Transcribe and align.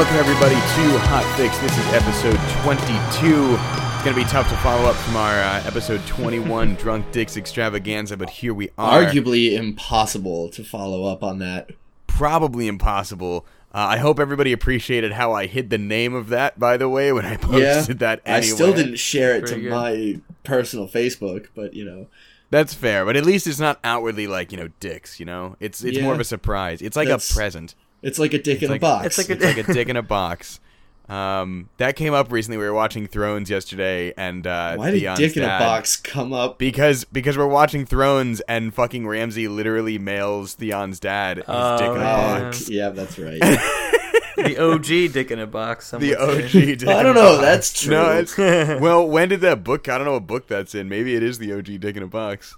Welcome 0.00 0.16
everybody 0.16 0.54
to 0.54 0.98
Hot 1.08 1.36
Fix. 1.36 1.58
This 1.58 1.76
is 1.76 1.86
episode 1.92 2.38
22. 2.64 3.54
It's 3.94 4.02
gonna 4.02 4.16
be 4.16 4.24
tough 4.24 4.48
to 4.48 4.56
follow 4.56 4.88
up 4.88 4.96
from 4.96 5.14
our 5.16 5.38
uh, 5.38 5.62
episode 5.66 6.00
21 6.06 6.74
Drunk 6.76 7.12
Dicks 7.12 7.36
Extravaganza, 7.36 8.16
but 8.16 8.30
here 8.30 8.54
we 8.54 8.70
are. 8.78 9.04
Arguably 9.04 9.52
impossible 9.58 10.48
to 10.52 10.64
follow 10.64 11.04
up 11.04 11.22
on 11.22 11.38
that. 11.40 11.72
Probably 12.06 12.66
impossible. 12.66 13.44
Uh, 13.74 13.88
I 13.90 13.98
hope 13.98 14.18
everybody 14.18 14.52
appreciated 14.54 15.12
how 15.12 15.34
I 15.34 15.44
hid 15.44 15.68
the 15.68 15.76
name 15.76 16.14
of 16.14 16.30
that. 16.30 16.58
By 16.58 16.78
the 16.78 16.88
way, 16.88 17.12
when 17.12 17.26
I 17.26 17.36
posted 17.36 17.98
that, 17.98 18.22
I 18.24 18.40
still 18.40 18.72
didn't 18.72 18.96
share 18.96 19.36
it 19.36 19.48
to 19.48 19.56
good. 19.60 19.70
my 19.70 20.18
personal 20.44 20.88
Facebook, 20.88 21.48
but 21.54 21.74
you 21.74 21.84
know, 21.84 22.06
That's 22.48 22.72
fair, 22.72 23.04
but 23.04 23.16
at 23.18 23.26
least 23.26 23.46
it's 23.46 23.60
not 23.60 23.78
outwardly 23.84 24.26
like 24.26 24.50
you 24.50 24.56
know 24.56 24.68
dicks. 24.80 25.20
You 25.20 25.26
know, 25.26 25.56
it's 25.60 25.84
it's 25.84 25.98
Yeah. 25.98 26.04
more 26.04 26.14
of 26.14 26.20
a 26.20 26.24
surprise. 26.24 26.80
It's 26.80 26.96
like 26.96 27.08
That's- 27.08 27.30
a 27.30 27.34
present. 27.34 27.74
It's 28.02 28.18
like 28.18 28.32
a 28.34 28.38
dick 28.42 28.62
in 28.62 28.70
like- 28.70 28.78
a 28.78 28.80
box. 28.80 29.06
it's 29.06 29.18
like 29.18 29.28
a- 29.30 29.32
It's 29.48 29.56
like 29.56 29.68
a 29.68 29.72
dick 29.72 29.88
in 29.88 29.96
a 29.96 30.02
box. 30.02 30.60
Um, 31.10 31.68
that 31.78 31.96
came 31.96 32.14
up 32.14 32.30
recently. 32.30 32.56
We 32.56 32.62
were 32.66 32.72
watching 32.72 33.08
Thrones 33.08 33.50
yesterday, 33.50 34.14
and 34.16 34.46
uh, 34.46 34.76
Why 34.76 34.92
did 34.92 35.00
Theon's 35.00 35.18
dick 35.18 35.36
in 35.36 35.42
a 35.42 35.58
box 35.58 35.96
come 35.96 36.32
up? 36.32 36.56
Because 36.56 37.02
because 37.02 37.36
we're 37.36 37.48
watching 37.48 37.84
Thrones, 37.84 38.38
and 38.42 38.72
fucking 38.72 39.08
Ramsay 39.08 39.48
literally 39.48 39.98
mails 39.98 40.54
Theon's 40.54 41.00
dad 41.00 41.38
his 41.38 41.46
Oh, 41.48 41.78
dick 41.78 41.86
in 41.88 41.96
a 41.96 41.98
yeah. 41.98 42.40
box. 42.40 42.68
yeah, 42.68 42.88
that's 42.90 43.18
right. 43.18 43.40
the 44.36 44.56
OG 44.56 45.12
dick 45.12 45.32
in 45.32 45.40
a 45.40 45.48
box. 45.48 45.90
The 45.90 46.14
OG 46.14 46.48
say. 46.50 46.74
dick. 46.76 46.88
I 46.88 47.02
don't 47.02 47.16
know. 47.16 47.38
box. 47.38 47.42
That's 47.42 47.82
true. 47.82 47.90
No, 47.90 48.10
it's 48.12 48.38
well. 48.38 49.04
When 49.04 49.30
did 49.30 49.40
that 49.40 49.64
book? 49.64 49.88
I 49.88 49.98
don't 49.98 50.04
know 50.06 50.12
what 50.12 50.28
book 50.28 50.46
that's 50.46 50.76
in. 50.76 50.88
Maybe 50.88 51.16
it 51.16 51.24
is 51.24 51.38
the 51.38 51.52
OG 51.54 51.80
dick 51.80 51.96
in 51.96 52.04
a 52.04 52.06
box. 52.06 52.56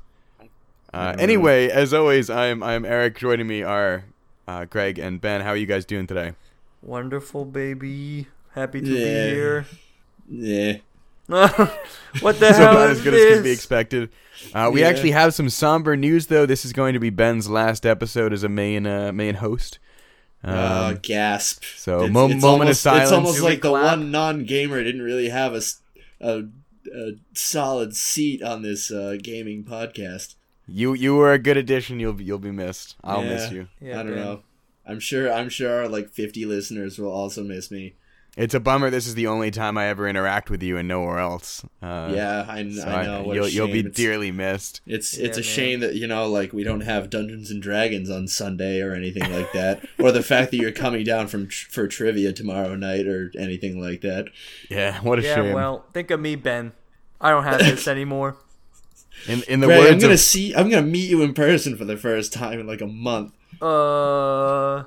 Uh, 0.92 1.16
anyway, 1.18 1.70
as 1.70 1.94
always, 1.94 2.28
I'm 2.28 2.62
I'm 2.62 2.84
Erik. 2.84 3.16
Joining 3.16 3.46
me 3.46 3.62
are 3.62 4.04
uh, 4.48 4.64
Greg 4.64 4.98
and 4.98 5.20
Ben. 5.20 5.40
How 5.40 5.50
are 5.50 5.56
you 5.56 5.66
guys 5.66 5.84
doing 5.84 6.06
today? 6.06 6.32
Wonderful 6.82 7.44
baby. 7.44 8.26
Happy 8.54 8.80
to 8.80 8.86
Yeah. 8.86 8.98
be 8.98 9.34
here. 9.34 9.66
yeah. 10.28 10.72
what 11.26 12.38
the 12.40 12.52
so 12.52 12.58
hell 12.58 12.70
about 12.72 12.90
is 12.90 12.98
as 12.98 13.04
good 13.04 13.14
as 13.14 13.34
could 13.36 13.44
be 13.44 13.50
expected. 13.50 14.10
Uh, 14.52 14.70
we 14.72 14.80
Yeah. 14.80 14.88
actually 14.88 15.12
have 15.12 15.32
some 15.34 15.48
somber 15.48 15.96
news, 15.96 16.26
though. 16.26 16.44
This 16.46 16.64
is 16.64 16.72
going 16.72 16.94
to 16.94 17.00
be 17.00 17.10
Ben's 17.10 17.48
last 17.48 17.86
episode 17.86 18.32
as 18.32 18.42
a 18.42 18.48
main 18.48 18.86
uh, 18.86 19.12
main 19.12 19.36
host. 19.36 19.78
Um, 20.44 20.54
uh, 20.54 20.92
gasp. 21.00 21.62
so, 21.76 21.98
It's- 21.98 22.10
mo- 22.12 22.28
it's 22.28 22.42
moment 22.42 22.68
of 22.70 22.76
silence. 22.76 23.04
It's 23.04 23.12
almost 23.12 23.36
Do 23.38 23.44
like 23.44 23.62
the 23.62 23.68
clap? 23.68 23.98
one 23.98 24.10
non-gamer 24.10 24.82
didn't 24.82 25.02
really 25.02 25.28
have 25.28 25.54
a 25.54 25.62
a 26.20 26.42
solid 27.32 27.94
seat 27.96 28.42
on 28.42 28.62
this 28.62 28.90
uh, 28.90 29.16
gaming 29.22 29.62
podcast. 29.64 30.34
You 30.66 30.94
you 30.94 31.14
were 31.16 31.32
a 31.32 31.38
good 31.38 31.56
addition. 31.56 32.00
You'll 32.00 32.12
be, 32.14 32.24
you'll 32.24 32.38
be 32.38 32.50
missed. 32.52 32.96
I'll 33.04 33.22
miss 33.22 33.50
you. 33.50 33.68
Yeah, 33.80 34.00
I 34.00 34.02
don't 34.02 34.14
Ben. 34.14 34.24
know. 34.24 34.42
I'm 34.86 35.00
sure. 35.00 35.32
I'm 35.32 35.48
sure 35.48 35.82
our 35.82 35.88
like 35.88 36.08
50 36.10 36.44
listeners 36.44 36.98
will 36.98 37.12
also 37.12 37.42
miss 37.44 37.70
me. 37.70 37.94
It's 38.34 38.54
a 38.54 38.60
bummer. 38.60 38.88
This 38.88 39.06
is 39.06 39.14
the 39.14 39.26
only 39.26 39.50
time 39.50 39.76
I 39.76 39.88
ever 39.88 40.08
interact 40.08 40.48
with 40.48 40.62
you 40.62 40.78
and 40.78 40.88
nowhere 40.88 41.18
else. 41.18 41.62
Uh, 41.82 42.10
yeah, 42.14 42.46
I, 42.48 42.66
so 42.70 42.82
I 42.88 43.04
know. 43.04 43.22
What 43.24 43.32
a 43.32 43.36
you'll 43.36 43.48
you'll 43.48 43.66
be. 43.66 43.80
It's- 43.80 43.94
dearly 43.94 44.30
missed. 44.32 44.80
It's 44.86 45.18
Yeah, 45.18 45.26
it's 45.26 45.36
a 45.36 45.40
man. 45.42 45.44
shame 45.48 45.80
that 45.80 45.96
you 45.96 46.06
know 46.06 46.26
like 46.30 46.54
we 46.54 46.64
don't 46.64 46.80
have 46.80 47.10
Dungeons 47.10 47.50
and 47.50 47.60
Dragons 47.62 48.08
on 48.08 48.26
Sunday 48.28 48.80
or 48.80 48.94
anything 48.94 49.30
like 49.30 49.52
that, 49.52 49.86
or 49.98 50.12
the 50.12 50.22
fact 50.22 50.50
that 50.52 50.56
you're 50.56 50.72
coming 50.72 51.04
down 51.04 51.28
from 51.28 51.46
tr- 51.48 51.68
for 51.70 51.86
trivia 51.86 52.32
tomorrow 52.32 52.74
night 52.74 53.06
or 53.06 53.30
anything 53.38 53.78
like 53.78 54.00
that. 54.00 54.28
Yeah, 54.70 54.98
what 55.02 55.18
a 55.18 55.22
Yeah, 55.22 55.34
shame. 55.34 55.52
well, 55.52 55.84
think 55.92 56.10
of 56.10 56.18
me, 56.18 56.34
Ben. 56.36 56.72
I 57.20 57.28
don't 57.30 57.44
have 57.44 57.58
this 57.58 57.86
anymore. 57.96 58.36
In 59.28 59.42
in 59.48 59.60
the 59.60 59.66
Greg, 59.66 59.92
I'm 59.92 59.98
gonna 59.98 60.14
of 60.14 60.18
see. 60.20 60.54
I'm 60.54 60.68
gonna 60.68 60.82
meet 60.86 61.08
you 61.08 61.22
in 61.22 61.32
person 61.34 61.76
for 61.76 61.84
the 61.84 61.96
first 61.96 62.32
time 62.32 62.58
in 62.60 62.66
like 62.66 62.80
a 62.80 62.86
month. 62.86 63.32
Uh, 63.60 64.84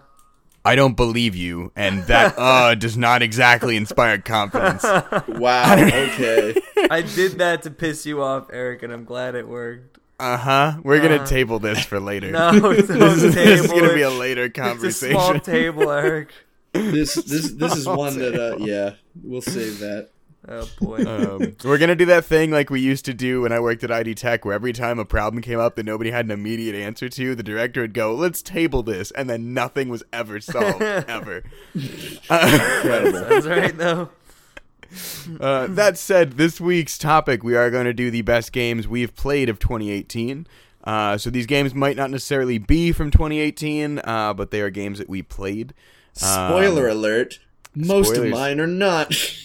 I 0.67 0.75
don't 0.75 0.95
believe 0.97 1.35
you, 1.35 1.71
and 1.75 2.03
that 2.05 2.35
uh 2.37 2.75
does 2.75 2.97
not 2.97 3.21
exactly 3.21 3.75
inspire 3.77 4.17
confidence. 4.19 4.83
Wow. 5.27 5.75
Okay. 5.75 6.55
I 6.89 7.01
did 7.01 7.33
that 7.39 7.61
to 7.63 7.71
piss 7.71 8.05
you 8.05 8.21
off, 8.21 8.47
Erik, 8.51 8.83
and 8.83 8.91
I'm 8.91 9.05
glad 9.05 9.35
it 9.35 9.47
worked. 9.47 9.99
Uh 10.19 10.37
huh. 10.37 10.73
We're 10.83 11.01
gonna 11.01 11.21
Uh, 11.23 11.25
table 11.25 11.59
this 11.59 11.83
for 11.85 11.99
later. 11.99 12.31
No, 12.31 12.51
this, 12.73 12.89
is, 12.89 13.33
this 13.35 13.61
is 13.61 13.67
gonna 13.71 13.93
be 13.93 14.01
a 14.01 14.09
later 14.09 14.45
It's 14.45 14.57
a 14.57 14.61
conversation. 14.61 15.11
small 15.19 15.39
table, 15.39 15.91
Erik. 15.91 16.29
this 16.73 17.15
this 17.15 17.51
this 17.51 17.75
is 17.75 17.83
Small 17.83 17.97
one 17.97 18.17
that 18.19 18.35
uh, 18.35 18.57
yeah 18.57 18.93
we'll 19.23 19.41
save 19.41 19.79
that. 19.79 20.09
Oh 20.47 20.69
boy. 20.79 20.97
um, 21.05 21.55
we're 21.63 21.77
gonna 21.77 21.95
do 21.95 22.05
that 22.05 22.25
thing 22.25 22.51
like 22.51 22.69
we 22.69 22.79
used 22.79 23.05
to 23.05 23.13
do 23.13 23.41
when 23.41 23.51
I 23.51 23.59
worked 23.59 23.83
at 23.83 23.91
ID 23.91 24.15
Tech, 24.15 24.45
where 24.45 24.53
every 24.53 24.73
time 24.73 24.99
a 24.99 25.05
problem 25.05 25.41
came 25.41 25.59
up 25.59 25.75
that 25.75 25.85
nobody 25.85 26.11
had 26.11 26.25
an 26.25 26.31
immediate 26.31 26.75
answer 26.75 27.09
to, 27.09 27.33
the 27.35 27.43
director 27.43 27.81
would 27.81 27.93
go, 27.93 28.13
"Let's 28.13 28.41
table 28.41 28.83
this," 28.83 29.11
and 29.11 29.29
then 29.29 29.53
nothing 29.53 29.89
was 29.89 30.03
ever 30.13 30.39
solved 30.39 30.81
ever. 30.81 31.43
Uh, 32.29 32.49
Incredible. 32.83 33.19
Sounds 33.29 33.47
right 33.47 33.77
though. 33.77 34.09
uh, 35.39 35.67
that 35.67 35.97
said, 35.97 36.33
this 36.33 36.61
week's 36.61 36.97
topic 36.97 37.43
we 37.43 37.55
are 37.55 37.69
going 37.71 37.85
to 37.85 37.93
do 37.93 38.11
the 38.11 38.21
best 38.21 38.51
games 38.51 38.87
we've 38.87 39.15
played 39.15 39.49
of 39.49 39.59
2018. 39.59 40.47
Uh, 40.83 41.17
so 41.17 41.29
these 41.31 41.47
games 41.47 41.73
might 41.73 41.97
not 41.97 42.11
necessarily 42.11 42.59
be 42.59 42.91
from 42.91 43.09
2018, 43.09 43.99
uh, 44.03 44.33
but 44.35 44.51
they 44.51 44.61
are 44.61 44.69
games 44.69 44.99
that 44.99 45.09
we 45.09 45.21
played. 45.23 45.73
Spoiler 46.13 46.89
Um, 46.89 46.97
alert. 46.97 47.39
Most 47.73 48.09
spoilers. 48.11 48.27
of 48.31 48.37
mine 48.37 48.59
are 48.59 48.67
not. 48.67 49.11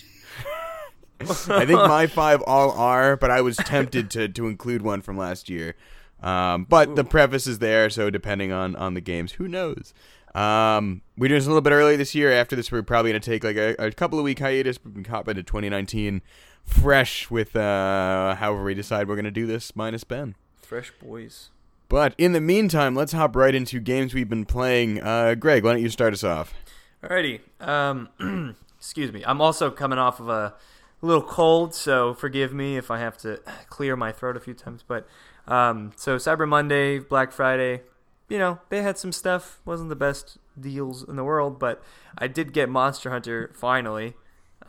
I 1.21 1.67
think 1.67 1.81
my 1.81 2.07
five 2.07 2.43
all 2.47 2.73
are, 2.73 3.17
but 3.17 3.31
I 3.31 3.41
was 3.41 3.57
tempted 3.57 4.11
to 4.13 4.29
to 4.29 4.47
include 4.47 4.83
one 4.83 5.03
from 5.03 5.17
last 5.17 5.49
year. 5.49 5.75
Um, 6.23 6.65
but 6.65 6.97
the 6.97 7.05
preface 7.05 7.47
is 7.47 7.59
there, 7.59 7.91
so 7.91 8.11
depending 8.11 8.53
on 8.53 8.77
on 8.77 8.95
the 8.95 9.01
games, 9.01 9.33
who 9.33 9.49
knows? 9.49 9.95
Um, 10.35 11.03
we're 11.19 11.29
doing 11.29 11.39
this 11.39 11.47
a 11.47 11.51
little 11.51 11.61
bit 11.61 11.73
early 11.73 11.97
this 11.97 12.15
year. 12.15 12.31
After 12.31 12.55
this, 12.55 12.71
we're 12.71 12.83
probably 12.83 13.11
going 13.11 13.21
to 13.21 13.31
take 13.31 13.43
like 13.43 13.57
a, 13.57 13.75
a 13.79 13.91
couple 13.91 14.19
of 14.19 14.25
week 14.25 14.39
hiatus. 14.39 14.79
We 14.85 15.03
can 15.03 15.05
hop 15.05 15.29
into 15.29 15.43
2019 15.43 16.23
fresh 16.65 17.31
with 17.31 17.57
uh, 17.57 18.37
however 18.37 18.63
we 18.63 18.75
decide 18.75 19.09
we're 19.09 19.17
going 19.17 19.25
to 19.25 19.31
do 19.31 19.47
this, 19.47 19.75
minus 19.75 20.05
Ben. 20.05 20.37
Fresh 20.63 20.93
boys. 21.03 21.51
But 21.89 22.15
in 22.17 22.33
the 22.33 22.41
meantime, 22.41 22.95
let's 22.95 23.13
hop 23.13 23.35
right 23.35 23.55
into 23.55 23.81
games 23.81 24.15
we've 24.15 24.29
been 24.29 24.45
playing. 24.45 25.03
Uh, 25.03 25.35
Greg, 25.35 25.65
why 25.65 25.73
don't 25.73 25.83
you 25.83 25.89
start 25.89 26.13
us 26.13 26.23
off? 26.23 26.55
Alrighty. 27.03 27.41
Um, 27.61 28.55
excuse 28.79 29.13
me. 29.13 29.25
I'm 29.27 29.41
also 29.41 29.71
coming 29.73 29.99
off 29.99 30.21
of 30.21 30.29
a 30.29 30.55
little 31.03 31.23
cold, 31.23 31.75
so 31.75 32.15
forgive 32.15 32.53
me 32.53 32.77
if 32.77 32.91
I 32.91 32.99
have 32.99 33.17
to 33.19 33.41
clear 33.69 33.97
my 33.97 34.13
throat 34.13 34.37
a 34.37 34.41
few 34.41 34.55
times. 34.55 34.85
But 34.87 35.07
um, 35.47 35.93
so 35.97 36.17
Cyber 36.17 36.49
Monday, 36.49 36.99
Black 36.99 37.33
Friday, 37.33 37.83
you 38.29 38.39
know, 38.39 38.61
they 38.69 38.83
had 38.83 38.99
some 38.99 39.13
stuff. 39.13 39.61
wasn't 39.65 39.89
the 39.89 39.97
best 39.97 40.39
deals 40.59 41.07
in 41.09 41.17
the 41.17 41.25
world, 41.25 41.59
but 41.59 41.83
I 42.17 42.27
did 42.29 42.53
get 42.53 42.69
Monster 42.69 43.11
Hunter 43.11 43.51
finally. 43.55 44.15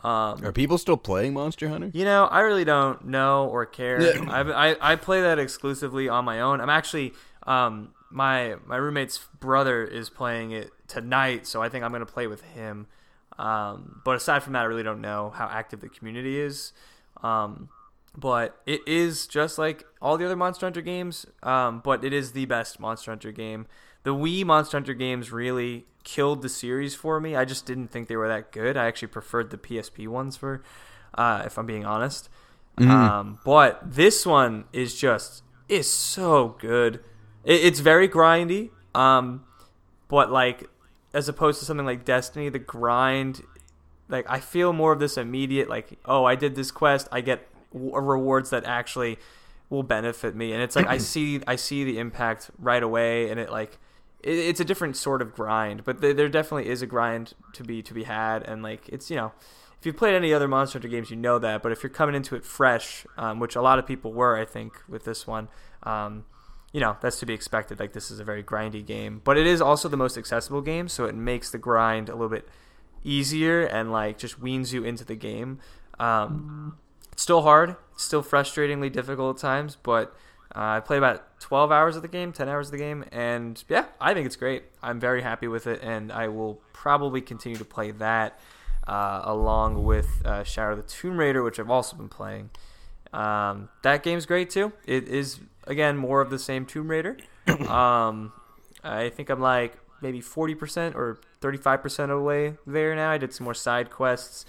Um, 0.04 0.44
Are 0.44 0.52
people 0.52 0.78
still 0.80 0.98
playing 0.98 1.34
Monster 1.34 1.70
Hunter? 1.70 1.92
you 1.94 2.06
know, 2.06 2.26
I 2.26 2.40
really 2.40 2.66
don't 2.66 3.06
know 3.06 3.48
or 3.48 3.66
care. 3.68 4.02
I, 4.30 4.72
I 4.72 4.94
I 4.94 4.96
play 4.96 5.22
that 5.22 5.38
exclusively 5.38 6.10
on 6.10 6.26
my 6.26 6.42
own. 6.42 6.60
I'm 6.60 6.70
actually 6.72 7.14
um 7.44 7.94
my 8.10 8.56
my 8.66 8.78
roommate's 8.78 9.20
brother 9.40 9.84
is 9.84 10.10
playing 10.10 10.52
it 10.52 10.72
tonight, 10.88 11.46
so 11.46 11.62
I 11.62 11.70
think 11.70 11.84
I'm 11.84 11.92
gonna 11.92 12.06
play 12.08 12.26
with 12.26 12.42
him. 12.42 12.88
Um, 13.42 14.02
but 14.06 14.16
aside 14.16 14.44
from 14.44 14.54
that, 14.54 14.62
I 14.62 14.66
really 14.66 14.84
don't 14.84 15.02
know 15.02 15.32
how 15.36 15.48
active 15.48 15.82
the 15.82 15.90
community 15.90 16.40
is. 16.40 16.74
Um, 17.24 17.70
but 18.16 18.62
it 18.66 18.82
is 18.86 19.26
just 19.26 19.58
like 19.58 19.86
all 20.02 20.18
the 20.18 20.26
other 20.26 20.36
Monster 20.36 20.66
Hunter 20.66 20.82
games. 20.82 21.26
Um, 21.42 21.82
but 21.84 22.04
it 22.04 22.14
is 22.14 22.34
the 22.34 22.46
best 22.46 22.80
Monster 22.80 23.12
Hunter 23.12 23.32
game. 23.32 23.66
The 24.04 24.14
Wii 24.14 24.46
Monster 24.46 24.78
Hunter 24.78 24.94
games 24.94 25.32
really 25.32 25.86
killed 26.04 26.42
the 26.42 26.50
series 26.50 26.94
for 26.94 27.20
me. 27.20 27.36
I 27.36 27.46
just 27.46 27.66
didn't 27.66 27.88
think 27.88 28.08
they 28.08 28.16
were 28.16 28.28
that 28.28 28.52
good. 28.52 28.78
I 28.78 28.86
actually 28.86 29.08
preferred 29.10 29.50
the 29.50 29.58
PSP 29.58 30.08
ones 30.08 30.38
for, 30.38 30.62
uh, 31.16 31.44
if 31.46 31.58
I'm 31.58 31.66
being 31.66 31.86
honest. 31.86 32.30
Um, 32.78 33.40
but 33.44 33.80
this 33.84 34.26
one 34.26 34.66
is 34.74 34.96
just 34.96 35.44
is 35.68 35.92
so 35.92 36.56
good. 36.60 36.96
It, 37.44 37.66
it's 37.66 37.80
very 37.80 38.08
grindy. 38.08 38.70
Um, 38.94 39.46
but 40.08 40.32
like 40.32 40.70
as 41.14 41.28
opposed 41.28 41.60
to 41.60 41.66
something 41.66 41.86
like 41.86 42.06
Destiny, 42.06 42.50
the 42.50 42.60
grind, 42.60 43.44
like 44.10 44.26
I 44.30 44.40
feel 44.40 44.74
more 44.74 44.92
of 44.92 45.00
this 45.00 45.18
immediate 45.18 45.70
like 45.70 46.00
oh 46.06 46.26
I 46.26 46.36
did 46.36 46.56
this 46.56 46.72
quest, 46.72 47.08
I 47.12 47.22
get 47.22 47.48
w- 47.74 47.96
rewards 47.96 48.50
that 48.52 48.66
actually 48.66 49.18
will 49.70 49.84
benefit 49.84 50.36
me, 50.36 50.54
and 50.54 50.62
it's 50.62 50.76
like 50.76 50.88
I 50.88 50.98
see 51.14 51.42
I 51.48 51.56
see 51.56 51.84
the 51.84 51.98
impact 51.98 52.52
right 52.60 52.84
away, 52.84 53.30
and 53.30 53.40
it 53.40 53.50
like 53.50 53.78
it, 54.22 54.38
it's 54.38 54.60
a 54.60 54.66
different 54.66 54.98
sort 54.98 55.22
of 55.22 55.34
grind, 55.34 55.84
but 55.84 56.02
th- 56.02 56.16
there 56.16 56.30
definitely 56.30 56.70
is 56.70 56.82
a 56.82 56.88
grind 56.88 57.34
to 57.54 57.64
be 57.64 57.82
to 57.82 57.94
be 57.94 58.04
had, 58.04 58.44
and 58.44 58.62
like 58.62 58.88
it's 58.90 59.10
you 59.10 59.16
know. 59.16 59.32
If 59.80 59.88
you've 59.88 59.98
played 59.98 60.14
any 60.14 60.32
other 60.32 60.48
Monster 60.48 60.78
Hunter 60.78 60.90
games, 60.90 61.10
you 61.10 61.16
know 61.16 61.40
that. 61.40 61.64
But 61.64 61.72
if 61.72 61.82
you're 61.82 61.90
coming 61.90 62.14
into 62.14 62.36
it 62.36 62.46
fresh, 62.46 63.04
um, 63.18 63.40
which 63.40 63.56
a 63.56 63.64
lot 63.64 63.80
of 63.80 63.88
people 63.88 64.14
were, 64.14 64.38
I 64.38 64.46
think, 64.46 64.76
with 64.88 65.06
this 65.06 65.26
one, 65.26 65.48
um, 65.82 66.26
you 66.72 66.80
know 66.80 66.98
that's 67.02 67.20
to 67.20 67.26
be 67.26 67.34
expected. 67.34 67.80
Like 67.80 67.94
this 67.94 68.12
is 68.12 68.20
a 68.20 68.24
very 68.24 68.44
grindy 68.44 68.86
game, 68.86 69.22
but 69.24 69.38
it 69.38 69.46
is 69.48 69.62
also 69.62 69.90
the 69.90 69.98
most 69.98 70.18
accessible 70.18 70.62
game, 70.62 70.88
so 70.88 71.06
it 71.06 71.16
makes 71.16 71.52
the 71.52 71.58
grind 71.58 72.10
a 72.10 72.14
little 72.14 72.30
bit 72.30 72.48
easier 73.04 73.64
and 73.64 73.92
like 73.92 74.18
just 74.18 74.40
weans 74.40 74.74
you 74.74 74.84
into 74.84 75.04
the 75.04 75.16
game. 75.16 75.60
Um, 76.00 76.78
it's 77.12 77.22
still 77.24 77.42
hard, 77.44 77.76
it's 77.94 78.04
still 78.04 78.24
frustratingly 78.24 78.92
difficult 78.92 79.38
at 79.38 79.42
times, 79.42 79.78
but 79.82 80.16
Uh, 80.54 80.76
I 80.76 80.80
played 80.82 80.98
about 80.98 81.40
12 81.40 81.72
hours 81.72 81.96
of 81.96 82.02
the 82.02 82.10
game, 82.10 82.34
10 82.34 82.50
hours 82.50 82.68
of 82.68 82.72
the 82.74 82.78
game, 82.78 83.06
and 83.14 83.64
yeah, 83.70 83.86
I 84.02 84.14
think 84.14 84.26
it's 84.26 84.36
great. 84.36 84.64
I'm 84.84 85.00
very 85.00 85.22
happy 85.22 85.48
with 85.48 85.66
it, 85.66 85.80
and 85.82 86.12
I 86.12 86.28
will 86.28 86.60
probably 86.74 87.22
continue 87.22 87.58
to 87.58 87.64
play 87.64 87.92
that 87.92 88.38
uh, 88.86 89.22
along 89.24 89.86
with 89.86 90.10
uh, 90.26 90.44
Shadow 90.44 90.74
of 90.74 90.78
the 90.78 90.84
Tomb 90.84 91.18
Raider, 91.18 91.42
which 91.42 91.58
I've 91.58 91.70
also 91.70 91.96
been 91.96 92.10
playing. 92.10 92.50
Um, 93.14 93.70
that 93.84 94.04
game's 94.04 94.26
great 94.26 94.50
too. 94.50 94.74
It 94.86 95.08
is 95.08 95.40
again 95.66 95.98
more 95.98 96.22
of 96.22 96.30
the 96.30 96.40
same 96.40 96.66
Tomb 96.66 96.90
Raider. 96.90 97.18
um, 97.68 98.34
I 98.84 99.10
think 99.10 99.30
I'm 99.30 99.42
like 99.42 99.78
maybe 100.02 100.20
40% 100.22 100.96
or 100.96 101.20
35% 101.42 102.00
of 102.04 102.10
the 102.10 102.20
way 102.20 102.56
there 102.66 102.96
now. 102.96 103.12
I 103.12 103.18
did 103.18 103.34
some 103.34 103.46
more 103.46 103.54
side 103.54 103.90
quests. 103.90 104.46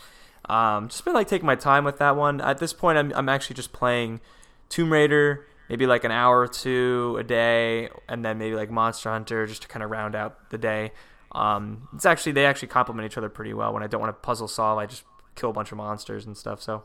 Um, 0.49 0.89
just 0.89 1.05
been 1.05 1.15
like 1.15 1.29
taking 1.29 1.47
my 1.47 1.55
time 1.55 1.85
with 1.85 1.99
that 1.99 2.17
one. 2.17 2.41
At 2.41 2.59
this 2.59 2.73
point, 2.73 2.99
I'm 2.99 3.13
I'm 3.15 3.29
actually 3.29 3.55
just 3.55 3.73
playing 3.73 4.21
Tomb 4.69 4.93
Raider, 4.93 5.47
maybe 5.69 5.87
like 5.87 6.05
an 6.05 6.11
hour 6.11 6.41
or 6.41 6.49
two 6.49 7.17
a 7.19 7.23
day, 7.23 7.89
and 8.09 8.25
then 8.25 8.39
maybe 8.39 8.57
like 8.57 8.71
Monster 8.71 9.11
Hunter 9.11 9.47
just 9.47 9.63
to 9.63 9.69
kind 9.69 9.83
of 9.83 9.91
round 9.91 10.15
out 10.15 10.51
the 10.51 10.59
day. 10.59 10.93
Um, 11.31 11.89
it's 11.95 12.05
actually 12.05 12.33
they 12.33 12.45
actually 12.45 12.69
complement 12.69 13.07
each 13.07 13.17
other 13.17 13.29
pretty 13.29 13.55
well. 13.55 13.73
When 13.73 13.83
I 13.83 13.87
don't 13.87 14.01
want 14.01 14.15
to 14.15 14.21
puzzle 14.21 14.49
solve, 14.49 14.79
I 14.79 14.87
just 14.87 15.05
kill 15.37 15.51
a 15.51 15.53
bunch 15.53 15.71
of 15.71 15.79
monsters 15.79 16.27
and 16.27 16.37
stuff. 16.37 16.61
So 16.61 16.83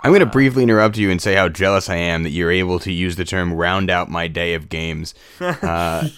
I'm 0.00 0.10
going 0.10 0.20
to 0.20 0.26
briefly 0.26 0.62
interrupt 0.62 0.98
you 0.98 1.10
and 1.10 1.20
say 1.20 1.34
how 1.34 1.48
jealous 1.48 1.88
I 1.88 1.96
am 1.96 2.24
that 2.24 2.30
you're 2.30 2.50
able 2.50 2.78
to 2.80 2.92
use 2.92 3.16
the 3.16 3.24
term 3.24 3.52
"round 3.54 3.90
out 3.90 4.10
my 4.10 4.28
day 4.28 4.54
of 4.54 4.68
games" 4.68 5.14
uh, 5.40 6.08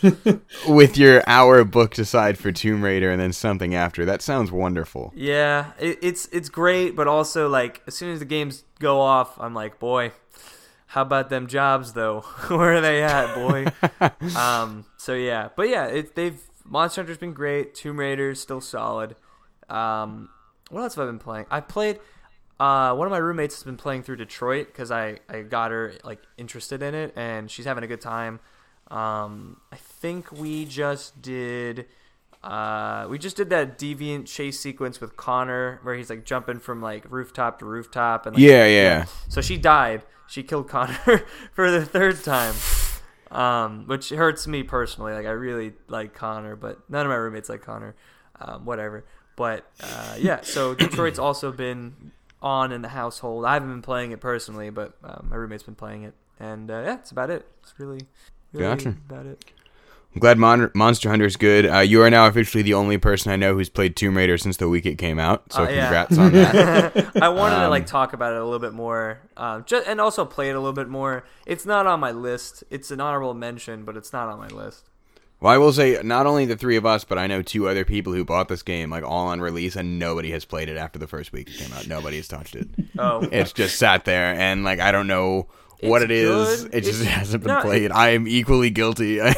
with 0.67 0.96
your 0.96 1.23
hour 1.26 1.62
booked 1.64 1.99
aside 1.99 2.38
for 2.38 2.50
Tomb 2.50 2.82
Raider 2.82 3.11
and 3.11 3.20
then 3.20 3.32
something 3.32 3.75
after. 3.75 4.05
That 4.05 4.23
sounds 4.23 4.50
wonderful. 4.50 5.12
Yeah, 5.14 5.73
it, 5.78 5.99
it's 6.02 6.26
it's 6.32 6.49
great, 6.49 6.96
but 6.96 7.06
also 7.06 7.49
like 7.49 7.82
as 7.87 7.94
soon 7.94 8.12
as 8.12 8.19
the 8.19 8.25
games 8.25 8.64
go 8.81 9.00
off, 9.00 9.38
I'm 9.38 9.55
like, 9.55 9.78
boy, 9.78 10.12
how 10.87 11.02
about 11.02 11.28
them 11.31 11.46
jobs 11.46 11.93
though? 11.93 12.20
Where 12.49 12.76
are 12.76 12.81
they 12.81 13.02
at, 13.02 13.34
boy? 13.34 13.67
um, 14.37 14.87
so 14.96 15.14
yeah, 15.14 15.50
but 15.55 15.69
yeah, 15.69 15.87
it, 15.87 16.14
they've 16.14 16.40
Monster 16.64 17.02
Hunter's 17.02 17.19
been 17.19 17.32
great. 17.32 17.75
Tomb 17.75 17.99
Raider's 17.99 18.40
still 18.40 18.61
solid. 18.61 19.17
Um, 19.69 20.31
what 20.70 20.82
else 20.82 20.94
have 20.96 21.05
I 21.05 21.06
been 21.06 21.19
playing? 21.19 21.46
I 21.50 21.61
played. 21.61 22.00
Uh, 22.58 22.94
one 22.94 23.06
of 23.06 23.11
my 23.11 23.19
roommates 23.19 23.55
has 23.55 23.64
been 23.64 23.76
playing 23.76 24.03
through 24.03 24.17
Detroit 24.17 24.69
because 24.69 24.91
I, 24.91 25.19
I 25.29 25.43
got 25.43 25.70
her 25.70 25.94
like 26.05 26.23
interested 26.38 26.82
in 26.82 26.94
it 26.94 27.12
and 27.14 27.50
she's 27.50 27.67
having 27.67 27.85
a 27.85 27.87
good 27.87 28.00
time. 28.00 28.41
Um, 28.91 29.61
I 29.73 29.76
think 29.76 30.32
we 30.32 30.64
just 30.64 31.20
did. 31.20 31.87
Uh, 32.43 33.06
we 33.11 33.19
just 33.19 33.37
did 33.37 33.50
that 33.50 33.79
deviant 33.79 34.26
chase 34.26 34.58
sequence 34.61 35.00
with 35.00 35.17
Connor 35.17 35.81
where 35.82 35.94
he's 35.97 36.08
like 36.08 36.25
jumping 36.25 36.61
from 36.61 36.81
like 36.81 37.11
rooftop 37.11 37.58
to 37.58 37.67
rooftop 37.67 38.25
and 38.25 38.37
like, 38.37 38.43
Yeah, 38.43 38.67
yeah. 38.67 39.05
So 39.29 39.41
she 39.41 39.59
died. 39.59 40.02
She 40.29 40.43
killed 40.43 40.69
Connor 40.69 41.25
for 41.52 41.70
the 41.70 41.85
third 41.85 42.23
time, 42.25 42.55
um, 43.31 43.87
which 43.87 44.11
hurts 44.11 44.47
me 44.47 44.62
personally. 44.62 45.12
Like 45.12 45.26
I 45.26 45.31
really 45.31 45.75
like 45.88 46.14
Connor, 46.14 46.56
but 46.56 46.88
none 46.88 47.05
of 47.05 47.11
my 47.11 47.17
roommates 47.17 47.49
like 47.49 47.62
Connor. 47.62 47.97
Um, 48.41 48.64
whatever. 48.64 49.05
But 49.37 49.70
uh, 49.81 50.17
yeah, 50.19 50.41
so 50.43 50.75
Detroit's 50.75 51.19
also 51.19 51.52
been 51.52 52.12
on 52.46 52.70
in 52.72 52.82
the 52.82 52.88
household. 52.88 53.44
I 53.44 53.54
haven't 53.54 53.70
been 53.70 53.82
playing 53.82 54.12
it 54.12 54.20
personally, 54.20 54.70
but 54.70 54.96
uh, 55.02 55.19
my 55.28 55.37
roommate's 55.37 55.64
been 55.64 55.75
playing 55.75 56.04
it, 56.04 56.14
and 56.38 56.70
uh, 56.70 56.82
yeah, 56.84 56.94
it's 56.94 57.10
about 57.10 57.28
it. 57.31 57.46
It's 57.62 57.75
really, 57.78 58.00
really 58.52 58.64
Gotcha. 58.76 58.88
about 59.10 59.26
it. 59.26 59.44
I'm 60.14 60.20
glad 60.20 60.38
Mon- 60.38 60.70
Monster 60.75 61.12
is 61.25 61.37
good. 61.37 61.66
Uh, 61.66 61.81
you 61.81 62.00
are 62.02 62.08
now 62.08 62.26
officially 62.26 62.62
the 62.62 62.72
only 62.72 62.96
person 62.96 63.31
I 63.32 63.37
know 63.37 63.52
who's 63.52 63.69
played 63.69 63.96
Tomb 63.96 64.16
Raider 64.16 64.38
since 64.38 64.56
the 64.56 64.66
week 64.66 64.87
it 64.87 64.94
came 64.96 65.19
out. 65.19 65.52
So 65.52 65.64
Uh, 65.64 65.69
yeah. 65.69 65.82
congrats 66.06 66.16
on 66.19 66.32
that. 66.32 67.16
I 67.22 67.28
wanted 67.28 67.56
to 67.56 67.64
Um, 67.64 67.70
like 67.70 67.84
talk 67.87 68.14
about 68.14 68.32
it 68.32 68.40
a 68.40 68.44
little 68.44 68.58
bit 68.58 68.72
more, 68.72 69.20
um, 69.37 69.64
just, 69.66 69.87
and 69.87 70.00
also 70.00 70.25
play 70.25 70.49
it 70.49 70.54
a 70.56 70.58
little 70.58 70.72
bit 70.72 70.88
more. 70.88 71.25
It's 71.44 71.66
not 71.66 71.87
on 71.87 72.00
my 72.00 72.12
list. 72.12 72.64
It's 72.70 72.90
an 72.90 72.99
honorable 73.00 73.34
mention, 73.34 73.84
but 73.84 73.94
it's 73.94 74.10
not 74.10 74.28
on 74.28 74.38
my 74.38 74.49
list. 74.49 74.88
Well, 75.41 75.53
I 75.53 75.59
will 75.59 75.73
say, 75.73 76.00
not 76.03 76.25
only 76.27 76.47
the 76.47 76.56
three 76.56 76.77
of 76.77 76.87
us, 76.87 77.05
but 77.05 77.19
I 77.19 77.27
know 77.27 77.43
two 77.43 77.69
other 77.69 77.85
people 77.85 78.12
who 78.15 78.25
bought 78.25 78.49
this 78.49 78.62
game, 78.62 78.88
like 78.91 79.05
all 79.05 79.29
on 79.29 79.41
release, 79.41 79.77
and 79.77 79.99
nobody 79.99 80.31
has 80.31 80.44
played 80.47 80.69
it 80.71 80.77
after 80.79 80.99
the 80.99 81.06
first 81.06 81.31
week 81.33 81.50
it 81.50 81.59
came 81.59 81.73
out. 81.75 81.87
Nobody 81.87 82.17
has 82.17 82.27
touched 82.29 82.56
it. 82.56 82.69
Oh, 82.99 83.21
It's 83.31 83.53
just 83.53 83.79
sat 83.79 84.06
there, 84.06 84.35
and 84.35 84.65
like 84.65 84.81
I 84.81 84.91
don't 84.93 85.06
know 85.06 85.49
what 85.81 86.00
It's 86.03 86.11
it 86.11 86.11
is. 86.12 86.65
It 86.65 86.81
just 86.85 87.00
It's- 87.03 87.15
hasn't 87.15 87.44
been 87.44 87.53
no, 87.55 87.61
played. 87.61 87.93
I 87.93 88.11
am 88.11 88.27
equally 88.27 88.71
guilty. 88.71 89.21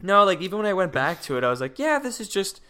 No, 0.00 0.22
like 0.24 0.40
even 0.40 0.58
when 0.58 0.66
I 0.66 0.74
went 0.74 0.92
back 0.92 1.22
to 1.22 1.36
it, 1.38 1.42
I 1.44 1.50
was 1.50 1.60
like, 1.60 1.76
yeah, 1.78 1.98
this 1.98 2.20
is 2.20 2.28
just 2.28 2.60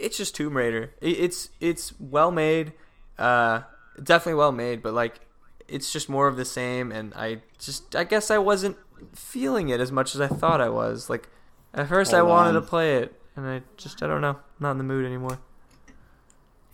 it's 0.00 0.16
just 0.16 0.34
Tomb 0.34 0.56
Raider. 0.56 0.92
It, 1.00 1.10
it's 1.20 1.48
it's 1.60 1.92
well 2.00 2.32
made, 2.32 2.72
uh, 3.18 3.60
definitely 4.02 4.34
well 4.34 4.50
made, 4.50 4.82
but 4.82 4.92
like 4.92 5.20
it's 5.68 5.92
just 5.92 6.08
more 6.08 6.26
of 6.26 6.36
the 6.36 6.44
same. 6.44 6.90
And 6.90 7.14
I 7.14 7.42
just 7.60 7.94
I 7.94 8.02
guess 8.02 8.32
I 8.32 8.38
wasn't 8.38 8.76
feeling 9.14 9.68
it 9.68 9.78
as 9.80 9.92
much 9.92 10.16
as 10.16 10.20
I 10.20 10.26
thought 10.26 10.60
I 10.60 10.70
was. 10.70 11.08
Like 11.08 11.28
at 11.74 11.88
first 11.88 12.12
I 12.14 12.22
wanted 12.22 12.50
on. 12.50 12.54
to 12.54 12.60
play 12.62 12.96
it, 12.98 13.20
and 13.36 13.46
I 13.46 13.62
just 13.76 14.02
I 14.02 14.06
don't 14.06 14.20
know, 14.20 14.38
not 14.60 14.72
in 14.72 14.78
the 14.78 14.84
mood 14.84 15.04
anymore. 15.06 15.38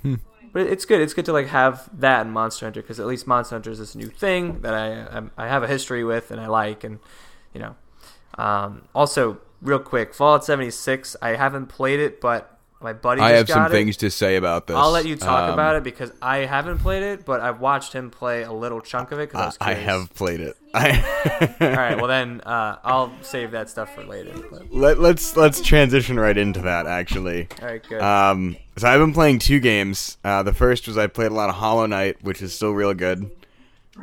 Hmm. 0.03 0.15
But 0.53 0.63
it's 0.67 0.85
good. 0.85 1.01
It's 1.01 1.13
good 1.15 1.27
to 1.27 1.33
like 1.33 1.49
have 1.49 1.89
that 2.01 2.25
in 2.27 2.33
Monster 2.33 2.67
Hunter 2.67 2.81
because 2.83 2.99
at 2.99 3.07
least 3.07 3.27
Monster 3.27 3.55
Hunter 3.57 3.71
is 3.71 3.79
this 3.79 3.95
new 3.95 4.07
thing 4.09 4.61
that 4.63 4.75
I 4.75 4.93
I'm- 5.15 5.31
I 5.37 5.47
have 5.49 5.63
a 5.63 5.67
history 5.67 6.05
with 6.05 6.31
and 6.31 6.41
I 6.41 6.47
like, 6.47 6.85
and 6.85 6.99
you 7.53 7.61
know. 7.61 7.77
Um, 8.37 8.83
also, 8.95 9.39
real 9.61 9.81
quick, 9.81 10.15
Fallout 10.15 10.45
76. 10.45 11.17
I 11.21 11.31
haven't 11.31 11.67
played 11.67 11.99
it, 12.01 12.21
but 12.21 12.58
my 12.81 12.93
buddy. 12.93 13.21
I 13.21 13.33
have 13.33 13.49
some 13.49 13.67
it. 13.67 13.71
things 13.71 13.97
to 13.99 14.11
say 14.11 14.37
about 14.37 14.67
this. 14.67 14.77
I'll 14.77 14.91
let 14.91 15.07
you 15.07 15.17
talk 15.17 15.49
Um, 15.49 15.55
about 15.55 15.77
it 15.77 15.83
because 15.83 16.13
I 16.23 16.39
haven't 16.39 16.79
played 16.79 17.03
it, 17.03 17.25
but 17.25 17.41
I've 17.41 17.61
watched 17.61 17.93
him 17.93 18.11
play 18.11 18.43
a 18.43 18.53
little 18.53 18.81
chunk 18.81 19.11
of 19.13 19.19
it 19.19 19.31
because 19.31 19.57
I 19.61 19.69
I, 19.69 19.71
I 19.71 19.75
have 19.75 20.15
played 20.15 20.41
it. 20.41 20.57
I 20.75 21.57
All 21.61 21.69
right, 21.69 21.97
well 21.99 22.07
then, 22.09 22.41
uh, 22.43 22.77
I'll 22.85 23.13
save 23.23 23.51
that 23.53 23.69
stuff 23.71 23.95
for 23.95 24.05
later. 24.05 24.33
But, 24.51 24.73
Let, 24.73 24.99
let's 24.99 25.37
let's 25.37 25.61
transition 25.61 26.19
right 26.21 26.37
into 26.37 26.61
that. 26.63 26.87
Actually, 26.87 27.49
all 27.61 27.67
right, 27.69 27.83
good. 27.89 28.01
Um, 28.03 28.57
so 28.77 28.89
I've 28.89 29.01
been 29.01 29.15
playing 29.15 29.41
two 29.41 29.61
games. 29.61 30.19
Uh, 30.23 30.43
the 30.43 30.55
first 30.55 30.87
was 30.87 30.97
I 30.99 31.07
played 31.07 31.33
a 31.33 31.35
lot 31.35 31.49
of 31.49 31.57
Hollow 31.57 31.87
Knight, 31.87 32.23
which 32.23 32.43
is 32.43 32.55
still 32.55 32.73
real 32.73 32.95
good. 32.95 33.31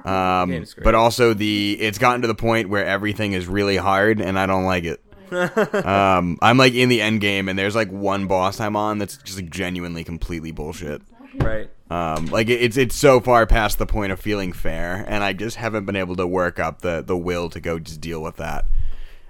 Um, 0.04 0.66
but 0.84 0.94
also 0.94 1.34
the 1.34 1.78
it's 1.80 1.98
gotten 1.98 2.22
to 2.24 2.28
the 2.28 2.36
point 2.36 2.68
where 2.68 2.86
everything 2.86 3.32
is 3.32 3.48
really 3.48 3.78
hard, 3.78 4.20
and 4.20 4.38
I 4.38 4.46
don't 4.46 4.66
like 4.66 4.84
it. 4.84 5.02
um, 5.86 6.38
I'm 6.42 6.58
like 6.58 6.74
in 6.74 6.90
the 6.90 7.02
end 7.02 7.22
game, 7.22 7.50
and 7.50 7.58
there's 7.58 7.76
like 7.76 7.90
one 7.92 8.28
boss 8.28 8.60
I'm 8.60 8.76
on 8.76 8.98
that's 8.98 9.18
just 9.18 9.38
like 9.38 9.50
genuinely 9.50 10.04
completely 10.04 10.52
bullshit. 10.52 11.02
right. 11.36 11.70
Um, 11.90 12.26
like 12.28 12.50
it, 12.50 12.62
it's 12.64 12.78
it's 12.78 12.96
so 12.96 13.20
far 13.20 13.46
past 13.46 13.78
the 13.78 13.86
point 13.86 14.12
of 14.12 14.20
feeling 14.20 14.54
fair, 14.54 15.06
and 15.08 15.24
I 15.24 15.34
just 15.34 15.58
haven't 15.58 15.86
been 15.86 15.96
able 15.96 16.16
to 16.16 16.26
work 16.26 16.60
up 16.60 16.82
the 16.82 17.04
the 17.06 17.16
will 17.18 17.50
to 17.52 17.60
go 17.60 17.78
just 17.80 18.02
deal 18.02 18.22
with 18.24 18.38
that. 18.38 18.66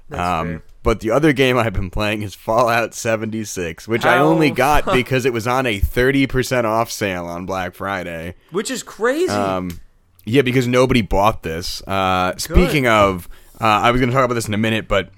That's 0.07 0.21
Um, 0.21 0.47
fair. 0.47 0.63
but 0.83 0.99
the 0.99 1.11
other 1.11 1.33
game 1.33 1.57
I've 1.57 1.73
been 1.73 1.89
playing 1.89 2.21
is 2.21 2.35
Fallout 2.35 2.93
76, 2.93 3.87
which 3.87 4.05
I 4.05 4.19
only 4.19 4.51
got 4.51 4.85
because 4.93 5.25
it 5.25 5.33
was 5.33 5.47
on 5.47 5.65
a 5.65 5.79
30% 5.81 6.63
off 6.63 6.91
sale 6.91 7.25
on 7.25 7.45
Black 7.47 7.73
Friday. 7.73 8.35
Which 8.51 8.69
is 8.69 8.83
crazy. 8.83 9.31
Um, 9.31 9.81
yeah, 10.25 10.43
because 10.43 10.67
nobody 10.67 11.01
bought 11.01 11.41
this. 11.43 11.81
Uh, 11.87 12.37
speaking 12.37 12.85
of, 12.87 13.27
uh, 13.59 13.63
I 13.65 13.89
was 13.91 13.99
going 13.99 14.09
to 14.11 14.15
talk 14.15 14.25
about 14.25 14.35
this 14.35 14.47
in 14.47 14.53
a 14.53 14.57
minute, 14.59 14.87
but 14.87 15.09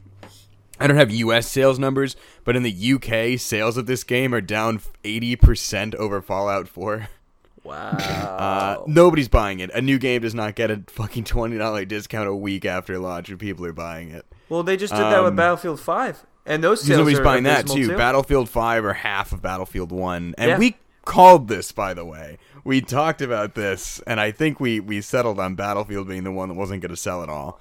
I 0.79 0.87
don't 0.87 0.97
have 0.97 1.11
US 1.11 1.47
sales 1.47 1.79
numbers, 1.79 2.15
but 2.43 2.55
in 2.55 2.63
the 2.63 2.93
UK, 2.93 3.39
sales 3.39 3.77
of 3.77 3.85
this 3.85 4.03
game 4.03 4.33
are 4.33 4.41
down 4.41 4.79
80% 5.03 5.95
over 5.95 6.21
Fallout 6.21 6.67
4. 6.67 7.07
wow. 7.63 7.91
Uh, 7.91 8.83
nobody's 8.87 9.27
buying 9.27 9.59
it. 9.59 9.69
A 9.73 9.81
new 9.81 9.97
game 9.97 10.21
does 10.21 10.35
not 10.35 10.55
get 10.55 10.71
a 10.71 10.83
fucking 10.87 11.23
$20 11.25 11.87
discount 11.87 12.27
a 12.27 12.35
week 12.35 12.65
after 12.65 12.97
launch, 12.99 13.29
and 13.29 13.39
people 13.39 13.65
are 13.65 13.73
buying 13.73 14.09
it. 14.11 14.25
well, 14.49 14.63
they 14.63 14.77
just 14.77 14.93
did 14.93 15.01
that 15.01 15.21
with 15.23 15.31
um, 15.31 15.35
Battlefield 15.35 15.79
5, 15.79 16.25
and 16.45 16.63
those 16.63 16.81
sales 16.81 16.99
nobody's 16.99 17.19
are 17.19 17.23
buying 17.23 17.43
that 17.43 17.61
abysmal, 17.61 17.87
too. 17.87 17.97
Battlefield 17.97 18.49
Five 18.49 18.85
or 18.85 18.93
half 18.93 19.31
of 19.33 19.41
Battlefield 19.41 19.91
One, 19.91 20.33
and 20.37 20.49
Yeah. 20.51 20.57
we 20.57 20.77
called 21.05 21.47
this, 21.47 21.71
by 21.71 21.93
the 21.93 22.05
way. 22.05 22.37
We 22.63 22.81
talked 22.81 23.21
about 23.21 23.55
this, 23.55 24.01
and 24.07 24.19
I 24.19 24.31
think 24.31 24.59
we 24.59 24.79
we 24.79 25.01
settled 25.01 25.39
on 25.39 25.55
Battlefield 25.55 26.07
being 26.07 26.23
the 26.23 26.31
one 26.31 26.49
that 26.49 26.55
wasn't 26.55 26.81
going 26.81 26.89
to 26.91 26.97
sell 26.97 27.23
at 27.23 27.29
all. 27.29 27.59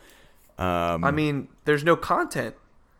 Um, 0.58 1.04
I 1.04 1.10
mean, 1.10 1.48
there's 1.64 1.84
no 1.84 1.96
content. 1.96 2.54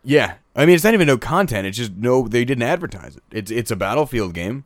Yeah, 0.07 0.35
I 0.55 0.65
mean 0.65 0.73
it's 0.75 0.83
not 0.85 0.93
even 0.93 1.05
no 1.07 1.17
content. 1.17 1.67
It's 1.67 1.77
just 1.77 1.91
no, 1.93 2.27
they 2.27 2.45
didn't 2.45 2.63
advertise 2.63 3.17
it. 3.17 3.23
It's 3.31 3.51
it's 3.51 3.71
a 3.71 3.75
Battlefield 3.75 4.33
game. 4.33 4.63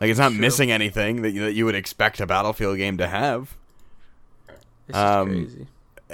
Like 0.00 0.10
it's 0.10 0.18
not 0.18 0.32
True. 0.32 0.40
missing 0.40 0.70
anything 0.72 1.22
that 1.22 1.30
you, 1.30 1.42
that 1.44 1.52
you 1.52 1.64
would 1.64 1.76
expect 1.76 2.20
a 2.20 2.26
Battlefield 2.26 2.76
game 2.78 2.98
to 2.98 3.06
have. 3.06 3.56
It's 4.88 4.96
just 4.96 4.98
Um, 4.98 5.28
crazy. 5.28 5.66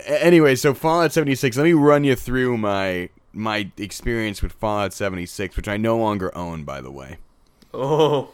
Anyway, 0.06 0.54
so 0.54 0.74
Fallout 0.74 1.12
76. 1.12 1.56
Let 1.56 1.64
me 1.64 1.72
run 1.72 2.04
you 2.04 2.14
through 2.14 2.58
my 2.58 3.08
my 3.32 3.70
experience 3.78 4.42
with 4.42 4.52
Fallout 4.52 4.92
76, 4.92 5.56
which 5.56 5.68
I 5.68 5.76
no 5.78 5.96
longer 5.96 6.36
own, 6.36 6.64
by 6.64 6.80
the 6.82 6.90
way. 6.90 7.18
Oh, 7.72 8.30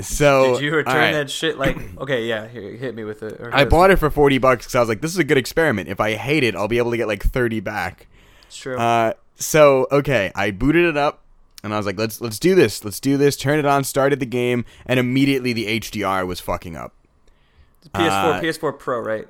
So 0.00 0.54
did 0.54 0.62
you 0.62 0.74
return 0.74 0.94
right. 0.94 1.12
that 1.12 1.30
shit? 1.30 1.56
Like, 1.58 1.76
okay, 1.98 2.26
yeah, 2.26 2.48
here, 2.48 2.72
hit 2.72 2.94
me 2.94 3.04
with 3.04 3.22
it. 3.22 3.40
I 3.52 3.64
bought 3.64 3.90
it 3.90 3.96
for 3.96 4.10
40 4.10 4.38
bucks 4.38 4.64
because 4.66 4.74
I 4.74 4.80
was 4.80 4.88
like, 4.88 5.00
this 5.00 5.12
is 5.12 5.18
a 5.18 5.24
good 5.24 5.38
experiment. 5.38 5.88
If 5.88 6.00
I 6.00 6.14
hate 6.14 6.42
it, 6.42 6.54
I'll 6.56 6.68
be 6.68 6.78
able 6.78 6.90
to 6.90 6.96
get 6.96 7.06
like 7.06 7.22
30 7.22 7.60
back. 7.60 8.06
It's 8.46 8.56
true. 8.56 8.76
Uh, 8.76 9.12
so 9.36 9.86
okay, 9.92 10.32
I 10.34 10.50
booted 10.50 10.84
it 10.84 10.96
up 10.96 11.22
and 11.62 11.74
I 11.74 11.76
was 11.76 11.86
like, 11.86 11.98
let's 11.98 12.20
let's 12.20 12.38
do 12.38 12.54
this. 12.54 12.84
Let's 12.84 13.00
do 13.00 13.16
this. 13.16 13.36
Turn 13.36 13.58
it 13.58 13.66
on, 13.66 13.84
started 13.84 14.20
the 14.20 14.26
game, 14.26 14.64
and 14.86 15.00
immediately 15.00 15.52
the 15.52 15.80
HDR 15.80 16.26
was 16.26 16.40
fucking 16.40 16.76
up. 16.76 16.94
PS4, 17.94 18.08
uh, 18.08 18.40
PS4 18.40 18.78
Pro, 18.78 18.98
right? 19.00 19.26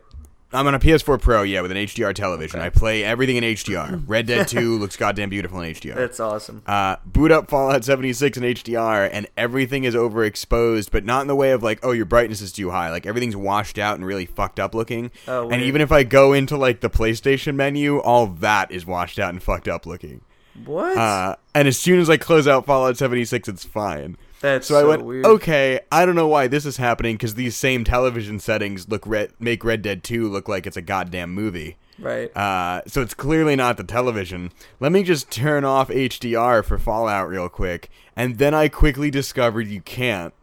I'm 0.57 0.67
on 0.67 0.75
a 0.75 0.79
PS4 0.79 1.21
Pro, 1.21 1.43
yeah, 1.43 1.61
with 1.61 1.71
an 1.71 1.77
HDR 1.77 2.15
television. 2.15 2.61
I 2.61 2.71
play 2.71 3.05
everything 3.05 3.37
in 3.37 3.45
HDR. 3.45 4.03
Red 4.09 4.27
Dead 4.27 4.49
2 4.49 4.79
looks 4.79 4.97
goddamn 4.97 5.29
beautiful 5.29 5.61
in 5.61 5.75
HDR. 5.75 5.95
That's 5.95 6.19
awesome. 6.19 6.63
uh, 6.67 6.97
boot 7.05 7.31
up 7.31 7.49
Fallout 7.51 7.85
76 7.85 8.39
in 8.39 8.43
HDR, 8.43 9.11
and 9.13 9.27
everything 9.37 9.85
is 9.85 9.95
overexposed, 9.95 10.91
but 10.91 11.05
not 11.05 11.21
in 11.21 11.27
the 11.29 11.37
way 11.37 11.51
of 11.51 11.63
like, 11.63 11.81
oh, 11.83 11.93
your 11.93 12.07
brightness 12.07 12.41
is 12.41 12.53
too 12.53 12.71
high. 12.71 12.91
Like 12.91 13.05
everything's 13.05 13.37
washed 13.37 13.79
out 13.79 13.97
and 13.97 14.07
really 14.07 14.25
fucked 14.25 14.59
up 14.59 14.75
looking. 14.75 15.11
Oh, 15.29 15.51
and 15.51 15.63
even 15.63 15.83
if 15.83 15.93
I 15.93 16.03
go 16.05 16.33
into 16.33 16.57
like 16.57 16.81
the 16.81 16.91
PlayStation 16.91 17.55
menu, 17.55 17.99
all 17.99 18.27
that 18.27 18.71
is 18.71 18.87
washed 18.87 19.19
out 19.19 19.31
and 19.31 19.43
fucked 19.43 19.69
up 19.69 19.85
looking. 19.85 20.23
What? 20.65 20.97
Uh, 20.97 21.37
and 21.55 21.69
as 21.69 21.79
soon 21.79 22.01
as 22.01 22.09
I 22.09 22.17
close 22.17 22.49
out 22.49 22.65
Fallout 22.65 22.97
76, 22.97 23.47
it's 23.49 23.65
fine. 23.65 24.17
That's 24.41 24.67
So, 24.67 24.75
so, 24.75 24.81
I 24.81 24.85
went, 24.89 25.05
weird. 25.05 25.25
okay, 25.27 25.81
I 25.91 26.05
don't 26.05 26.15
know 26.15 26.29
why 26.29 26.47
this 26.47 26.67
is 26.67 26.77
happening 26.77 27.17
because 27.17 27.35
these 27.35 27.57
same 27.57 27.85
television 27.85 28.39
settings 28.39 28.89
look 28.89 29.07
red, 29.07 29.33
make 29.39 29.65
Red 29.65 29.83
Dead 29.83 30.03
2 30.05 30.29
look 30.29 30.49
like 30.49 30.67
it's 30.67 30.77
a 30.77 30.83
goddamn 30.83 31.33
movie. 31.33 31.77
Right. 31.99 32.35
Uh, 32.37 32.83
so 32.87 33.01
it's 33.01 33.15
clearly 33.15 33.57
not 33.57 33.79
the 33.79 33.85
television. 33.85 34.53
Let 34.81 34.93
me 34.93 35.03
just 35.03 35.31
turn 35.31 35.65
off 35.65 35.89
HDR 35.89 36.63
for 36.65 36.79
Fallout 36.79 37.29
real 37.29 37.49
quick, 37.49 37.89
and 38.15 38.37
then 38.37 38.53
I 38.53 38.69
quickly 38.69 39.11
discovered 39.11 39.67
you 39.69 39.81
can't. 39.81 40.35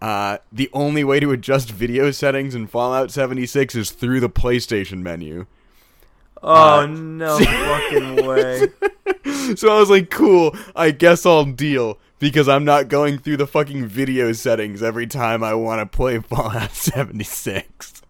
Uh, 0.00 0.38
the 0.52 0.70
only 0.72 1.02
way 1.04 1.18
to 1.20 1.30
adjust 1.32 1.70
video 1.70 2.10
settings 2.10 2.54
in 2.54 2.66
Fallout 2.68 3.10
76 3.10 3.74
is 3.74 3.90
through 3.90 4.20
the 4.20 4.28
PlayStation 4.30 4.98
menu. 5.02 5.46
oh 6.42 6.80
uh, 6.80 6.86
no 6.86 7.38
fucking 7.38 8.26
way. 8.26 8.68
So 9.56 9.74
I 9.74 9.78
was 9.80 9.90
like, 9.90 10.10
cool, 10.10 10.54
I 10.76 10.90
guess 10.92 11.24
I'll 11.26 11.44
deal 11.44 11.98
because 12.22 12.48
I'm 12.48 12.64
not 12.64 12.86
going 12.86 13.18
through 13.18 13.38
the 13.38 13.48
fucking 13.48 13.86
video 13.86 14.32
settings 14.32 14.80
every 14.80 15.08
time 15.08 15.42
I 15.42 15.54
want 15.54 15.80
to 15.80 15.96
play 15.96 16.18
Fallout 16.20 16.70
76. 16.70 18.00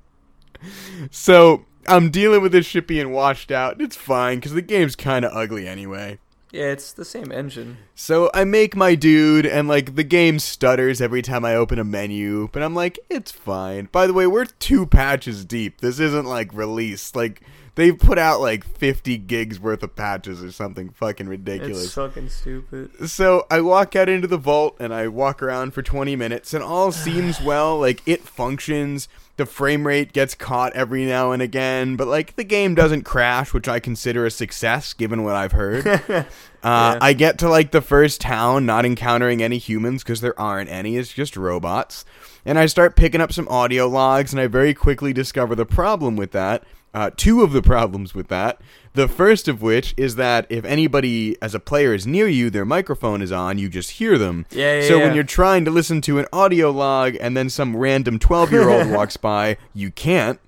So 1.10 1.64
I'm 1.86 2.10
dealing 2.10 2.42
with 2.42 2.52
this 2.52 2.66
shit 2.66 2.86
being 2.86 3.12
washed 3.12 3.50
out. 3.50 3.80
It's 3.80 3.96
fine 3.96 4.36
because 4.36 4.52
the 4.52 4.60
game's 4.60 4.96
kind 4.96 5.24
of 5.24 5.32
ugly 5.32 5.66
anyway. 5.66 6.18
Yeah, 6.50 6.64
it's 6.64 6.92
the 6.92 7.06
same 7.06 7.32
engine. 7.32 7.78
So 7.94 8.30
I 8.34 8.44
make 8.44 8.76
my 8.76 8.94
dude, 8.96 9.46
and 9.46 9.66
like 9.66 9.94
the 9.94 10.04
game 10.04 10.38
stutters 10.38 11.00
every 11.00 11.22
time 11.22 11.46
I 11.46 11.54
open 11.54 11.78
a 11.78 11.84
menu, 11.84 12.50
but 12.52 12.62
I'm 12.62 12.74
like, 12.74 12.98
it's 13.08 13.32
fine. 13.32 13.88
By 13.92 14.06
the 14.06 14.12
way, 14.12 14.26
we're 14.26 14.44
two 14.44 14.84
patches 14.84 15.46
deep. 15.46 15.80
This 15.80 15.98
isn't 15.98 16.26
like 16.26 16.52
released. 16.52 17.16
Like 17.16 17.40
they've 17.74 17.98
put 17.98 18.18
out 18.18 18.40
like 18.40 18.64
50 18.64 19.18
gigs 19.18 19.58
worth 19.58 19.82
of 19.82 19.96
patches 19.96 20.42
or 20.42 20.52
something 20.52 20.90
fucking 20.90 21.28
ridiculous. 21.28 21.84
It's 21.84 21.94
fucking 21.94 22.28
stupid. 22.28 23.08
So 23.08 23.46
I 23.50 23.60
walk 23.60 23.96
out 23.96 24.08
into 24.08 24.26
the 24.28 24.36
vault 24.36 24.76
and 24.78 24.92
I 24.92 25.08
walk 25.08 25.42
around 25.42 25.72
for 25.72 25.82
20 25.82 26.16
minutes, 26.16 26.52
and 26.54 26.62
all 26.62 26.92
seems 26.92 27.40
well. 27.40 27.78
Like 27.78 28.02
it 28.06 28.22
functions. 28.22 29.08
The 29.38 29.46
frame 29.46 29.86
rate 29.86 30.12
gets 30.12 30.34
caught 30.34 30.74
every 30.74 31.06
now 31.06 31.32
and 31.32 31.40
again, 31.40 31.96
but 31.96 32.06
like 32.06 32.36
the 32.36 32.44
game 32.44 32.74
doesn't 32.74 33.04
crash, 33.04 33.54
which 33.54 33.66
I 33.66 33.80
consider 33.80 34.26
a 34.26 34.30
success 34.30 34.92
given 34.92 35.24
what 35.24 35.34
I've 35.34 35.52
heard. 35.52 35.86
uh, 36.16 36.24
I 36.62 37.14
get 37.14 37.38
to 37.38 37.48
like 37.48 37.70
the 37.70 37.80
first 37.80 38.20
town, 38.20 38.66
not 38.66 38.84
encountering 38.84 39.42
any 39.42 39.56
humans 39.56 40.02
because 40.02 40.20
there 40.20 40.38
aren't 40.38 40.68
any. 40.68 40.98
It's 40.98 41.12
just 41.12 41.34
robots. 41.34 42.04
And 42.44 42.58
I 42.58 42.66
start 42.66 42.94
picking 42.94 43.22
up 43.22 43.32
some 43.32 43.48
audio 43.48 43.88
logs, 43.88 44.34
and 44.34 44.40
I 44.40 44.48
very 44.48 44.74
quickly 44.74 45.14
discover 45.14 45.54
the 45.54 45.64
problem 45.64 46.14
with 46.14 46.32
that. 46.32 46.64
Uh, 46.94 47.10
two 47.16 47.42
of 47.42 47.52
the 47.52 47.62
problems 47.62 48.14
with 48.14 48.28
that. 48.28 48.60
The 48.94 49.08
first 49.08 49.48
of 49.48 49.62
which 49.62 49.94
is 49.96 50.16
that 50.16 50.46
if 50.50 50.64
anybody 50.64 51.40
as 51.40 51.54
a 51.54 51.60
player 51.60 51.94
is 51.94 52.06
near 52.06 52.28
you, 52.28 52.50
their 52.50 52.66
microphone 52.66 53.22
is 53.22 53.32
on, 53.32 53.56
you 53.56 53.70
just 53.70 53.92
hear 53.92 54.18
them. 54.18 54.44
Yeah, 54.50 54.80
yeah, 54.80 54.88
So 54.88 54.98
when 54.98 55.14
you're 55.14 55.24
trying 55.24 55.64
to 55.64 55.70
listen 55.70 56.02
to 56.02 56.18
an 56.18 56.26
audio 56.32 56.70
log 56.70 57.16
and 57.18 57.34
then 57.34 57.48
some 57.48 57.76
random 57.76 58.18
12 58.18 58.52
year 58.52 58.68
old 58.68 58.90
walks 58.90 59.16
by, 59.16 59.56
you 59.72 59.90
can't. 59.90 60.38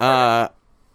Uh, 0.00 0.48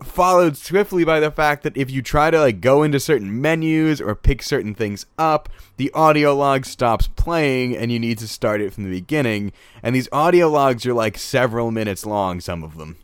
followed 0.04 0.56
swiftly 0.56 1.04
by 1.04 1.20
the 1.20 1.32
fact 1.32 1.64
that 1.64 1.76
if 1.76 1.92
you 1.92 2.02
try 2.02 2.32
to 2.32 2.40
like 2.40 2.62
go 2.62 2.84
into 2.84 3.00
certain 3.00 3.42
menus 3.42 4.00
or 4.00 4.16
pick 4.16 4.42
certain 4.42 4.74
things 4.74 5.06
up, 5.18 5.50
the 5.78 5.92
audio 5.94 6.34
log 6.34 6.66
stops 6.66 7.08
playing 7.08 7.76
and 7.76 7.92
you 7.92 8.00
need 8.00 8.18
to 8.18 8.28
start 8.28 8.62
it 8.62 8.74
from 8.74 8.86
the 8.86 8.90
beginning. 8.90 9.52
And 9.84 9.94
these 9.94 10.08
audio 10.12 10.50
logs 10.50 10.86
are 10.86 10.94
like 10.94 11.18
several 11.18 11.72
minutes 11.72 12.06
long, 12.06 12.40
some 12.40 12.64
of 12.64 12.78
them. 12.78 12.98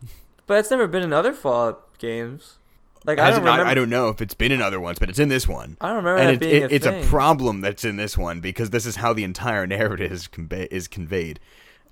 But 0.48 0.60
it's 0.60 0.72
never 0.72 0.88
been 0.88 1.04
in 1.04 1.14
other 1.14 1.34
Fallout 1.34 1.98
games. 1.98 2.58
Like 3.06 3.20
I 3.20 3.30
don't 3.30 3.44
not- 3.44 3.52
remember. 3.52 3.70
I 3.70 3.74
don't 3.76 3.90
know 3.90 4.10
if 4.10 4.22
it's 4.22 4.34
been 4.34 4.52
in 4.52 4.62
other 4.62 4.80
ones, 4.80 4.98
but 5.00 5.10
it's 5.10 5.20
in 5.20 5.30
this 5.30 5.48
one. 5.48 5.78
I 5.80 5.88
don't 5.88 5.98
remember 5.98 6.22
and 6.22 6.32
it, 6.32 6.40
being 6.40 6.64
it- 6.64 6.72
a 6.72 6.76
it's 6.76 6.86
a 6.86 7.04
problem 7.08 7.62
that's 7.62 7.84
in 7.86 7.98
this 7.98 8.18
one 8.18 8.40
because 8.40 8.72
this 8.72 8.86
is 8.86 8.96
how 8.96 9.14
the 9.14 9.24
entire 9.24 9.68
narrative 9.68 10.12
is, 10.12 10.28
convey- 10.28 10.68
is 10.72 10.88
conveyed. 10.88 11.40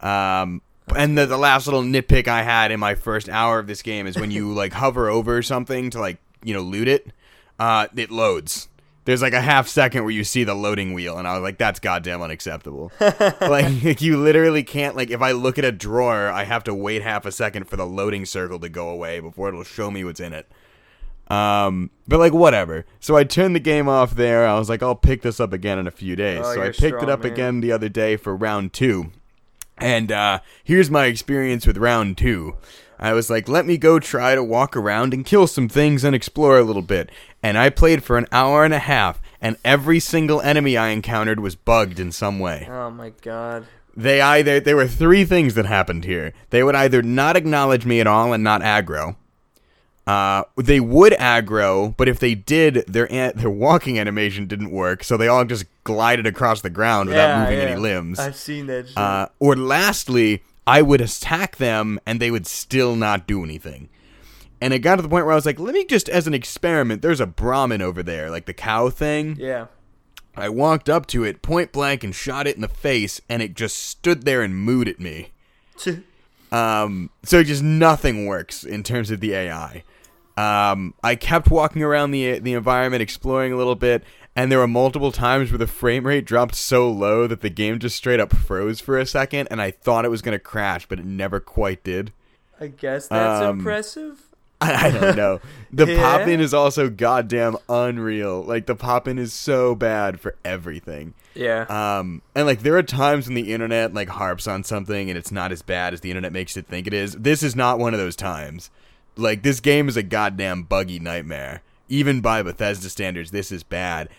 Um, 0.01 0.61
and 0.95 1.17
the, 1.17 1.25
the 1.25 1.37
last 1.37 1.67
little 1.67 1.83
nitpick 1.83 2.27
I 2.27 2.41
had 2.43 2.71
in 2.71 2.79
my 2.79 2.95
first 2.95 3.29
hour 3.29 3.59
of 3.59 3.67
this 3.67 3.81
game 3.81 4.07
is 4.07 4.17
when 4.17 4.31
you 4.31 4.51
like 4.53 4.73
hover 4.83 5.07
over 5.09 5.41
something 5.41 5.89
to 5.91 5.99
like 5.99 6.17
you 6.43 6.53
know 6.53 6.61
loot 6.61 6.87
it, 6.87 7.07
uh, 7.59 7.87
it 7.95 8.09
loads. 8.11 8.67
There's 9.05 9.21
like 9.21 9.33
a 9.33 9.41
half 9.41 9.67
second 9.67 10.03
where 10.03 10.13
you 10.13 10.23
see 10.23 10.43
the 10.43 10.53
loading 10.53 10.93
wheel, 10.93 11.17
and 11.17 11.27
I 11.27 11.33
was 11.33 11.43
like, 11.43 11.57
"That's 11.57 11.79
goddamn 11.79 12.21
unacceptable." 12.21 12.91
like 13.41 14.01
you 14.01 14.17
literally 14.17 14.63
can't 14.63 14.95
like 14.95 15.09
if 15.09 15.21
I 15.21 15.31
look 15.31 15.57
at 15.57 15.65
a 15.65 15.71
drawer, 15.71 16.29
I 16.29 16.43
have 16.45 16.63
to 16.65 16.73
wait 16.73 17.01
half 17.01 17.25
a 17.25 17.31
second 17.31 17.67
for 17.67 17.75
the 17.75 17.85
loading 17.85 18.25
circle 18.25 18.59
to 18.59 18.69
go 18.69 18.89
away 18.89 19.19
before 19.19 19.49
it'll 19.49 19.63
show 19.63 19.91
me 19.91 20.03
what's 20.03 20.19
in 20.19 20.33
it. 20.33 20.49
Um, 21.29 21.89
but 22.07 22.19
like 22.19 22.33
whatever. 22.33 22.85
So 22.99 23.15
I 23.15 23.23
turned 23.23 23.55
the 23.55 23.59
game 23.59 23.89
off 23.89 24.15
there. 24.15 24.47
I 24.47 24.57
was 24.57 24.69
like, 24.69 24.83
I'll 24.83 24.95
pick 24.95 25.21
this 25.21 25.39
up 25.39 25.53
again 25.53 25.79
in 25.79 25.87
a 25.87 25.91
few 25.91 26.15
days. 26.15 26.41
Oh, 26.43 26.55
so 26.55 26.61
I 26.61 26.71
picked 26.71 27.01
it 27.01 27.09
up 27.09 27.23
man. 27.23 27.31
again 27.31 27.61
the 27.61 27.71
other 27.71 27.89
day 27.89 28.17
for 28.17 28.35
round 28.35 28.73
two. 28.73 29.11
And 29.77 30.11
uh, 30.11 30.39
here's 30.63 30.91
my 30.91 31.05
experience 31.05 31.65
with 31.65 31.77
round 31.77 32.17
two. 32.17 32.57
I 32.99 33.13
was 33.13 33.29
like, 33.29 33.49
let 33.49 33.65
me 33.65 33.77
go 33.77 33.99
try 33.99 34.35
to 34.35 34.43
walk 34.43 34.77
around 34.77 35.13
and 35.13 35.25
kill 35.25 35.47
some 35.47 35.67
things 35.67 36.03
and 36.03 36.15
explore 36.15 36.57
a 36.57 36.63
little 36.63 36.81
bit. 36.81 37.09
And 37.43 37.57
I 37.57 37.69
played 37.69 38.03
for 38.03 38.17
an 38.17 38.25
hour 38.31 38.63
and 38.63 38.73
a 38.73 38.79
half, 38.79 39.21
and 39.41 39.57
every 39.65 39.99
single 39.99 40.39
enemy 40.41 40.77
I 40.77 40.89
encountered 40.89 41.39
was 41.41 41.55
bugged 41.55 41.99
in 41.99 42.11
some 42.13 42.39
way. 42.39 42.67
Oh 42.71 42.89
my 42.89 43.11
god. 43.21 43.65
They 43.95 44.21
either 44.21 44.59
there 44.59 44.77
were 44.77 44.87
three 44.87 45.25
things 45.25 45.53
that 45.55 45.65
happened 45.65 46.05
here. 46.05 46.33
They 46.49 46.63
would 46.63 46.73
either 46.75 47.01
not 47.03 47.35
acknowledge 47.35 47.85
me 47.85 47.99
at 47.99 48.07
all 48.07 48.33
and 48.33 48.43
not 48.43 48.61
aggro. 48.61 49.17
Uh, 50.07 50.43
they 50.57 50.79
would 50.79 51.13
aggro, 51.13 51.95
but 51.95 52.09
if 52.09 52.19
they 52.19 52.35
did, 52.35 52.83
their 52.87 53.09
an- 53.11 53.33
their 53.35 53.49
walking 53.49 53.97
animation 53.99 54.47
didn't 54.47 54.71
work, 54.71 55.03
so 55.03 55.15
they 55.15 55.27
all 55.29 55.45
just 55.45 55.65
glided 55.83 56.25
across 56.25 56.61
the 56.61 56.69
ground 56.69 57.07
without 57.09 57.27
Yeah, 57.27 57.43
moving 57.43 57.57
yeah. 57.59 57.65
any 57.65 57.79
limbs. 57.79 58.19
I've 58.19 58.35
seen 58.35 58.67
that. 58.67 58.87
Shit. 58.89 58.97
Uh, 58.97 59.27
or 59.39 59.55
lastly, 59.55 60.43
I 60.67 60.81
would 60.81 60.99
attack 61.01 61.55
them 61.57 61.99
and 62.05 62.19
they 62.19 62.31
would 62.31 62.47
still 62.47 62.95
not 62.95 63.27
do 63.27 63.43
anything. 63.43 63.89
And 64.63 64.73
it 64.73 64.79
got 64.79 64.95
to 64.95 65.01
the 65.01 65.09
point 65.09 65.25
where 65.25 65.33
I 65.33 65.35
was 65.35 65.45
like, 65.45 65.59
let 65.59 65.73
me 65.73 65.83
just, 65.85 66.07
as 66.07 66.25
an 66.25 66.33
experiment, 66.33 67.01
there's 67.01 67.19
a 67.19 67.25
Brahmin 67.27 67.81
over 67.81 68.01
there, 68.01 68.29
like 68.31 68.45
the 68.45 68.53
cow 68.53 68.89
thing. 68.89 69.35
yeah. 69.39 69.65
I 70.35 70.47
walked 70.49 70.89
up 70.89 71.05
to 71.07 71.23
it 71.23 71.41
point 71.41 71.71
blank 71.71 72.03
and 72.03 72.15
shot 72.15 72.47
it 72.47 72.55
in 72.55 72.61
the 72.61 72.67
face, 72.67 73.19
and 73.29 73.41
it 73.43 73.53
just 73.55 73.77
stood 73.77 74.23
there 74.23 74.41
and 74.41 74.55
mooed 74.67 74.87
at 74.87 74.99
me. 74.99 75.31
Um, 76.51 77.09
so 77.23 77.41
just 77.43 77.63
nothing 77.63 78.27
works 78.27 78.63
in 78.63 78.83
terms 78.83 79.09
of 79.09 79.19
the 79.21 79.33
AI. 79.33 79.83
Um, 80.37 80.93
I 81.03 81.15
kept 81.15 81.49
walking 81.49 81.81
around 81.81 82.11
the 82.11 82.37
the 82.37 82.53
environment, 82.53 83.01
exploring 83.01 83.53
a 83.53 83.57
little 83.57 83.73
bit, 83.75 84.03
and 84.35 84.51
there 84.51 84.59
were 84.59 84.67
multiple 84.67 85.11
times 85.11 85.49
where 85.51 85.57
the 85.57 85.65
frame 85.67 86.05
rate 86.05 86.25
dropped 86.25 86.53
so 86.53 86.89
low 86.89 87.25
that 87.25 87.41
the 87.41 87.49
game 87.49 87.79
just 87.79 87.95
straight 87.95 88.19
up 88.19 88.35
froze 88.35 88.79
for 88.79 88.99
a 88.99 89.05
second, 89.07 89.47
and 89.49 89.59
I 89.61 89.71
thought 89.71 90.05
it 90.05 90.09
was 90.09 90.21
gonna 90.21 90.37
crash, 90.37 90.85
but 90.87 90.99
it 90.99 91.05
never 91.05 91.39
quite 91.39 91.83
did. 91.83 92.13
I 92.59 92.67
guess 92.67 93.07
that's 93.07 93.43
Um, 93.43 93.57
impressive. 93.59 94.21
I, 94.61 94.87
I 94.87 94.91
don't 94.91 95.15
know. 95.15 95.39
The 95.75 95.87
Yeah? 95.87 95.99
pop 95.99 96.27
in 96.27 96.39
is 96.39 96.53
also 96.53 96.87
goddamn 96.87 97.57
unreal. 97.67 98.43
Like 98.43 98.67
the 98.67 98.75
pop 98.75 99.07
in 99.07 99.17
is 99.17 99.33
so 99.33 99.73
bad 99.73 100.19
for 100.19 100.35
everything. 100.45 101.15
Yeah. 101.33 101.61
Um, 101.63 102.21
and 102.35 102.45
like 102.45 102.59
there 102.61 102.77
are 102.77 102.83
times 102.83 103.25
when 103.25 103.33
the 103.33 103.51
internet 103.51 103.91
like 103.91 104.07
harps 104.09 104.45
on 104.47 104.63
something 104.63 105.09
and 105.09 105.17
it's 105.17 105.31
not 105.31 105.51
as 105.51 105.63
bad 105.63 105.93
as 105.95 106.01
the 106.01 106.11
internet 106.11 106.31
makes 106.31 106.55
it 106.55 106.67
think 106.67 106.85
it 106.85 106.93
is. 106.93 107.13
This 107.13 107.41
is 107.41 107.55
not 107.55 107.79
one 107.79 107.95
of 107.95 107.99
those 107.99 108.15
times. 108.15 108.69
Like 109.15 109.41
this 109.41 109.59
game 109.59 109.87
is 109.89 109.97
a 109.97 110.03
goddamn 110.03 110.61
buggy 110.61 110.99
nightmare. 110.99 111.63
Even 111.89 112.21
by 112.21 112.43
Bethesda 112.43 112.87
standards, 112.87 113.31
this 113.31 113.51
is 113.51 113.63
bad. 113.63 114.09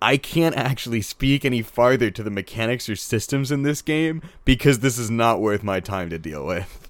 I 0.00 0.16
can't 0.16 0.54
actually 0.54 1.02
speak 1.02 1.44
any 1.44 1.60
farther 1.62 2.10
to 2.12 2.22
the 2.22 2.30
mechanics 2.30 2.88
or 2.88 2.94
systems 2.94 3.50
in 3.50 3.62
this 3.62 3.82
game 3.82 4.22
because 4.44 4.78
this 4.78 4.96
is 4.96 5.10
not 5.10 5.40
worth 5.40 5.64
my 5.64 5.80
time 5.80 6.08
to 6.10 6.18
deal 6.20 6.46
with. 6.46 6.88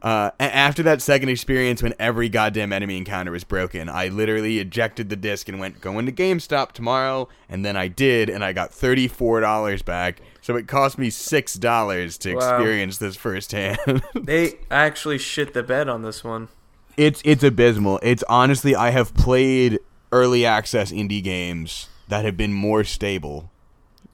Uh, 0.00 0.30
after 0.38 0.82
that 0.84 1.02
second 1.02 1.28
experience, 1.28 1.82
when 1.82 1.92
every 1.98 2.28
goddamn 2.28 2.72
enemy 2.72 2.96
encounter 2.96 3.32
was 3.32 3.42
broken, 3.42 3.88
I 3.88 4.08
literally 4.08 4.58
ejected 4.60 5.08
the 5.08 5.16
disc 5.16 5.48
and 5.48 5.58
went, 5.58 5.80
going 5.80 6.06
to 6.06 6.12
GameStop 6.12 6.70
tomorrow," 6.72 7.28
and 7.48 7.64
then 7.64 7.76
I 7.76 7.88
did, 7.88 8.30
and 8.30 8.44
I 8.44 8.52
got 8.52 8.72
thirty-four 8.72 9.40
dollars 9.40 9.82
back. 9.82 10.20
So 10.40 10.54
it 10.56 10.68
cost 10.68 10.98
me 10.98 11.10
six 11.10 11.54
dollars 11.54 12.16
to 12.18 12.34
Wow. 12.34 12.38
experience 12.56 12.98
this 12.98 13.16
firsthand. 13.16 13.78
they 14.14 14.58
actually 14.70 15.18
shit 15.18 15.52
the 15.52 15.62
bed 15.64 15.88
on 15.88 16.02
this 16.02 16.22
one. 16.22 16.48
it's 16.96 17.20
it's 17.24 17.42
abysmal. 17.42 17.98
It's 18.02 18.22
honestly, 18.28 18.74
I 18.76 18.90
have 18.90 19.14
played 19.14 19.78
early 20.12 20.46
access 20.46 20.90
indie 20.92 21.22
games 21.22 21.88
that 22.08 22.24
have 22.24 22.36
been 22.36 22.52
more 22.54 22.84
stable. 22.84 23.50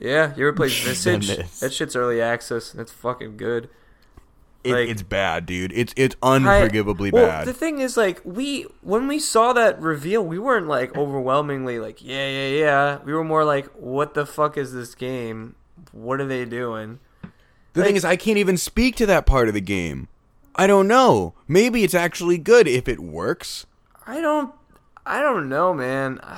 Yeah, 0.01 0.35
you 0.37 0.49
ever 0.49 0.57
played 0.57 0.73
Visage? 0.83 1.29
That 1.61 1.73
shit's 1.73 1.95
early 1.95 2.21
access. 2.21 2.75
It's 2.75 2.91
fucking 2.91 3.37
good. 3.37 3.69
It, 4.65 4.73
Like- 4.73 4.89
it's 4.89 5.03
bad, 5.03 5.47
dude. 5.47 5.73
It's 5.73 5.93
it's 5.97 6.17
unforgivably 6.23 7.13
well, 7.13 7.27
bad. 7.27 7.47
The 7.47 7.53
thing 7.53 7.81
is, 7.81 7.97
like, 7.97 8.21
we 8.25 8.63
when 8.81 9.07
we 9.07 9.19
saw 9.19 9.53
that 9.53 9.81
reveal, 9.81 10.25
we 10.25 10.39
weren't 10.39 10.67
like 10.67 10.97
overwhelmingly 10.97 11.79
like, 11.79 12.03
yeah, 12.03 12.29
yeah, 12.29 12.49
yeah. 12.49 12.99
We 13.05 13.13
were 13.13 13.25
more 13.25 13.45
like, 13.45 13.67
what 13.75 14.15
the 14.15 14.27
fuck 14.27 14.57
is 14.57 14.73
this 14.73 14.95
game? 14.95 15.55
What 15.93 16.21
are 16.21 16.27
they 16.27 16.45
doing? 16.45 16.99
The 17.75 17.83
thing 17.83 17.97
is, 17.97 18.05
I 18.05 18.17
can't 18.17 18.39
even 18.39 18.57
speak 18.57 18.97
to 18.97 19.07
that 19.07 19.27
part 19.27 19.49
of 19.49 19.55
the 19.55 19.61
game. 19.61 20.09
I 20.57 20.67
don't 20.67 20.87
know. 20.87 21.35
Maybe 21.49 21.83
it's 21.83 21.95
actually 21.95 22.39
good 22.39 22.69
if 22.69 22.87
it 22.89 23.01
works. 23.01 23.67
I 24.07 24.21
don't, 24.21 24.55
I 25.05 25.21
don't 25.21 25.49
know, 25.49 25.75
man. 25.75 26.21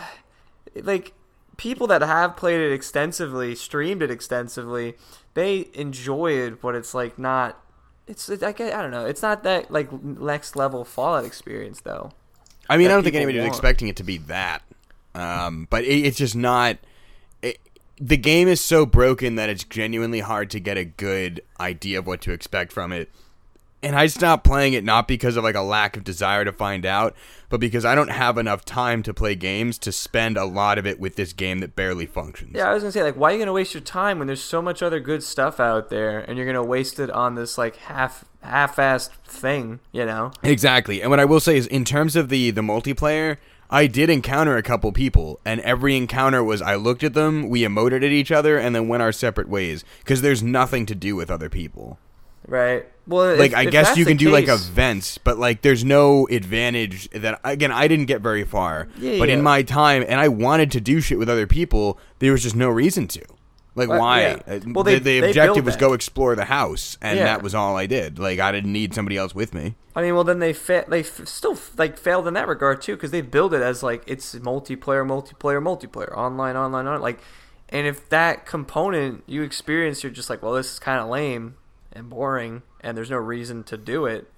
Like 0.83 1.15
people 1.57 1.87
that 1.87 2.03
have 2.03 2.37
played 2.37 2.61
it 2.61 2.71
extensively, 2.71 3.55
streamed 3.55 4.03
it 4.03 4.11
extensively, 4.11 4.95
they 5.33 5.71
enjoy 5.73 6.33
it, 6.33 6.61
but 6.61 6.75
it's 6.75 6.93
like 6.95 7.19
not. 7.19 7.59
It's 8.07 8.29
it, 8.29 8.43
I, 8.43 8.53
get- 8.53 8.75
I 8.75 8.83
don't 8.83 8.91
know. 8.91 9.07
It's 9.07 9.23
not 9.23 9.43
that 9.43 9.71
like 9.71 9.91
next 10.03 10.57
level 10.57 10.85
Fallout 10.85 11.25
experience 11.25 11.81
though. 11.81 12.11
I 12.69 12.77
mean, 12.77 12.87
I 12.87 12.91
don't 12.91 13.03
think 13.03 13.15
people 13.15 13.25
anybody's 13.29 13.43
want. 13.43 13.55
expecting 13.55 13.89
it 13.89 13.97
to 13.97 14.05
be 14.05 14.19
that. 14.19 14.63
Um, 15.15 15.67
but 15.71 15.85
it, 15.85 16.05
it's 16.07 16.19
just 16.19 16.37
not. 16.37 16.77
It, 17.43 17.59
the 17.99 18.17
game 18.17 18.49
is 18.49 18.61
so 18.61 18.85
broken 18.87 19.37
that 19.37 19.49
it's 19.49 19.65
genuinely 19.65 20.21
hard 20.21 20.51
to 20.51 20.61
get 20.61 20.77
a 20.77 20.85
good 20.85 21.41
idea 21.59 21.99
of 21.99 22.07
what 22.07 22.21
to 22.23 22.33
expect 22.33 22.73
from 22.73 22.93
it. 22.93 23.11
And 23.83 23.95
I 23.95 24.07
stopped 24.07 24.45
playing 24.45 24.73
it 24.73 24.85
not 24.85 25.07
because 25.07 25.37
of 25.37 25.45
like 25.45 25.55
a 25.55 25.61
lack 25.63 25.97
of 25.97 26.03
desire 26.05 26.45
to 26.45 26.53
find 26.53 26.85
out, 26.85 27.15
but 27.49 27.61
because 27.61 27.85
I 27.85 27.95
don't 27.95 28.11
have 28.11 28.39
enough 28.39 28.65
time 28.65 29.03
to 29.05 29.15
play 29.15 29.35
games 29.35 29.79
to 29.79 29.93
spend 29.93 30.37
a 30.37 30.45
lot 30.45 30.79
of 30.79 30.87
it 30.87 30.99
with 30.99 31.17
this 31.17 31.33
game 31.33 31.61
that 31.61 31.77
barely 31.77 32.07
functions. 32.07 32.53
Yeah, 32.55 32.71
I 32.71 32.75
was 32.75 32.83
gonna 32.83 32.93
say 32.93 33.03
like, 33.03 33.17
why 33.17 33.31
are 33.31 33.33
you 33.35 33.39
gonna 33.39 33.53
waste 33.53 33.75
your 33.75 33.83
time 33.83 34.19
when 34.19 34.27
there's 34.27 34.43
so 34.43 34.61
much 34.63 34.83
other 34.83 35.01
good 35.01 35.23
stuff 35.23 35.61
out 35.61 35.89
there, 35.89 36.21
and 36.21 36.37
you're 36.37 36.47
gonna 36.47 36.65
waste 36.65 36.99
it 36.99 37.11
on 37.11 37.35
this 37.35 37.57
like 37.59 37.77
half 37.77 38.25
half-assed 38.43 39.11
thing, 39.25 39.81
you 39.93 40.07
know? 40.07 40.31
Exactly. 40.43 41.03
And 41.03 41.11
what 41.11 41.21
I 41.21 41.25
will 41.25 41.41
say 41.41 41.57
is 41.57 41.67
in 41.67 41.85
terms 41.85 42.17
of 42.17 42.29
the 42.29 42.51
the 42.51 42.61
multiplayer, 42.61 43.39
I 43.69 43.89
did 43.89 44.09
encounter 44.09 44.57
a 44.57 44.63
couple 44.63 44.93
people 44.93 45.41
and 45.45 45.61
every 45.63 45.97
encounter 45.97 46.43
was 46.45 46.63
I 46.63 46.77
looked 46.77 47.03
at 47.03 47.15
them, 47.15 47.49
we 47.49 47.63
emoted 47.63 47.97
at 47.97 48.05
each 48.05 48.31
other 48.31 48.59
and 48.59 48.75
then 48.75 48.87
went 48.87 49.03
our 49.03 49.13
separate 49.13 49.49
ways 49.49 49.85
because 49.99 50.23
there's 50.23 50.43
nothing 50.43 50.87
to 50.87 50.95
do 50.95 51.17
with 51.17 51.31
other 51.31 51.49
people. 51.49 51.99
Right. 52.47 52.87
Well, 53.09 53.37
Like 53.37 53.53
if- 53.53 53.57
I 53.59 53.63
if 53.65 53.71
guess 53.71 53.97
you 53.97 54.05
can 54.05 54.17
do 54.17 54.31
like 54.31 54.49
events, 54.49 55.19
but 55.19 55.39
like 55.39 55.63
there's 55.63 55.85
no 55.85 56.27
advantage 56.29 57.09
that 57.11 57.41
again 57.45 57.71
I 57.73 57.87
didn't 57.89 58.07
get 58.07 58.21
very 58.21 58.45
far. 58.45 58.89
Yeah, 58.99 59.19
but 59.19 59.29
in 59.29 59.43
my 59.43 59.63
time 59.63 60.05
and 60.09 60.19
I 60.21 60.29
wanted 60.29 60.71
to 60.73 60.81
do 60.81 61.01
shit 61.01 61.19
with 61.19 61.29
other 61.29 61.47
people, 61.47 61.99
there 62.19 62.33
was 62.33 62.43
just 62.43 62.57
no 62.57 62.69
reason 62.69 63.07
to. 63.09 63.23
Like 63.77 63.89
Well, 63.91 64.01
why? 64.01 64.21
yeah. 64.23 64.39
Uh, 64.47 64.61
Well, 64.67 64.85
they- 64.85 64.95
the, 64.95 65.01
the 65.01 65.21
they 65.21 65.29
objective 65.29 65.65
was 65.65 65.75
that. 65.75 65.81
go 65.81 65.93
explore 65.93 66.35
the 66.35 66.47
house 66.47 66.97
and 67.03 67.19
Yeah. 67.19 67.25
that 67.27 67.43
was 67.43 67.55
all 67.55 67.77
I 67.77 67.87
did. 67.87 68.19
Like 68.19 68.39
I 68.41 68.51
didn't 68.51 68.73
need 68.73 68.95
somebody 68.95 69.17
else 69.17 69.35
with 69.35 69.53
me. 69.55 69.75
I 69.95 70.03
mean, 70.03 70.15
well, 70.15 70.25
then 70.25 70.39
they 70.41 70.53
fa- 70.53 70.85
they 70.89 71.01
f- 71.01 71.27
still 71.27 71.57
like 71.77 71.99
failed 71.99 72.27
in 72.27 72.35
that 72.35 72.49
regard 72.49 72.81
too 72.83 72.95
because 72.97 73.11
they 73.13 73.21
build 73.23 73.55
it 73.55 73.63
as 73.63 73.83
like 73.83 74.03
it's 74.07 74.35
multiplayer, 74.37 75.07
multiplayer, 75.07 75.63
multiplayer, 75.63 76.17
online, 76.17 76.57
online, 76.57 76.87
online. 76.87 77.01
Like, 77.03 77.19
and 77.69 77.87
if 77.87 78.09
that 78.09 78.47
component 78.47 79.23
you 79.27 79.43
experience, 79.43 80.03
you're 80.03 80.13
just 80.13 80.29
like, 80.31 80.43
well, 80.43 80.53
this 80.55 80.73
is 80.73 80.79
kind 80.79 81.01
of 81.01 81.09
lame 81.09 81.55
and 81.97 82.11
boring, 82.11 82.63
and 82.81 82.97
there's 82.97 83.11
no 83.11 83.17
reason 83.17 83.65
to 83.65 83.77
do 83.77 84.07
it. 84.07 84.31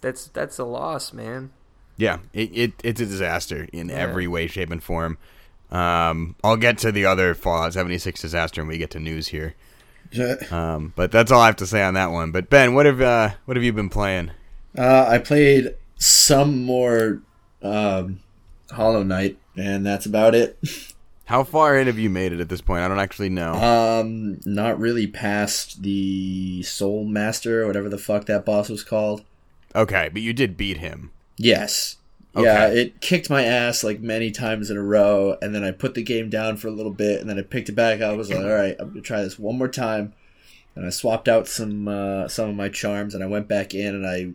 That's 0.00 0.26
that's 0.26 0.58
a 0.58 0.64
loss, 0.64 1.12
man. 1.12 1.50
Yeah, 1.96 2.18
it, 2.32 2.50
it 2.54 2.72
it's 2.84 3.00
a 3.00 3.06
disaster 3.06 3.68
in 3.72 3.88
Yeah. 3.88 3.96
every 3.96 4.26
way, 4.26 4.46
shape, 4.46 4.70
and 4.70 4.82
form. 4.82 5.18
Um, 5.70 6.36
I'll 6.44 6.56
get 6.56 6.78
to 6.78 6.92
the 6.92 7.06
other 7.06 7.34
Fallout 7.34 7.72
76 7.72 8.20
disaster 8.20 8.60
when 8.60 8.68
we 8.68 8.78
get 8.78 8.90
to 8.90 9.00
news 9.00 9.28
here. 9.28 9.54
Um, 10.50 10.92
but 10.96 11.10
that's 11.10 11.32
all 11.32 11.40
I 11.40 11.46
have 11.46 11.56
to 11.56 11.66
say 11.66 11.82
on 11.82 11.94
that 11.94 12.10
one. 12.10 12.32
But 12.32 12.50
Ben, 12.50 12.74
what 12.74 12.84
have 12.86 13.00
uh, 13.00 13.30
what 13.46 13.56
have 13.56 13.64
you 13.64 13.72
been 13.72 13.88
playing? 13.88 14.32
Uh, 14.76 15.06
I 15.08 15.18
played 15.18 15.74
some 15.96 16.64
more 16.64 17.22
um, 17.62 18.20
Hollow 18.70 19.02
Knight, 19.02 19.38
and 19.56 19.86
that's 19.86 20.04
about 20.06 20.34
it. 20.34 20.58
How 21.32 21.44
far 21.44 21.78
in 21.78 21.86
have 21.86 21.98
you 21.98 22.10
made 22.10 22.34
it 22.34 22.40
at 22.40 22.50
this 22.50 22.60
point? 22.60 22.82
I 22.82 22.88
don't 22.88 22.98
actually 22.98 23.30
know. 23.30 23.54
Um, 23.54 24.38
not 24.44 24.78
really 24.78 25.06
past 25.06 25.82
the 25.82 26.62
Soul 26.62 27.06
Master, 27.06 27.62
or 27.62 27.66
whatever 27.66 27.88
the 27.88 27.96
fuck 27.96 28.26
that 28.26 28.44
boss 28.44 28.68
was 28.68 28.84
called. 28.84 29.24
okay, 29.74 30.10
but 30.12 30.20
you 30.20 30.34
did 30.34 30.58
beat 30.58 30.76
him. 30.76 31.10
Yes. 31.38 31.96
Yeah, 32.36 32.66
it 32.66 33.00
kicked 33.00 33.30
my 33.30 33.44
ass 33.44 33.82
like 33.82 34.02
many 34.02 34.30
times 34.30 34.70
in 34.70 34.76
a 34.76 34.82
row, 34.82 35.38
and 35.40 35.54
then 35.54 35.64
I 35.64 35.70
put 35.70 35.94
the 35.94 36.02
game 36.02 36.28
down 36.28 36.58
for 36.58 36.68
a 36.68 36.70
little 36.70 36.92
bit, 36.92 37.22
and 37.22 37.30
then 37.30 37.38
I 37.38 37.42
picked 37.42 37.70
it 37.70 37.72
back 37.72 38.02
up. 38.02 38.10
I 38.10 38.16
was 38.16 38.28
like, 38.28 38.40
"All 38.44 38.52
right, 38.52 38.76
I'm 38.78 38.90
gonna 38.90 39.00
try 39.00 39.22
this 39.22 39.38
one 39.38 39.56
more 39.56 39.68
time," 39.68 40.12
and 40.76 40.84
I 40.84 40.90
swapped 40.90 41.30
out 41.30 41.48
some 41.48 41.88
uh, 41.88 42.28
some 42.28 42.50
of 42.50 42.56
my 42.56 42.68
charms, 42.68 43.14
and 43.14 43.24
I 43.24 43.26
went 43.26 43.48
back 43.48 43.72
in, 43.72 43.94
and 43.94 44.06
I 44.06 44.32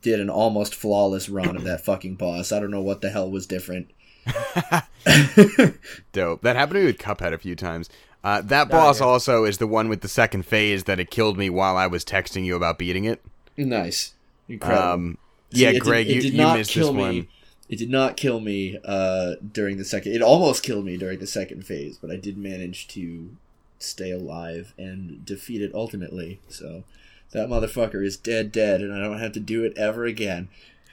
did 0.00 0.20
an 0.20 0.30
almost 0.30 0.74
flawless 0.74 1.28
run 1.28 1.54
of 1.54 1.64
that 1.64 1.84
fucking 1.84 2.14
boss. 2.14 2.50
I 2.50 2.60
don't 2.60 2.70
know 2.70 2.80
what 2.80 3.02
the 3.02 3.10
hell 3.10 3.30
was 3.30 3.46
different. 3.46 3.90
Dope. 6.12 6.42
That 6.42 6.56
happened 6.56 6.74
to 6.74 6.80
me 6.80 6.86
with 6.86 6.98
Cuphead 6.98 7.32
a 7.32 7.38
few 7.38 7.56
times. 7.56 7.88
Uh, 8.22 8.42
that 8.42 8.68
boss 8.68 9.00
yeah. 9.00 9.06
also 9.06 9.44
is 9.44 9.58
the 9.58 9.66
one 9.66 9.88
with 9.88 10.02
the 10.02 10.08
second 10.08 10.44
phase 10.44 10.84
that 10.84 11.00
it 11.00 11.10
killed 11.10 11.38
me 11.38 11.48
while 11.48 11.76
I 11.76 11.86
was 11.86 12.04
texting 12.04 12.44
you 12.44 12.54
about 12.54 12.78
beating 12.78 13.04
it. 13.04 13.22
Nice, 13.56 14.14
incredible. 14.48 14.88
Um, 14.88 15.18
See, 15.52 15.62
yeah, 15.62 15.72
did- 15.72 15.82
Greg, 15.82 16.08
it 16.08 16.16
you, 16.16 16.22
did 16.22 16.32
you 16.32 16.38
not 16.38 16.58
missed 16.58 16.74
this 16.74 16.84
kill 16.84 16.92
me. 16.92 17.02
one. 17.02 17.28
It 17.68 17.78
did 17.78 17.90
not 17.90 18.16
kill 18.16 18.40
me 18.40 18.78
uh, 18.84 19.36
during 19.52 19.78
the 19.78 19.84
second. 19.84 20.12
It 20.12 20.22
almost 20.22 20.64
killed 20.64 20.84
me 20.84 20.96
during 20.96 21.20
the 21.20 21.26
second 21.26 21.64
phase, 21.64 21.98
but 21.98 22.10
I 22.10 22.16
did 22.16 22.36
manage 22.36 22.88
to 22.88 23.30
stay 23.78 24.10
alive 24.10 24.74
and 24.76 25.24
defeat 25.24 25.62
it 25.62 25.72
ultimately. 25.72 26.40
So 26.48 26.82
that 27.30 27.48
motherfucker 27.48 28.04
is 28.04 28.16
dead, 28.16 28.50
dead, 28.50 28.80
and 28.80 28.92
I 28.92 28.98
don't 29.00 29.20
have 29.20 29.32
to 29.32 29.40
do 29.40 29.62
it 29.64 29.78
ever 29.78 30.04
again. 30.04 30.48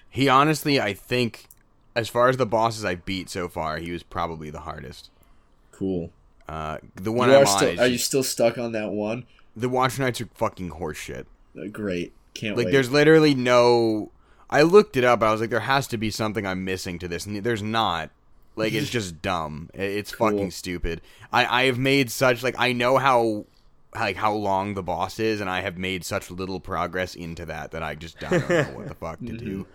He 0.09 0.29
honestly, 0.29 0.79
I 0.79 0.93
think, 0.93 1.45
as 1.97 2.07
far 2.09 2.29
as 2.29 2.37
the 2.37 2.45
bosses 2.45 2.85
I 2.85 2.95
beat 2.95 3.29
so 3.29 3.49
far, 3.49 3.77
he 3.79 3.91
was 3.91 4.03
probably 4.03 4.49
the 4.49 4.61
hardest. 4.61 5.09
Cool. 5.71 6.11
Uh, 6.47 6.77
the 6.95 7.11
one 7.11 7.29
You 7.29 7.35
I'm 7.35 7.43
are 7.43 7.47
on 7.47 7.57
still. 7.57 7.79
Are 7.81 7.87
you 7.87 7.97
still 7.97 8.23
stuck 8.23 8.57
on 8.57 8.71
that 8.71 8.91
one? 8.91 9.25
the 9.55 9.67
Watch 9.69 9.97
Knights 9.99 10.21
are 10.21 10.29
fucking 10.35 10.69
horseshit. 10.71 11.25
Uh, 11.59 11.65
great. 11.71 12.13
Can't 12.35 12.55
Like, 12.55 12.67
wait. 12.67 12.71
there's 12.71 12.91
literally 12.91 13.33
no. 13.35 14.11
I 14.49 14.61
looked 14.61 14.95
it 14.95 15.03
up. 15.03 15.21
I 15.23 15.31
was 15.31 15.41
like, 15.41 15.49
there 15.49 15.59
has 15.61 15.87
to 15.87 15.97
be 15.97 16.09
something 16.11 16.45
I'm 16.45 16.63
missing 16.63 16.99
to 16.99 17.07
this, 17.07 17.25
and 17.25 17.43
there's 17.43 17.63
not. 17.63 18.11
Like, 18.55 18.73
it's 18.73 18.89
just 18.99 19.21
dumb. 19.21 19.69
It's 19.73 20.13
Cool. 20.15 20.29
fucking 20.31 20.51
stupid. 20.51 21.01
I 21.33 21.45
I 21.45 21.65
have 21.65 21.77
made 21.79 22.11
such 22.11 22.43
like 22.43 22.55
I 22.57 22.71
know 22.73 22.97
how 22.97 23.45
like 23.95 24.15
how 24.15 24.33
long 24.33 24.75
the 24.75 24.83
boss 24.83 25.19
is, 25.19 25.41
and 25.41 25.49
I 25.49 25.61
have 25.61 25.77
made 25.77 26.05
such 26.05 26.29
little 26.31 26.59
progress 26.59 27.15
into 27.15 27.45
that 27.47 27.71
that 27.71 27.81
I 27.83 27.95
just 27.95 28.19
don't 28.19 28.47
know 28.49 28.63
what 28.75 28.87
the 28.87 28.95
fuck 28.95 29.19
to 29.19 29.37
do. 29.37 29.65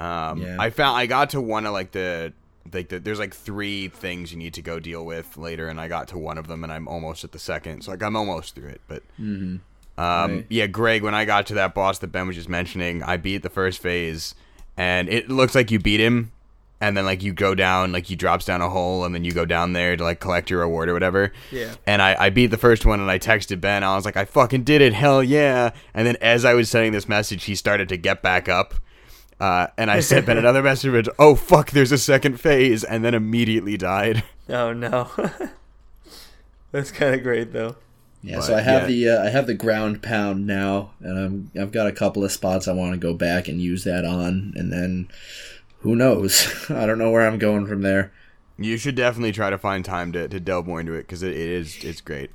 Um, 0.00 0.40
Yeah. 0.42 0.56
I 0.58 0.70
found 0.70 0.96
I 0.96 1.06
got 1.06 1.30
to 1.30 1.40
one 1.40 1.66
of 1.66 1.72
like 1.72 1.92
the 1.92 2.32
like 2.72 2.88
the, 2.88 2.98
there's 3.00 3.18
like 3.18 3.34
three 3.34 3.88
things 3.88 4.32
you 4.32 4.38
need 4.38 4.54
to 4.54 4.62
go 4.62 4.80
deal 4.80 5.04
with 5.04 5.36
later, 5.36 5.68
and 5.68 5.80
I 5.80 5.88
got 5.88 6.08
to 6.08 6.18
one 6.18 6.38
of 6.38 6.46
them, 6.48 6.62
and 6.64 6.72
I'm 6.72 6.88
almost 6.88 7.22
at 7.24 7.32
the 7.32 7.38
second. 7.38 7.82
So 7.82 7.90
like 7.90 8.02
I'm 8.02 8.16
almost 8.16 8.54
through 8.54 8.68
it, 8.68 8.80
but 8.88 9.02
um, 9.18 9.56
Right. 9.98 10.46
yeah, 10.48 10.66
Greg, 10.66 11.02
when 11.02 11.14
I 11.14 11.24
got 11.24 11.46
to 11.48 11.54
that 11.54 11.74
boss 11.74 11.98
that 11.98 12.08
Ben 12.08 12.26
was 12.26 12.36
just 12.36 12.48
mentioning, 12.48 13.02
I 13.02 13.16
beat 13.16 13.42
the 13.42 13.50
first 13.50 13.80
phase, 13.82 14.34
and 14.76 15.08
it 15.08 15.28
looks 15.28 15.54
like 15.54 15.70
you 15.70 15.78
beat 15.78 16.00
him, 16.00 16.32
and 16.80 16.96
then 16.96 17.04
like 17.04 17.22
you 17.22 17.32
go 17.32 17.54
down, 17.54 17.92
like 17.92 18.06
he 18.06 18.16
drops 18.16 18.44
down 18.46 18.62
a 18.62 18.70
hole, 18.70 19.04
and 19.04 19.14
then 19.14 19.24
you 19.24 19.32
go 19.32 19.44
down 19.44 19.72
there 19.74 19.96
to 19.96 20.04
like 20.04 20.20
collect 20.20 20.48
your 20.48 20.60
reward 20.60 20.88
or 20.88 20.94
whatever. 20.94 21.32
Yeah. 21.50 21.74
And 21.86 22.00
I, 22.00 22.16
I 22.18 22.30
beat 22.30 22.46
the 22.46 22.56
first 22.58 22.86
one, 22.86 23.00
and 23.00 23.10
I 23.10 23.18
texted 23.18 23.60
Ben. 23.60 23.82
I 23.84 23.96
was 23.96 24.04
like, 24.04 24.16
I 24.16 24.24
fucking 24.24 24.62
did 24.64 24.80
it, 24.80 24.94
hell 24.94 25.22
yeah! 25.22 25.70
And 25.92 26.06
then 26.06 26.16
as 26.20 26.44
I 26.44 26.54
was 26.54 26.70
sending 26.70 26.92
this 26.92 27.08
message, 27.08 27.44
he 27.44 27.54
started 27.54 27.88
to 27.90 27.96
get 27.96 28.22
back 28.22 28.48
up. 28.48 28.74
Uh, 29.40 29.68
and 29.78 29.90
I 29.90 30.00
sent 30.00 30.26
Ben 30.26 30.36
another 30.36 30.62
message. 30.62 31.08
Oh 31.18 31.34
fuck! 31.34 31.70
There's 31.70 31.92
a 31.92 31.98
second 31.98 32.38
phase, 32.38 32.84
and 32.84 33.02
then 33.04 33.14
immediately 33.14 33.76
died. 33.76 34.22
Oh 34.52 34.72
no. 34.72 35.08
That's 36.72 36.90
kind 36.90 37.14
of 37.14 37.22
great 37.22 37.52
though. 37.52 37.76
Yeah, 38.20 38.36
But, 38.36 38.42
so 38.42 38.56
I 38.56 38.60
have 38.62 38.90
yeah. 38.90 39.12
the 39.12 39.20
uh, 39.22 39.26
I 39.26 39.30
have 39.30 39.46
the 39.46 39.54
ground 39.54 40.02
pound 40.02 40.44
now, 40.44 40.90
and 41.00 41.18
I'm 41.18 41.50
I've 41.60 41.70
got 41.70 41.86
a 41.86 41.92
couple 41.92 42.24
of 42.24 42.32
spots 42.32 42.66
I 42.66 42.72
want 42.72 42.92
to 42.92 42.98
go 42.98 43.14
back 43.14 43.46
and 43.46 43.60
use 43.62 43.84
that 43.84 44.04
on, 44.04 44.52
and 44.56 44.72
then 44.72 45.08
who 45.82 45.94
knows? 45.94 46.52
I 46.70 46.84
don't 46.84 46.98
know 46.98 47.10
where 47.12 47.26
I'm 47.28 47.38
going 47.38 47.66
from 47.68 47.82
there. 47.82 48.12
You 48.58 48.76
should 48.76 48.96
definitely 48.96 49.30
try 49.30 49.50
to 49.50 49.56
find 49.56 49.84
time 49.84 50.10
to, 50.12 50.26
to 50.26 50.40
delve 50.40 50.66
more 50.66 50.80
into 50.80 50.94
it 50.94 51.02
because 51.02 51.22
it, 51.22 51.30
it 51.32 51.48
is 51.48 51.82
it's 51.84 52.00
great. 52.00 52.30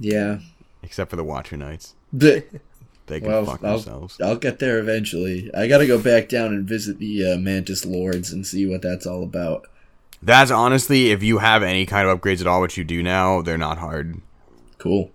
Yeah, 0.00 0.40
Except 0.82 1.08
for 1.08 1.16
the 1.16 1.22
Watcher 1.24 1.56
Knights, 1.56 1.94
but 2.12 2.46
they 3.06 3.20
can 3.20 3.28
well, 3.28 3.44
fuck 3.44 3.64
I'll, 3.64 3.78
themselves. 3.78 4.20
I'll 4.20 4.36
get 4.36 4.58
there 4.58 4.78
eventually. 4.78 5.50
I 5.54 5.66
got 5.68 5.78
to 5.78 5.86
go 5.86 6.00
back 6.00 6.28
down 6.28 6.52
and 6.54 6.66
visit 6.66 6.98
the 6.98 7.32
uh, 7.32 7.36
Mantis 7.36 7.84
Lords 7.84 8.32
and 8.32 8.46
see 8.46 8.66
what 8.66 8.82
that's 8.82 9.06
all 9.06 9.22
about. 9.22 9.66
That's 10.22 10.50
honestly, 10.50 11.10
if 11.10 11.22
you 11.22 11.38
have 11.38 11.62
any 11.62 11.84
kind 11.84 12.08
of 12.08 12.20
upgrades 12.20 12.40
at 12.40 12.46
all, 12.46 12.60
which 12.60 12.78
you 12.78 12.84
do 12.84 13.02
now, 13.02 13.42
they're 13.42 13.58
not 13.58 13.78
hard. 13.78 14.20
Cool. 14.78 15.10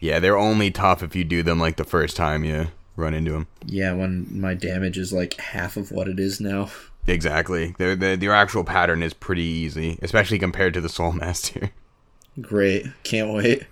Yeah, 0.00 0.20
they're 0.20 0.38
only 0.38 0.70
tough 0.70 1.02
if 1.02 1.16
you 1.16 1.24
do 1.24 1.42
them 1.42 1.58
like 1.58 1.76
the 1.76 1.84
first 1.84 2.16
time 2.16 2.44
you 2.44 2.68
run 2.94 3.14
into 3.14 3.32
them. 3.32 3.48
Yeah, 3.66 3.94
when 3.94 4.28
my 4.30 4.54
damage 4.54 4.96
is 4.96 5.12
like 5.12 5.34
half 5.34 5.76
of 5.76 5.90
what 5.90 6.08
it 6.08 6.18
is 6.20 6.40
now. 6.40 6.70
Exactly. 7.06 7.74
They're, 7.78 7.96
they 7.96 8.16
your 8.16 8.34
actual 8.34 8.64
pattern 8.64 9.02
is 9.02 9.14
pretty 9.14 9.40
easy, 9.42 9.98
especially 10.02 10.38
compared 10.38 10.74
to 10.74 10.82
the 10.82 10.90
Soul 10.90 11.12
Master. 11.12 11.70
Great, 12.42 12.86
can't 13.02 13.32
wait. 13.32 13.62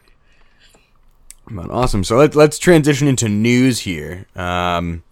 But 1.51 1.71
awesome. 1.71 2.03
So 2.05 2.17
let's 2.17 2.35
let's 2.37 2.59
transition 2.59 3.07
into 3.09 3.29
news 3.29 3.81
here. 3.81 4.27
Um, 4.35 5.03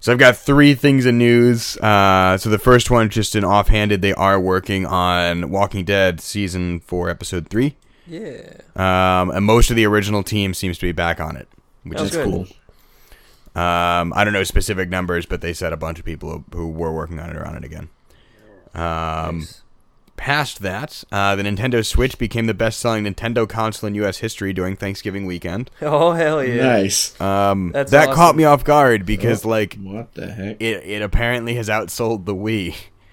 so 0.00 0.12
I've 0.12 0.18
got 0.18 0.36
three 0.36 0.74
things 0.74 1.06
in 1.06 1.18
news. 1.18 1.76
Uh, 1.78 2.36
so 2.36 2.50
the 2.50 2.58
first 2.58 2.90
one, 2.90 3.08
just 3.08 3.34
an 3.34 3.44
offhanded, 3.44 4.02
they 4.02 4.12
are 4.14 4.38
working 4.40 4.84
on 4.86 5.50
Walking 5.50 5.84
Dead 5.84 6.20
season 6.20 6.80
four, 6.80 7.08
episode 7.08 7.48
three. 7.48 7.76
Yeah. 8.06 8.42
Um, 8.74 9.30
and 9.30 9.44
most 9.44 9.70
of 9.70 9.76
the 9.76 9.86
original 9.86 10.22
team 10.24 10.54
seems 10.54 10.76
to 10.78 10.86
be 10.86 10.92
back 10.92 11.20
on 11.20 11.36
it, 11.36 11.48
which 11.84 11.98
Oh, 12.00 12.04
is 12.04 12.10
good. 12.10 12.24
cool. 12.24 12.46
Um, 13.54 14.12
I 14.16 14.24
don't 14.24 14.32
know 14.32 14.42
specific 14.44 14.88
numbers, 14.88 15.26
but 15.26 15.40
they 15.40 15.52
said 15.52 15.72
a 15.72 15.76
bunch 15.76 15.98
of 15.98 16.04
people 16.04 16.30
who, 16.30 16.44
who 16.56 16.68
were 16.70 16.92
working 16.92 17.20
on 17.20 17.30
it 17.30 17.36
are 17.36 17.46
on 17.46 17.54
it 17.56 17.64
again. 17.64 17.88
Um, 18.74 19.40
Nice. 19.40 19.61
Past 20.22 20.62
that, 20.62 21.02
uh, 21.10 21.34
the 21.34 21.42
Nintendo 21.42 21.84
Switch 21.84 22.16
became 22.16 22.46
the 22.46 22.54
best-selling 22.54 23.04
Nintendo 23.04 23.48
console 23.48 23.88
in 23.88 23.94
U.S. 23.96 24.18
history 24.18 24.52
during 24.52 24.76
Thanksgiving 24.76 25.26
weekend. 25.26 25.68
Oh 25.80 26.12
hell 26.12 26.44
yeah. 26.44 26.62
Nice. 26.62 27.20
Um, 27.20 27.72
That's 27.72 27.90
that 27.90 28.08
awesome. 28.10 28.14
caught 28.14 28.36
me 28.36 28.44
off 28.44 28.62
guard 28.62 29.04
because, 29.04 29.44
like, 29.44 29.74
What 29.80 30.14
the 30.14 30.30
heck? 30.32 30.56
it 30.60 30.84
it 30.84 31.02
apparently 31.02 31.54
has 31.54 31.68
outsold 31.68 32.24
the 32.24 32.34
Wii. 32.34 32.76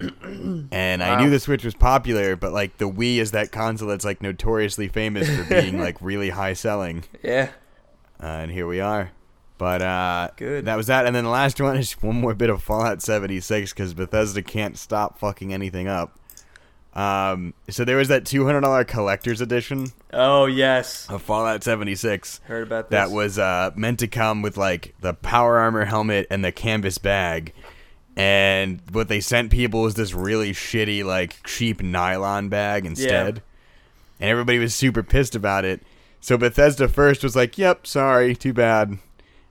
and 0.72 1.02
I 1.02 1.10
Wow. 1.16 1.24
knew 1.24 1.30
the 1.30 1.40
Switch 1.40 1.64
was 1.64 1.74
popular, 1.74 2.36
but 2.36 2.52
like 2.52 2.78
the 2.78 2.88
Wii 2.88 3.16
is 3.18 3.32
that 3.32 3.50
console 3.52 3.88
that's 3.88 4.04
like 4.04 4.22
notoriously 4.22 4.88
famous 4.88 5.28
for 5.28 5.44
being 5.44 5.78
like 5.86 5.96
really 6.00 6.30
high 6.30 6.52
selling. 6.54 7.04
Yeah. 7.22 7.50
Uh, 8.22 8.26
and 8.26 8.50
here 8.50 8.66
we 8.66 8.80
are. 8.80 9.10
But 9.58 9.82
uh, 9.82 10.28
Good. 10.36 10.64
That 10.66 10.76
was 10.76 10.86
that, 10.86 11.06
and 11.06 11.14
then 11.14 11.24
the 11.24 11.30
last 11.30 11.60
one 11.60 11.76
is 11.76 11.92
one 12.00 12.20
more 12.20 12.34
bit 12.34 12.48
of 12.50 12.62
Fallout 12.62 13.02
76 13.02 13.72
because 13.74 13.92
Bethesda 13.94 14.42
can't 14.42 14.78
stop 14.78 15.18
fucking 15.18 15.52
anything 15.52 15.86
up. 15.88 16.16
Um, 16.92 17.54
so 17.68 17.84
there 17.84 17.96
was 17.96 18.08
that 18.08 18.24
two 18.24 18.44
hundred 18.44 18.62
dollar 18.62 18.82
collector's 18.84 19.40
edition 19.40 19.92
Oh 20.12 20.46
yes. 20.46 21.08
of 21.08 21.22
Fallout 21.22 21.62
76 21.62 22.40
Heard 22.44 22.66
about 22.66 22.90
this. 22.90 22.96
that 22.98 23.10
was 23.12 23.38
uh, 23.38 23.70
meant 23.76 24.00
to 24.00 24.08
come 24.08 24.42
with 24.42 24.56
like 24.56 24.94
the 25.00 25.14
power 25.14 25.58
armor 25.58 25.84
helmet 25.84 26.26
and 26.30 26.44
the 26.44 26.50
canvas 26.50 26.98
bag. 26.98 27.52
And 28.16 28.80
what 28.90 29.06
they 29.08 29.20
sent 29.20 29.50
people 29.52 29.82
was 29.82 29.94
this 29.94 30.12
really 30.12 30.50
shitty, 30.52 31.04
like 31.04 31.42
cheap 31.44 31.80
nylon 31.80 32.48
bag 32.48 32.84
instead. 32.84 33.40
And 34.18 34.28
everybody 34.30 34.58
was 34.58 34.74
super 34.74 35.02
pissed 35.04 35.34
about 35.36 35.64
it. 35.64 35.82
So 36.20 36.36
Bethesda 36.36 36.88
first 36.88 37.22
was 37.22 37.34
like, 37.36 37.56
"Yep, 37.56 37.86
sorry, 37.86 38.34
too 38.34 38.52
bad." 38.52 38.98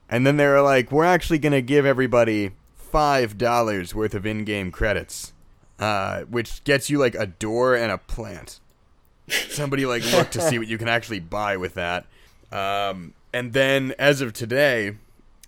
And 0.08 0.26
then 0.26 0.36
they 0.36 0.46
were 0.46 0.60
like, 0.62 0.92
"We're 0.92 1.04
actually 1.06 1.38
gonna 1.38 1.62
give 1.62 1.84
everybody 1.86 2.52
five 2.76 3.38
dollars 3.38 3.94
worth 3.94 4.14
of 4.14 4.26
in-game 4.26 4.70
credits, 4.70 5.32
uh, 5.80 6.20
which 6.22 6.62
gets 6.62 6.88
you 6.88 6.98
like 6.98 7.16
a 7.16 7.26
door 7.26 7.74
and 7.74 7.90
a 7.90 7.98
plant." 7.98 8.60
Somebody 9.28 9.86
like 9.86 10.04
look 10.12 10.30
to 10.30 10.40
see 10.40 10.58
what 10.58 10.68
you 10.68 10.78
can 10.78 10.88
actually 10.88 11.20
buy 11.20 11.56
with 11.56 11.74
that. 11.74 12.06
Um, 12.52 13.14
and 13.32 13.52
then 13.52 13.94
as 13.98 14.20
of 14.20 14.32
today, 14.32 14.96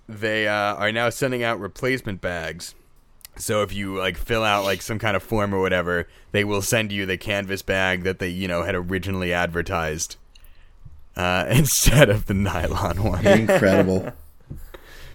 they 0.09 0.47
uh, 0.47 0.75
are 0.75 0.93
now 0.93 1.11
sending 1.11 1.43
out 1.43 1.61
replacement 1.61 2.21
bags. 2.21 2.75
So 3.37 3.63
if 3.63 3.73
you 3.73 3.97
like 3.97 4.17
fill 4.17 4.45
out 4.45 4.65
like 4.65 4.83
some 4.83 4.99
kind 4.99 5.17
of 5.17 5.23
form 5.23 5.55
or 5.55 5.61
whatever, 5.61 6.07
they 6.33 6.45
will 6.45 6.63
send 6.63 6.93
you 6.93 7.07
the 7.07 7.17
canvas 7.17 7.63
bag 7.63 8.03
that 8.03 8.19
they 8.19 8.29
you 8.29 8.47
know 8.47 8.63
had 8.63 8.75
originally 8.75 9.33
advertised 9.33 10.17
uh, 11.17 11.47
instead 11.51 12.11
of 12.11 12.27
the 12.27 12.35
nylon 12.35 13.03
one. 13.03 13.27
Incredible. 13.27 14.13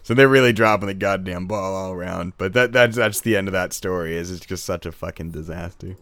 So 0.08 0.14
they're 0.14 0.30
really 0.30 0.54
dropping 0.54 0.88
the 0.88 0.94
goddamn 0.94 1.48
ball 1.48 1.76
all 1.76 1.92
around. 1.92 2.32
But 2.38 2.54
that 2.54 2.72
that's 2.72 2.96
that's 2.96 3.20
the 3.20 3.36
end 3.36 3.50
of 3.50 3.52
that 3.52 3.74
story. 3.74 4.16
Is 4.16 4.32
it's 4.32 4.46
just 4.46 4.64
such 4.64 4.86
a 4.86 4.92
fucking 4.94 5.32
disaster. 5.32 5.98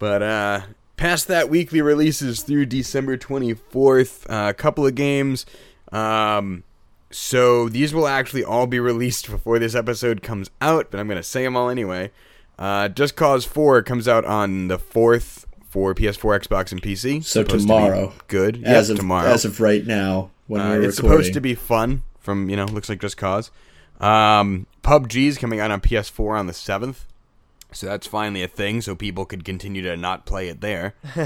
But 0.00 0.20
uh, 0.22 0.60
past 0.96 1.28
that, 1.28 1.48
weekly 1.48 1.80
releases 1.80 2.42
through 2.42 2.66
December 2.66 3.16
twenty 3.16 3.54
fourth. 3.54 4.28
Uh, 4.28 4.46
a 4.50 4.54
couple 4.54 4.84
of 4.84 4.96
games. 4.96 5.46
Um, 5.92 6.64
so 7.10 7.68
these 7.68 7.94
will 7.94 8.08
actually 8.08 8.42
all 8.42 8.66
be 8.66 8.80
released 8.80 9.30
before 9.30 9.60
this 9.60 9.74
episode 9.76 10.20
comes 10.22 10.50
out, 10.60 10.90
but 10.90 10.98
I'm 10.98 11.06
gonna 11.06 11.22
say 11.22 11.44
them 11.44 11.56
all 11.56 11.68
anyway. 11.70 12.10
Uh, 12.58 12.88
Just 12.88 13.14
Cause 13.16 13.44
Four 13.44 13.82
comes 13.82 14.08
out 14.08 14.24
on 14.24 14.66
the 14.68 14.78
fourth 14.78 15.46
for 15.68 15.94
PS4, 15.94 16.40
Xbox, 16.40 16.72
and 16.72 16.82
PC. 16.82 17.22
So 17.24 17.42
Supposed 17.44 17.50
to 17.50 17.74
tomorrow. 17.74 18.12
good. 18.28 18.62
As 18.64 18.88
yep, 18.88 18.94
of 18.94 19.00
tomorrow. 19.00 19.28
as 19.30 19.44
of 19.44 19.60
right 19.60 19.86
now, 19.86 20.30
when 20.46 20.60
Uh, 20.60 20.68
we're 20.70 20.82
it's 20.82 20.98
recording. 20.98 21.18
supposed 21.22 21.34
to 21.34 21.40
be 21.40 21.54
fun. 21.54 22.02
From 22.22 22.48
you 22.48 22.56
know, 22.56 22.64
looks 22.64 22.88
like 22.88 23.00
Just 23.00 23.16
Cause. 23.16 23.50
Um, 24.00 24.66
PUBG's 24.82 25.38
coming 25.38 25.60
out 25.60 25.70
on 25.70 25.80
PS4 25.80 26.38
on 26.38 26.46
the 26.46 26.52
seventh, 26.52 27.06
so 27.72 27.86
that's 27.86 28.06
finally 28.06 28.42
a 28.42 28.48
thing. 28.48 28.80
So 28.80 28.94
people 28.94 29.24
could 29.24 29.44
continue 29.44 29.82
to 29.82 29.96
not 29.96 30.24
play 30.24 30.48
it 30.48 30.60
there. 30.60 30.94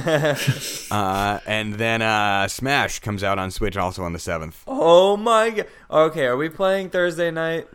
uh, 0.91 1.39
and 1.47 1.75
then 1.75 2.03
uh, 2.03 2.49
Smash 2.49 2.99
comes 2.99 3.23
out 3.23 3.39
on 3.39 3.51
Switch 3.51 3.77
also 3.77 4.03
on 4.03 4.13
the 4.13 4.19
seventh. 4.19 4.63
Oh 4.67 5.17
my 5.17 5.51
god. 5.51 5.67
Okay, 5.91 6.27
are 6.27 6.37
we 6.37 6.49
playing 6.49 6.91
Thursday 6.91 7.31
night? 7.31 7.69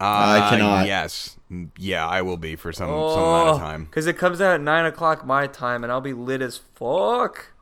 Uh, 0.00 0.40
I 0.44 0.50
cannot. 0.50 0.86
Yes, 0.86 1.38
Mm, 1.50 1.70
yeah, 1.78 2.06
I 2.06 2.22
will 2.22 2.36
be 2.36 2.56
for 2.56 2.72
some 2.72 2.88
some 2.88 2.96
amount 2.96 3.48
of 3.48 3.58
time. 3.58 3.84
Because 3.84 4.06
it 4.06 4.18
comes 4.18 4.40
out 4.40 4.54
at 4.54 4.60
nine 4.60 4.84
o'clock 4.84 5.24
my 5.24 5.46
time, 5.46 5.82
and 5.82 5.92
I'll 5.92 6.00
be 6.00 6.12
lit 6.12 6.42
as 6.42 6.58
fuck. 6.58 7.52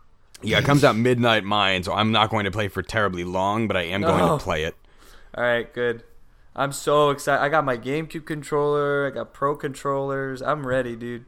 Yeah, 0.43 0.59
it 0.59 0.65
comes 0.65 0.85
out 0.85 0.97
midnight 0.97 1.45
mine, 1.45 1.83
so 1.83 1.93
I'm 1.93 2.13
not 2.13 2.31
going 2.31 2.45
to 2.45 2.51
play 2.51 2.69
for 2.69 2.83
terribly 2.83 3.25
long, 3.25 3.67
but 3.69 3.77
I 3.77 3.83
am 3.83 4.03
going 4.03 4.19
No. 4.19 4.27
to 4.29 4.33
oh. 4.35 4.39
play 4.39 4.65
it. 4.65 4.75
All 5.37 5.43
right, 5.45 5.73
good. 5.73 6.03
I'm 6.55 6.73
so 6.73 7.11
excited. 7.11 7.43
I 7.43 7.49
got 7.49 7.65
my 7.65 7.77
GameCube 7.77 8.25
controller. 8.27 9.07
I 9.07 9.11
got 9.11 9.33
Pro 9.35 9.57
controllers. 9.57 10.41
I'm 10.43 10.67
ready, 10.67 10.97
dude. 10.97 11.25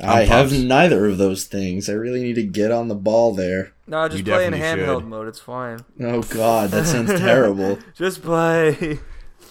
I 0.00 0.22
I'm 0.22 0.28
have 0.28 0.48
pumped. 0.50 0.64
neither 0.64 1.06
of 1.06 1.18
those 1.18 1.44
things. 1.44 1.88
I 1.90 1.92
really 1.92 2.22
need 2.22 2.34
to 2.36 2.42
get 2.42 2.72
on 2.72 2.88
the 2.88 2.94
ball 2.94 3.34
there. 3.34 3.74
No, 3.86 4.08
just 4.08 4.18
You 4.18 4.24
play 4.24 4.46
in 4.46 4.52
definitely 4.52 4.84
handheld 4.84 5.00
should. 5.00 5.08
mode. 5.08 5.28
It's 5.28 5.38
fine. 5.38 5.80
Oh 6.00 6.22
God, 6.22 6.70
that 6.70 6.86
sounds 6.86 7.10
terrible. 7.20 7.78
Just 7.94 8.22
play. 8.22 8.98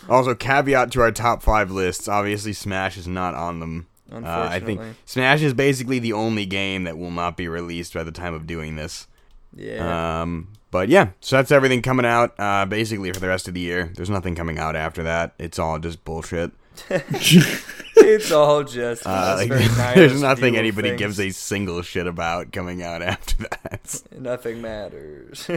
Also, 0.09 0.33
caveat 0.33 0.91
to 0.93 1.01
our 1.01 1.11
top 1.11 1.43
five 1.43 1.69
lists. 1.69 2.07
Obviously, 2.07 2.53
Smash 2.53 2.97
is 2.97 3.07
not 3.07 3.35
on 3.35 3.59
them. 3.59 3.87
Uh, 4.11 4.47
I 4.49 4.59
think 4.59 4.81
Smash 5.05 5.41
is 5.41 5.53
basically 5.53 5.99
the 5.99 6.13
only 6.13 6.45
game 6.45 6.83
that 6.83 6.97
will 6.97 7.11
not 7.11 7.37
be 7.37 7.47
released 7.47 7.93
by 7.93 8.03
the 8.03 8.11
time 8.11 8.33
of 8.33 8.45
doing 8.45 8.75
this. 8.75 9.07
Yeah. 9.55 10.21
Um, 10.21 10.49
but 10.71 10.87
yeah, 10.89 11.09
so 11.19 11.35
that's 11.35 11.51
everything 11.51 11.81
coming 11.81 12.05
out 12.05 12.33
uh, 12.39 12.65
basically 12.65 13.11
for 13.11 13.19
the 13.19 13.27
rest 13.27 13.47
of 13.47 13.53
the 13.53 13.59
year. 13.59 13.91
There's 13.95 14.09
nothing 14.09 14.35
coming 14.35 14.57
out 14.57 14.75
after 14.75 15.03
that. 15.03 15.33
It's 15.37 15.59
all 15.59 15.79
just 15.79 16.03
bullshit. 16.05 16.51
it's 16.89 18.31
all 18.31 18.63
just. 18.63 19.05
Uh, 19.05 19.35
like, 19.37 19.49
there's 19.95 20.21
nothing 20.21 20.55
anybody 20.55 20.89
things. 20.89 20.99
gives 20.99 21.19
a 21.19 21.31
single 21.31 21.81
shit 21.81 22.07
about 22.07 22.53
coming 22.53 22.81
out 22.81 23.01
after 23.01 23.43
that. 23.43 24.01
Nothing 24.17 24.61
matters. 24.61 25.49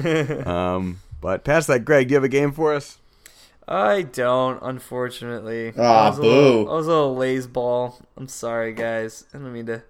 um, 0.46 1.00
but 1.20 1.44
past 1.44 1.68
that, 1.68 1.84
Greg, 1.84 2.08
do 2.08 2.12
you 2.12 2.16
have 2.16 2.24
a 2.24 2.28
game 2.28 2.52
for 2.52 2.74
us? 2.74 2.98
I 3.66 4.02
don't, 4.02 4.58
unfortunately. 4.62 5.72
Ah, 5.78 6.06
I 6.06 6.08
was 6.10 6.18
a 6.18 6.22
little- 6.22 6.64
boo. 6.64 6.70
I 6.70 6.74
was 6.74 6.86
a 6.86 6.90
little 6.90 7.16
laze 7.16 7.46
ball. 7.46 8.00
I'm 8.16 8.28
sorry, 8.28 8.72
guys. 8.74 9.24
I 9.32 9.38
don't 9.38 9.52
mean 9.52 9.66
to 9.66 9.82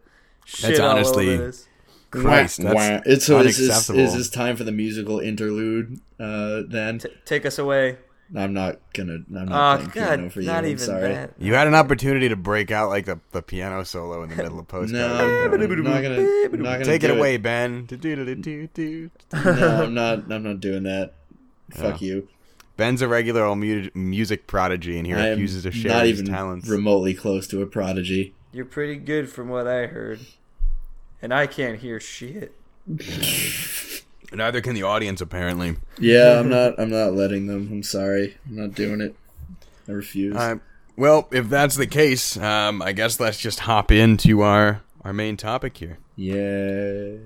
shit 0.44 0.68
That's 0.70 0.80
all 0.80 0.90
honestly- 0.90 1.34
over 1.34 1.46
this. 1.46 1.66
Christ, 2.10 2.60
Wah, 2.62 2.72
that's 2.74 2.74
wah. 3.06 3.12
It's 3.12 3.26
so 3.26 3.40
is 3.40 3.56
this, 3.58 3.68
unacceptable. 3.68 3.98
is 3.98 4.14
this 4.14 4.30
time 4.30 4.54
for 4.56 4.62
the 4.62 4.70
musical 4.70 5.18
interlude? 5.18 5.98
Uh, 6.20 6.62
then 6.68 7.00
T- 7.00 7.08
take 7.24 7.44
us 7.44 7.58
away. 7.58 7.98
I'm 8.37 8.52
not 8.54 8.78
gonna. 8.92 9.18
I'm 9.37 9.48
not 9.48 9.50
Oh, 9.50 9.76
playing 9.78 9.90
God, 9.90 10.16
piano 10.16 10.30
for 10.30 10.40
you. 10.40 10.46
not 10.46 10.58
I'm 10.58 10.66
even 10.70 10.78
sorry. 10.78 11.08
that. 11.12 11.32
You 11.40 11.54
had 11.54 11.66
an 11.66 11.74
opportunity 11.74 12.28
to 12.28 12.37
break 12.37 12.70
out 12.70 12.88
like 12.88 13.04
the, 13.06 13.18
the 13.32 13.42
piano 13.42 13.82
solo 13.82 14.22
in 14.22 14.30
the 14.30 14.37
middle 14.37 14.60
of 14.60 14.68
post. 14.68 14.92
No, 14.92 15.04
I'm 15.04 15.50
not 15.50 15.50
gonna. 15.58 15.64
I'm 15.74 15.82
not 16.62 16.72
gonna 16.78 16.84
Take 16.84 17.02
it 17.02 17.08
do 17.08 17.16
away, 17.16 17.37
Ben. 17.37 17.88
No, 17.90 19.82
I'm 19.82 19.94
not. 19.94 20.32
I'm 20.32 20.42
not 20.44 20.60
doing 20.60 20.84
that. 20.84 21.14
Fuck 21.72 22.00
Yeah. 22.00 22.06
you. 22.14 22.28
Ben's 22.76 23.02
a 23.02 23.08
regular 23.08 23.44
old 23.44 23.58
mu- 23.58 23.88
music 23.94 24.46
prodigy, 24.46 24.98
and 24.98 25.06
he 25.06 25.14
I 25.14 25.30
refuses 25.30 25.62
to 25.62 25.70
share 25.72 25.92
not 25.92 26.06
his 26.06 26.20
even 26.20 26.32
talents. 26.32 26.68
remotely 26.68 27.14
close 27.14 27.46
to 27.48 27.62
a 27.62 27.66
prodigy. 27.66 28.34
You're 28.52 28.64
pretty 28.64 28.96
good 28.96 29.28
from 29.30 29.48
what 29.48 29.66
I 29.66 29.87
heard. 29.87 30.20
And 31.22 31.32
I 31.32 31.46
can't 31.46 31.78
hear 31.78 32.00
shit. 32.00 32.52
Neither 34.32 34.60
can 34.60 34.74
the 34.74 34.82
audience, 34.82 35.20
apparently. 35.20 35.76
Yeah, 35.98 36.40
I'm 36.40 36.48
not. 36.50 36.78
I'm 36.78 36.90
not 36.90 37.12
letting 37.14 37.46
them. 37.46 37.68
I'm 37.70 37.82
sorry. 37.82 38.37
I'm 38.48 38.56
not 38.56 38.74
doing 38.74 39.00
it. 39.00 39.14
I 39.88 39.92
refuse. 39.92 40.34
Uh, 40.37 40.56
well, 40.96 41.28
if 41.30 41.48
that's 41.48 41.76
the 41.76 41.87
case, 41.87 42.37
um, 42.37 42.82
I 42.82 42.92
guess 42.92 43.20
let's 43.20 43.38
just 43.38 43.60
hop 43.60 43.92
into 43.92 44.40
our 44.42 44.82
our 45.02 45.12
main 45.12 45.37
topic 45.37 45.76
here. 45.76 45.98
yeah. 46.16 47.16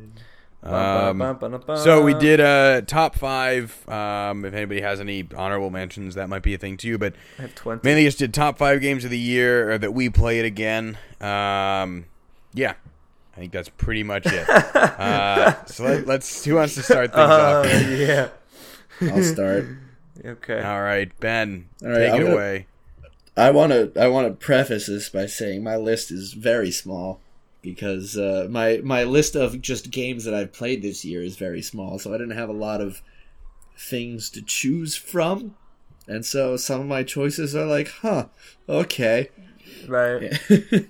Um, 0.61 1.19
Bum-ba-bum-ba-da-bum. 1.19 1.77
so 1.79 2.03
we 2.03 2.15
did 2.15 2.41
a 2.41 2.83
top 2.83 3.15
five. 3.15 3.89
Um, 3.89 4.45
if 4.45 4.53
anybody 4.55 4.81
has 4.81 4.99
any 5.01 5.27
honorable 5.37 5.71
mentions, 5.71 6.17
that 6.17 6.29
might 6.29 6.43
be 6.43 6.55
a 6.55 6.59
thing 6.59 6.77
too. 6.77 6.99
But 6.99 7.15
I 7.39 7.43
have 7.43 7.55
20. 7.55 7.81
mainly 7.85 8.05
just 8.05 8.19
did 8.19 8.35
top 8.35 8.59
five 8.59 8.81
games 8.81 9.05
of 9.05 9.11
the 9.11 9.19
year 9.19 9.71
or 9.71 9.79
that 9.79 9.95
we 9.95 10.09
played 10.11 10.45
again. 10.45 10.99
Um, 11.21 12.07
yeah, 12.55 12.75
I 13.37 13.41
think 13.41 13.53
that's 13.53 13.69
pretty 13.69 14.03
much 14.03 14.25
it. 14.27 14.49
uh, 14.75 15.65
so 15.67 15.85
let, 15.85 16.07
let's. 16.09 16.45
Who 16.45 16.57
wants 16.57 16.75
to 16.75 16.83
start 16.83 17.13
things 17.13 17.21
Uh, 17.31 17.63
off? 17.65 17.99
yeah. 17.99 18.29
I'll 19.13 19.23
start. 19.23 19.67
Okay. 20.25 20.61
All 20.61 20.83
right, 20.83 21.13
Ben, 21.21 21.69
All 21.81 21.91
right, 21.91 21.99
take 21.99 22.11
I'm 22.13 22.21
it 22.21 22.25
gonna- 22.25 22.35
away. 22.35 22.67
I 23.37 23.53
want 23.53 23.71
to. 23.71 23.93
I 23.97 24.09
want 24.09 24.27
to 24.27 24.35
preface 24.35 24.89
this 24.89 25.09
by 25.09 25.27
saying 25.27 25.63
my 25.63 25.77
list 25.77 26.11
is 26.11 26.33
very 26.33 26.73
small 26.73 27.21
because 27.63 28.17
uh, 28.17 28.47
my 28.51 28.81
my 28.85 29.05
list 29.05 29.35
of 29.37 29.61
just 29.61 29.91
games 29.91 30.25
that 30.25 30.35
I've 30.35 30.53
played 30.53 30.83
this 30.83 31.05
year 31.05 31.23
is 31.23 31.37
very 31.37 31.63
small. 31.63 31.99
So 31.99 32.15
I 32.15 32.19
didn't 32.19 32.37
have 32.37 32.49
a 32.49 32.53
lot 32.53 32.81
of 32.81 33.03
things 33.77 34.31
to 34.31 34.43
choose 34.43 34.97
from, 34.97 35.55
and 36.07 36.25
so 36.25 36.57
some 36.57 36.81
of 36.81 36.87
my 36.87 37.03
choices 37.03 37.55
are 37.55 37.67
like, 37.67 37.89
huh, 37.89 38.27
okay. 38.69 39.31
Right. 39.87 40.35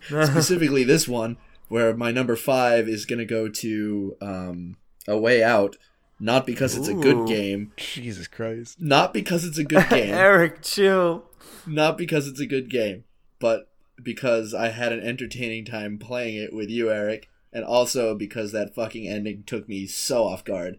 Specifically, 0.09 0.85
this 0.85 1.09
one 1.09 1.37
where 1.69 1.95
my 1.95 2.11
number 2.11 2.37
five 2.37 2.89
is 2.89 3.05
gonna 3.05 3.25
go 3.27 3.49
to 3.49 4.17
um, 4.21 4.77
A 5.07 5.19
Way 5.19 5.43
Out, 5.43 5.77
not 6.21 6.47
because 6.47 6.77
it's 6.77 6.89
a 6.89 6.95
good 6.95 7.27
game, 7.29 7.73
Jesus 7.77 8.27
Christ. 8.27 8.81
not 8.81 9.13
because 9.13 9.45
it's 9.45 9.59
a 9.59 9.65
good 9.65 9.89
game, 9.91 10.15
Erik, 10.15 10.63
chill. 10.63 11.25
not 11.67 11.99
because 11.99 12.27
it's 12.27 12.41
a 12.41 12.47
good 12.47 12.71
game, 12.71 13.05
but 13.39 13.68
because 14.03 14.55
I 14.55 14.69
had 14.69 14.93
an 14.93 15.01
entertaining 15.01 15.65
time 15.65 15.99
playing 15.99 16.37
it 16.37 16.53
with 16.53 16.71
you, 16.71 16.91
Erik, 16.91 17.29
and 17.53 17.65
also 17.65 18.15
because 18.15 18.53
that 18.53 18.75
fucking 18.75 19.07
ending 19.07 19.45
took 19.47 19.69
me 19.69 19.87
so 19.87 20.25
off 20.25 20.45
guard. 20.45 20.79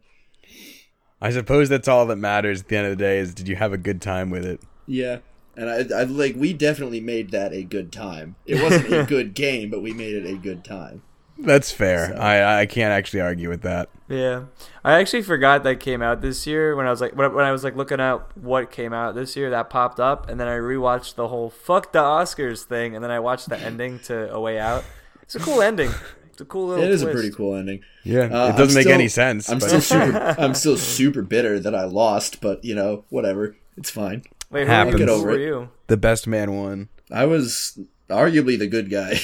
I 1.22 1.32
suppose 1.32 1.70
that's 1.70 1.88
all 1.88 2.06
that 2.06 2.16
matters 2.16 2.62
at 2.62 2.68
the 2.70 2.78
end 2.78 2.88
of 2.88 2.98
the 2.98 3.04
day 3.04 3.20
is 3.20 3.34
did 3.34 3.48
you 3.48 3.58
have 3.58 3.74
a 3.74 3.78
good 3.78 4.02
time 4.02 4.30
with 4.30 4.46
it? 4.46 4.62
Yeah. 4.88 5.20
And 5.58 5.70
I, 5.70 6.00
I 6.00 6.04
like 6.04 6.36
we 6.38 6.54
definitely 6.54 7.02
made 7.02 7.32
that 7.32 7.52
a 7.52 7.64
good 7.64 7.92
time. 7.92 8.36
It 8.46 8.64
wasn't 8.64 8.94
a 8.94 9.04
good 9.08 9.34
game, 9.34 9.70
but 9.70 9.82
we 9.82 9.94
made 9.94 10.16
it 10.16 10.26
a 10.26 10.38
good 10.38 10.64
time. 10.64 11.02
That's 11.40 11.72
fair. 11.72 12.10
So- 12.10 12.16
I 12.22 12.62
I 12.62 12.66
can't 12.66 12.92
actually 12.92 13.22
argue 13.22 13.50
with 13.50 13.62
that. 13.62 13.90
Yeah, 14.08 14.46
I 14.84 15.00
actually 15.00 15.22
forgot 15.22 15.64
that 15.64 15.80
came 15.80 16.02
out 16.02 16.22
this 16.22 16.48
year 16.48 16.76
when 16.76 16.88
I 16.88 16.90
was 16.90 17.00
like 17.00 17.16
when, 17.16 17.32
when 17.34 17.46
I 17.46 17.52
was 17.52 17.64
like 17.64 17.76
looking 17.76 18.00
at 18.00 18.36
what 18.36 18.72
came 18.72 18.92
out 18.92 19.14
this 19.16 19.36
year. 19.36 19.50
That 19.52 19.70
popped 19.70 20.00
up, 20.00 20.30
and 20.30 20.40
then 20.40 20.48
I 20.48 20.58
rewatched 20.58 21.14
the 21.16 21.28
whole 21.28 21.50
"fuck 21.52 21.92
the 21.92 22.00
Oscars" 22.00 22.64
thing, 22.64 22.96
and 22.96 23.04
then 23.04 23.12
I 23.12 23.20
watched 23.20 23.50
the 23.50 23.58
ending 23.70 24.00
to 24.02 24.34
"A 24.34 24.40
Way 24.40 24.60
Out." 24.60 24.84
It's 25.22 25.36
a 25.36 25.40
cool 25.40 25.62
ending. 25.62 25.92
It's 26.32 26.42
a 26.42 26.46
cool 26.46 26.68
little. 26.70 26.84
It 26.84 26.90
is 26.90 27.04
a 27.04 27.12
pretty 27.12 27.30
cool 27.32 27.56
ending. 27.56 27.82
Yeah, 28.04 28.22
Uh, 28.22 28.26
it 28.26 28.58
doesn't 28.58 28.60
I'm 28.70 28.74
make 28.74 28.82
still- 28.84 28.94
any 28.94 29.08
sense. 29.10 29.48
I'm 29.50 29.60
but 29.60 29.68
still 29.68 29.82
super. 29.82 30.36
I'm 30.40 30.54
still 30.56 30.78
super 30.78 31.22
bitter 31.22 31.60
that 31.60 31.76
I 31.76 31.84
lost, 31.86 32.42
but 32.42 32.64
you 32.66 32.74
know, 32.74 33.06
whatever. 33.10 33.56
It's 33.78 33.92
fine. 33.92 34.24
Wait, 34.50 34.66
who, 34.66 34.72
Happens. 34.72 34.94
who 34.94 34.98
Get 35.00 35.10
over 35.10 35.32
it. 35.32 35.42
you? 35.42 35.70
the 35.86 35.98
best 35.98 36.26
man 36.26 36.54
won. 36.56 36.90
I 37.12 37.26
was 37.26 37.78
arguably 38.10 38.58
the 38.58 38.68
good 38.68 38.90
guy. 38.90 39.20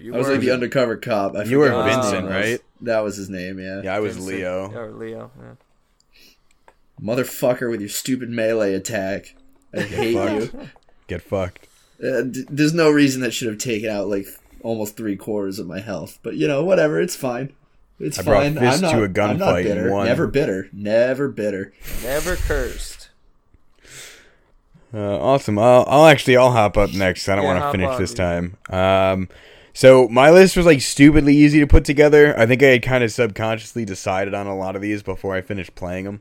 You 0.00 0.14
I 0.14 0.18
was 0.18 0.26
were- 0.26 0.32
like 0.34 0.40
the 0.42 0.50
undercover 0.52 0.96
cop. 0.96 1.34
I 1.36 1.44
You 1.44 1.58
were 1.58 1.66
forgot 1.68 1.84
what 1.86 1.94
Vincent, 1.94 2.24
was. 2.26 2.32
right? 2.34 2.60
That 2.82 3.00
was 3.00 3.16
his 3.16 3.28
name. 3.30 3.58
Yeah. 3.58 3.82
Yeah, 3.82 3.94
I 3.94 4.00
was 4.00 4.16
Vincent- 4.16 4.36
Leo. 4.36 4.70
Or 4.74 4.90
Leo. 4.92 5.30
Yeah. 5.38 5.52
Motherfucker 7.02 7.70
with 7.70 7.80
your 7.80 7.88
stupid 7.88 8.28
melee 8.30 8.74
attack. 8.74 9.34
I 9.74 9.80
hate 9.82 10.12
you. 10.12 10.50
Get 11.06 11.22
fucked. 11.22 11.66
Uh, 12.02 12.22
d- 12.22 12.44
there's 12.50 12.74
no 12.74 12.90
reason 12.90 13.20
that 13.22 13.32
should 13.32 13.48
have 13.48 13.58
taken 13.58 13.88
out 13.90 14.08
like 14.08 14.26
almost 14.62 14.96
three 14.96 15.16
quarters 15.16 15.58
of 15.58 15.66
my 15.66 15.80
health, 15.80 16.18
but 16.22 16.36
you 16.36 16.46
know, 16.48 16.62
whatever. 16.64 17.00
It's 17.00 17.16
fine. 17.16 17.52
It's 17.98 18.18
I 18.18 18.22
fine. 18.22 18.58
fists 18.58 18.82
I'm 18.82 18.82
not, 18.82 18.92
to 18.92 19.02
a 19.02 19.24
I'm 19.24 19.38
not 19.38 19.48
gunfight 19.54 19.62
bitter. 19.64 19.90
won. 19.92 20.06
Never 20.06 20.26
bitter. 20.26 20.68
Never 20.72 21.28
bitter. 21.28 21.72
Never 22.02 22.36
cursed. 22.36 23.10
Uh, 24.92 25.18
awesome. 25.20 25.58
I'll, 25.58 25.84
I'll 25.86 26.06
actually 26.06 26.36
I'll 26.36 26.50
hop 26.52 26.76
up 26.76 26.92
next. 26.94 27.28
I 27.28 27.36
don't 27.36 27.44
Yeah, 27.44 27.48
want 27.50 27.58
to 27.58 27.62
hop 27.62 27.72
finish 27.72 27.88
on, 27.88 28.00
this 28.00 28.10
dude. 28.10 28.16
time. 28.16 28.56
Um, 28.70 29.28
so 29.72 30.08
my 30.08 30.30
list 30.30 30.56
was 30.56 30.66
like 30.66 30.80
stupidly 30.80 31.36
easy 31.36 31.60
to 31.60 31.66
put 31.66 31.84
together. 31.84 32.38
I 32.38 32.46
think 32.46 32.62
I 32.62 32.66
had 32.66 32.82
kind 32.82 33.04
of 33.04 33.12
subconsciously 33.12 33.84
decided 33.84 34.34
on 34.34 34.46
a 34.46 34.56
lot 34.56 34.76
of 34.76 34.82
these 34.82 35.02
before 35.02 35.34
I 35.34 35.40
finished 35.40 35.74
playing 35.74 36.04
them. 36.04 36.20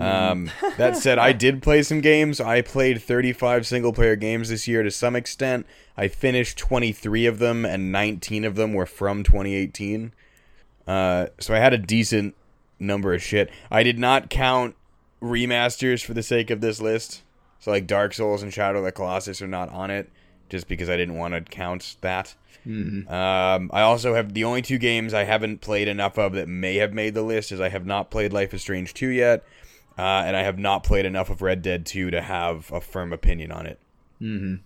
Um, 0.00 0.50
that 0.76 0.96
said, 0.96 1.18
I 1.18 1.32
did 1.44 1.62
play 1.62 1.82
some 1.82 2.00
games. 2.00 2.40
I 2.40 2.62
played 2.62 3.02
35 3.02 3.66
single 3.66 3.92
player 3.92 4.16
games 4.16 4.48
this 4.48 4.68
year 4.68 4.82
to 4.82 4.90
some 4.90 5.16
extent. 5.16 5.66
I 5.96 6.08
finished 6.08 6.58
23 6.58 7.26
of 7.26 7.38
them, 7.38 7.64
and 7.64 7.90
19 7.90 8.44
of 8.44 8.54
them 8.54 8.74
were 8.74 8.86
from 8.86 9.24
2018. 9.24 10.12
Uh, 10.86 11.26
so 11.38 11.54
I 11.54 11.58
had 11.58 11.74
a 11.74 11.78
decent 11.78 12.34
number 12.78 13.12
of 13.12 13.22
shit. 13.22 13.50
I 13.70 13.82
did 13.82 13.98
not 13.98 14.30
count 14.30 14.76
remasters 15.20 16.04
for 16.04 16.14
the 16.14 16.22
sake 16.22 16.50
of 16.50 16.60
this 16.60 16.80
list. 16.80 17.22
So 17.60 17.72
like 17.72 17.86
Dark 17.86 18.14
Souls 18.14 18.42
and 18.42 18.52
Shadow 18.52 18.78
of 18.78 18.84
the 18.84 18.92
Colossus 18.92 19.42
are 19.42 19.48
not 19.48 19.68
on 19.70 19.90
it, 19.90 20.10
just 20.48 20.68
because 20.68 20.88
I 20.88 20.96
didn't 20.96 21.16
want 21.16 21.34
to 21.34 21.40
count 21.40 21.96
that. 22.00 22.34
Um, 23.08 23.70
I 23.72 23.82
also 23.82 24.14
have 24.14 24.34
the 24.34 24.44
only 24.44 24.62
two 24.62 24.78
games 24.78 25.14
I 25.14 25.24
haven't 25.24 25.60
played 25.60 25.88
enough 25.88 26.18
of 26.18 26.34
that 26.34 26.48
may 26.48 26.76
have 26.76 26.92
made 26.92 27.14
the 27.14 27.22
list 27.22 27.50
is 27.50 27.60
I 27.60 27.70
have 27.70 27.86
not 27.86 28.10
played 28.10 28.32
Life 28.32 28.52
is 28.52 28.60
Strange 28.60 28.92
2 28.94 29.08
yet, 29.08 29.44
uh, 29.96 30.02
and 30.26 30.36
I 30.36 30.42
have 30.42 30.58
not 30.58 30.84
played 30.84 31.06
enough 31.06 31.30
of 31.30 31.40
Red 31.40 31.62
Dead 31.62 31.86
2 31.86 32.10
to 32.10 32.20
have 32.20 32.70
a 32.70 32.80
firm 32.80 33.12
opinion 33.12 33.52
on 33.52 33.66
it. 33.66 33.78
Mm-hmm. 34.20 34.56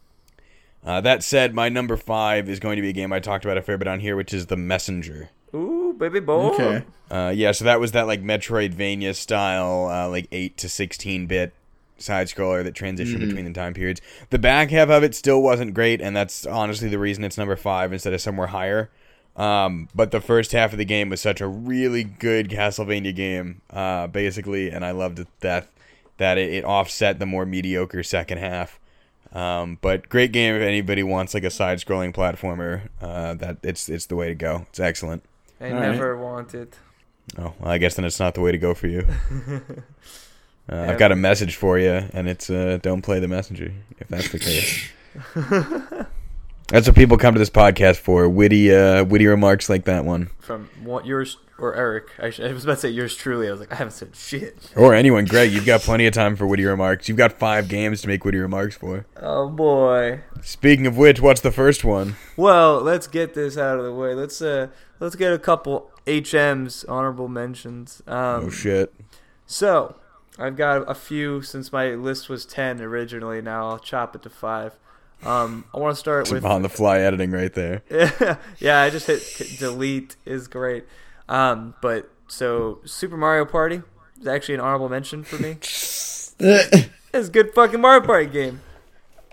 Uh, 0.85 1.01
that 1.01 1.23
said, 1.23 1.55
my 1.55 1.68
number 1.68 1.97
five 1.97 2.49
is 2.49 2.59
going 2.59 2.77
to 2.77 2.83
be 2.83 2.88
a 2.88 2.92
game 2.92 3.12
I 3.12 3.21
talked 3.21 3.45
about 3.45 3.57
a 3.57 3.62
fair 3.62 3.79
bit 3.79 3.87
on 3.87 4.01
here, 4.01 4.16
which 4.16 4.35
is 4.35 4.47
The 4.47 4.57
Messenger. 4.57 5.31
Ooh, 5.55 5.95
baby 5.97 6.18
boy. 6.18 6.51
Okay. 6.55 6.85
Uh, 7.11 7.33
yeah, 7.35 7.53
so 7.53 7.64
that 7.64 7.79
was 7.79 7.92
that 7.92 8.07
like 8.09 8.23
Metroidvania 8.23 9.14
style, 9.14 9.88
uh, 9.88 10.09
like 10.09 10.27
eight 10.33 10.57
to 10.57 10.68
sixteen 10.68 11.27
bit 11.27 11.53
side 12.02 12.26
scroller 12.28 12.62
that 12.64 12.74
transitioned 12.74 13.20
between 13.20 13.44
the 13.44 13.52
time 13.52 13.74
periods. 13.74 14.00
The 14.30 14.38
back 14.38 14.70
half 14.70 14.90
of 14.90 15.02
it 15.02 15.14
still 15.14 15.42
wasn't 15.42 15.74
great, 15.74 16.00
and 16.00 16.14
that's 16.16 16.46
honestly 16.46 16.88
the 16.88 16.98
reason 16.98 17.24
it's 17.24 17.38
number 17.38 17.56
five 17.56 17.92
instead 17.92 18.12
of 18.12 18.20
somewhere 18.20 18.48
higher. 18.48 18.90
Um, 19.36 19.88
but 19.94 20.10
the 20.10 20.20
first 20.20 20.52
half 20.52 20.72
of 20.72 20.78
the 20.78 20.84
game 20.84 21.08
was 21.08 21.20
such 21.20 21.40
a 21.40 21.46
really 21.46 22.04
good 22.04 22.50
Castlevania 22.50 23.14
game, 23.14 23.62
uh, 23.70 24.06
basically, 24.06 24.70
and 24.70 24.84
I 24.84 24.90
loved 24.90 25.20
it 25.20 25.28
that 25.40 25.68
that 26.18 26.36
it, 26.38 26.52
it 26.52 26.64
offset 26.64 27.18
the 27.18 27.26
more 27.26 27.46
mediocre 27.46 28.02
second 28.02 28.38
half. 28.38 28.78
Um, 29.32 29.78
but 29.80 30.10
great 30.10 30.30
game 30.32 30.54
if 30.54 30.60
anybody 30.62 31.02
wants 31.02 31.32
like 31.32 31.44
a 31.44 31.50
side 31.50 31.78
scrolling 31.78 32.12
platformer. 32.14 32.88
Uh, 33.00 33.34
that 33.34 33.56
it's 33.62 33.88
it's 33.88 34.06
the 34.06 34.16
way 34.16 34.28
to 34.28 34.34
go. 34.34 34.66
It's 34.68 34.80
excellent. 34.80 35.24
I 35.60 35.70
All 35.70 35.74
right. 35.74 35.92
never 35.92 36.16
wanted. 36.18 36.76
Oh, 37.38 37.54
well, 37.58 37.70
I 37.70 37.78
guess 37.78 37.94
then 37.94 38.04
it's 38.04 38.20
not 38.20 38.34
the 38.34 38.40
way 38.40 38.52
to 38.52 38.58
go 38.58 38.74
for 38.74 38.88
you. 38.88 39.06
Uh, 40.70 40.87
I've 40.90 40.98
got 40.98 41.12
a 41.12 41.16
message 41.16 41.57
for 41.57 41.79
you, 41.79 42.09
and 42.12 42.29
it's 42.29 42.48
uh, 42.48 42.79
don't 42.83 43.03
play 43.03 43.18
the 43.20 43.29
messenger 43.29 43.72
if 43.98 44.09
that's 44.09 44.31
the 44.31 44.38
case. 44.38 44.90
that's 46.68 46.87
what 46.87 46.96
people 46.96 47.18
come 47.18 47.35
to 47.35 47.38
this 47.38 47.51
podcast 47.51 47.96
for: 47.98 48.29
witty, 48.29 48.75
uh, 48.75 49.05
witty 49.05 49.27
remarks 49.27 49.68
like 49.68 49.85
that 49.85 50.05
one, 50.05 50.31
From 50.38 50.70
what 50.83 51.05
yours 51.05 51.38
or 51.59 51.75
Erik? 51.75 52.09
I, 52.18 52.31
sh- 52.31 52.40
I 52.40 52.53
was 52.53 52.64
about 52.64 52.75
to 52.75 52.81
say 52.81 52.88
yours 52.90 53.14
truly. 53.16 53.48
I 53.48 53.51
was 53.51 53.61
like, 53.61 53.72
I 53.72 53.77
haven't 53.77 53.92
said 53.92 54.14
shit. 54.16 54.72
or 54.77 54.94
anyone. 54.94 55.25
Greg, 55.25 55.53
you've 55.53 55.66
got 55.66 55.81
plenty 55.81 56.07
of 56.07 56.14
time 56.14 56.37
for 56.37 56.46
witty 56.46 56.64
remarks. 56.64 57.09
You've 57.09 57.18
got 57.18 57.33
five 57.38 57.68
games 57.68 58.03
to 58.03 58.09
make 58.09 58.25
witty 58.25 58.38
remarks 58.38 58.77
for. 58.77 59.07
Oh 59.20 59.48
boy. 59.48 60.20
Speaking 60.42 60.87
of 60.87 60.96
which, 60.96 61.20
what's 61.20 61.40
the 61.40 61.53
first 61.53 61.85
one? 61.85 62.16
Well, 62.37 62.81
let's 62.81 63.07
get 63.07 63.35
this 63.35 63.59
out 63.59 63.79
of 63.79 63.85
the 63.85 63.92
way. 63.92 64.14
Let's 64.14 64.40
uh, 64.40 64.68
let's 65.01 65.16
get 65.16 65.33
a 65.33 65.38
couple 65.38 65.90
HMs 66.07 66.85
honorable 66.88 67.29
mentions. 67.29 68.01
Um, 68.07 68.46
oh 68.46 68.51
shit! 68.51 68.92
So, 69.46 69.96
I've 70.38 70.57
got 70.57 70.90
a 70.90 70.95
few 70.95 71.42
since 71.42 71.73
my 71.73 71.90
list 71.90 72.29
was 72.29 72.47
10 72.47 72.81
originally. 72.81 73.42
Now 73.42 73.68
I'll 73.68 73.79
chop 73.79 74.16
it 74.16 74.23
to 74.23 74.31
5. 74.31 74.79
Um, 75.25 75.64
I 75.73 75.79
want 75.79 75.95
to 75.95 75.99
start 76.01 76.27
Some 76.27 76.37
with. 76.37 76.45
on 76.45 76.62
the 76.62 76.68
fly 76.68 76.99
editing 77.01 77.31
right 77.31 77.53
there. 77.53 77.83
yeah, 78.59 78.81
I 78.81 78.90
just 78.90 79.07
hit 79.07 79.59
delete 79.59 80.16
is 80.25 80.49
great. 80.49 80.85
Um, 81.29 81.75
but 81.81 82.11
so 82.27 82.81
Super 82.85 83.16
Mario 83.16 83.45
Party 83.45 83.83
is 84.21 84.27
actually 84.27 84.55
an 84.55 84.61
honorable 84.61 84.88
mention 84.88 85.23
for 85.25 85.38
me. 85.38 85.59
It's 87.14 87.29
a 87.29 87.31
good 87.31 87.53
fucking 87.53 87.79
Mario 87.81 88.01
Party 88.01 88.27
game. 88.27 88.62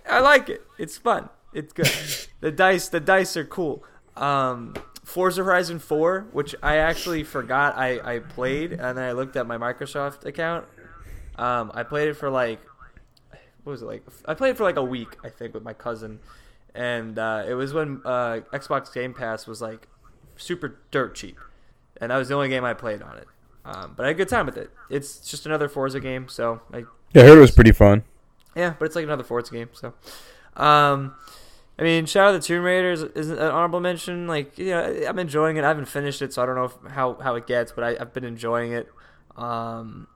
I 0.07 0.19
like 0.19 0.49
it. 0.49 0.61
It's 0.77 0.97
fun. 0.97 1.29
It's 1.53 1.71
good. 1.71 1.89
the 2.41 2.51
dice, 2.51 2.89
the 2.89 2.99
dice 2.99 3.37
are 3.37 3.45
cool. 3.45 3.83
Um, 4.17 4.75
Forza 5.05 5.43
Horizon 5.43 5.79
4, 5.79 6.27
which 6.33 6.53
I 6.61 6.75
actually 6.75 7.23
forgot 7.23 7.77
I, 7.77 8.15
I 8.15 8.19
played, 8.19 8.73
and 8.73 8.97
then 8.97 9.05
I 9.05 9.13
looked 9.13 9.37
at 9.37 9.47
my 9.47 9.57
Microsoft 9.57 10.25
account. 10.25 10.65
Um, 11.39 11.71
I 11.73 11.83
played 11.83 12.09
it 12.09 12.15
for 12.15 12.29
like, 12.29 12.59
what 13.63 13.71
was 13.71 13.81
it 13.81 13.85
like? 13.85 14.03
I 14.25 14.33
played 14.33 14.51
it 14.51 14.57
for 14.57 14.63
like 14.63 14.75
a 14.75 14.83
week, 14.83 15.15
I 15.23 15.29
think, 15.29 15.53
with 15.53 15.63
my 15.63 15.73
cousin, 15.73 16.19
and 16.75 17.17
uh, 17.17 17.45
it 17.47 17.53
was 17.53 17.73
when 17.73 18.01
uh, 18.03 18.41
Xbox 18.51 18.93
Game 18.93 19.13
Pass 19.13 19.47
was 19.47 19.61
like 19.61 19.87
super 20.35 20.79
dirt 20.91 21.15
cheap, 21.15 21.37
and 22.01 22.11
that 22.11 22.17
was 22.17 22.27
the 22.27 22.35
only 22.35 22.49
game 22.49 22.65
I 22.65 22.73
played 22.73 23.01
on 23.01 23.17
it. 23.17 23.27
Um, 23.63 23.93
but 23.95 24.03
I 24.03 24.09
had 24.09 24.15
a 24.15 24.17
good 24.17 24.29
time 24.29 24.45
with 24.45 24.57
it. 24.57 24.71
It's 24.89 25.19
just 25.19 25.45
another 25.45 25.69
Forza 25.69 25.99
game, 25.99 26.27
so 26.27 26.61
I 26.73 26.79
Yeah, 27.13 27.23
I 27.23 27.25
heard 27.27 27.37
it 27.37 27.41
was 27.41 27.51
pretty 27.51 27.71
fun. 27.71 28.03
yeah, 28.55 28.73
but 28.77 28.85
it's 28.85 28.95
like 28.95 29.05
another 29.05 29.23
Forza 29.23 29.51
game. 29.53 29.69
So, 29.73 29.93
um, 30.57 31.15
I 31.77 31.83
mean, 31.83 32.05
Shadow 32.05 32.35
of 32.35 32.41
the 32.41 32.45
Tomb 32.45 32.63
Raider 32.63 32.91
is, 32.91 33.03
is 33.03 33.29
an 33.29 33.39
honorable 33.39 33.79
mention. 33.79 34.27
Like, 34.27 34.57
you 34.57 34.71
know, 34.71 35.03
I'm 35.07 35.19
enjoying 35.19 35.55
it. 35.55 35.63
I 35.63 35.69
haven't 35.69 35.85
finished 35.85 36.21
it, 36.21 36.33
so 36.33 36.43
I 36.43 36.45
don't 36.45 36.55
know 36.55 36.65
if, 36.65 36.91
how 36.91 37.13
how 37.21 37.35
it 37.35 37.47
gets, 37.47 37.71
but 37.71 37.83
I, 37.85 37.97
I've 38.01 38.13
been 38.13 38.25
enjoying 38.25 38.73
it. 38.73 38.89
Um, 39.37 40.07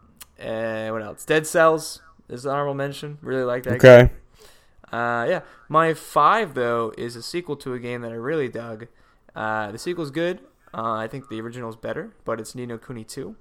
and 0.43 0.93
what 0.93 1.01
else? 1.01 1.25
Dead 1.25 1.47
Cells 1.47 2.01
is 2.29 2.45
an 2.45 2.51
honorable 2.51 2.73
mention. 2.73 3.17
Really 3.21 3.43
like 3.43 3.63
that. 3.63 3.75
Okay. 3.75 4.11
Uh, 4.91 5.25
yeah, 5.27 5.41
my 5.69 5.93
five 5.93 6.53
though 6.53 6.93
is 6.97 7.15
a 7.15 7.23
sequel 7.23 7.55
to 7.57 7.73
a 7.73 7.79
game 7.79 8.01
that 8.01 8.11
I 8.11 8.15
really 8.15 8.47
dug. 8.47 8.87
Uh, 9.35 9.71
the 9.71 9.79
sequel's 9.79 10.11
good. 10.11 10.39
Uh, 10.73 10.93
I 10.93 11.07
think 11.07 11.29
the 11.29 11.41
original's 11.41 11.75
better, 11.75 12.11
but 12.25 12.39
it's 12.39 12.53
Ni 12.55 12.65
no 12.65 12.77
Kuni 12.77 13.03
2. 13.03 13.35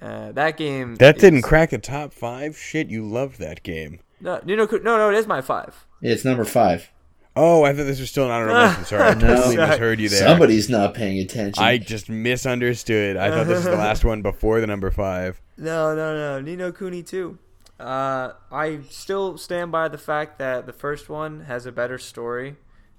Uh, 0.00 0.32
that 0.32 0.56
game. 0.56 0.96
That 0.96 1.18
didn't 1.18 1.42
crack 1.42 1.70
the 1.70 1.78
top 1.78 2.12
five. 2.12 2.56
Shit, 2.56 2.88
you 2.88 3.04
loved 3.08 3.38
that 3.38 3.62
game. 3.62 4.00
No, 4.20 4.40
Nino 4.44 4.66
no, 4.66 4.78
no, 4.78 5.10
it 5.10 5.16
is 5.16 5.26
my 5.26 5.40
five. 5.40 5.84
it's 6.00 6.24
number 6.24 6.44
five. 6.44 6.91
Oh, 7.34 7.62
I 7.64 7.72
thought 7.72 7.84
this 7.84 7.98
was 8.00 8.10
still 8.10 8.24
an 8.26 8.30
honorable 8.30 8.54
mention. 8.54 8.84
Sorry, 8.84 9.02
I 9.10 9.14
totally 9.18 9.56
No. 9.56 9.66
misheard 9.68 10.00
you 10.00 10.08
there. 10.10 10.18
Somebody's 10.26 10.68
not 10.68 10.92
paying 10.94 11.18
attention. 11.18 11.62
I 11.64 11.78
just 11.78 12.10
misunderstood. 12.10 13.16
I 13.16 13.30
thought 13.30 13.46
this 13.46 13.56
was 13.56 13.64
the 13.64 13.72
last 13.76 14.04
one 14.04 14.20
before 14.22 14.60
the 14.60 14.66
number 14.66 14.90
five. 14.90 15.40
No, 15.56 15.94
no, 15.94 16.14
no. 16.14 16.40
Ni 16.40 16.56
no 16.56 16.72
Kuni 16.72 17.02
too. 17.02 17.38
Uh, 17.80 18.32
I 18.50 18.80
still 18.90 19.38
stand 19.38 19.72
by 19.72 19.88
the 19.88 19.98
fact 19.98 20.38
that 20.38 20.66
the 20.66 20.72
first 20.72 21.08
one 21.08 21.40
has 21.44 21.64
a 21.66 21.72
better 21.72 21.98
story. 21.98 22.56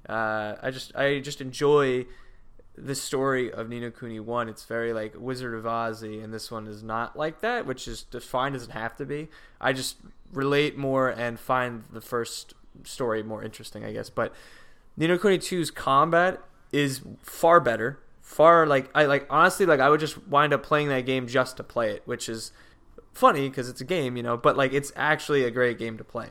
Uh, 0.10 0.56
I 0.62 0.72
just 0.72 0.96
I 0.96 1.20
just 1.20 1.40
enjoy 1.40 2.06
the 2.76 2.96
story 2.96 3.52
of 3.52 3.70
Ni 3.70 3.80
no 3.80 3.92
Kuni 3.92 4.20
one. 4.20 4.50
It's 4.50 4.66
very 4.66 4.94
like 4.94 5.14
Wizard 5.16 5.54
of 5.54 5.64
Ozzy, 5.66 6.24
and 6.24 6.34
this 6.34 6.50
one 6.50 6.66
is 6.68 6.82
not 6.82 7.16
like 7.16 7.42
that, 7.42 7.68
which 7.68 7.88
is 7.88 8.06
fine. 8.20 8.54
Doesn't 8.54 8.72
have 8.72 8.96
to 8.98 9.06
be. 9.06 9.30
I 9.62 9.74
just 9.74 9.98
relate 10.34 10.76
more 10.76 11.08
and 11.10 11.40
find 11.40 11.84
the 11.94 12.02
first 12.02 12.56
story 12.84 13.24
more 13.24 13.44
interesting, 13.44 13.84
I 13.86 13.92
guess. 13.94 14.10
But 14.10 14.34
Ni 14.98 15.08
no 15.08 15.18
Kuni 15.18 15.38
2's 15.40 15.72
combat 15.72 16.42
is 16.72 17.02
far 17.22 17.60
better. 17.60 18.00
Far 18.22 18.66
like 18.66 18.90
I 18.96 19.06
like 19.06 19.28
honestly 19.30 19.66
like 19.66 19.80
I 19.80 19.90
would 19.90 20.00
just 20.00 20.28
wind 20.28 20.54
up 20.54 20.64
playing 20.64 20.88
that 20.90 21.06
game 21.06 21.28
just 21.28 21.58
to 21.58 21.64
play 21.64 21.92
it, 21.92 22.02
which 22.06 22.28
is 22.30 22.52
funny 23.14 23.50
because 23.50 23.70
it's 23.70 23.82
a 23.82 23.86
game, 23.86 24.18
you 24.18 24.24
know. 24.24 24.38
But 24.38 24.58
like 24.58 24.74
it's 24.74 24.92
actually 24.96 25.44
a 25.44 25.52
great 25.52 25.78
game 25.78 25.98
to 25.98 26.04
play. 26.04 26.30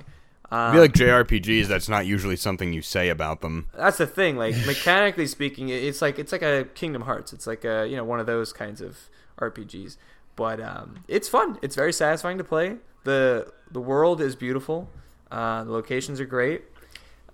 I 0.50 0.66
Um, 0.68 0.72
feel 0.74 0.82
like 0.82 0.92
JRPGs. 0.92 1.66
That's 1.66 1.88
not 1.88 2.04
usually 2.06 2.36
something 2.36 2.72
you 2.72 2.82
say 2.82 3.08
about 3.08 3.40
them. 3.40 3.68
that's 3.76 3.98
the 3.98 4.06
thing. 4.06 4.36
Like 4.36 4.54
mechanically 4.66 5.26
speaking, 5.26 5.68
it's 5.68 6.02
like 6.02 6.18
it's 6.18 6.32
like 6.32 6.42
a 6.42 6.64
Kingdom 6.74 7.02
Hearts. 7.02 7.32
It's 7.32 7.46
like 7.46 7.64
a 7.64 7.86
you 7.88 7.96
know 7.96 8.04
one 8.04 8.20
of 8.20 8.26
those 8.26 8.52
kinds 8.52 8.80
of 8.80 8.98
RPGs. 9.38 9.96
But 10.34 10.60
um, 10.60 11.04
it's 11.08 11.28
fun. 11.28 11.58
It's 11.62 11.74
very 11.76 11.92
satisfying 11.92 12.38
to 12.38 12.44
play. 12.44 12.76
the 13.04 13.52
The 13.70 13.80
world 13.80 14.20
is 14.20 14.34
beautiful. 14.34 14.90
Uh, 15.32 15.64
the 15.64 15.72
locations 15.72 16.20
are 16.20 16.26
great. 16.26 16.62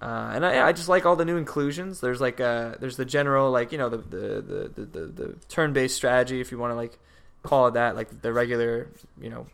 Uh, 0.01 0.31
and 0.33 0.47
I, 0.47 0.69
I 0.69 0.73
just 0.73 0.89
like 0.89 1.05
all 1.05 1.17
the 1.17 1.25
new 1.25 1.37
inclusions. 1.37 2.01
There's 2.01 2.21
like 2.21 2.41
uh, 2.41 2.77
there's 2.79 2.97
the 2.97 3.05
general 3.05 3.51
like 3.51 3.73
you 3.73 3.79
know 3.79 3.89
the 3.89 3.97
the 3.97 4.19
the, 4.19 4.73
the, 4.75 4.85
the, 4.85 5.07
the 5.07 5.35
turn 5.49 5.73
based 5.73 5.97
strategy 5.97 6.41
if 6.41 6.53
you 6.53 6.59
want 6.59 6.71
to 6.71 6.77
like 6.77 6.97
call 7.43 7.67
it 7.67 7.75
that 7.75 7.97
like 7.97 8.23
the 8.23 8.33
regular 8.33 8.89
you 9.21 9.29
know 9.29 9.49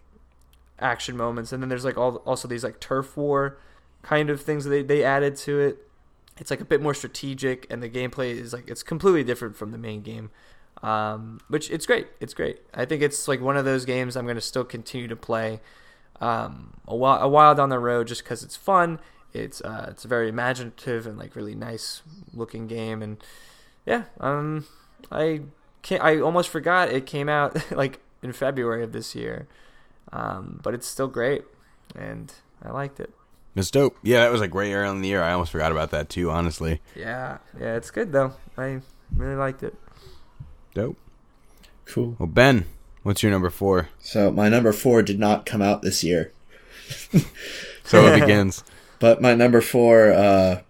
action 0.79 1.17
moments. 1.17 1.53
And 1.53 1.63
then 1.63 1.71
there's 1.71 1.87
like 1.87 1.97
all 1.97 2.17
also 2.27 2.47
these 2.47 2.63
like 2.63 2.81
turf 2.81 3.17
war 3.17 3.59
kind 4.03 4.29
of 4.29 4.43
things 4.43 4.65
that 4.65 4.71
they, 4.71 4.83
they 4.83 5.03
added 5.03 5.37
to 5.37 5.61
it. 5.61 5.79
It's 6.37 6.51
like 6.51 6.61
a 6.61 6.67
bit 6.67 6.83
more 6.83 6.93
strategic 6.93 7.67
and 7.71 7.83
the 7.83 7.89
gameplay 7.89 8.33
is 8.33 8.53
like 8.53 8.69
it's 8.69 8.83
completely 8.83 9.25
different 9.25 9.57
from 9.57 9.71
the 9.71 9.79
main 9.79 10.03
game. 10.03 10.31
Um, 10.83 11.41
which 11.49 11.71
it's 11.71 11.87
great. 11.87 12.09
It's 12.21 12.35
great. 12.35 12.61
I 12.75 12.85
think 12.85 13.01
it's 13.01 13.27
like 13.27 13.41
one 13.41 13.57
of 13.57 13.65
those 13.65 13.87
games 13.87 14.15
i'm 14.15 14.27
going 14.27 14.37
to 14.37 14.43
still 14.43 14.65
continue 14.65 15.09
to 15.09 15.17
play 15.17 15.61
um, 16.25 16.73
a 16.89 16.97
while 16.97 17.21
a 17.23 17.29
while 17.29 17.55
down 17.55 17.69
the 17.69 17.79
road 17.79 18.07
just 18.07 18.23
because 18.25 18.43
it's 18.43 18.57
fun 18.57 18.99
it's 19.33 19.61
uh, 19.63 19.87
it's 19.91 20.05
a 20.05 20.09
very 20.09 20.29
imaginative 20.29 21.07
and 21.07 21.19
like 21.19 21.35
really 21.37 21.55
nice 21.55 22.03
looking 22.33 22.67
game 22.67 23.03
and 23.03 23.17
yeah 23.87 24.05
um 24.21 24.65
i 25.11 25.41
can't 25.83 26.03
i 26.03 26.19
almost 26.21 26.49
forgot 26.49 26.89
it 26.89 27.05
came 27.05 27.29
out 27.29 27.51
like 27.83 28.01
in 28.23 28.33
february 28.33 28.83
of 28.83 28.93
this 28.93 29.15
year 29.15 29.47
um, 30.13 30.61
but 30.63 30.75
it's 30.75 30.87
still 30.87 31.09
great 31.09 31.43
and 31.97 32.33
i 32.63 32.71
liked 32.71 33.01
it 33.01 33.11
It's 33.57 33.71
dope. 33.71 33.97
Yeah, 34.03 34.21
that 34.21 34.33
was 34.33 34.41
like 34.41 34.55
way 34.55 34.73
early 34.75 34.91
in 34.91 35.01
the 35.01 35.09
year. 35.09 35.23
I 35.23 35.33
almost 35.33 35.53
forgot 35.53 35.71
about 35.73 35.91
that 35.91 36.09
too. 36.09 36.31
Honestly, 36.31 36.81
yeah 36.97 37.39
yeah 37.61 37.77
it's 37.77 37.91
good 37.91 38.11
though 38.13 38.33
i 38.59 38.81
really 39.17 39.37
liked 39.37 39.63
it 39.63 39.75
dope. 40.75 40.97
cool. 41.87 42.17
Well, 42.19 42.27
Ben, 42.27 42.65
what's 43.05 43.23
your 43.23 43.31
number 43.31 43.51
four? 43.51 43.89
So 44.01 44.33
my 44.33 44.49
number 44.49 44.73
four 44.73 45.03
did 45.03 45.19
not 45.21 45.47
come 45.47 45.63
out 45.63 45.83
this 45.83 46.03
year, 46.03 46.33
So 47.85 48.07
it 48.07 48.21
begins. 48.21 48.65
but 48.99 49.23
my 49.23 49.35
number 49.35 49.61
four 49.61 50.13
uh, 50.13 50.61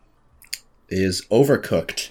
is 0.88 1.24
Overcooked. 1.30 2.10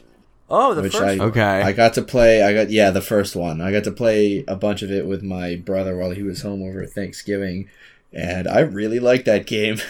oh 0.50 0.74
the 0.74 0.82
Which 0.82 0.94
first 0.94 1.04
I- 1.04 1.18
one. 1.18 1.22
Okay. 1.30 1.42
I 1.62 1.72
got 1.74 1.94
to 1.94 2.02
play. 2.02 2.42
I 2.44 2.54
got 2.54 2.70
yeah, 2.72 2.90
the 2.90 3.02
first 3.02 3.36
one. 3.36 3.62
I 3.62 3.72
got 3.72 3.84
to 3.86 3.92
play 3.92 4.44
a 4.48 4.56
bunch 4.56 4.82
of 4.82 4.92
it 4.92 5.06
with 5.06 5.24
my 5.24 5.56
brother 5.56 5.96
while 5.98 6.12
he 6.12 6.24
was 6.24 6.42
home 6.42 6.62
over 6.64 6.86
Thanksgiving, 6.86 7.70
and 8.12 8.48
I 8.48 8.60
really 8.62 9.00
like 9.00 9.26
that 9.26 9.46
game. 9.46 9.78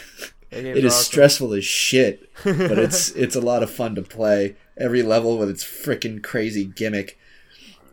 That 0.54 0.66
it 0.66 0.86
is 0.86 0.94
awesome. 0.94 1.04
stressful 1.06 1.54
as 1.56 1.66
shit, 1.66 2.30
but 2.44 2.78
it's 2.78 3.10
it's 3.14 3.36
a 3.36 3.42
lot 3.42 3.64
of 3.64 3.72
fun 3.72 3.96
to 3.96 4.04
play. 4.04 4.56
Every 4.78 5.02
level 5.02 5.40
with 5.40 5.50
its 5.50 5.64
freaking 5.64 6.22
crazy 6.24 6.64
gimmick. 6.64 7.18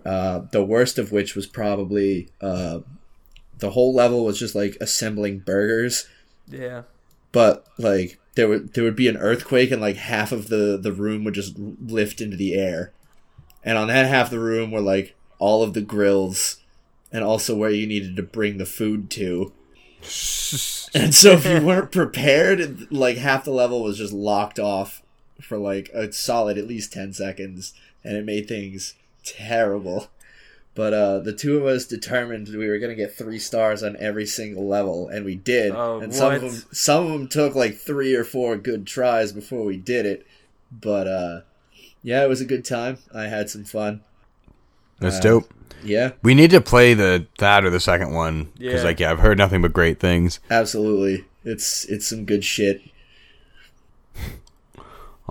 Uh, 0.05 0.41
the 0.53 0.65
worst 0.65 0.99
of 0.99 1.13
which 1.13 1.35
was 1.35 1.47
probably 1.47 2.29
uh, 2.41 2.81
the 3.59 3.71
whole 3.71 3.95
level 3.95 4.25
was 4.25 4.39
just 4.39 4.55
like 4.55 4.77
assembling 4.81 5.41
burgers, 5.41 6.09
yeah. 6.49 6.83
But 7.33 7.67
like 7.79 8.19
there 8.35 8.49
would 8.49 8.75
there 8.75 8.85
would 8.85 8.97
be 8.97 9.09
an 9.09 9.17
earthquake 9.17 9.71
and 9.71 9.81
like 9.81 9.97
half 9.97 10.33
of 10.33 10.49
the 10.49 10.79
the 10.81 10.93
room 10.93 11.25
would 11.25 11.35
just 11.35 11.59
lift 11.59 12.21
into 12.21 12.37
the 12.37 12.55
air, 12.55 12.93
and 13.63 13.77
on 13.77 13.89
that 13.89 14.07
half 14.07 14.27
of 14.27 14.31
the 14.31 14.41
room 14.41 14.71
were 14.71 14.81
like 14.81 15.15
all 15.39 15.63
of 15.63 15.75
the 15.75 15.83
grills, 15.83 16.57
and 17.13 17.23
also 17.25 17.57
where 17.57 17.71
you 17.71 17.87
needed 17.87 18.17
to 18.17 18.23
bring 18.23 18.59
the 18.59 18.67
food 18.67 19.11
to. 19.11 19.53
And 20.93 21.15
so 21.15 21.33
if 21.33 21.47
you 21.47 21.65
weren't 21.65 21.93
prepared, 21.93 22.91
like 22.91 23.17
half 23.17 23.45
the 23.45 23.53
level 23.53 23.83
was 23.83 23.99
just 23.99 24.13
locked 24.13 24.59
off 24.59 25.03
for 25.41 25.57
like 25.57 25.89
a 25.95 26.13
solid 26.13 26.59
at 26.59 26.67
least 26.67 26.93
10 26.93 27.13
seconds. 27.13 27.75
And 28.03 28.17
it 28.17 28.25
made 28.25 28.49
things 28.49 28.95
terrible. 29.25 30.09
But 30.75 30.95
uh 30.95 31.19
the 31.21 31.33
two 31.33 31.59
of 31.59 31.67
us 31.67 31.85
determined 31.85 32.49
we 32.49 32.69
were 32.69 32.79
going 32.79 32.91
to 32.97 33.03
get 33.03 33.13
3 33.15 33.39
stars 33.39 33.83
on 33.83 33.97
every 33.99 34.25
single 34.25 34.67
level 34.69 35.09
and 35.09 35.25
we 35.25 35.35
did. 35.35 35.73
Oh, 35.75 36.01
and 36.01 36.15
some 36.15 36.33
of 36.35 36.41
them 36.43 36.63
some 36.73 37.07
of 37.07 37.13
them 37.13 37.29
took 37.29 37.55
like 37.55 37.77
3 37.77 38.15
or 38.15 38.25
4 38.25 38.57
good 38.57 38.87
tries 38.87 39.33
before 39.33 39.65
we 39.65 39.77
did 39.77 40.07
it. 40.07 40.27
But 40.71 41.07
uh 41.09 41.41
yeah, 42.03 42.23
it 42.25 42.29
was 42.29 42.41
a 42.41 42.47
good 42.47 42.65
time. 42.65 42.99
I 43.15 43.25
had 43.25 43.51
some 43.51 43.65
fun. 43.65 44.03
That's 45.01 45.17
Uh, 45.19 45.21
dope. 45.23 45.55
Yeah, 45.83 46.13
We 46.23 46.35
need 46.35 46.51
to 46.51 46.61
play 46.61 46.93
the 46.95 47.27
that 47.39 47.65
or 47.65 47.71
the 47.71 47.81
second 47.81 48.13
one 48.13 48.45
because 48.59 48.81
Yeah. 48.83 48.85
like 48.85 49.01
yeah, 49.01 49.11
I've 49.11 49.19
heard 49.21 49.39
nothing 49.39 49.63
but 49.63 49.73
great 49.73 49.99
things. 49.99 50.39
absolutely. 50.51 51.25
It's 51.45 51.85
it's 51.87 52.07
some 52.07 52.25
good 52.27 52.45
shit. 52.45 52.83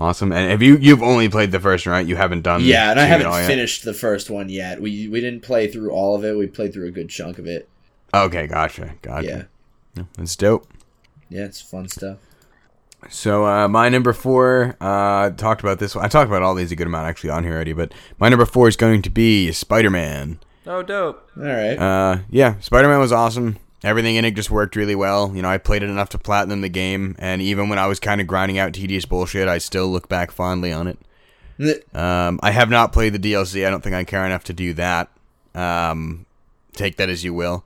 Awesome. 0.00 0.32
And 0.32 0.50
have 0.50 0.62
you 0.62 0.78
you've 0.78 1.02
only 1.02 1.28
played 1.28 1.52
the 1.52 1.60
first 1.60 1.86
one, 1.86 1.92
right? 1.92 2.06
You 2.06 2.16
haven't 2.16 2.40
done 2.40 2.64
Yeah, 2.64 2.90
and 2.90 2.98
I 2.98 3.04
haven't 3.04 3.26
all 3.26 3.34
finished 3.44 3.84
the 3.84 3.92
first 3.92 4.30
one 4.30 4.48
yet. 4.48 4.80
We 4.80 5.08
we 5.08 5.20
didn't 5.20 5.42
play 5.42 5.68
through 5.68 5.90
all 5.90 6.16
of 6.16 6.24
it. 6.24 6.36
We 6.38 6.46
played 6.46 6.72
through 6.72 6.88
a 6.88 6.90
good 6.90 7.10
chunk 7.10 7.38
of 7.38 7.46
it. 7.46 7.68
Okay, 8.14 8.46
gotcha, 8.46 8.94
gotcha. 9.02 9.26
Yeah, 9.28 9.42
Yeah, 9.94 10.04
that's 10.16 10.34
dope. 10.36 10.66
yeah, 11.28 11.44
it's 11.44 11.60
fun 11.60 11.88
stuff. 11.88 12.16
So 13.08 13.46
uh, 13.46 13.68
my 13.68 13.88
number 13.88 14.12
four, 14.12 14.76
uh, 14.80 15.30
talked 15.30 15.60
about 15.62 15.78
this 15.78 15.94
one. 15.94 16.04
I 16.04 16.08
talked 16.08 16.28
about 16.28 16.42
all 16.42 16.54
these 16.54 16.72
a 16.72 16.76
good 16.76 16.86
amount 16.86 17.06
actually 17.06 17.30
on 17.30 17.44
here 17.44 17.54
already, 17.54 17.72
but 17.72 17.92
my 18.18 18.28
number 18.28 18.44
four 18.46 18.68
is 18.68 18.76
going 18.76 19.02
to 19.02 19.10
be 19.10 19.52
Spider 19.52 19.90
Man. 19.90 20.38
oh 20.66 20.82
dope 20.82 21.28
All 21.36 21.44
right. 21.44 21.76
Uh, 21.78 22.18
yeah, 22.30 22.58
Spider 22.60 22.88
Man 22.88 23.00
was 23.00 23.12
awesome. 23.12 23.58
Everything 23.82 24.16
in 24.16 24.24
it 24.24 24.32
just 24.32 24.50
worked 24.50 24.76
really 24.76 24.94
well. 24.94 25.32
You 25.34 25.42
know, 25.42 25.48
I 25.48 25.58
played 25.58 25.82
it 25.82 25.88
enough 25.88 26.10
to 26.10 26.18
platinum 26.18 26.60
the 26.60 26.68
game, 26.68 27.16
and 27.18 27.40
even 27.40 27.68
when 27.68 27.78
I 27.78 27.86
was 27.86 27.98
kind 27.98 28.20
of 28.20 28.26
grinding 28.26 28.58
out 28.58 28.74
tedious 28.74 29.06
bullshit, 29.06 29.48
I 29.48 29.58
still 29.58 29.88
look 29.88 30.08
back 30.08 30.30
fondly 30.30 30.72
on 30.72 30.86
it. 30.86 30.98
Um, 31.94 32.40
I 32.42 32.50
have 32.50 32.70
not 32.70 32.92
played 32.92 33.12
the 33.12 33.18
DLC. 33.18 33.66
I 33.66 33.70
don't 33.70 33.82
think 33.82 33.94
I 33.94 34.04
care 34.04 34.24
enough 34.24 34.44
to 34.44 34.52
do 34.52 34.74
that. 34.74 35.10
Um, 35.54 36.26
take 36.72 36.96
that 36.96 37.08
as 37.08 37.24
you 37.24 37.34
will. 37.34 37.64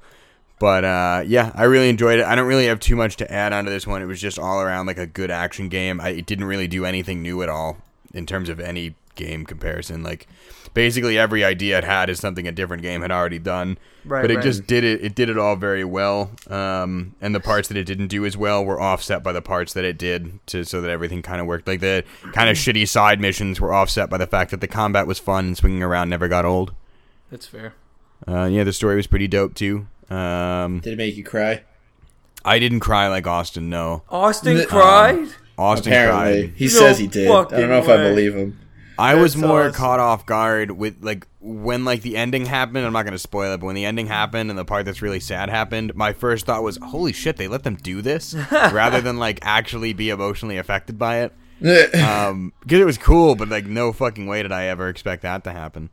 But 0.58 0.84
uh, 0.84 1.24
yeah, 1.26 1.52
I 1.54 1.64
really 1.64 1.88
enjoyed 1.88 2.20
it. 2.20 2.24
I 2.24 2.34
don't 2.34 2.46
really 2.46 2.66
have 2.66 2.80
too 2.80 2.96
much 2.96 3.16
to 3.16 3.30
add 3.30 3.52
onto 3.52 3.70
this 3.70 3.86
one. 3.86 4.02
It 4.02 4.06
was 4.06 4.20
just 4.20 4.38
all 4.38 4.60
around 4.60 4.86
like 4.86 4.98
a 4.98 5.06
good 5.06 5.30
action 5.30 5.68
game. 5.68 6.00
I, 6.00 6.10
it 6.10 6.26
didn't 6.26 6.46
really 6.46 6.68
do 6.68 6.84
anything 6.84 7.22
new 7.22 7.42
at 7.42 7.48
all 7.48 7.78
in 8.12 8.24
terms 8.24 8.48
of 8.48 8.60
any 8.60 8.94
game 9.14 9.44
comparison. 9.44 10.02
Like 10.02 10.26
basically 10.74 11.16
every 11.18 11.44
idea 11.44 11.78
it 11.78 11.84
had 11.84 12.10
is 12.10 12.18
something 12.20 12.46
a 12.46 12.52
different 12.52 12.82
game 12.82 13.00
had 13.02 13.10
already 13.10 13.38
done. 13.38 13.78
Right, 14.04 14.20
but 14.20 14.30
it 14.30 14.34
right. 14.36 14.42
just 14.42 14.66
did 14.66 14.84
it. 14.84 15.02
It 15.02 15.14
did 15.14 15.30
it 15.30 15.38
all 15.38 15.56
very 15.56 15.84
well. 15.84 16.30
Um, 16.50 17.14
and 17.22 17.34
the 17.34 17.40
parts 17.40 17.68
that 17.68 17.76
it 17.78 17.84
didn't 17.84 18.08
do 18.08 18.26
as 18.26 18.36
well 18.36 18.62
were 18.62 18.78
offset 18.78 19.22
by 19.22 19.32
the 19.32 19.40
parts 19.40 19.72
that 19.72 19.84
it 19.84 19.96
did, 19.96 20.46
to 20.48 20.64
so 20.64 20.82
that 20.82 20.90
everything 20.90 21.22
kind 21.22 21.40
of 21.40 21.46
worked. 21.46 21.66
Like 21.66 21.80
the 21.80 22.04
kind 22.32 22.50
of 22.50 22.56
shitty 22.58 22.86
side 22.86 23.18
missions 23.20 23.60
were 23.60 23.72
offset 23.72 24.10
by 24.10 24.18
the 24.18 24.26
fact 24.26 24.50
that 24.50 24.60
the 24.60 24.68
combat 24.68 25.06
was 25.06 25.18
fun 25.18 25.46
and 25.46 25.56
swinging 25.56 25.82
around 25.82 26.10
never 26.10 26.28
got 26.28 26.44
old. 26.44 26.74
that's 27.30 27.46
fair 27.46 27.74
Uh, 28.28 28.44
yeah, 28.44 28.64
the 28.64 28.72
story 28.74 28.96
was 28.96 29.06
pretty 29.06 29.26
dope 29.28 29.54
too. 29.54 29.86
Um, 30.10 30.80
Did 30.80 30.92
it 30.92 30.96
make 30.96 31.16
you 31.16 31.24
cry? 31.24 31.62
I 32.44 32.58
didn't 32.58 32.80
cry 32.80 33.08
like 33.08 33.26
Austin. 33.26 33.70
No, 33.70 34.02
austin 34.10 34.58
Um, 34.58 34.66
cried 34.66 35.28
Austin 35.56 35.92
Apparently, 35.92 36.48
cried. 36.48 36.52
he 36.56 36.64
No 36.66 36.70
says 36.70 36.98
he 36.98 37.06
did. 37.06 37.26
I 37.26 37.32
don't 37.32 37.48
fucking 37.50 37.68
know 37.68 37.78
if 37.78 37.88
I 37.88 37.96
believe 37.96 38.34
him. 38.34 38.58
I 38.98 39.14
was 39.16 39.36
more 39.36 39.62
awesome. 39.62 39.74
caught 39.74 40.00
off 40.00 40.26
guard 40.26 40.70
with 40.70 41.02
like 41.02 41.26
when 41.40 41.84
like 41.84 42.02
the 42.02 42.16
ending 42.16 42.46
happened. 42.46 42.86
I'm 42.86 42.92
not 42.92 43.04
gonna 43.04 43.18
spoil 43.18 43.54
it, 43.54 43.58
but 43.58 43.66
when 43.66 43.74
the 43.74 43.84
ending 43.84 44.06
happened 44.06 44.50
and 44.50 44.58
the 44.58 44.64
part 44.64 44.84
that's 44.84 45.02
really 45.02 45.20
sad 45.20 45.50
happened, 45.50 45.94
my 45.94 46.12
first 46.12 46.46
thought 46.46 46.62
was, 46.62 46.78
"Holy 46.82 47.12
shit, 47.12 47.36
they 47.36 47.48
let 47.48 47.62
them 47.64 47.76
do 47.76 48.02
this," 48.02 48.34
rather 48.52 49.00
than 49.00 49.18
like 49.18 49.38
actually 49.42 49.92
be 49.92 50.10
emotionally 50.10 50.58
affected 50.58 50.98
by 50.98 51.22
it. 51.22 51.32
Um, 51.94 52.52
because 52.60 52.80
it 52.80 52.84
was 52.84 52.98
cool, 52.98 53.36
but 53.36 53.48
like 53.48 53.64
no 53.64 53.92
fucking 53.92 54.26
way 54.26 54.42
did 54.42 54.52
I 54.52 54.64
ever 54.66 54.88
expect 54.88 55.22
that 55.22 55.44
to 55.44 55.52
happen. 55.52 55.88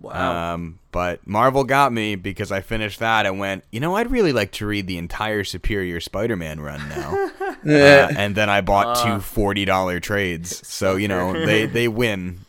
Wow. 0.00 0.54
Um, 0.54 0.80
but 0.90 1.24
Marvel 1.26 1.62
got 1.64 1.92
me 1.92 2.16
because 2.16 2.50
I 2.50 2.60
finished 2.60 2.98
that 2.98 3.24
and 3.24 3.38
went, 3.38 3.62
you 3.70 3.78
know, 3.78 3.94
I'd 3.94 4.10
really 4.10 4.32
like 4.32 4.50
to 4.52 4.66
read 4.66 4.88
the 4.88 4.98
entire 4.98 5.44
Superior 5.44 6.00
Spider-Man 6.00 6.60
run 6.60 6.88
now. 6.88 7.30
uh, 7.66 8.12
and 8.16 8.34
then 8.34 8.48
I 8.50 8.60
bought 8.60 9.04
two 9.04 9.20
forty 9.20 9.64
dollar 9.64 10.00
trades, 10.00 10.66
so 10.66 10.96
you 10.96 11.08
know 11.08 11.32
they 11.32 11.66
they 11.66 11.88
win 11.88 12.40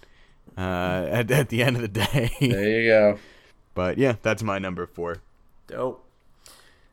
uh, 0.58 1.08
at 1.10 1.32
at 1.32 1.50
the 1.50 1.64
end 1.64 1.76
of 1.76 1.82
the 1.82 1.88
day. 1.88 2.32
there 2.40 2.82
you 2.82 2.90
go. 2.90 3.20
but 3.74 3.98
yeah, 3.98 4.16
that's 4.22 4.44
my 4.44 4.60
number 4.60 4.86
four. 4.86 5.18
Dope. 5.68 6.06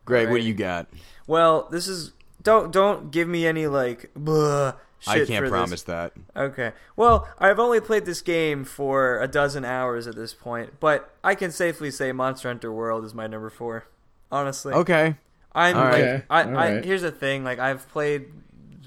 Greg, 0.05 0.31
what 0.31 0.41
do 0.41 0.47
you 0.47 0.55
got? 0.55 0.89
Well, 1.27 1.69
this 1.71 1.87
is 1.87 2.13
don't 2.43 2.73
don't 2.73 3.11
give 3.11 3.29
me 3.29 3.47
any 3.47 3.67
like 3.67 4.11
bleh 4.19 4.75
shit 4.99 5.23
I 5.23 5.27
can't 5.27 5.45
for 5.45 5.51
promise 5.51 5.71
this. 5.71 5.83
that. 5.83 6.13
Okay. 6.37 6.73
Well, 6.97 7.29
I've 7.39 7.59
only 7.59 7.81
played 7.81 8.07
this 8.07 8.23
game 8.23 8.65
for 8.65 9.21
a 9.21 9.29
dozen 9.29 9.65
hours 9.65 10.07
at 10.07 10.17
this 10.17 10.35
point, 10.35 10.81
but 10.81 11.15
I 11.23 11.35
can 11.35 11.51
safely 11.51 11.91
say 11.91 12.13
Monster 12.13 12.49
Hunter 12.49 12.73
World 12.73 13.05
is 13.05 13.15
my 13.15 13.27
number 13.27 13.51
four. 13.51 13.87
Honestly. 14.33 14.73
Okay. 14.73 15.17
I'm 15.55 15.77
All 15.77 15.85
like 15.85 15.93
right. 16.03 16.25
I, 16.31 16.45
All 16.45 16.51
I 16.57 16.71
right. 16.71 16.85
here's 16.85 17.03
the 17.03 17.11
thing, 17.11 17.45
like 17.45 17.59
I've 17.59 17.89
played 17.89 18.27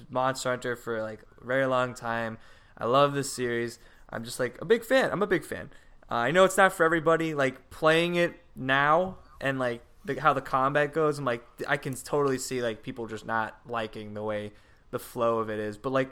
Monster 0.09 0.49
Hunter 0.49 0.75
for 0.75 1.01
like 1.01 1.21
a 1.41 1.45
very 1.45 1.65
long 1.65 1.93
time. 1.93 2.37
I 2.77 2.85
love 2.85 3.13
this 3.13 3.31
series. 3.31 3.79
I'm 4.09 4.23
just 4.23 4.39
like 4.39 4.61
a 4.61 4.65
big 4.65 4.83
fan. 4.83 5.11
I'm 5.11 5.23
a 5.23 5.27
big 5.27 5.43
fan. 5.43 5.69
Uh, 6.09 6.15
I 6.15 6.31
know 6.31 6.43
it's 6.45 6.57
not 6.57 6.73
for 6.73 6.83
everybody. 6.85 7.33
Like 7.33 7.69
playing 7.69 8.15
it 8.15 8.33
now 8.55 9.17
and 9.41 9.59
like 9.59 9.81
the, 10.05 10.19
how 10.19 10.33
the 10.33 10.41
combat 10.41 10.93
goes, 10.93 11.19
I'm 11.19 11.25
like 11.25 11.45
I 11.67 11.77
can 11.77 11.93
totally 11.95 12.37
see 12.37 12.61
like 12.61 12.83
people 12.83 13.07
just 13.07 13.25
not 13.25 13.57
liking 13.67 14.13
the 14.13 14.23
way 14.23 14.51
the 14.91 14.99
flow 14.99 15.39
of 15.39 15.49
it 15.49 15.59
is. 15.59 15.77
But 15.77 15.91
like 15.91 16.11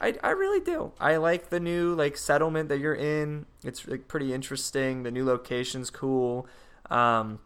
I, 0.00 0.14
I 0.22 0.30
really 0.30 0.60
do. 0.60 0.92
I 1.00 1.16
like 1.16 1.50
the 1.50 1.60
new 1.60 1.94
like 1.94 2.16
settlement 2.16 2.68
that 2.68 2.78
you're 2.78 2.94
in. 2.94 3.46
It's 3.64 3.86
like 3.88 4.06
pretty 4.08 4.32
interesting. 4.32 5.02
The 5.02 5.10
new 5.10 5.24
location's 5.24 5.90
cool. 5.90 6.46
Um, 6.90 7.40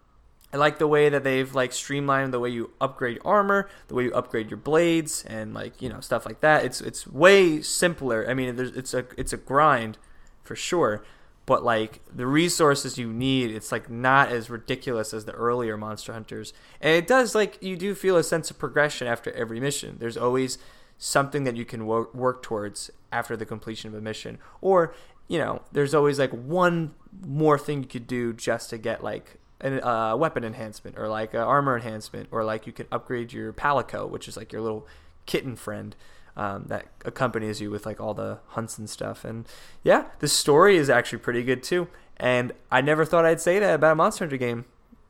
I 0.52 0.58
like 0.58 0.78
the 0.78 0.86
way 0.86 1.08
that 1.08 1.24
they've 1.24 1.52
like 1.54 1.72
streamlined 1.72 2.32
the 2.32 2.40
way 2.40 2.50
you 2.50 2.72
upgrade 2.80 3.18
armor, 3.24 3.70
the 3.88 3.94
way 3.94 4.04
you 4.04 4.12
upgrade 4.12 4.50
your 4.50 4.58
blades, 4.58 5.24
and 5.24 5.54
like 5.54 5.80
you 5.80 5.88
know 5.88 6.00
stuff 6.00 6.26
like 6.26 6.40
that. 6.40 6.64
It's 6.64 6.80
it's 6.80 7.06
way 7.06 7.62
simpler. 7.62 8.28
I 8.28 8.34
mean, 8.34 8.58
it's 8.58 8.92
a 8.92 9.06
it's 9.16 9.32
a 9.32 9.38
grind 9.38 9.96
for 10.42 10.54
sure, 10.54 11.02
but 11.46 11.64
like 11.64 12.00
the 12.14 12.26
resources 12.26 12.98
you 12.98 13.10
need, 13.10 13.50
it's 13.50 13.72
like 13.72 13.88
not 13.88 14.28
as 14.28 14.50
ridiculous 14.50 15.14
as 15.14 15.24
the 15.24 15.32
earlier 15.32 15.78
Monster 15.78 16.12
Hunters, 16.12 16.52
and 16.82 16.94
it 16.94 17.06
does 17.06 17.34
like 17.34 17.62
you 17.62 17.76
do 17.76 17.94
feel 17.94 18.18
a 18.18 18.22
sense 18.22 18.50
of 18.50 18.58
progression 18.58 19.06
after 19.06 19.32
every 19.32 19.58
mission. 19.58 19.96
There's 20.00 20.18
always 20.18 20.58
something 20.98 21.44
that 21.44 21.56
you 21.56 21.64
can 21.64 21.86
wo- 21.86 22.08
work 22.12 22.42
towards 22.42 22.90
after 23.10 23.36
the 23.36 23.46
completion 23.46 23.88
of 23.88 23.94
a 23.94 24.02
mission, 24.02 24.38
or 24.60 24.94
you 25.28 25.38
know, 25.38 25.62
there's 25.72 25.94
always 25.94 26.18
like 26.18 26.32
one 26.32 26.94
more 27.26 27.58
thing 27.58 27.82
you 27.82 27.88
could 27.88 28.06
do 28.06 28.34
just 28.34 28.68
to 28.68 28.76
get 28.76 29.02
like 29.02 29.38
a 29.62 29.86
uh, 29.86 30.16
weapon 30.16 30.44
enhancement 30.44 30.98
or 30.98 31.08
like 31.08 31.34
armor 31.34 31.76
enhancement 31.76 32.28
or 32.30 32.44
like 32.44 32.66
you 32.66 32.72
can 32.72 32.86
upgrade 32.90 33.32
your 33.32 33.52
palico 33.52 34.08
which 34.08 34.28
is 34.28 34.36
like 34.36 34.52
your 34.52 34.60
little 34.60 34.86
kitten 35.26 35.56
friend 35.56 35.94
um, 36.36 36.64
that 36.68 36.86
accompanies 37.04 37.60
you 37.60 37.70
with 37.70 37.84
like 37.86 38.00
all 38.00 38.14
the 38.14 38.38
hunts 38.48 38.78
and 38.78 38.88
stuff. 38.88 39.24
And 39.24 39.46
yeah 39.82 40.06
the 40.18 40.28
story 40.28 40.76
is 40.76 40.90
actually 40.90 41.18
pretty 41.18 41.42
good 41.42 41.62
too. 41.62 41.88
And 42.16 42.52
i 42.70 42.80
never 42.80 43.04
thought 43.04 43.24
i'd 43.24 43.40
say 43.40 43.58
that 43.58 43.74
about 43.74 43.92
a 43.92 43.94
monster 43.96 44.24
hunter 44.24 44.36
game 44.36 44.64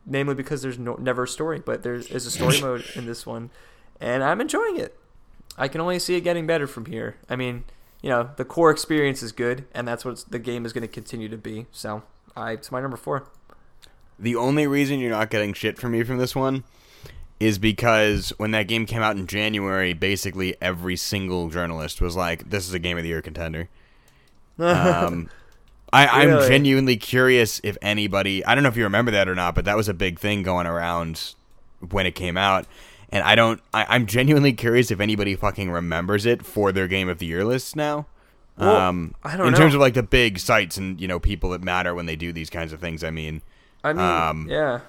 namely 0.06 0.34
because 0.34 0.62
there's 0.62 0.78
no, 0.78 0.94
never 0.94 1.24
a 1.24 1.28
story 1.28 1.60
but 1.60 1.82
there 1.82 1.94
is 1.94 2.26
a 2.26 2.30
story 2.30 2.60
mode 2.62 2.84
in 2.94 3.06
this 3.06 3.26
one 3.26 3.50
and 4.00 4.22
i'm 4.22 4.40
enjoying 4.40 4.78
it. 4.78 4.98
I 5.58 5.68
can 5.68 5.80
only 5.80 5.98
see 5.98 6.14
it 6.16 6.22
getting 6.22 6.46
better 6.46 6.66
from 6.66 6.86
here. 6.86 7.16
I 7.28 7.36
mean 7.36 7.64
you 8.02 8.08
know 8.10 8.30
the 8.36 8.44
core 8.44 8.70
experience 8.70 9.22
is 9.22 9.32
good 9.32 9.64
and 9.74 9.86
that's 9.86 10.04
what 10.04 10.24
the 10.28 10.38
game 10.38 10.66
is 10.66 10.72
going 10.72 10.82
to 10.82 10.88
continue 10.88 11.28
to 11.28 11.38
be. 11.38 11.66
So 11.70 12.02
I, 12.36 12.52
it's 12.52 12.72
my 12.72 12.80
number 12.80 12.96
four 12.96 13.28
The 14.22 14.36
only 14.36 14.66
reason 14.66 15.00
you're 15.00 15.10
not 15.10 15.28
getting 15.30 15.52
shit 15.52 15.76
from 15.78 15.92
me 15.92 16.02
from 16.04 16.16
this 16.16 16.34
one 16.34 16.64
is 17.40 17.58
because 17.58 18.30
when 18.38 18.52
that 18.52 18.68
game 18.68 18.86
came 18.86 19.02
out 19.02 19.16
in 19.16 19.26
January, 19.26 19.92
basically 19.92 20.54
every 20.62 20.96
single 20.96 21.50
journalist 21.50 22.00
was 22.00 22.14
like, 22.16 22.48
"This 22.48 22.66
is 22.68 22.72
a 22.72 22.78
game 22.78 22.96
of 22.96 23.02
the 23.02 23.08
year 23.10 23.20
contender." 23.20 23.68
Um, 24.58 25.28
I, 25.92 26.06
I'm 26.22 26.28
Really? 26.30 26.48
genuinely 26.48 26.96
curious 26.96 27.60
if 27.64 27.76
anybody. 27.82 28.44
I 28.44 28.54
don't 28.54 28.62
know 28.62 28.68
if 28.70 28.76
you 28.76 28.84
remember 28.84 29.10
that 29.10 29.28
or 29.28 29.34
not, 29.34 29.54
but 29.54 29.64
that 29.66 29.76
was 29.76 29.88
a 29.88 29.94
big 29.94 30.18
thing 30.18 30.42
going 30.42 30.66
around 30.66 31.34
when 31.90 32.06
it 32.06 32.14
came 32.14 32.36
out. 32.36 32.66
And 33.10 33.22
I 33.24 33.34
don't. 33.34 33.60
I, 33.74 33.84
I'm 33.88 34.06
genuinely 34.06 34.52
curious 34.52 34.90
if 34.90 35.00
anybody 35.00 35.34
fucking 35.36 35.70
remembers 35.70 36.24
it 36.24 36.46
for 36.46 36.72
their 36.72 36.88
game 36.88 37.08
of 37.08 37.18
the 37.18 37.26
year 37.26 37.44
lists 37.44 37.76
now. 37.76 38.06
Well, 38.56 38.76
um, 38.76 39.14
I 39.24 39.30
don't 39.30 39.38
know. 39.40 39.44
in 39.46 39.52
know. 39.52 39.58
terms 39.58 39.74
of 39.74 39.80
like 39.80 39.94
the 39.94 40.02
big 40.02 40.38
sites 40.38 40.76
and 40.76 41.00
you 41.00 41.08
know 41.08 41.18
people 41.18 41.50
that 41.50 41.62
matter 41.62 41.94
when 41.94 42.06
they 42.06 42.16
do 42.16 42.32
these 42.32 42.48
kinds 42.50 42.72
of 42.72 42.80
things. 42.80 43.02
I 43.04 43.10
mean, 43.10 43.42
I 43.84 43.92
mean, 43.92 44.04
Um, 44.04 44.46
yeah, 44.48 44.80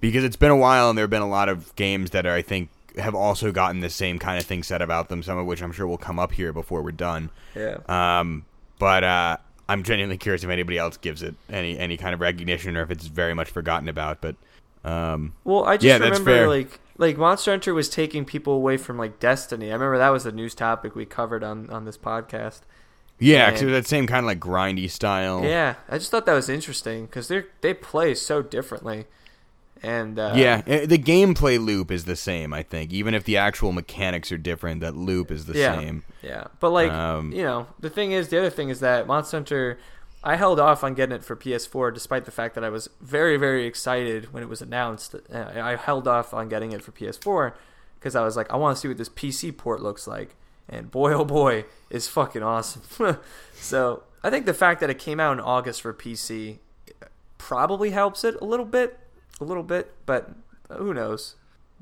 because 0.00 0.24
it's 0.24 0.36
been 0.36 0.50
a 0.50 0.56
while 0.56 0.88
and 0.88 0.96
there 0.98 1.02
have 1.04 1.10
been 1.10 1.22
a 1.22 1.28
lot 1.28 1.48
of 1.48 1.74
games 1.76 2.10
that 2.10 2.26
are, 2.26 2.34
I 2.34 2.42
think 2.42 2.70
have 2.98 3.14
also 3.14 3.52
gotten 3.52 3.80
the 3.80 3.90
same 3.90 4.18
kind 4.18 4.38
of 4.38 4.46
thing 4.46 4.62
said 4.62 4.80
about 4.82 5.08
them. 5.08 5.22
Some 5.22 5.36
of 5.38 5.46
which 5.46 5.62
I'm 5.62 5.72
sure 5.72 5.86
will 5.86 5.98
come 5.98 6.18
up 6.18 6.32
here 6.32 6.52
before 6.52 6.82
we're 6.82 6.92
done. 6.92 7.30
yeah. 7.54 7.78
Um, 7.88 8.44
but 8.78 9.04
uh, 9.04 9.36
I'm 9.68 9.82
genuinely 9.82 10.18
curious 10.18 10.44
if 10.44 10.50
anybody 10.50 10.78
else 10.78 10.96
gives 10.96 11.22
it 11.22 11.34
any 11.50 11.78
any 11.78 11.96
kind 11.96 12.14
of 12.14 12.20
recognition 12.20 12.76
or 12.76 12.82
if 12.82 12.90
it's 12.90 13.06
very 13.06 13.34
much 13.34 13.50
forgotten 13.50 13.88
about. 13.88 14.20
But 14.20 14.36
um, 14.84 15.34
Well, 15.44 15.64
I 15.64 15.76
just 15.76 15.86
yeah, 15.86 15.98
remember 15.98 16.48
like 16.48 16.80
like 16.98 17.16
Monster 17.18 17.50
Hunter 17.50 17.74
was 17.74 17.88
taking 17.88 18.24
people 18.24 18.52
away 18.54 18.76
from 18.76 18.96
like 18.96 19.18
Destiny. 19.18 19.70
I 19.70 19.74
remember 19.74 19.98
that 19.98 20.10
was 20.10 20.24
a 20.24 20.32
news 20.32 20.54
topic 20.54 20.94
we 20.94 21.04
covered 21.04 21.42
on 21.42 21.68
on 21.70 21.84
this 21.84 21.98
podcast. 21.98 22.60
Yeah, 23.18 23.46
because 23.46 23.62
And- 23.62 23.70
it 23.70 23.72
was 23.74 23.82
that 23.84 23.88
same 23.88 24.06
kind 24.06 24.20
of 24.20 24.26
like 24.26 24.40
grindy 24.40 24.90
style. 24.90 25.42
Yeah, 25.44 25.74
I 25.88 25.98
just 25.98 26.10
thought 26.10 26.26
that 26.26 26.34
was 26.34 26.48
interesting 26.48 27.06
because 27.06 27.28
they 27.28 27.44
they 27.60 27.74
play 27.74 28.14
so 28.14 28.42
differently, 28.42 29.06
and 29.82 30.18
uh, 30.18 30.32
Yeah, 30.34 30.62
eh, 30.66 30.86
the 30.86 30.98
gameplay 30.98 31.62
loop 31.64 31.90
is 31.90 32.04
the 32.04 32.16
same. 32.16 32.52
I 32.52 32.62
think, 32.62 32.92
even 32.92 33.14
if 33.14 33.24
the 33.24 33.36
actual 33.36 33.72
mechanics 33.72 34.32
are 34.32 34.38
different, 34.38 34.80
that 34.80 34.96
loop 34.96 35.30
is 35.30 35.46
the 35.46 35.58
Yeah. 35.58 35.78
same. 35.78 36.02
Yeah, 36.22 36.44
but 36.60 36.70
like 36.70 36.90
Um, 36.90 37.32
you 37.32 37.42
know, 37.42 37.66
the 37.80 37.90
thing 37.90 38.12
is, 38.12 38.28
the 38.28 38.38
other 38.38 38.50
thing 38.50 38.68
is 38.68 38.80
that 38.80 39.06
Monster 39.06 39.36
Hunter, 39.36 39.78
I 40.24 40.34
held 40.36 40.58
off 40.58 40.82
on 40.82 40.94
getting 40.94 41.14
it 41.14 41.22
for 41.24 41.36
PS4 41.36 41.92
despite 41.92 42.24
the 42.24 42.30
fact 42.32 42.54
that 42.56 42.64
I 42.64 42.68
was 42.68 42.88
very 43.00 43.36
very 43.36 43.64
excited 43.66 44.32
when 44.32 44.42
it 44.42 44.48
was 44.48 44.60
announced. 44.60 45.14
Uh, 45.14 45.44
I 45.54 45.76
held 45.76 46.08
off 46.08 46.34
on 46.34 46.48
getting 46.48 46.72
it 46.72 46.82
for 46.82 46.90
PS4 46.90 47.52
because 47.98 48.16
I 48.16 48.22
was 48.22 48.36
like, 48.36 48.50
I 48.52 48.56
want 48.56 48.76
to 48.76 48.80
see 48.80 48.88
what 48.88 48.98
this 48.98 49.08
PC 49.08 49.52
port 49.56 49.80
looks 49.82 50.06
like, 50.08 50.34
and 50.68 50.90
boy 50.90 51.12
oh 51.12 51.24
boy, 51.24 51.64
is 51.90 52.08
fucking 52.08 52.42
awesome. 52.42 52.82
so 53.54 54.02
I 54.22 54.30
think 54.30 54.46
the 54.46 54.54
fact 54.54 54.80
that 54.80 54.90
it 54.90 54.98
came 54.98 55.20
out 55.20 55.32
in 55.32 55.40
August 55.40 55.82
for 55.82 55.92
PC 55.94 56.58
probably 57.38 57.90
helps 57.90 58.24
it 58.24 58.34
a 58.40 58.44
little 58.44 58.66
bit, 58.66 58.98
a 59.40 59.44
little 59.44 59.62
bit, 59.62 59.94
but 60.06 60.30
who 60.76 60.92
knows? 60.94 61.36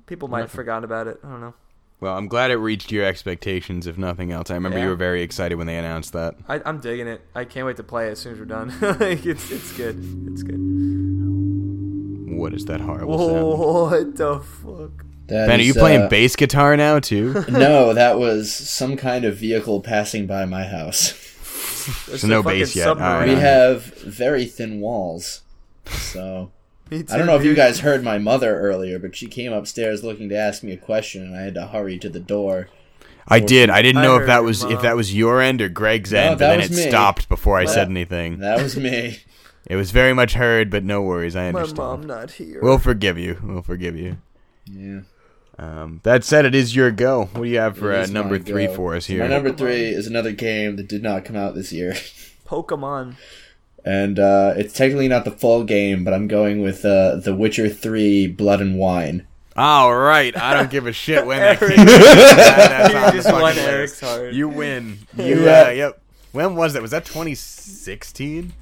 People 0.06 0.28
might 0.28 0.40
have 0.42 0.50
forgotten 0.50 0.84
about 0.84 1.06
it. 1.06 1.18
I 1.24 1.28
don't 1.30 1.40
know. 1.40 1.54
Well, 2.00 2.18
I'm 2.18 2.28
glad 2.28 2.50
it 2.50 2.56
reached 2.56 2.92
your 2.92 3.04
expectations. 3.06 3.86
If 3.86 3.96
nothing 3.96 4.30
else, 4.30 4.50
I 4.50 4.54
remember 4.54 4.76
Yeah. 4.76 4.84
you 4.84 4.90
were 4.90 4.96
very 4.96 5.22
excited 5.22 5.54
when 5.54 5.66
they 5.66 5.78
announced 5.78 6.12
that. 6.12 6.34
I, 6.46 6.60
I'm 6.66 6.80
digging 6.80 7.06
it. 7.06 7.22
I 7.34 7.44
can't 7.46 7.64
wait 7.64 7.76
to 7.78 7.82
play 7.82 8.08
it 8.08 8.10
as 8.10 8.18
soon 8.18 8.34
as 8.34 8.38
we're 8.38 8.44
done. 8.44 8.68
Hmm. 8.70 9.00
it's 9.00 9.50
it's 9.50 9.72
good. 9.72 9.96
It's 10.30 10.42
good. 10.42 10.60
What 12.36 12.52
is 12.52 12.64
that 12.66 12.80
horrible 12.80 13.18
sound? 13.28 13.58
What 13.90 14.16
the 14.16 14.40
fuck? 14.40 15.03
That 15.26 15.46
Ben, 15.48 15.60
are 15.60 15.62
you 15.62 15.72
playing 15.74 16.02
uh, 16.02 16.08
bass 16.08 16.36
guitar 16.36 16.76
now 16.76 16.98
too? 16.98 17.44
No, 17.48 17.94
that 17.94 18.18
was 18.18 18.52
some 18.52 18.96
kind 18.96 19.24
of 19.24 19.36
vehicle 19.36 19.80
passing 19.80 20.26
by 20.26 20.44
my 20.44 20.64
house. 20.64 21.12
There's 22.06 22.22
So 22.22 22.28
no 22.28 22.42
bass 22.42 22.74
yet. 22.76 22.84
submarine. 22.84 23.12
Alright. 23.12 23.28
We 23.28 23.34
have 23.36 23.84
very 24.02 24.44
thin 24.46 24.80
walls, 24.80 25.42
so 25.86 26.50
Me 26.90 27.04
I 27.10 27.16
don't 27.16 27.26
know 27.26 27.36
if 27.36 27.44
you 27.44 27.54
guys 27.54 27.80
heard 27.80 28.04
my 28.04 28.18
mother 28.18 28.58
earlier, 28.60 28.98
but 28.98 29.16
she 29.16 29.26
came 29.26 29.52
upstairs 29.52 30.04
looking 30.04 30.28
to 30.28 30.36
ask 30.36 30.62
me 30.62 30.72
a 30.72 30.76
question, 30.76 31.22
and 31.22 31.34
I 31.36 31.42
had 31.42 31.54
to 31.54 31.66
hurry 31.68 31.98
to 31.98 32.08
the 32.10 32.20
door. 32.20 32.68
I 33.26 33.40
did. 33.40 33.70
I 33.70 33.80
didn't 33.80 33.98
I 33.98 34.02
know 34.02 34.16
if 34.16 34.26
that 34.26 34.36
your 34.36 34.44
was 34.44 34.64
if 34.64 34.82
that 34.82 34.96
was 34.96 35.14
your 35.14 35.40
end 35.40 35.62
or 35.62 35.70
Greg's 35.70 36.12
No, 36.12 36.18
end, 36.18 36.38
but 36.38 36.48
then 36.48 36.60
it 36.60 36.70
me. 36.70 36.88
stopped 36.88 37.28
before 37.30 37.58
I 37.58 37.64
That- 37.64 37.72
said 37.72 37.88
anything. 37.88 38.40
That 38.40 38.62
was 38.62 38.76
me. 38.76 39.18
It 39.66 39.76
was 39.76 39.92
very 39.92 40.12
much 40.12 40.34
heard, 40.34 40.68
but 40.68 40.84
no 40.84 41.00
worries. 41.00 41.34
I 41.34 41.46
understand. 41.48 41.78
My 41.78 41.84
understand. 41.94 42.08
mom 42.10 42.20
not 42.20 42.30
here. 42.32 42.60
We'll 42.62 42.78
forgive 42.78 43.16
you. 43.16 43.40
We'll 43.42 43.62
forgive 43.62 43.96
you. 43.96 44.18
Yeah. 44.66 45.00
Um, 45.58 46.00
that 46.02 46.24
said, 46.24 46.44
it 46.44 46.54
is 46.54 46.74
your 46.74 46.90
go. 46.90 47.26
What 47.32 47.44
do 47.44 47.48
you 47.48 47.58
have 47.58 47.78
for 47.78 47.92
uh, 47.94 48.06
number 48.06 48.38
three 48.38 48.66
go. 48.66 48.74
for 48.74 48.94
us 48.96 49.06
So 49.06 49.12
here? 49.14 49.22
My 49.22 49.28
number 49.28 49.52
three 49.52 49.84
is 49.84 50.06
another 50.06 50.32
game 50.32 50.76
that 50.76 50.88
did 50.88 51.02
not 51.02 51.24
come 51.24 51.36
out 51.36 51.54
this 51.54 51.72
year. 51.72 51.92
Pokemon. 52.46 53.14
And 53.84 54.18
uh, 54.18 54.54
it's 54.56 54.72
technically 54.74 55.08
not 55.08 55.24
the 55.24 55.30
full 55.30 55.62
game, 55.64 56.04
but 56.04 56.14
I'm 56.14 56.26
going 56.26 56.62
with 56.62 56.84
uh, 56.84 57.16
The 57.16 57.34
Witcher 57.34 57.68
3 57.68 58.28
Blood 58.28 58.60
and 58.60 58.78
Wine. 58.78 59.26
All 59.56 59.94
right, 59.94 60.36
I 60.36 60.54
don't 60.54 60.70
give 60.70 60.86
a 60.88 60.92
shit 60.92 61.24
when 61.26 61.38
that 61.38 61.62
Erik. 61.62 61.76
came 61.76 61.86
out. 61.86 61.86
That's 61.86 62.92
You 62.92 62.98
on 62.98 63.06
the 63.06 63.22
just 63.22 63.32
won. 63.32 63.56
Erik's 63.58 64.00
heart. 64.00 64.32
You 64.32 64.48
win. 64.48 64.98
You, 65.16 65.44
Yeah. 65.44 65.66
uh, 65.66 65.70
yep. 65.70 66.00
When 66.34 66.56
was 66.56 66.72
that? 66.72 66.82
Was 66.82 66.90
that 66.90 67.04
2016? 67.04 68.52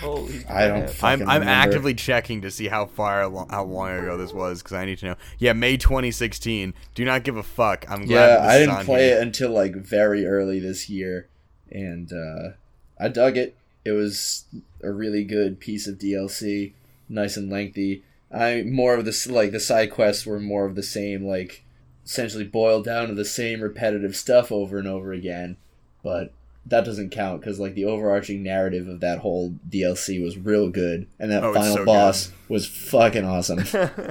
Holy 0.00 0.46
I 0.48 0.66
don't. 0.66 1.04
I'm 1.04 1.20
I'm 1.22 1.40
remember. 1.40 1.44
actively 1.50 1.92
checking 1.92 2.40
to 2.40 2.50
see 2.50 2.68
how 2.68 2.86
far 2.86 3.20
alo- 3.24 3.46
how 3.50 3.64
long 3.64 3.90
ago 3.90 4.16
this 4.16 4.32
was 4.32 4.62
because 4.62 4.74
I 4.74 4.86
need 4.86 4.96
to 5.00 5.06
know. 5.08 5.14
Yeah, 5.38 5.52
May 5.52 5.76
2016. 5.76 6.72
Do 6.94 7.04
not 7.04 7.24
give 7.24 7.36
a 7.36 7.42
fuck. 7.42 7.84
I'm 7.86 8.06
glad. 8.06 8.08
Yeah, 8.08 8.26
that 8.28 8.42
this 8.42 8.50
I 8.50 8.58
didn't 8.60 8.84
play 8.86 9.08
here. 9.08 9.16
it 9.18 9.22
until 9.22 9.50
like 9.50 9.76
very 9.76 10.26
early 10.26 10.58
this 10.58 10.88
year, 10.88 11.28
and 11.70 12.10
uh, 12.10 12.50
I 12.98 13.08
dug 13.08 13.36
it. 13.36 13.54
It 13.84 13.90
was 13.92 14.46
a 14.82 14.90
really 14.90 15.22
good 15.22 15.60
piece 15.60 15.86
of 15.86 15.98
DLC, 15.98 16.72
nice 17.10 17.36
and 17.36 17.50
lengthy. 17.50 18.04
I 18.32 18.62
more 18.62 18.94
of 18.94 19.04
this 19.04 19.26
like 19.26 19.52
the 19.52 19.60
side 19.60 19.90
quests 19.90 20.24
were 20.24 20.40
more 20.40 20.64
of 20.64 20.76
the 20.76 20.82
same, 20.82 21.26
like 21.26 21.62
essentially 22.06 22.44
boiled 22.44 22.86
down 22.86 23.08
to 23.08 23.14
the 23.14 23.26
same 23.26 23.60
repetitive 23.60 24.16
stuff 24.16 24.50
over 24.50 24.78
and 24.78 24.88
over 24.88 25.12
again. 25.12 25.58
But 26.02 26.32
that 26.68 26.84
doesn't 26.84 27.10
count 27.10 27.40
because 27.40 27.58
like 27.58 27.74
the 27.74 27.84
overarching 27.84 28.42
narrative 28.42 28.88
of 28.88 29.00
that 29.00 29.18
whole 29.18 29.54
DLC 29.68 30.22
was 30.22 30.38
real 30.38 30.70
good, 30.70 31.06
and 31.18 31.30
that 31.30 31.44
Oh, 31.44 31.54
final 31.54 31.76
so 31.76 31.84
boss 31.84 32.32
was 32.48 32.66
fucking 32.66 33.24
awesome. 33.24 33.58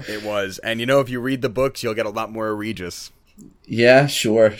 It 0.08 0.24
was, 0.24 0.60
and 0.60 0.80
you 0.80 0.86
know, 0.86 1.00
if 1.00 1.10
you 1.10 1.20
read 1.20 1.42
the 1.42 1.50
books, 1.50 1.84
you'll 1.84 1.94
get 1.94 2.06
a 2.06 2.10
lot 2.12 2.32
more 2.32 2.52
egregious. 2.52 3.12
yeah, 3.66 4.08
sure. 4.08 4.50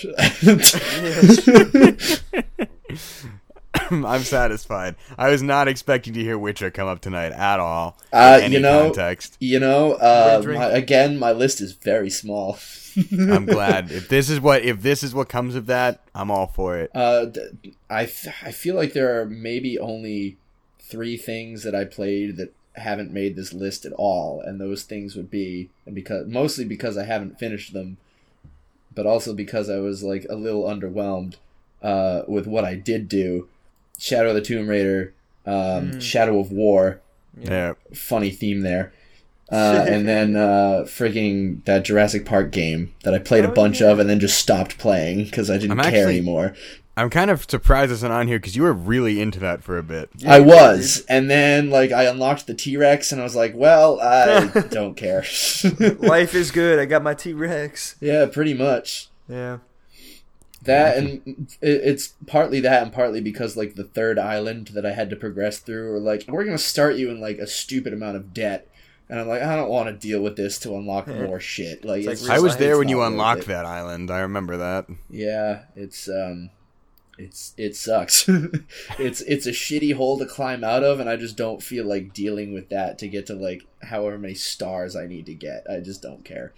I'm 3.92 4.24
satisfied. 4.24 4.96
I 5.18 5.30
was 5.30 5.42
not 5.44 5.68
expecting 5.68 6.14
to 6.14 6.22
hear 6.22 6.38
Witcher 6.38 6.72
come 6.72 6.88
up 6.88 7.02
tonight 7.02 7.32
at 7.32 7.60
all. 7.60 7.98
Uh, 8.14 8.40
any 8.42 8.56
you 8.56 8.62
know- 8.62 8.86
context. 8.86 9.38
you 9.40 9.60
know, 9.60 9.94
uh, 9.94 10.42
my, 10.46 10.66
again, 10.68 11.18
my 11.18 11.32
list 11.32 11.62
is 11.62 11.74
very 11.74 12.10
small. 12.10 12.58
I'm 13.12 13.46
glad 13.46 13.92
if 13.92 14.10
this 14.10 14.30
is 14.30 14.40
what 14.42 14.64
if 14.64 14.82
this 14.82 15.04
is 15.04 15.14
what 15.14 15.30
comes 15.30 15.54
of 15.56 15.68
that, 15.68 16.02
I'm 16.16 16.32
all 16.32 16.48
for 16.48 16.78
it. 16.78 16.90
Uh, 16.96 17.26
d- 17.26 17.74
I 17.90 18.04
f- 18.04 18.44
I 18.44 18.52
feel 18.52 18.76
like 18.76 18.94
there 18.94 19.22
are 19.22 19.26
maybe 19.26 19.78
only 19.78 20.38
three 20.80 21.16
things 21.18 21.64
that 21.64 21.76
I 21.76 21.86
played 21.86 22.38
that 22.38 22.54
haven't 22.74 23.12
made 23.14 23.36
this 23.36 23.54
list 23.54 23.86
at 23.86 23.94
all, 23.94 24.42
and 24.42 24.60
those 24.60 24.84
things 24.84 25.16
would 25.16 25.30
be 25.30 25.70
and 25.86 25.94
because 25.94 26.28
mostly 26.28 26.66
because 26.66 26.98
I 26.98 27.04
haven't 27.06 27.38
finished 27.38 27.72
them, 27.74 27.98
but 28.96 29.06
also 29.06 29.34
because 29.36 29.70
I 29.70 29.78
was 29.78 30.02
like 30.02 30.26
a 30.30 30.36
little 30.36 30.64
underwhelmed 30.64 31.36
uh, 31.84 32.24
with 32.28 32.48
what 32.48 32.66
I 32.66 32.74
did 32.76 33.08
do. 33.08 33.48
Shadow 33.98 34.30
of 34.30 34.36
the 34.36 34.42
Tomb 34.42 34.68
Raider, 34.68 35.14
um, 35.46 36.00
Shadow 36.00 36.40
of 36.40 36.52
War, 36.52 37.02
Yeah. 37.40 37.74
funny 37.94 38.30
theme 38.30 38.62
there. 38.62 38.94
Uh, 39.52 39.86
and 39.88 40.08
then 40.10 40.36
uh, 40.36 40.84
frigging 40.86 41.64
that 41.66 41.86
Jurassic 41.86 42.26
Park 42.26 42.52
game 42.52 42.94
that 43.04 43.14
I 43.14 43.20
played 43.20 43.46
a 43.46 43.50
Oh, 43.52 43.54
bunch 43.54 43.80
yeah. 43.82 43.88
of 43.92 44.00
and 44.00 44.10
then 44.10 44.20
just 44.20 44.38
stopped 44.38 44.78
playing 44.78 45.24
because 45.26 45.50
I 45.50 45.58
didn't 45.58 45.80
I'm 45.80 45.90
care 45.90 46.02
actually- 46.02 46.18
anymore. 46.18 46.54
I'm 47.00 47.12
kind 47.12 47.30
of 47.30 47.46
surprised 47.48 47.92
it's 47.92 48.02
not 48.02 48.10
on 48.10 48.28
here 48.28 48.40
because 48.40 48.56
you 48.56 48.64
were 48.64 48.74
really 48.74 49.22
into 49.22 49.40
that 49.42 49.64
for 49.64 49.78
a 49.78 49.84
bit. 49.84 50.10
I 50.28 50.40
was, 50.40 51.06
and 51.08 51.30
then 51.30 51.70
like 51.70 51.92
I 51.92 52.06
unlocked 52.06 52.48
the 52.48 52.56
T 52.56 52.76
Rex, 52.76 53.12
and 53.12 53.22
I 53.22 53.24
was 53.24 53.36
like, 53.36 53.54
"Well, 53.56 54.00
I 54.02 54.48
don't 54.72 54.96
care." 54.96 55.24
Life 56.00 56.34
is 56.34 56.50
good. 56.50 56.80
I 56.80 56.86
got 56.86 57.04
my 57.04 57.14
T 57.14 57.34
Rex. 57.34 57.98
yeah, 58.02 58.26
pretty 58.26 58.56
much 58.56 59.10
Yeah. 59.30 59.60
That, 60.68 60.98
and 60.98 61.48
it's 61.62 62.14
partly 62.28 62.60
that, 62.62 62.84
and 62.84 62.94
partly 62.94 63.20
because 63.22 63.58
like 63.58 63.76
the 63.76 63.84
third 63.84 64.18
island 64.20 64.68
that 64.74 64.86
I 64.86 64.94
had 64.94 65.10
to 65.10 65.16
progress 65.16 65.60
through, 65.60 65.92
were 65.92 66.00
like, 66.00 66.26
"We're 66.28 66.46
gonna 66.46 66.58
start 66.58 66.96
you 66.96 67.10
in 67.10 67.20
like 67.20 67.40
a 67.40 67.48
stupid 67.48 67.92
amount 67.94 68.18
of 68.18 68.34
debt," 68.34 68.70
and 69.10 69.20
I'm 69.20 69.28
like, 69.28 69.42
"I 69.42 69.56
don't 69.56 69.70
want 69.70 69.88
to 69.88 69.94
deal 70.08 70.22
with 70.22 70.36
this 70.38 70.60
to 70.60 70.76
unlock 70.76 71.08
Yeah. 71.08 71.24
more 71.28 71.40
shit." 71.40 71.84
Like, 71.84 72.04
It's 72.04 72.22
it's 72.22 72.30
like 72.30 72.38
I 72.38 72.42
was 72.42 72.58
there 72.58 72.78
when 72.78 72.88
you 72.90 72.98
not 72.98 73.08
unlocked 73.08 73.48
that 73.48 73.66
island. 73.66 74.12
I 74.12 74.20
remember 74.20 74.58
that. 74.58 74.88
Yeah, 75.10 75.64
it's 75.76 76.08
um, 76.08 76.52
it's 77.18 77.54
it 77.58 77.76
sucks. 77.76 78.30
it's 79.00 79.22
it's 79.22 79.48
a 79.48 79.52
shitty 79.52 79.94
hole 79.96 80.18
to 80.20 80.26
climb 80.26 80.64
out 80.64 80.84
of, 80.84 81.00
and 81.00 81.10
I 81.10 81.16
just 81.16 81.36
don't 81.36 81.64
feel 81.64 81.86
like 81.86 82.14
dealing 82.14 82.54
with 82.54 82.70
that 82.70 82.98
to 83.00 83.08
get 83.08 83.26
to 83.28 83.34
like 83.34 83.64
however 83.82 84.18
many 84.18 84.36
stars 84.36 84.96
I 84.96 85.08
need 85.08 85.26
to 85.26 85.34
get. 85.34 85.66
I 85.70 85.80
just 85.80 86.02
don't 86.02 86.24
care. 86.24 86.54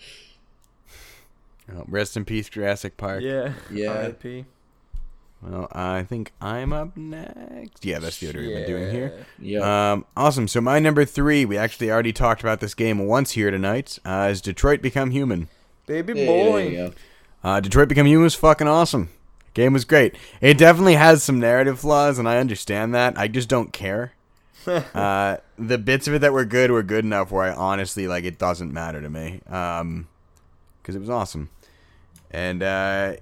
Oh, 1.76 1.86
rest 1.88 2.18
in 2.18 2.26
peace, 2.26 2.50
Jurassic 2.50 2.98
Park. 2.98 3.22
Yeah. 3.22 3.54
Yeah. 3.72 3.92
R.I.P. 3.92 4.46
Well, 5.42 5.70
I 5.72 6.04
think 6.04 6.34
I'm 6.42 6.74
up 6.74 6.98
next. 6.98 7.86
Yeah, 7.86 8.00
that's 8.00 8.20
the 8.20 8.28
order 8.28 8.40
we've 8.40 8.54
been 8.56 8.68
doing 8.68 8.92
here. 8.92 9.26
Yeah. 9.40 9.92
Um, 9.94 10.06
awesome. 10.18 10.50
So 10.50 10.60
my 10.60 10.80
number 10.80 11.06
three, 11.06 11.46
we 11.46 11.58
actually 11.58 11.90
already 11.90 12.12
talked 12.12 12.42
about 12.42 12.60
this 12.60 12.74
game 12.74 13.08
once 13.08 13.32
here 13.32 13.50
tonight. 13.50 14.00
Uh, 14.04 14.28
is 14.32 14.42
Detroit 14.42 14.82
Become 14.82 15.12
Human? 15.12 15.48
Baby 15.86 16.14
boy. 16.14 16.64
there 16.64 16.70
you 16.70 16.78
go. 16.78 16.94
Uh, 17.42 17.60
Detroit 17.62 17.88
Become 17.88 18.08
Human 18.08 18.24
was 18.24 18.36
fucking 18.36 18.68
awesome. 18.68 19.10
Game 19.54 19.72
was 19.72 19.86
great. 19.86 20.16
It 20.42 20.58
definitely 20.58 20.96
has 20.96 21.24
some 21.24 21.40
narrative 21.40 21.80
flaws, 21.80 22.20
and 22.20 22.28
I 22.28 22.38
understand 22.38 22.94
that. 22.96 23.18
I 23.18 23.30
just 23.30 23.48
don't 23.48 23.72
care. 23.72 24.14
uh, 24.68 25.38
the 25.58 25.78
bits 25.78 26.08
of 26.08 26.16
it 26.16 26.20
that 26.20 26.34
were 26.34 26.44
good 26.46 26.70
were 26.70 26.84
good 26.84 27.06
enough 27.06 27.32
where 27.32 27.46
I 27.46 27.54
honestly 27.56 28.08
like 28.08 28.26
it 28.26 28.38
doesn't 28.38 28.74
matter 28.74 29.02
to 29.02 29.10
me. 29.10 29.42
Um, 29.48 30.08
because 30.82 30.96
it 30.96 31.00
was 31.00 31.10
awesome. 31.10 31.50
And 32.32 32.62
uh, 32.62 33.14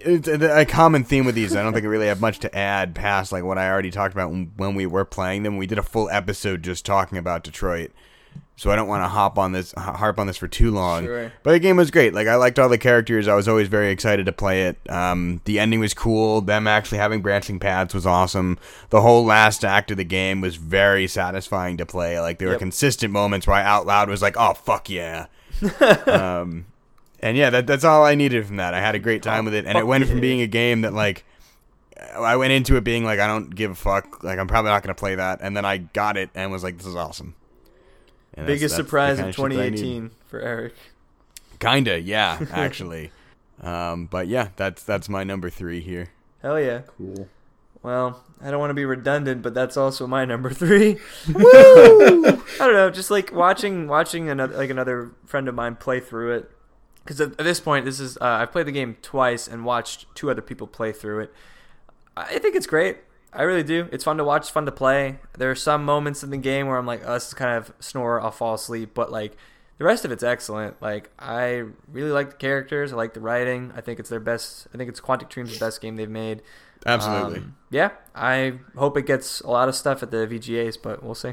it's 0.00 0.28
a 0.28 0.60
a 0.60 0.64
common 0.64 1.04
theme 1.04 1.24
with 1.24 1.34
these. 1.34 1.54
I 1.54 1.62
don't 1.62 1.72
think 1.72 1.84
I 1.84 1.88
really 1.88 2.06
have 2.06 2.20
much 2.20 2.38
to 2.40 2.56
add 2.56 2.94
past 2.94 3.32
like 3.32 3.44
what 3.44 3.58
I 3.58 3.68
already 3.70 3.90
talked 3.90 4.14
about 4.14 4.30
when, 4.30 4.74
we 4.74 4.86
were 4.86 5.04
playing 5.04 5.42
them. 5.42 5.56
We 5.56 5.66
did 5.66 5.78
a 5.78 5.82
full 5.82 6.08
episode 6.10 6.62
just 6.62 6.86
talking 6.86 7.18
about 7.18 7.42
Detroit, 7.42 7.90
so 8.56 8.70
I 8.70 8.76
don't 8.76 8.88
want 8.88 9.04
to 9.04 9.08
hop 9.08 9.38
on 9.38 9.52
this 9.52 9.72
harp 9.72 10.18
on 10.18 10.26
this 10.26 10.36
for 10.36 10.48
too 10.48 10.70
long. 10.70 11.04
Sure. 11.04 11.32
But 11.42 11.52
the 11.52 11.58
game 11.58 11.76
was 11.76 11.90
great. 11.90 12.14
Like 12.14 12.28
I 12.28 12.36
liked 12.36 12.58
all 12.58 12.68
the 12.68 12.78
characters. 12.78 13.28
I 13.28 13.34
was 13.34 13.48
always 13.48 13.68
very 13.68 13.90
excited 13.90 14.26
to 14.26 14.32
play 14.32 14.64
it. 14.64 14.78
Um, 14.88 15.40
the 15.44 15.58
ending 15.58 15.80
was 15.80 15.94
cool. 15.94 16.40
Them 16.40 16.66
actually 16.66 16.98
having 16.98 17.22
branching 17.22 17.58
paths 17.58 17.94
was 17.94 18.06
awesome. 18.06 18.58
The 18.90 19.00
whole 19.00 19.24
last 19.24 19.64
act 19.64 19.90
of 19.90 19.96
the 19.96 20.04
game 20.04 20.40
was 20.40 20.56
very 20.56 21.06
satisfying 21.06 21.76
to 21.78 21.86
play. 21.86 22.20
Like 22.20 22.38
there 22.38 22.48
were 22.48 22.56
consistent 22.58 23.12
moments 23.12 23.46
where 23.46 23.56
I 23.56 23.62
out 23.62 23.86
loud 23.86 24.08
was 24.08 24.22
like, 24.22 24.36
"Oh 24.38 24.54
fuck 24.54 24.88
yeah." 24.88 25.26
um, 26.06 26.66
and 27.20 27.36
yeah, 27.36 27.50
that, 27.50 27.66
that's 27.66 27.84
all 27.84 28.04
I 28.04 28.14
needed 28.14 28.46
from 28.46 28.56
that. 28.56 28.74
I 28.74 28.80
had 28.80 28.94
a 28.94 28.98
great 28.98 29.22
time 29.22 29.44
with 29.44 29.54
it, 29.54 29.66
and 29.66 29.76
it 29.76 29.86
went 29.86 30.06
from 30.06 30.20
being 30.20 30.40
a 30.40 30.46
game 30.46 30.82
that 30.82 30.92
like 30.92 31.24
I 32.16 32.36
went 32.36 32.52
into 32.52 32.76
it 32.76 32.84
being 32.84 33.04
like 33.04 33.18
I 33.20 33.26
don't 33.26 33.54
give 33.54 33.70
a 33.70 33.74
fuck, 33.74 34.22
like 34.22 34.38
I'm 34.38 34.46
probably 34.46 34.70
not 34.70 34.82
gonna 34.82 34.94
play 34.94 35.14
that, 35.16 35.40
and 35.42 35.56
then 35.56 35.64
I 35.64 35.78
got 35.78 36.16
it 36.16 36.30
and 36.34 36.50
was 36.50 36.62
like, 36.62 36.78
this 36.78 36.86
is 36.86 36.96
awesome. 36.96 37.34
And 38.34 38.46
Biggest 38.46 38.76
that's 38.76 38.84
the 38.84 38.84
surprise 38.84 39.16
kinda 39.16 39.28
of 39.30 39.34
shit 39.34 39.50
that 39.50 39.60
I 39.60 39.68
need. 39.70 39.78
2018 39.78 40.10
for 40.26 40.40
Erik. 40.40 40.74
Kinda, 41.58 42.00
yeah, 42.00 42.38
actually. 42.52 43.10
um, 43.62 44.06
but 44.06 44.28
yeah, 44.28 44.48
that's 44.56 44.82
that's 44.84 45.08
my 45.08 45.24
number 45.24 45.50
three 45.50 45.80
here. 45.80 46.10
Hell 46.40 46.60
yeah. 46.60 46.82
Cool. 46.96 47.28
Well, 47.82 48.22
I 48.40 48.50
don't 48.50 48.60
want 48.60 48.70
to 48.70 48.74
be 48.74 48.84
redundant, 48.84 49.42
but 49.42 49.54
that's 49.54 49.76
also 49.76 50.06
my 50.06 50.24
number 50.24 50.50
three. 50.50 50.98
Woo! 51.32 51.42
I 51.44 52.40
don't 52.58 52.72
know, 52.74 52.90
just 52.90 53.10
like 53.10 53.32
watching 53.32 53.88
watching 53.88 54.28
another 54.28 54.56
like 54.56 54.70
another 54.70 55.12
friend 55.26 55.48
of 55.48 55.54
mine 55.54 55.76
play 55.76 56.00
through 56.00 56.36
it. 56.36 56.50
Because 57.08 57.22
at, 57.22 57.38
this 57.38 57.58
point, 57.58 57.86
this 57.86 58.00
is 58.00 58.18
uh, 58.18 58.24
I've 58.26 58.52
played 58.52 58.66
the 58.66 58.72
game 58.72 58.98
twice 59.00 59.48
and 59.48 59.64
watched 59.64 60.04
two 60.14 60.30
other 60.30 60.42
people 60.42 60.66
play 60.66 60.92
through 60.92 61.20
it. 61.20 61.32
I 62.14 62.38
think 62.38 62.54
it's 62.54 62.66
great. 62.66 62.98
I 63.32 63.44
really 63.44 63.62
do. 63.62 63.88
It's 63.90 64.04
fun 64.04 64.18
to 64.18 64.24
watch, 64.24 64.42
It's 64.42 64.50
fun 64.50 64.66
to 64.66 64.72
play. 64.72 65.18
There 65.38 65.50
are 65.50 65.54
some 65.54 65.86
moments 65.86 66.22
in 66.22 66.28
the 66.28 66.36
game 66.36 66.66
where 66.66 66.76
I'm 66.76 66.84
like, 66.84 67.00
oh, 67.06 67.14
this 67.14 67.28
is 67.28 67.34
kind 67.34 67.56
of 67.56 67.72
snore, 67.80 68.20
I'll 68.20 68.30
fall 68.30 68.52
asleep. 68.52 68.90
But 68.92 69.10
like 69.10 69.38
the 69.78 69.84
rest 69.84 70.04
of 70.04 70.12
it's 70.12 70.22
excellent. 70.22 70.82
Like 70.82 71.10
I 71.18 71.64
really 71.90 72.10
like 72.10 72.32
the 72.32 72.36
characters. 72.36 72.92
I 72.92 72.96
like 72.96 73.14
the 73.14 73.20
writing. 73.20 73.72
I 73.74 73.80
think 73.80 74.00
it's 74.00 74.10
their 74.10 74.20
best. 74.20 74.68
I 74.74 74.76
think 74.76 74.90
it's 74.90 75.00
Quantic 75.00 75.30
Dream's 75.30 75.58
the 75.58 75.64
best 75.64 75.80
game 75.80 75.96
they've 75.96 76.10
made. 76.10 76.42
Absolutely. 76.84 77.38
Um, 77.38 77.56
yeah, 77.70 77.92
I 78.14 78.58
hope 78.76 78.98
it 78.98 79.06
gets 79.06 79.40
a 79.40 79.48
lot 79.48 79.70
of 79.70 79.74
stuff 79.74 80.02
at 80.02 80.10
the 80.10 80.26
VGAs, 80.26 80.76
but 80.82 81.02
we'll 81.02 81.14
see. 81.14 81.32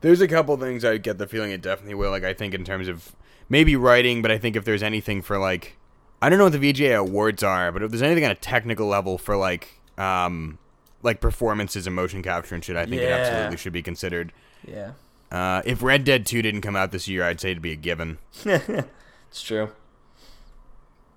There's 0.00 0.20
a 0.20 0.28
couple 0.28 0.56
things 0.58 0.84
I 0.84 0.98
get 0.98 1.18
the 1.18 1.26
feeling 1.26 1.50
it 1.50 1.60
definitely 1.60 1.94
will. 1.94 2.12
Like 2.12 2.22
I 2.22 2.34
think 2.34 2.54
in 2.54 2.62
terms 2.62 2.86
of 2.86 3.16
maybe 3.48 3.76
writing, 3.76 4.22
but 4.22 4.30
I 4.30 4.38
think 4.38 4.56
if 4.56 4.64
there's 4.64 4.82
anything 4.82 5.22
for 5.22 5.38
like 5.38 5.76
I 6.22 6.28
don't 6.30 6.38
know 6.38 6.44
what 6.44 6.58
the 6.58 6.72
VGA 6.72 6.98
awards 6.98 7.42
are, 7.42 7.70
but 7.72 7.82
if 7.82 7.90
there's 7.90 8.02
anything 8.02 8.24
on 8.24 8.30
a 8.30 8.34
technical 8.36 8.86
level 8.86 9.18
for 9.18 9.36
like 9.36 9.80
um 9.98 10.58
like 11.02 11.20
performances 11.20 11.86
and 11.86 11.94
motion 11.94 12.22
capture 12.22 12.54
and 12.54 12.64
shit, 12.64 12.76
I 12.76 12.84
think 12.86 13.02
it 13.02 13.08
Yeah. 13.08 13.16
absolutely 13.16 13.56
should 13.58 13.72
be 13.72 13.82
considered. 13.82 14.32
Yeah, 14.66 14.92
Uh, 15.30 15.62
if 15.64 15.82
Red 15.82 16.04
Dead 16.04 16.26
2 16.26 16.42
didn't 16.42 16.62
come 16.62 16.74
out 16.74 16.90
this 16.90 17.06
year, 17.06 17.22
I'd 17.22 17.40
say 17.40 17.50
it'd 17.52 17.62
be 17.62 17.70
a 17.72 17.76
given. 17.76 18.18
it's 18.44 19.42
true. 19.42 19.70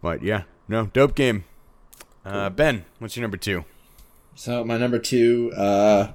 But 0.01 0.21
yeah, 0.21 0.43
no, 0.67 0.88
dope 0.88 1.15
game. 1.15 1.45
Uh, 2.25 2.49
ben, 2.49 2.86
what's 2.99 3.15
your 3.15 3.21
number 3.21 3.38
two? 3.38 3.65
So 4.36 4.63
my 4.63 4.77
number 4.77 4.99
two 4.99 5.51
uh, 5.55 6.11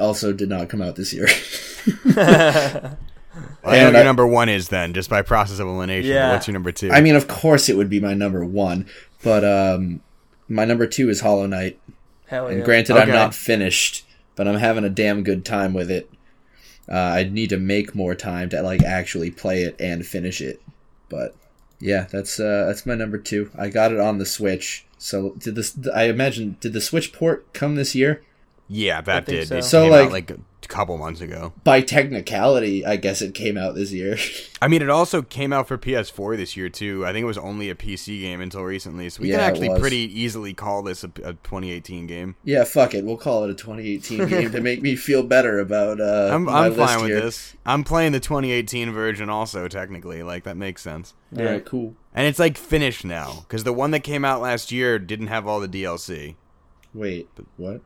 also 0.00 0.32
did 0.32 0.48
not 0.48 0.68
come 0.68 0.80
out 0.80 0.96
this 0.96 1.12
year. 1.12 1.26
I 3.34 3.40
know 3.40 3.46
And 3.72 3.84
what 3.86 3.92
your 3.92 4.00
I- 4.00 4.04
number 4.04 4.26
one 4.26 4.48
is 4.48 4.68
then, 4.68 4.92
just 4.94 5.10
by 5.10 5.22
process 5.22 5.58
of 5.58 5.66
elimination. 5.68 6.10
Yeah. 6.10 6.32
What's 6.32 6.46
your 6.46 6.52
number 6.52 6.72
two? 6.72 6.90
I 6.90 7.00
mean, 7.00 7.16
of 7.16 7.28
course 7.28 7.68
it 7.68 7.76
would 7.76 7.90
be 7.90 8.00
my 8.00 8.14
number 8.14 8.44
one, 8.44 8.86
but 9.22 9.44
um, 9.44 10.00
my 10.48 10.64
number 10.64 10.86
two 10.86 11.08
is 11.08 11.20
Hollow 11.20 11.46
Knight. 11.46 11.78
Hell 12.26 12.46
And 12.46 12.64
granted, 12.64 12.92
Okay. 12.94 13.02
I'm 13.02 13.08
not 13.10 13.34
finished, 13.34 14.06
but 14.36 14.48
I'm 14.48 14.56
having 14.58 14.84
a 14.84 14.90
damn 14.90 15.22
good 15.22 15.44
time 15.44 15.74
with 15.74 15.90
it. 15.90 16.10
Uh, 16.90 16.94
I 16.96 17.24
need 17.24 17.48
to 17.50 17.56
make 17.58 17.94
more 17.94 18.14
time 18.14 18.48
to 18.50 18.60
like 18.62 18.82
actually 18.82 19.30
play 19.30 19.62
it 19.62 19.76
and 19.80 20.04
finish 20.06 20.40
it. 20.40 20.60
But 21.08 21.34
yeah, 21.80 22.06
that's 22.10 22.38
uh, 22.40 22.64
that's 22.66 22.84
my 22.86 22.94
number 22.94 23.18
two. 23.18 23.50
I 23.58 23.68
got 23.68 23.92
it 23.92 24.00
on 24.00 24.18
the 24.18 24.26
Switch. 24.26 24.84
So 24.98 25.30
did 25.38 25.54
this? 25.54 25.76
I 25.94 26.04
imagine 26.04 26.56
did 26.60 26.72
the 26.72 26.80
Switch 26.80 27.12
port 27.12 27.52
come 27.52 27.74
this 27.76 27.94
year? 27.94 28.22
yeah, 28.68 29.00
that 29.02 29.26
did. 29.26 29.46
so. 29.48 29.60
So, 29.60 29.86
like- 29.88 30.06
out 30.06 30.12
like 30.12 30.30
a 30.30 30.38
couple 30.68 30.96
months 30.98 31.20
ago. 31.20 31.52
By 31.64 31.80
technicality, 31.80 32.84
I 32.84 32.96
guess 32.96 33.20
it 33.22 33.34
came 33.34 33.56
out 33.56 33.74
this 33.74 33.92
year. 33.92 34.16
I 34.62 34.68
mean, 34.68 34.80
it 34.82 34.88
also 34.90 35.20
came 35.22 35.52
out 35.52 35.68
for 35.68 35.76
PS4 35.76 36.36
this 36.36 36.56
year 36.56 36.68
too. 36.68 37.04
I 37.04 37.12
think 37.12 37.22
it 37.24 37.26
was 37.26 37.38
only 37.38 37.68
a 37.70 37.74
PC 37.74 38.20
game 38.20 38.40
until 38.40 38.62
recently, 38.62 39.10
so 39.10 39.22
we 39.22 39.30
Yeah, 39.30 39.36
can 39.38 39.44
actually 39.44 39.80
pretty 39.80 39.98
easily 40.20 40.54
call 40.54 40.82
this 40.82 41.04
a, 41.04 41.08
a 41.22 41.32
2018 41.34 42.06
game. 42.06 42.36
yeah, 42.44 42.64
fuck 42.64 42.94
it. 42.94 43.04
We'll 43.04 43.16
call 43.18 43.44
it 43.44 43.50
a 43.50 43.54
2018 43.54 44.26
game 44.28 44.52
to 44.52 44.60
make 44.60 44.80
me 44.82 44.96
feel 44.96 45.22
better 45.22 45.58
about 45.58 46.00
uh, 46.00 46.30
I'm, 46.32 46.44
my 46.44 46.66
I'm 46.66 46.74
fine 46.74 47.00
with 47.02 47.10
here. 47.10 47.20
this. 47.20 47.54
I'm 47.66 47.84
playing 47.84 48.12
the 48.12 48.20
2018 48.20 48.92
version 48.92 49.28
also, 49.28 49.68
technically. 49.68 50.22
Like 50.22 50.44
that 50.44 50.56
makes 50.56 50.80
sense. 50.82 51.14
All 51.36 51.44
right, 51.44 51.64
cool. 51.64 51.94
And 52.14 52.26
it's 52.26 52.38
like 52.38 52.56
finished 52.56 53.04
now 53.04 53.40
because 53.40 53.64
the 53.64 53.72
one 53.72 53.90
that 53.90 54.00
came 54.00 54.24
out 54.24 54.40
last 54.40 54.70
year 54.72 54.98
didn't 54.98 55.26
have 55.26 55.46
all 55.46 55.60
the 55.60 55.68
DLC. 55.68 56.36
Wait, 56.94 57.28
what? 57.56 57.80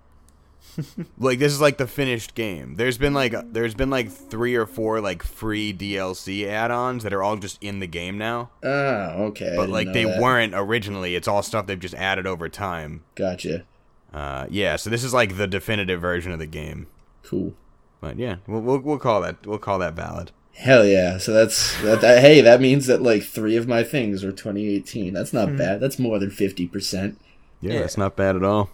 Like 1.19 1.39
this 1.39 1.53
is 1.53 1.61
like 1.61 1.79
the 1.79 1.87
finished 1.87 2.35
game. 2.35 2.77
There's 2.77 2.99
been 2.99 3.15
like 3.15 3.35
there's 3.53 3.75
been 3.75 3.91
like 3.91 4.11
three 4.11 4.55
or 4.55 4.67
four 4.67 5.01
like 5.01 5.23
free 5.23 5.73
DLC 5.75 6.47
add-ons 6.47 7.03
that 7.03 7.13
are 7.13 7.23
all 7.23 7.37
just 7.37 7.63
in 7.63 7.81
the 7.81 7.87
game 7.87 8.17
now. 8.19 8.51
Ah, 8.65 9.15
okay. 9.15 9.55
But 9.57 9.69
like 9.69 9.93
they 9.93 10.05
that. 10.05 10.21
weren't 10.21 10.55
originally. 10.55 11.15
It's 11.17 11.27
all 11.29 11.43
stuff 11.43 11.67
they've 11.67 11.79
just 11.79 11.95
added 11.95 12.27
over 12.27 12.49
time. 12.49 13.03
Gotcha. 13.15 13.65
Uh, 14.13 14.47
yeah, 14.49 14.77
so 14.77 14.89
this 14.91 15.05
is 15.05 15.13
like 15.13 15.37
the 15.37 15.47
definitive 15.47 16.01
version 16.01 16.33
of 16.33 16.39
the 16.39 16.47
game. 16.47 16.87
Cool. 17.25 17.55
But 18.01 18.19
yeah, 18.19 18.37
we'll 18.47 18.61
we'll, 18.61 18.79
we'll 18.79 18.99
call 18.99 19.21
that 19.23 19.45
we'll 19.47 19.59
call 19.59 19.79
that 19.81 19.95
valid. 19.95 20.31
Hell 20.55 20.85
yeah! 20.87 21.19
So 21.19 21.33
that's 21.33 21.81
that, 21.83 22.01
that- 22.01 22.21
Hey, 22.21 22.41
that 22.41 22.61
means 22.61 22.87
that 22.87 23.03
like 23.03 23.23
three 23.23 23.57
of 23.57 23.69
my 23.69 23.83
things 23.85 24.25
are 24.25 24.33
2018. 24.33 25.13
That's 25.15 25.33
not 25.33 25.57
bad. 25.57 25.81
That's 25.81 25.99
more 25.99 26.19
than 26.19 26.31
50 26.31 26.67
percent. 26.69 27.21
Yeah, 27.61 27.75
Yeah. 27.75 27.81
that's 27.81 27.99
not 27.99 28.17
bad 28.17 28.35
at 28.37 28.43
all. 28.45 28.71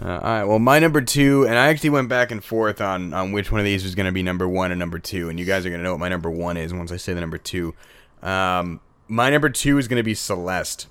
Uh, 0.00 0.08
all 0.08 0.18
right, 0.20 0.44
well, 0.44 0.58
my 0.58 0.78
number 0.78 1.00
two, 1.00 1.44
and 1.46 1.58
I 1.58 1.68
actually 1.68 1.90
went 1.90 2.08
back 2.08 2.30
and 2.30 2.42
forth 2.42 2.80
on 2.80 3.12
on 3.12 3.32
which 3.32 3.50
one 3.50 3.60
of 3.60 3.64
these 3.64 3.82
was 3.82 3.94
going 3.94 4.06
to 4.06 4.12
be 4.12 4.22
number 4.22 4.48
one 4.48 4.70
and 4.70 4.78
number 4.78 4.98
two, 4.98 5.28
and 5.28 5.38
you 5.40 5.44
guys 5.44 5.66
are 5.66 5.70
going 5.70 5.80
to 5.80 5.84
know 5.84 5.92
what 5.92 6.00
my 6.00 6.08
number 6.08 6.30
one 6.30 6.56
is 6.56 6.72
once 6.72 6.92
I 6.92 6.96
say 6.98 7.14
the 7.14 7.20
number 7.20 7.38
two. 7.38 7.74
Um, 8.22 8.80
my 9.08 9.30
number 9.30 9.48
two 9.48 9.78
is 9.78 9.88
going 9.88 9.96
to 9.96 10.02
be 10.04 10.14
Celeste, 10.14 10.86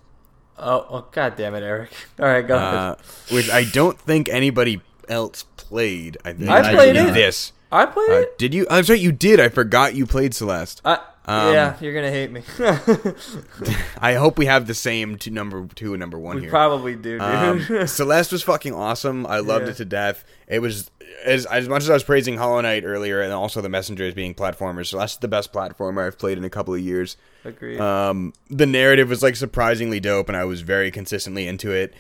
Oh, 0.59 0.87
oh, 0.89 1.07
god 1.11 1.35
damn 1.35 1.53
it, 1.55 1.61
Erik. 1.63 1.91
All 2.19 2.25
right, 2.25 2.45
go 2.45 2.55
ahead. 2.55 2.73
uh, 2.73 2.95
which 3.31 3.49
I 3.49 3.63
don't 3.63 3.99
think 3.99 4.27
anybody 4.29 4.81
else 5.07 5.45
played. 5.55 6.17
I 6.25 6.33
think 6.33 6.49
I 6.49 6.73
played 6.73 6.95
it. 6.95 7.13
This 7.13 7.53
I 7.71 7.85
played 7.85 8.09
uh, 8.09 8.13
it. 8.21 8.37
did 8.37 8.53
you? 8.53 8.65
I'm 8.69 8.83
sorry, 8.83 8.99
you 8.99 9.11
did. 9.11 9.39
I 9.39 9.49
forgot 9.49 9.93
you 9.93 10.05
played 10.05 10.33
Celeste. 10.33 10.81
I, 10.83 10.99
um, 11.27 11.53
yeah, 11.53 11.75
you're 11.81 11.93
gonna 11.93 12.09
hate 12.11 12.31
me. 12.31 12.41
I 13.99 14.13
hope 14.13 14.37
we 14.37 14.45
have 14.45 14.67
the 14.67 14.73
same 14.73 15.17
two 15.17 15.31
number 15.31 15.67
two 15.75 15.93
and 15.93 15.99
number 15.99 16.17
one 16.17 16.35
we 16.37 16.43
here. 16.43 16.49
probably 16.49 16.95
do, 16.95 17.19
dude. 17.19 17.21
Um, 17.21 17.87
Celeste 17.87 18.31
was 18.31 18.43
fucking 18.43 18.73
awesome. 18.73 19.25
I 19.27 19.39
loved 19.39 19.65
Yeah. 19.65 19.71
it 19.71 19.77
to 19.77 19.85
death. 19.85 20.23
It 20.47 20.59
was 20.59 20.89
as 21.25 21.45
as 21.47 21.67
much 21.67 21.83
as 21.83 21.89
I 21.89 21.93
was 21.93 22.03
praising 22.03 22.37
Hollow 22.37 22.61
Knight 22.61 22.83
earlier, 22.85 23.21
and 23.21 23.33
also 23.33 23.61
the 23.61 23.69
Messengers 23.69 24.13
being 24.13 24.33
platformers. 24.33 24.87
Celeste 24.87 25.15
is 25.15 25.19
the 25.19 25.27
best 25.27 25.51
platformer 25.51 26.05
I've 26.07 26.17
played 26.17 26.37
in 26.37 26.45
a 26.45 26.49
couple 26.49 26.73
of 26.73 26.79
years. 26.79 27.17
Agreed. 27.43 27.79
Um, 27.79 28.33
the 28.49 28.65
narrative 28.65 29.09
was 29.09 29.21
like 29.21 29.35
surprisingly 29.35 29.99
dope, 29.99 30.29
and 30.29 30.37
I 30.37 30.45
was 30.45 30.61
very 30.61 30.91
consistently 30.91 31.47
into 31.47 31.71
it. 31.71 31.93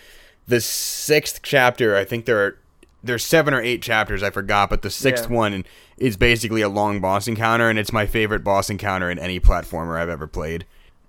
The 0.47 0.61
sixth 0.61 1.41
chapter, 1.43 1.95
I 1.97 2.05
think 2.05 2.25
there 2.25 2.39
are 2.45 2.57
there's 3.03 3.23
seven 3.23 3.53
or 3.53 3.61
eight 3.61 3.81
chapters. 3.81 4.23
I 4.23 4.29
forgot, 4.29 4.69
but 4.69 4.81
the 4.81 4.89
sixth 4.89 5.29
Yeah. 5.29 5.35
one 5.35 5.65
is 5.97 6.17
basically 6.17 6.61
a 6.61 6.69
long 6.69 6.99
boss 6.99 7.27
encounter, 7.27 7.69
and 7.69 7.77
it's 7.79 7.93
my 7.93 8.05
favorite 8.05 8.43
boss 8.43 8.69
encounter 8.69 9.09
in 9.09 9.19
any 9.19 9.39
platformer 9.39 9.99
I've 9.99 10.09
ever 10.09 10.27
played. 10.27 10.65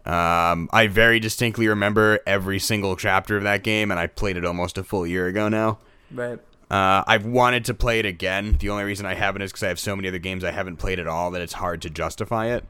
Um, 0.06 0.70
I 0.72 0.86
very 0.86 1.20
distinctly 1.20 1.68
remember 1.68 2.20
every 2.26 2.58
single 2.58 2.96
chapter 2.96 3.36
of 3.36 3.42
that 3.42 3.62
game, 3.62 3.90
and 3.90 4.00
I 4.00 4.06
played 4.06 4.36
it 4.36 4.44
almost 4.44 4.78
a 4.78 4.84
full 4.84 5.06
year 5.06 5.26
ago 5.26 5.48
now. 5.48 5.78
right. 6.14 6.38
Uh, 6.70 7.02
I've 7.06 7.24
wanted 7.24 7.64
to 7.64 7.74
play 7.74 7.98
it 7.98 8.04
again. 8.04 8.56
The 8.60 8.68
only 8.68 8.84
reason 8.84 9.06
I 9.06 9.14
haven't 9.14 9.40
is 9.40 9.50
because 9.52 9.62
I 9.62 9.68
have 9.68 9.78
so 9.78 9.96
many 9.96 10.06
other 10.08 10.18
games 10.18 10.44
I 10.44 10.50
haven't 10.50 10.76
played 10.76 10.98
at 11.00 11.06
all 11.06 11.30
that 11.30 11.40
it's 11.40 11.54
hard 11.54 11.80
to 11.80 11.88
justify 11.90 12.48
it. 12.48 12.62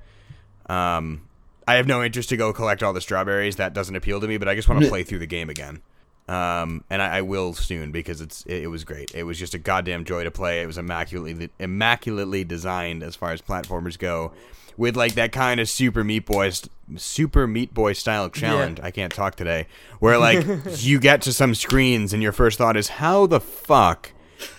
Um, 0.70 1.22
I 1.66 1.74
have 1.74 1.88
no 1.88 2.04
interest 2.04 2.28
to 2.28 2.36
go 2.36 2.52
collect 2.52 2.82
all 2.84 2.92
the 2.92 3.00
strawberries. 3.00 3.56
That 3.56 3.74
doesn't 3.74 3.96
appeal 3.96 4.20
to 4.20 4.28
me. 4.28 4.38
But 4.38 4.48
I 4.48 4.54
just 4.54 4.68
want 4.68 4.82
to 4.84 4.88
play 4.88 5.02
through 5.02 5.18
the 5.18 5.26
game 5.26 5.50
again. 5.50 5.82
Um, 6.28 6.84
and 6.90 7.00
I, 7.00 7.18
I 7.18 7.20
will 7.22 7.54
soon 7.54 7.90
because 7.90 8.20
it's 8.20 8.42
it, 8.44 8.64
it 8.64 8.66
was 8.66 8.84
great. 8.84 9.14
It 9.14 9.22
was 9.22 9.38
just 9.38 9.54
a 9.54 9.58
goddamn 9.58 10.04
joy 10.04 10.24
to 10.24 10.30
play. 10.30 10.60
It 10.62 10.66
was 10.66 10.76
immaculately 10.76 11.48
immaculately 11.58 12.44
designed 12.44 13.02
as 13.02 13.16
far 13.16 13.32
as 13.32 13.40
platformers 13.40 13.98
go, 13.98 14.32
with 14.76 14.94
like 14.96 15.14
that 15.14 15.32
kind 15.32 15.58
of 15.58 15.68
super 15.70 16.04
Meat 16.04 16.26
Boy 16.26 16.50
super 16.96 17.46
Meat 17.46 17.72
Boy 17.72 17.94
style 17.94 18.28
challenge. 18.28 18.78
I 18.82 18.90
can't 18.90 19.12
talk 19.12 19.36
today. 19.36 19.66
Where 20.00 20.18
like 20.18 20.44
you 20.76 21.00
get 21.00 21.22
to 21.22 21.32
some 21.32 21.54
screens 21.54 22.12
and 22.12 22.22
your 22.22 22.32
first 22.32 22.58
thought 22.58 22.76
is 22.76 22.88
how 22.88 23.26
the 23.26 23.40
fuck, 23.40 24.12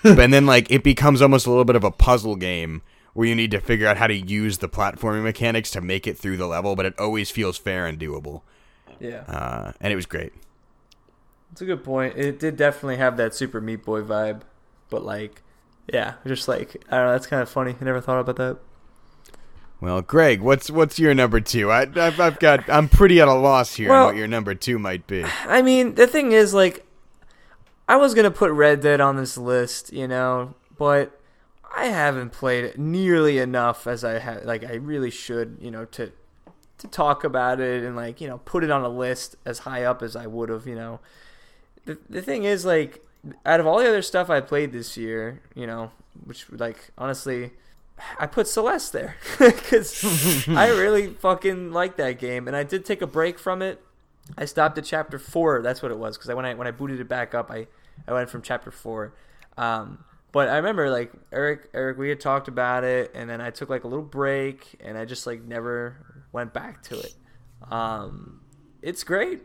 and 0.04 0.34
then 0.34 0.48
like 0.48 0.72
it 0.72 0.84
becomes 0.84 1.22
almost 1.22 1.46
a 1.46 1.50
little 1.50 1.66
bit 1.66 1.76
of 1.76 1.84
a 1.84 1.92
puzzle 1.92 2.36
game 2.36 2.82
where 3.14 3.28
you 3.28 3.36
need 3.36 3.52
to 3.52 3.60
figure 3.60 3.86
out 3.88 3.98
how 3.98 4.08
to 4.08 4.16
use 4.16 4.58
the 4.60 4.70
platforming 4.70 5.24
mechanics 5.24 5.70
to 5.72 5.82
make 5.82 6.08
it 6.08 6.18
through 6.18 6.38
the 6.38 6.48
level, 6.48 6.76
but 6.76 6.86
it 6.86 6.98
always 7.00 7.30
feels 7.30 7.58
fair 7.58 7.86
and 7.86 8.00
doable. 8.00 8.42
Yeah, 9.00 9.22
Uh, 9.28 9.72
and 9.82 9.92
it 9.94 9.96
was 9.96 10.06
great. 10.06 10.32
It's 11.60 11.64
a 11.64 11.66
good 11.66 11.84
point. 11.84 12.18
It 12.18 12.40
did 12.40 12.56
definitely 12.56 12.96
have 12.96 13.18
that 13.18 13.36
Super 13.36 13.60
Meat 13.60 13.84
Boy 13.84 14.02
vibe, 14.02 14.44
but 14.90 15.04
like, 15.04 15.42
yeah, 15.92 16.14
just 16.26 16.48
like 16.48 16.86
I 16.90 16.96
don't 16.96 17.08
know. 17.08 17.12
That's 17.12 17.28
kind 17.28 17.42
of 17.42 17.50
funny. 17.50 17.76
I 17.80 17.84
never 17.84 18.00
thought 18.00 18.22
about 18.22 18.38
that. 18.38 18.60
Well, 19.82 20.02
Greg, 20.02 20.40
what's 20.40 20.72
what's 20.72 20.98
your 21.00 21.14
number 21.14 21.42
two? 21.42 21.70
I, 21.70 21.82
I've, 21.82 22.18
I've 22.18 22.40
got 22.40 22.70
I'm 22.70 22.88
pretty 22.88 23.20
at 23.20 23.28
a 23.28 23.34
loss 23.34 23.76
here 23.76 23.90
Well- 23.90 24.04
on 24.04 24.06
what 24.06 24.16
your 24.16 24.28
number 24.30 24.56
two 24.56 24.80
might 24.80 25.06
be. 25.06 25.26
I 25.46 25.62
mean, 25.62 25.96
the 25.96 26.08
thing 26.08 26.32
is, 26.32 26.54
like, 26.54 26.86
I 27.90 27.98
was 27.98 28.14
gonna 28.14 28.32
put 28.32 28.52
Red 28.54 28.80
Dead 28.80 29.02
on 29.02 29.18
this 29.18 29.38
list, 29.38 29.92
you 29.92 30.08
know, 30.08 30.54
but 30.78 31.20
I 31.76 31.88
haven't 31.88 32.32
played 32.32 32.64
it 32.64 32.80
nearly 32.80 33.38
enough 33.38 33.86
as 33.86 34.06
I 34.06 34.20
had, 34.20 34.46
like, 34.46 34.64
I 34.64 34.76
really 34.76 35.12
should, 35.12 35.58
you 35.60 35.72
know, 35.72 35.84
to 35.84 36.14
to 36.78 36.88
talk 36.88 37.26
about 37.26 37.60
it 37.60 37.84
and 37.84 37.98
like, 37.98 38.22
you 38.22 38.30
know, 38.30 38.38
put 38.38 38.64
it 38.64 38.72
on 38.72 38.82
a 38.82 38.88
list 38.90 39.36
as 39.46 39.60
high 39.60 39.84
up 39.84 40.02
as 40.02 40.16
I 40.16 40.26
would 40.26 40.48
have, 40.48 40.66
you 40.66 40.76
know. 40.76 41.02
The 41.86 41.98
the 42.10 42.22
thing 42.22 42.44
is, 42.44 42.66
like, 42.66 43.06
out 43.46 43.60
of 43.60 43.68
all 43.68 43.80
the 43.80 43.88
other 43.88 44.02
stuff 44.02 44.30
I 44.30 44.42
played 44.42 44.72
this 44.72 44.98
year, 44.98 45.42
you 45.56 45.68
know, 45.68 45.92
which 46.26 46.50
like 46.52 46.92
honestly. 46.98 47.52
I 48.18 48.28
put 48.28 48.48
Celeste 48.48 48.94
there 48.94 49.18
because 49.40 50.48
I 50.48 50.70
really 50.70 51.08
fucking 51.08 51.74
like 51.74 51.98
that 51.98 52.18
game, 52.18 52.48
and 52.48 52.56
I 52.56 52.64
did 52.64 52.86
take 52.86 53.02
a 53.02 53.08
break 53.08 53.38
from 53.38 53.62
it 53.62 53.84
I 54.38 54.46
stopped 54.46 54.78
at 54.78 54.86
chapter 54.86 55.18
four. 55.18 55.62
That's 55.62 55.82
what 55.82 55.92
it 55.92 55.98
was 55.98 56.18
because 56.18 56.34
when 56.34 56.46
I 56.46 56.54
when 56.54 56.68
I 56.68 56.72
booted 56.72 57.00
it 57.00 57.08
back 57.08 57.34
up, 57.34 57.50
I 57.52 57.68
I 58.08 58.14
went 58.14 58.30
from 58.30 58.42
chapter 58.42 58.72
four. 58.72 59.14
Um, 59.58 60.04
but 60.32 60.48
I 60.50 60.58
remember 60.58 60.90
like 60.90 61.12
Erik 61.32 61.70
Erik 61.74 61.98
we 61.98 62.10
had 62.10 62.20
talked 62.20 62.48
about 62.48 62.84
it, 62.84 63.12
and 63.14 63.30
then 63.30 63.42
I 63.42 63.50
took 63.50 63.70
like 63.70 63.84
a 63.84 63.88
little 63.88 64.06
break, 64.06 64.76
and 64.80 64.98
I 64.98 65.06
just 65.06 65.26
like 65.26 65.44
never 65.44 65.96
went 66.32 66.54
back 66.54 66.84
to 66.84 67.00
it. 67.00 67.14
Um, 67.72 68.42
it's 68.82 69.04
great. 69.04 69.42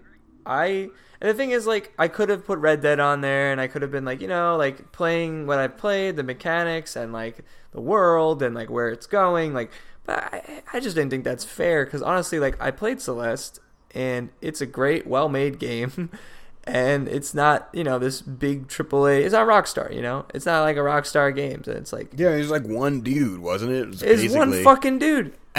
I 0.46 0.90
and 1.20 1.30
the 1.30 1.34
thing 1.34 1.50
is 1.50 1.66
like 1.66 1.92
I 1.98 2.08
could 2.08 2.28
have 2.28 2.44
put 2.44 2.58
Red 2.58 2.80
Dead 2.80 3.00
on 3.00 3.20
there, 3.20 3.52
and 3.52 3.60
I 3.60 3.66
could 3.66 3.82
have 3.82 3.90
been 3.90 4.04
like 4.04 4.20
you 4.20 4.28
know 4.28 4.56
like 4.56 4.92
playing 4.92 5.46
what 5.46 5.58
I 5.58 5.68
played, 5.68 6.16
the 6.16 6.22
mechanics, 6.22 6.96
and 6.96 7.12
like 7.12 7.38
the 7.72 7.80
world, 7.80 8.42
and 8.42 8.54
like 8.54 8.70
where 8.70 8.88
it's 8.90 9.06
going, 9.06 9.54
like. 9.54 9.70
But 10.06 10.18
I, 10.34 10.62
I 10.74 10.80
just 10.80 10.96
didn't 10.96 11.08
think 11.08 11.24
that's 11.24 11.46
fair 11.46 11.86
because 11.86 12.02
honestly, 12.02 12.38
like 12.38 12.60
I 12.60 12.70
played 12.70 13.00
Celeste 13.00 13.58
and 13.94 14.30
it's 14.40 14.60
a 14.60 14.66
great, 14.66 15.06
well-made 15.06 15.58
game, 15.58 16.10
and 16.64 17.08
it's 17.08 17.32
not 17.32 17.68
you 17.72 17.84
know 17.84 17.98
this 17.98 18.20
big 18.20 18.68
AAA. 18.68 19.22
It's 19.22 19.32
not 19.32 19.46
Rockstar, 19.46 19.94
you 19.94 20.02
know. 20.02 20.26
It's 20.34 20.46
not 20.46 20.62
like 20.62 20.76
a 20.76 20.80
Rockstar 20.80 21.34
Games. 21.34 21.68
And 21.68 21.78
it's 21.78 21.92
like 21.92 22.08
Yeah, 22.16 22.36
was 22.36 22.50
like 22.50 22.66
one 22.66 23.00
dude, 23.00 23.40
wasn't 23.40 23.72
it? 23.72 23.82
it 23.82 23.88
was 23.88 24.02
it's 24.02 24.34
one 24.34 24.62
fucking 24.62 24.98
dude. 24.98 25.34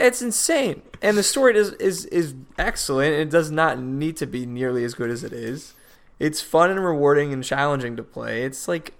it's 0.00 0.22
insane, 0.22 0.82
and 1.02 1.16
the 1.16 1.22
story 1.22 1.56
is 1.56 1.72
is 1.74 2.04
is 2.06 2.34
excellent. 2.58 3.14
It 3.14 3.30
does 3.30 3.50
not 3.50 3.78
need 3.78 4.16
to 4.18 4.26
be 4.26 4.46
nearly 4.46 4.84
as 4.84 4.94
good 4.94 5.10
as 5.10 5.24
it 5.24 5.32
is. 5.32 5.74
It's 6.18 6.40
fun 6.40 6.70
and 6.70 6.84
rewarding 6.84 7.32
and 7.32 7.44
challenging 7.44 7.96
to 7.96 8.02
play. 8.02 8.42
It's 8.42 8.66
like 8.68 8.94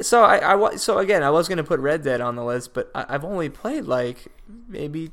so 0.00 0.22
I, 0.24 0.54
I 0.54 0.76
so 0.76 0.98
again 0.98 1.22
I 1.22 1.30
was 1.30 1.48
gonna 1.48 1.64
put 1.64 1.80
Red 1.80 2.02
Dead 2.02 2.20
on 2.20 2.36
the 2.36 2.44
list, 2.44 2.74
but 2.74 2.90
I, 2.94 3.06
I've 3.08 3.24
only 3.24 3.48
played 3.48 3.84
like 3.84 4.26
maybe 4.68 5.10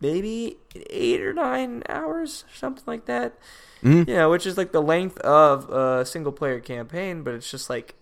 maybe 0.00 0.56
eight 0.74 1.20
or 1.20 1.32
nine 1.34 1.82
hours, 1.88 2.44
something 2.54 2.84
like 2.86 3.06
that. 3.06 3.34
Mhm. 3.82 4.08
You 4.08 4.14
know, 4.14 4.30
which 4.30 4.46
is 4.46 4.56
like 4.58 4.72
the 4.72 4.82
length 4.82 5.18
of 5.18 5.68
a 5.70 6.04
single 6.04 6.32
player 6.32 6.60
campaign, 6.60 7.22
but 7.22 7.34
it's 7.34 7.50
just 7.50 7.68
like 7.70 7.94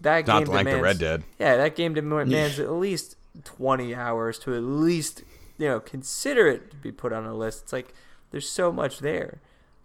that 0.00 0.26
Not 0.26 0.38
game 0.40 0.44
the 0.46 0.50
length 0.52 0.68
of 0.68 0.74
demands- 0.78 0.82
Red 0.82 0.98
Dead. 0.98 1.22
yeah, 1.38 1.56
that 1.56 1.76
game 1.76 1.94
demands 1.94 2.58
at 2.58 2.72
least 2.72 3.16
20 3.44 3.94
hours 3.94 4.38
to 4.40 4.54
at 4.54 4.62
least, 4.62 5.22
you 5.58 5.68
know, 5.68 5.80
consider 5.80 6.46
it 6.48 6.70
to 6.70 6.76
be 6.76 6.92
put 6.92 7.12
on 7.12 7.24
a 7.26 7.34
list. 7.34 7.64
It's 7.64 7.72
like 7.72 7.94
there's 8.30 8.48
so 8.48 8.72
much 8.72 8.98
there. 9.00 9.40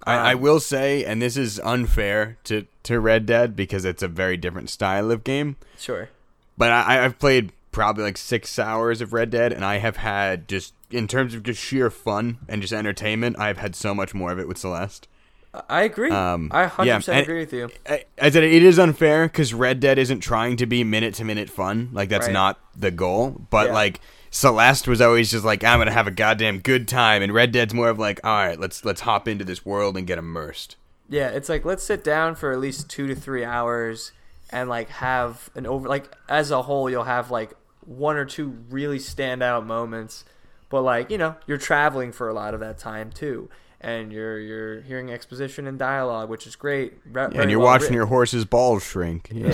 I, 0.05 0.13
I 0.15 0.33
Um, 0.33 0.41
will 0.41 0.59
say, 0.59 1.05
and 1.05 1.21
this 1.21 1.37
is 1.37 1.59
unfair 1.59 2.37
to, 2.45 2.65
to 2.83 2.99
Red 2.99 3.25
Dead 3.27 3.55
because 3.55 3.85
it's 3.85 4.01
a 4.01 4.07
very 4.07 4.35
different 4.35 4.69
style 4.69 5.11
of 5.11 5.23
game. 5.23 5.57
Sure. 5.77 6.09
But 6.57 6.71
I, 6.71 7.05
I've 7.05 7.19
played 7.19 7.51
probably 7.71 8.03
like 8.03 8.17
six 8.17 8.57
hours 8.57 8.99
of 9.01 9.13
Red 9.13 9.29
Dead, 9.29 9.53
and 9.53 9.63
I 9.63 9.77
have 9.77 9.97
had 9.97 10.47
just 10.47 10.73
in 10.89 11.07
terms 11.07 11.33
of 11.35 11.43
just 11.43 11.61
sheer 11.61 11.89
fun 11.89 12.39
and 12.49 12.61
just 12.61 12.73
entertainment, 12.73 13.39
I've 13.39 13.59
had 13.59 13.75
so 13.75 13.93
much 13.95 14.13
more 14.13 14.31
of 14.31 14.39
it 14.39 14.47
with 14.47 14.57
Celeste. 14.57 15.07
I 15.69 15.83
agree. 15.83 16.09
Um, 16.09 16.49
I 16.51 16.65
100% 16.65 16.85
yeah, 17.07 17.17
agree 17.19 17.39
with 17.39 17.53
you. 17.53 17.69
I, 17.87 18.05
I 18.21 18.29
said 18.29 18.43
it 18.43 18.63
is 18.63 18.79
unfair 18.79 19.27
because 19.27 19.53
Red 19.53 19.79
Dead 19.81 19.97
isn't 19.99 20.21
trying 20.21 20.55
to 20.57 20.65
be 20.65 20.83
minute 20.83 21.13
to 21.15 21.25
minute 21.25 21.49
fun. 21.49 21.89
Like 21.93 22.09
that's 22.09 22.27
Right. 22.27 22.33
not 22.33 22.59
the 22.75 22.89
goal. 22.91 23.41
But 23.49 23.67
Yeah. 23.67 23.73
like 23.73 23.99
Celeste 24.33 24.87
was 24.87 25.01
always 25.01 25.29
just 25.29 25.43
like 25.43 25.63
I'm 25.63 25.79
gonna 25.79 25.91
have 25.91 26.07
a 26.07 26.11
goddamn 26.11 26.59
good 26.59 26.87
time, 26.87 27.21
and 27.21 27.33
Red 27.33 27.51
Dead's 27.51 27.73
more 27.73 27.89
of 27.89 27.99
like 27.99 28.19
all 28.23 28.45
right, 28.45 28.59
let's 28.59 28.83
let's 28.85 29.01
hop 29.01 29.27
into 29.27 29.43
this 29.43 29.65
world 29.65 29.97
and 29.97 30.07
get 30.07 30.17
immersed. 30.17 30.77
Yeah, 31.09 31.27
it's 31.27 31.49
like 31.49 31.65
let's 31.65 31.83
sit 31.83 32.03
down 32.03 32.35
for 32.35 32.53
at 32.53 32.59
least 32.59 32.89
two 32.89 33.07
to 33.07 33.13
three 33.15 33.43
hours 33.43 34.13
and 34.49 34.69
like 34.69 34.87
have 34.89 35.49
an 35.53 35.67
over 35.67 35.87
like 35.87 36.09
as 36.29 36.49
a 36.49 36.61
whole 36.61 36.89
you'll 36.89 37.03
have 37.03 37.29
like 37.29 37.51
one 37.85 38.15
or 38.15 38.23
two 38.23 38.57
really 38.69 38.99
standout 38.99 39.65
moments, 39.65 40.23
but 40.69 40.81
like 40.81 41.11
you 41.11 41.17
know 41.17 41.35
you're 41.45 41.57
traveling 41.57 42.13
for 42.13 42.29
a 42.29 42.33
lot 42.33 42.53
of 42.53 42.61
that 42.61 42.77
time 42.77 43.11
too, 43.11 43.49
and 43.81 44.11
you're 44.13 44.39
you're 44.39 44.81
hearing 44.81 45.11
exposition 45.11 45.67
and 45.67 45.77
dialogue, 45.77 46.29
which 46.29 46.45
is 46.47 46.55
great. 46.55 46.93
Re- 47.05 47.27
very 47.27 47.37
and 47.37 47.49
you're 47.51 47.59
well 47.59 47.67
watching 47.69 47.83
written. 47.85 47.95
your 47.95 48.05
horse's 48.05 48.45
balls 48.45 48.83
shrink. 48.83 49.29
Yeah. 49.31 49.47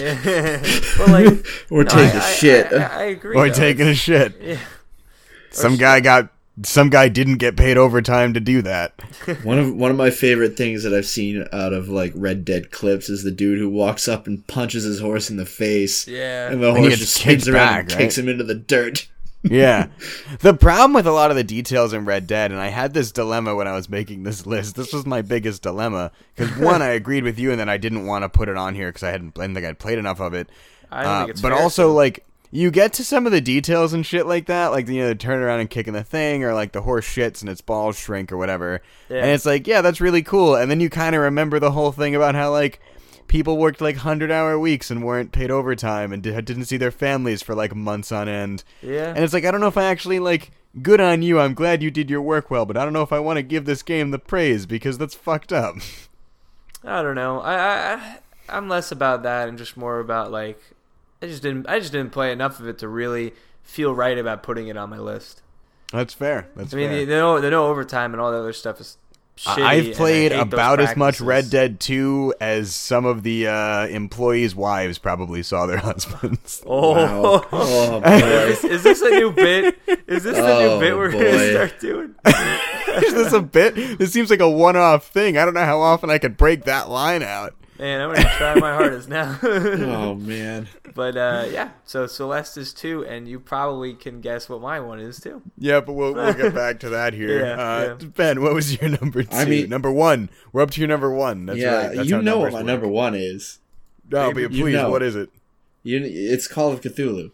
Yeah. 0.00 0.62
but 0.98 1.08
like 1.08 1.46
Or 1.70 1.84
no, 1.84 1.90
take 1.90 2.14
I- 2.14 2.18
a 2.18 2.22
I- 2.22 2.32
shit. 2.32 2.72
I, 2.72 2.76
I 2.84 3.02
agree. 3.04 3.36
or 3.36 3.48
though. 3.48 3.54
taking 3.54 3.86
a 3.88 3.94
shit. 3.94 4.34
yeah. 4.40 4.58
Some 5.50 5.72
shit. 5.72 5.80
guy 5.80 6.00
got 6.00 6.28
some 6.62 6.90
guy 6.90 7.08
didn't 7.08 7.36
get 7.38 7.56
paid 7.56 7.78
overtime 7.78 8.34
to 8.34 8.40
do 8.40 8.60
that. 8.62 8.92
One 9.44 9.58
of 9.58 9.74
one 9.74 9.90
of 9.90 9.96
my 9.96 10.10
favorite 10.10 10.58
things 10.58 10.82
that 10.82 10.92
I've 10.92 11.06
seen 11.06 11.46
out 11.52 11.72
of 11.72 11.88
like 11.88 12.12
Red 12.14 12.44
Dead 12.44 12.70
clips 12.70 13.08
is 13.08 13.22
the 13.24 13.30
dude 13.30 13.58
who 13.58 13.70
walks 13.70 14.06
up 14.08 14.26
and 14.26 14.46
punches 14.46 14.84
his 14.84 15.00
horse 15.00 15.30
in 15.30 15.36
the 15.38 15.46
face, 15.46 16.06
Yeah. 16.06 16.50
and 16.50 16.62
the 16.62 16.74
horse 16.74 16.88
gets 16.88 17.00
just 17.00 17.14
spins 17.14 17.48
around 17.48 17.66
back, 17.66 17.80
and 17.92 17.92
kicks 17.92 18.18
him 18.18 18.28
into 18.28 18.44
the 18.44 18.54
dirt. 18.56 19.08
Yeah. 19.42 19.86
The 20.40 20.54
problem 20.54 20.92
with 20.92 21.06
a 21.06 21.12
lot 21.12 21.30
of 21.30 21.36
the 21.36 21.44
details 21.44 21.92
in 21.92 22.04
Red 22.04 22.26
Dead, 22.26 22.52
and 22.52 22.60
I 22.60 22.68
had 22.68 22.92
this 22.94 23.12
dilemma 23.12 23.54
when 23.54 23.66
I 23.66 23.72
was 23.72 23.88
making 23.88 24.22
this 24.22 24.46
list. 24.46 24.76
This 24.76 24.92
was 24.92 25.06
my 25.06 25.22
biggest 25.22 25.62
dilemma 25.62 26.12
because 26.34 26.56
one, 26.58 26.82
I 26.82 26.88
agreed 26.88 27.24
with 27.24 27.38
you, 27.38 27.50
and 27.50 27.58
then 27.58 27.68
I 27.68 27.76
didn't 27.76 28.06
want 28.06 28.22
to 28.24 28.28
put 28.28 28.48
it 28.48 28.56
on 28.56 28.74
here 28.74 28.88
because 28.88 29.02
I 29.02 29.10
hadn't, 29.10 29.38
I 29.38 29.42
didn't 29.42 29.54
think 29.54 29.66
I'd 29.66 29.78
played 29.78 29.98
enough 29.98 30.20
of 30.20 30.34
it. 30.34 30.48
I 30.90 31.02
don't 31.02 31.12
Uh, 31.12 31.18
think 31.20 31.30
it's 31.30 31.40
but 31.40 31.52
fair 31.52 31.62
also, 31.62 31.92
like, 31.92 32.24
you 32.52 32.70
get 32.70 32.92
to 32.94 33.04
some 33.04 33.26
of 33.26 33.32
the 33.32 33.40
details 33.40 33.92
and 33.92 34.04
shit 34.04 34.26
like 34.26 34.46
that, 34.46 34.68
like 34.72 34.88
you 34.88 35.00
know, 35.02 35.08
the 35.08 35.14
turn 35.14 35.40
around 35.40 35.60
and 35.60 35.70
kicking 35.70 35.92
the 35.92 36.02
thing, 36.04 36.42
or 36.44 36.52
like 36.52 36.72
the 36.72 36.82
horse 36.82 37.06
shits 37.06 37.40
and 37.40 37.48
its 37.48 37.60
balls 37.60 37.96
shrink 37.96 38.32
or 38.32 38.36
whatever. 38.36 38.82
Yeah. 39.08 39.18
And 39.18 39.30
it's 39.30 39.46
like, 39.46 39.66
yeah, 39.68 39.82
that's 39.82 40.00
really 40.00 40.22
cool. 40.22 40.56
And 40.56 40.68
then 40.70 40.80
you 40.80 40.90
kind 40.90 41.14
of 41.14 41.22
remember 41.22 41.60
the 41.60 41.70
whole 41.70 41.92
thing 41.92 42.14
about 42.16 42.34
how 42.34 42.50
like 42.50 42.80
people 43.30 43.56
worked 43.56 43.80
like 43.80 43.96
hundred 43.96 44.32
hour 44.32 44.58
weeks 44.58 44.90
and 44.90 45.04
weren't 45.04 45.30
paid 45.30 45.52
overtime 45.52 46.12
and 46.12 46.20
di- 46.20 46.40
didn't 46.40 46.64
see 46.64 46.76
their 46.76 46.90
families 46.90 47.42
for 47.42 47.54
like 47.54 47.72
months 47.76 48.10
on 48.10 48.28
end. 48.28 48.64
Yeah. 48.82 49.10
And 49.10 49.18
it's 49.18 49.32
like 49.32 49.44
I 49.44 49.52
don't 49.52 49.60
know 49.60 49.68
if 49.68 49.78
I 49.78 49.84
actually 49.84 50.18
like 50.18 50.50
good 50.82 51.00
on 51.00 51.22
you. 51.22 51.38
I'm 51.38 51.54
glad 51.54 51.80
you 51.80 51.92
did 51.92 52.10
your 52.10 52.20
work 52.20 52.50
well, 52.50 52.66
but 52.66 52.76
I 52.76 52.82
don't 52.82 52.92
know 52.92 53.02
if 53.02 53.12
I 53.12 53.20
want 53.20 53.36
to 53.36 53.44
give 53.44 53.66
this 53.66 53.84
game 53.84 54.10
the 54.10 54.18
praise 54.18 54.66
because 54.66 54.98
that's 54.98 55.14
fucked 55.14 55.52
up. 55.52 55.76
I 56.84 57.02
don't 57.02 57.14
know. 57.14 57.40
I, 57.40 57.94
I 57.94 58.18
I'm 58.48 58.68
less 58.68 58.90
about 58.90 59.22
that 59.22 59.48
and 59.48 59.56
just 59.56 59.76
more 59.76 60.00
about 60.00 60.32
like 60.32 60.60
I 61.22 61.26
just 61.26 61.42
didn't 61.42 61.68
I 61.68 61.78
just 61.78 61.92
didn't 61.92 62.10
play 62.10 62.32
enough 62.32 62.58
of 62.58 62.66
it 62.66 62.78
to 62.78 62.88
really 62.88 63.32
feel 63.62 63.94
right 63.94 64.18
about 64.18 64.42
putting 64.42 64.66
it 64.66 64.76
on 64.76 64.90
my 64.90 64.98
list. 64.98 65.42
That's 65.92 66.14
fair. 66.14 66.48
That's 66.56 66.72
fair. 66.72 66.80
I 66.80 66.82
mean, 66.82 66.90
fair. 66.90 66.98
the, 66.98 67.04
the 67.06 67.16
no 67.16 67.40
the 67.40 67.50
no 67.50 67.68
overtime 67.68 68.12
and 68.12 68.20
all 68.20 68.32
the 68.32 68.38
other 68.38 68.52
stuff 68.52 68.80
is. 68.80 68.96
Shitty, 69.40 69.62
I 69.62 69.72
I've 69.72 69.94
played 69.96 70.32
about 70.32 70.80
as 70.80 70.96
much. 70.96 71.18
Red 71.20 71.48
Dead 71.48 71.80
2 71.80 72.34
as 72.42 72.74
some 72.74 73.06
of 73.06 73.22
the 73.22 73.46
uh, 73.48 73.86
employees' 73.86 74.54
wives 74.54 74.98
probably 74.98 75.42
saw 75.42 75.64
their 75.64 75.78
husbands. 75.90 76.62
Oh, 76.66 76.92
Wow. 76.92 77.46
Oh 77.52 77.96
is, 77.96 78.02
boy. 78.02 78.20
this, 78.20 78.64
is 78.64 78.82
this 78.82 79.00
a 79.00 79.08
new 79.10 79.32
bit? 79.32 79.78
Is 80.06 80.24
this 80.24 80.36
the 80.36 80.46
Oh, 80.46 80.74
new 80.74 80.80
bit 80.80 80.96
we're 80.96 81.10
gonna 81.10 81.50
start 81.52 81.80
doing? 81.80 82.14
Is 82.26 83.14
this 83.14 83.32
a 83.32 83.40
bit? 83.40 83.74
This 83.98 84.12
seems 84.12 84.30
like 84.30 84.40
a 84.40 84.50
one-off 84.50 85.06
thing. 85.06 85.38
I 85.38 85.44
don't 85.44 85.54
know 85.54 85.64
how 85.64 85.80
often 85.80 86.10
I 86.10 86.18
could 86.18 86.36
break 86.36 86.64
that 86.64 86.88
line 86.90 87.22
out. 87.22 87.54
Man, 87.80 88.00
I'm 88.02 88.14
gonna 88.14 88.28
try 88.36 88.54
my 88.56 88.74
hardest 88.74 89.08
now. 89.08 89.38
Oh 89.42 90.14
man. 90.16 90.68
but 90.94 91.16
uh, 91.16 91.46
yeah, 91.50 91.70
so 91.84 92.06
Celeste 92.06 92.58
is 92.58 92.74
two, 92.74 93.06
and 93.06 93.26
you 93.26 93.40
probably 93.40 93.94
can 93.94 94.20
guess 94.20 94.50
what 94.50 94.60
my 94.60 94.80
one 94.80 95.00
is 95.00 95.18
too. 95.18 95.40
Yeah, 95.56 95.80
but 95.80 95.94
we'll, 95.94 96.12
we'll 96.12 96.34
get 96.34 96.54
back 96.54 96.80
to 96.80 96.90
that 96.90 97.14
here. 97.14 97.40
Yeah, 97.46 97.52
uh, 97.54 97.96
yeah. 97.98 98.06
Ben, 98.08 98.42
what 98.42 98.52
was 98.52 98.78
your 98.80 98.90
number 99.00 99.22
two? 99.22 99.34
I 99.34 99.46
mean- 99.46 99.70
number 99.70 99.90
one. 99.90 100.28
We're 100.52 100.60
up 100.62 100.70
to 100.72 100.80
your 100.80 100.88
number 100.88 101.10
one. 101.10 101.46
That's 101.46 101.58
yeah, 101.58 101.86
right. 101.86 101.96
That's 101.96 102.08
you 102.10 102.20
know 102.20 102.38
what 102.40 102.52
my 102.52 102.58
work. 102.58 102.66
number 102.66 102.86
one 102.88 103.14
is. 103.14 103.60
No, 104.10 104.26
Maybe 104.28 104.42
but 104.46 104.52
you 104.52 104.64
please, 104.64 104.74
know. 104.74 104.90
what 104.90 105.02
is 105.02 105.16
it? 105.16 105.30
You, 105.82 106.00
it's 106.04 106.46
Call 106.48 106.72
of 106.72 106.82
Cthulhu. 106.82 107.30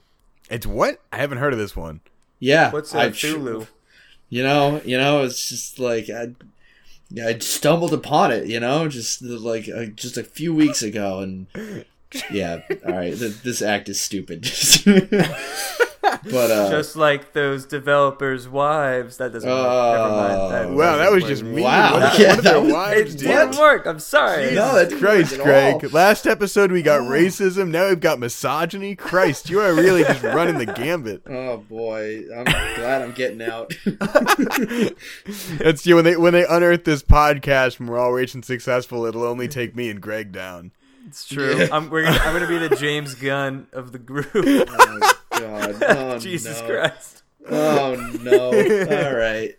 It's 0.48 0.66
what? 0.66 1.00
I 1.10 1.16
haven't 1.16 1.38
heard 1.38 1.54
of 1.54 1.58
this 1.58 1.74
one. 1.74 2.00
Yeah, 2.38 2.70
What's 2.70 2.94
uh, 2.94 2.98
I- 3.00 3.08
Cthulhu? 3.08 3.66
You 4.28 4.42
know, 4.44 4.80
you 4.84 4.96
know, 4.98 5.22
it's 5.24 5.48
just 5.48 5.78
like 5.80 6.08
I, 6.10 6.32
I 7.14 7.38
stumbled 7.38 7.92
upon 7.92 8.32
it. 8.32 8.46
You 8.46 8.60
know, 8.60 8.88
just 8.88 9.22
like 9.22 9.68
uh, 9.68 9.86
just 9.86 10.16
a 10.16 10.24
few 10.24 10.54
weeks 10.54 10.82
ago, 10.82 11.20
and 11.20 11.46
yeah, 12.30 12.60
all 12.86 12.92
right, 12.92 13.16
th- 13.16 13.42
this 13.42 13.62
act 13.62 13.88
is 13.88 14.00
stupid. 14.00 14.42
but 16.30 16.50
uh, 16.52 16.70
Just 16.70 16.94
like 16.96 17.32
those 17.32 17.64
developers' 17.66 18.48
wives. 18.48 19.16
That 19.16 19.32
doesn't 19.32 19.48
work. 19.50 19.58
Oh. 19.58 19.92
Never 19.92 20.08
mind. 20.14 20.52
That 20.52 20.70
Wow, 20.76 20.96
that 20.98 21.10
was 21.10 21.22
work. 21.24 21.28
just 21.30 21.42
mean. 21.42 21.64
Wow. 21.64 21.94
What, 22.00 22.12
did- 22.16 22.20
Yeah, 22.20 22.28
what 22.36 22.44
that 22.44 22.50
their 22.52 22.60
was- 22.62 22.72
wives 22.72 23.14
It 23.14 23.18
didn't 23.18 23.58
work. 23.58 23.86
I'm 23.86 23.98
sorry. 23.98 24.54
No, 24.54 24.74
that 24.76 24.88
didn't 24.90 25.00
Christ, 25.00 25.38
Greg. 25.40 25.84
all. 25.84 25.90
Last 25.90 26.26
episode 26.28 26.70
we 26.70 26.82
got 26.82 27.00
racism. 27.02 27.70
Now 27.70 27.88
we've 27.88 27.98
got 28.00 28.20
misogyny. 28.20 28.94
Christ, 28.94 29.50
you 29.50 29.60
are 29.60 29.74
really 29.74 30.04
just 30.04 30.22
running 30.22 30.58
the 30.58 30.66
gambit. 30.66 31.22
oh 31.28 31.58
boy, 31.58 32.22
I'm 32.36 32.44
glad 32.44 33.02
I'm 33.02 33.12
getting 33.12 33.42
out. 33.42 33.74
That's 35.58 35.86
you 35.86 35.96
when 35.96 36.04
they 36.04 36.16
when 36.16 36.32
they 36.34 36.46
unearth 36.46 36.84
this 36.84 37.02
podcast 37.02 37.80
and 37.80 37.88
we're 37.88 37.98
all 37.98 38.12
rich 38.12 38.34
and 38.34 38.44
successful. 38.44 39.04
It'll 39.06 39.24
only 39.24 39.48
take 39.48 39.74
me 39.74 39.90
and 39.90 40.00
Greg 40.00 40.30
down. 40.32 40.70
It's 41.06 41.26
true. 41.26 41.56
Yeah. 41.56 41.68
I'm, 41.72 41.88
we're 41.90 42.02
gonna, 42.04 42.18
I'm 42.18 42.32
gonna 42.32 42.48
be 42.48 42.66
the 42.68 42.76
James 42.76 43.14
Gunn 43.14 43.66
of 43.72 43.92
the 43.92 43.98
group. 43.98 44.30
oh 44.34 45.12
god, 45.30 45.76
oh, 45.82 46.18
Jesus 46.18 46.60
no. 46.60 46.66
Christ. 46.66 47.22
Oh 47.48 47.94
no! 48.22 48.46
All 48.46 49.16
right, 49.16 49.54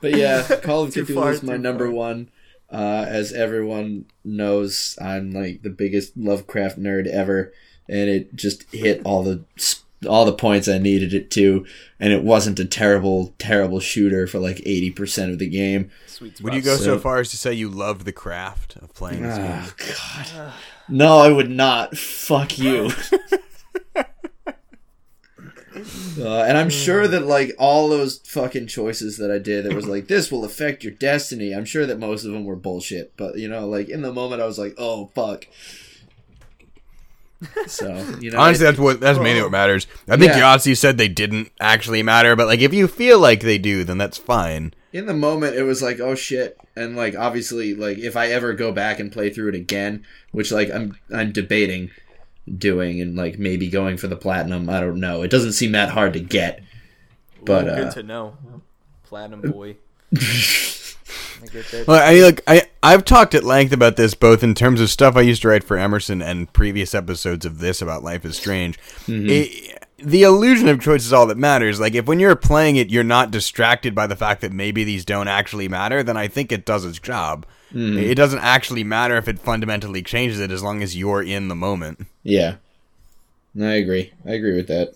but 0.00 0.14
yeah, 0.14 0.42
Call 0.62 0.84
of 0.84 0.94
Too 0.94 1.04
Cthulhu 1.04 1.14
far, 1.14 1.32
is 1.32 1.42
my 1.42 1.56
number 1.58 1.86
far. 1.86 1.94
one. 1.94 2.30
Uh, 2.70 3.04
as 3.06 3.32
everyone 3.32 4.06
knows, 4.24 4.98
I'm 5.00 5.30
like 5.32 5.62
the 5.62 5.70
biggest 5.70 6.16
Lovecraft 6.16 6.78
nerd 6.80 7.06
ever, 7.06 7.52
and 7.88 8.08
it 8.08 8.34
just 8.34 8.64
hit 8.72 9.02
all 9.04 9.22
the 9.22 9.44
all 10.08 10.24
the 10.24 10.32
points 10.32 10.66
I 10.66 10.78
needed 10.78 11.12
it 11.14 11.30
to, 11.32 11.66
and 12.00 12.12
it 12.12 12.22
wasn't 12.24 12.58
a 12.58 12.64
terrible, 12.64 13.34
terrible 13.38 13.80
shooter 13.80 14.26
for 14.26 14.38
like 14.38 14.60
eighty 14.64 14.90
percent 14.90 15.30
of 15.30 15.38
the 15.38 15.48
game. 15.48 15.90
Sweet 16.06 16.40
Would 16.40 16.54
you 16.54 16.62
go 16.62 16.76
so, 16.76 16.82
So- 16.84 16.98
far 16.98 17.18
as 17.18 17.30
to 17.30 17.36
say 17.36 17.52
you 17.52 17.68
love 17.68 18.04
the 18.04 18.12
craft 18.12 18.76
of 18.76 18.94
playing 18.94 19.22
this 19.22 19.36
game? 19.36 19.46
Oh 19.46 19.72
god, 20.34 20.52
no, 20.88 21.18
I 21.18 21.30
would 21.30 21.50
not. 21.50 21.96
Fuck 21.96 22.58
you. 22.58 22.90
Uh, 26.18 26.40
and 26.42 26.56
I'm 26.56 26.70
sure 26.70 27.06
that 27.06 27.26
like 27.26 27.54
all 27.58 27.90
those 27.90 28.18
fucking 28.24 28.66
choices 28.66 29.18
that 29.18 29.30
I 29.30 29.36
did 29.38 29.66
that 29.66 29.74
was 29.74 29.86
like 29.86 30.08
this 30.08 30.32
will 30.32 30.42
affect 30.44 30.82
your 30.82 30.94
destiny. 30.94 31.54
I'm 31.54 31.66
sure 31.66 31.84
that 31.84 31.98
most 31.98 32.24
of 32.24 32.32
them 32.32 32.46
were 32.46 32.56
bullshit, 32.56 33.12
but 33.18 33.36
you 33.36 33.46
know, 33.46 33.68
like 33.68 33.90
in 33.90 34.00
the 34.00 34.12
moment 34.12 34.40
I 34.40 34.46
was 34.46 34.58
like, 34.58 34.74
oh 34.78 35.06
fuck. 35.14 35.46
So 37.66 37.94
you 38.20 38.30
know, 38.30 38.38
Honestly, 38.40 38.64
it- 38.64 38.70
that's 38.70 38.78
what 38.78 39.00
that's 39.00 39.18
mainly 39.18 39.42
what 39.42 39.50
matters. 39.50 39.86
I 40.08 40.16
think 40.16 40.32
Yeah. 40.32 40.40
Yahtzee 40.56 40.74
said 40.76 40.96
they 40.96 41.08
didn't 41.08 41.52
actually 41.60 42.02
matter, 42.02 42.34
but 42.34 42.46
like 42.46 42.60
if 42.60 42.72
you 42.72 42.88
feel 42.88 43.18
like 43.18 43.40
they 43.42 43.58
do, 43.58 43.84
then 43.84 43.98
that's 43.98 44.16
fine. 44.16 44.72
in 44.94 45.04
the 45.04 45.12
moment 45.14 45.56
it 45.56 45.64
was 45.64 45.82
like 45.82 46.00
oh 46.00 46.14
shit, 46.14 46.58
and 46.76 46.96
like 46.96 47.16
obviously 47.16 47.74
like 47.74 47.98
if 47.98 48.16
I 48.16 48.28
ever 48.28 48.52
go 48.52 48.72
back 48.72 49.00
and 49.00 49.10
play 49.10 49.30
through 49.30 49.48
it 49.48 49.54
again, 49.54 50.04
which 50.32 50.52
like 50.52 50.70
I'm 50.70 50.98
I'm 51.12 51.32
debating 51.32 51.90
doing 52.56 53.00
and 53.00 53.16
like 53.16 53.38
maybe 53.38 53.68
going 53.68 53.96
for 53.96 54.06
the 54.08 54.16
platinum. 54.16 54.68
I 54.70 54.80
don't 54.80 55.00
know. 55.00 55.22
It 55.22 55.30
doesn't 55.30 55.52
seem 55.52 55.72
that 55.72 55.90
hard 55.90 56.12
to 56.12 56.20
get, 56.20 56.62
but 57.44 57.66
Ooh, 57.66 57.70
uh, 57.70 57.76
good 57.76 57.92
to 57.92 58.02
know. 58.02 58.36
Platinum 59.04 59.40
boy. 59.40 59.76
I 60.16 61.46
get 61.52 61.66
that. 61.70 61.84
Well, 61.86 62.02
I 62.02 62.14
mean, 62.14 62.22
look, 62.22 62.40
I 62.46 62.62
I've 62.82 63.04
talked 63.04 63.34
at 63.34 63.44
length 63.44 63.72
about 63.72 63.96
this 63.96 64.14
both 64.14 64.42
in 64.42 64.54
terms 64.54 64.80
of 64.80 64.90
stuff 64.90 65.16
I 65.16 65.22
used 65.22 65.42
to 65.42 65.48
write 65.48 65.64
for 65.64 65.76
Emerson 65.76 66.22
and 66.22 66.52
previous 66.52 66.94
episodes 66.94 67.44
of 67.44 67.58
this 67.58 67.82
about 67.82 68.02
Life 68.02 68.24
is 68.24 68.36
Strange. 68.36 68.78
It- 69.06 69.85
the 69.98 70.22
illusion 70.22 70.68
of 70.68 70.80
choice 70.80 71.06
is 71.06 71.12
all 71.12 71.26
that 71.26 71.38
matters. 71.38 71.80
Like 71.80 71.94
if 71.94 72.06
when 72.06 72.20
you're 72.20 72.36
playing 72.36 72.76
it, 72.76 72.90
you're 72.90 73.04
not 73.04 73.30
distracted 73.30 73.94
by 73.94 74.06
the 74.06 74.16
fact 74.16 74.40
that 74.42 74.52
maybe 74.52 74.84
these 74.84 75.04
don't 75.04 75.28
actually 75.28 75.68
matter, 75.68 76.02
then 76.02 76.16
I 76.16 76.28
think 76.28 76.52
it 76.52 76.64
does 76.66 76.84
its 76.84 76.98
job. 76.98 77.46
It 77.74 78.14
doesn't 78.14 78.38
actually 78.38 78.84
matter 78.84 79.16
if 79.16 79.28
it 79.28 79.38
fundamentally 79.38 80.02
changes 80.02 80.40
it 80.40 80.50
as 80.50 80.62
long 80.62 80.82
as 80.82 80.96
you're 80.96 81.22
in 81.22 81.48
the 81.48 81.54
moment. 81.54 82.06
Yeah. 82.22 82.56
I 83.60 83.74
agree. 83.74 84.12
I 84.24 84.32
agree 84.32 84.54
with 84.56 84.68
that. 84.68 84.94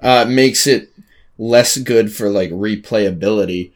Uh, 0.00 0.24
it 0.26 0.30
makes 0.30 0.66
it 0.66 0.90
less 1.38 1.76
good 1.76 2.12
for 2.12 2.28
like 2.28 2.50
replayability, 2.50 3.72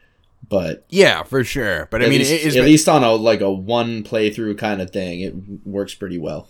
but 0.48 0.84
Yeah, 0.88 1.22
for 1.22 1.44
sure. 1.44 1.88
But 1.90 2.02
I 2.02 2.08
mean, 2.08 2.18
least, 2.18 2.32
it 2.32 2.42
is 2.42 2.56
at 2.56 2.64
least 2.64 2.88
on 2.88 3.04
a 3.04 3.12
like 3.12 3.40
a 3.40 3.50
one 3.50 4.02
playthrough 4.04 4.58
kind 4.58 4.82
of 4.82 4.90
thing, 4.90 5.20
it 5.20 5.34
works 5.64 5.94
pretty 5.94 6.18
well. 6.18 6.48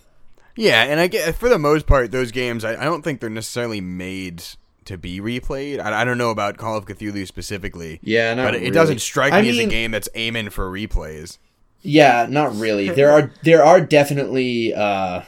Yeah, 0.55 0.83
and 0.83 0.99
I 0.99 1.07
get 1.07 1.35
for 1.35 1.49
the 1.49 1.59
most 1.59 1.87
part, 1.87 2.11
those 2.11 2.31
games 2.31 2.63
I, 2.63 2.73
I 2.73 2.85
don't 2.85 3.01
think 3.01 3.19
they're 3.19 3.29
necessarily 3.29 3.81
made 3.81 4.43
to 4.85 4.97
be 4.97 5.19
replayed. 5.19 5.79
I, 5.79 6.01
I 6.01 6.05
don't 6.05 6.17
know 6.17 6.31
about 6.31 6.57
Call 6.57 6.77
of 6.77 6.85
Cthulhu 6.85 7.25
specifically. 7.27 7.99
Yeah, 8.03 8.33
not 8.33 8.45
but 8.45 8.55
it 8.55 8.59
really. 8.59 8.71
doesn't 8.71 8.99
strike 8.99 9.33
I 9.33 9.41
me 9.41 9.49
as 9.49 9.57
a 9.57 9.67
game 9.67 9.91
that's 9.91 10.09
aiming 10.13 10.49
for 10.49 10.69
replays. 10.69 11.37
Yeah, 11.81 12.27
not 12.29 12.55
really. 12.55 12.89
There 12.89 13.11
are 13.11 13.31
there 13.43 13.63
are 13.63 13.81
definitely 13.81 14.73
uh 14.73 15.23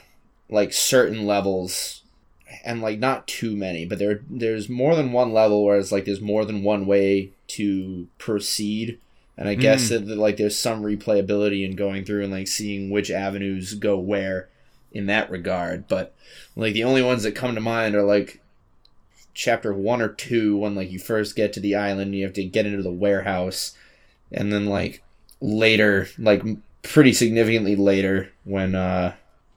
like 0.50 0.74
certain 0.74 1.26
levels 1.26 2.04
and 2.64 2.82
like 2.82 3.00
not 3.00 3.28
too 3.28 3.56
many, 3.56 3.86
but 3.86 4.00
there 4.00 4.22
there's 4.30 4.70
more 4.70 4.96
than 4.96 5.12
one 5.12 5.34
level 5.34 5.66
where 5.66 5.78
it's 5.78 5.92
like 5.92 6.06
there's 6.06 6.22
more 6.22 6.46
than 6.46 6.64
one 6.64 6.86
way 6.86 7.32
to 7.48 8.08
proceed. 8.18 9.00
And 9.38 9.50
I 9.50 9.56
guess 9.56 9.90
that 9.90 10.08
like 10.08 10.38
there's 10.38 10.58
some 10.58 10.82
replayability 10.82 11.66
in 11.66 11.76
going 11.76 12.06
through 12.06 12.24
and 12.24 12.32
like 12.32 12.48
seeing 12.48 12.90
which 12.90 13.12
avenues 13.12 13.74
go 13.74 13.98
where 13.98 14.48
in 14.96 15.06
that 15.08 15.30
regard. 15.30 15.88
But 15.88 16.16
like 16.56 16.74
the 16.74 16.86
only 16.86 17.04
ones 17.04 17.24
that 17.24 17.34
come 17.34 17.54
to 17.54 17.62
mind 17.62 17.94
are 17.94 18.04
like 18.04 18.42
chapter 19.36 19.74
one 19.74 20.02
or 20.02 20.08
two 20.08 20.58
when 20.58 20.74
like 20.74 20.90
you 20.90 20.98
first 20.98 21.36
get 21.36 21.54
to 21.54 21.60
the 21.60 21.76
island, 21.76 22.16
you 22.16 22.24
have 22.24 22.34
to 22.34 22.44
get 22.44 22.66
into 22.66 22.82
the 22.82 22.92
warehouse, 22.92 23.76
and 24.32 24.52
then 24.52 24.66
like 24.66 25.04
later, 25.42 26.08
like 26.18 26.42
pretty 26.82 27.14
significantly 27.14 27.76
later, 27.76 28.32
when 28.46 28.74
uh 28.74 29.14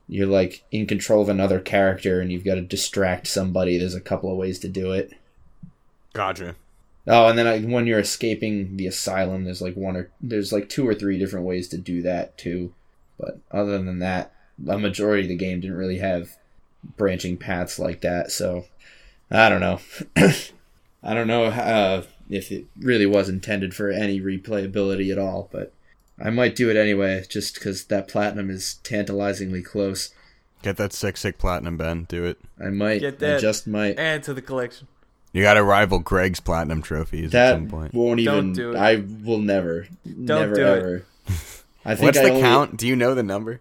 you're 0.09 0.26
like 0.26 0.64
in 0.72 0.86
control 0.86 1.22
of 1.22 1.28
another 1.28 1.61
character 1.61 2.20
and 2.20 2.32
you've 2.32 2.45
got 2.45 2.55
to 2.57 2.62
distract 2.62 3.26
somebody. 3.26 3.78
There's 3.78 3.95
a 3.95 4.01
couple 4.01 4.30
of 4.30 4.39
ways 4.39 4.59
to 4.61 4.68
do 4.68 4.93
it. 4.93 5.12
Gotcha. 6.14 6.57
Oh, 7.07 7.28
and 7.28 7.39
then 7.39 7.47
I, 7.47 7.61
when 7.61 7.86
you're 7.86 8.01
escaping 8.01 8.76
the 8.76 8.86
asylum, 8.86 9.45
there's 9.45 9.62
like 9.62 9.76
one 9.76 9.97
or 9.97 10.11
there's 10.20 10.53
like 10.53 10.68
two 10.68 10.86
or 10.86 10.95
three 10.95 11.18
different 11.18 11.47
ways 11.47 11.68
to 11.68 11.78
do 11.78 12.03
that 12.03 12.36
too. 12.36 12.72
But 13.18 13.39
other 13.51 13.78
than 13.82 13.99
that, 14.01 14.32
a 14.66 14.78
majority 14.78 15.22
of 15.22 15.28
the 15.28 15.36
game 15.36 15.61
didn't 15.61 15.76
really 15.76 15.98
have 15.98 16.36
branching 16.96 17.36
paths 17.36 17.78
like 17.78 18.00
that. 18.00 18.30
So 18.32 18.64
I 19.30 19.48
don't 19.48 19.61
know. 19.61 19.80
I 21.02 21.14
don't 21.14 21.28
know 21.28 21.44
uh, 21.44 22.02
if 22.28 22.50
it 22.50 22.66
really 22.78 23.06
was 23.06 23.28
intended 23.28 23.74
for 23.74 23.90
any 23.90 24.20
replayability 24.20 25.12
at 25.12 25.18
all, 25.18 25.48
but 25.52 25.72
I 26.22 26.30
might 26.30 26.56
do 26.56 26.70
it 26.70 26.76
anyway, 26.76 27.24
just 27.28 27.54
because 27.54 27.84
that 27.84 28.09
platinum 28.09 28.50
is 28.50 28.74
tantalizingly 28.82 29.62
close. 29.62 30.12
Get 30.62 30.76
that 30.78 30.92
sick, 30.92 31.16
sick 31.16 31.38
platinum, 31.38 31.76
Ben. 31.76 32.04
Do 32.09 32.24
it. 32.24 32.38
I 32.61 32.70
might. 32.70 33.00
Get 33.00 33.14
I 33.14 33.16
that. 33.34 33.40
just 33.40 33.68
might. 33.68 33.96
Add 33.98 34.24
to 34.24 34.34
the 34.34 34.42
collection. 34.42 34.88
You 35.32 35.42
got 35.42 35.54
to 35.54 35.62
rival 35.62 36.00
Greg's 36.00 36.40
platinum 36.40 36.82
trophies 36.82 37.26
at 37.26 37.30
That 37.32 37.52
some 37.54 37.68
point. 37.68 37.94
won't 37.94 38.24
Don't 38.24 38.38
even. 38.38 38.52
do 38.54 38.70
it. 38.72 38.76
I 38.76 38.96
will 38.96 39.38
never. 39.38 39.86
never 40.04 40.54
do 40.54 40.62
it. 40.62 40.78
ever. 40.78 41.04
I 41.84 41.94
think 41.94 42.06
What's 42.06 42.18
I 42.18 42.22
the 42.24 42.28
only, 42.30 42.40
count? 42.40 42.76
Do 42.76 42.88
you 42.88 42.96
know 42.96 43.14
the 43.14 43.22
number? 43.22 43.61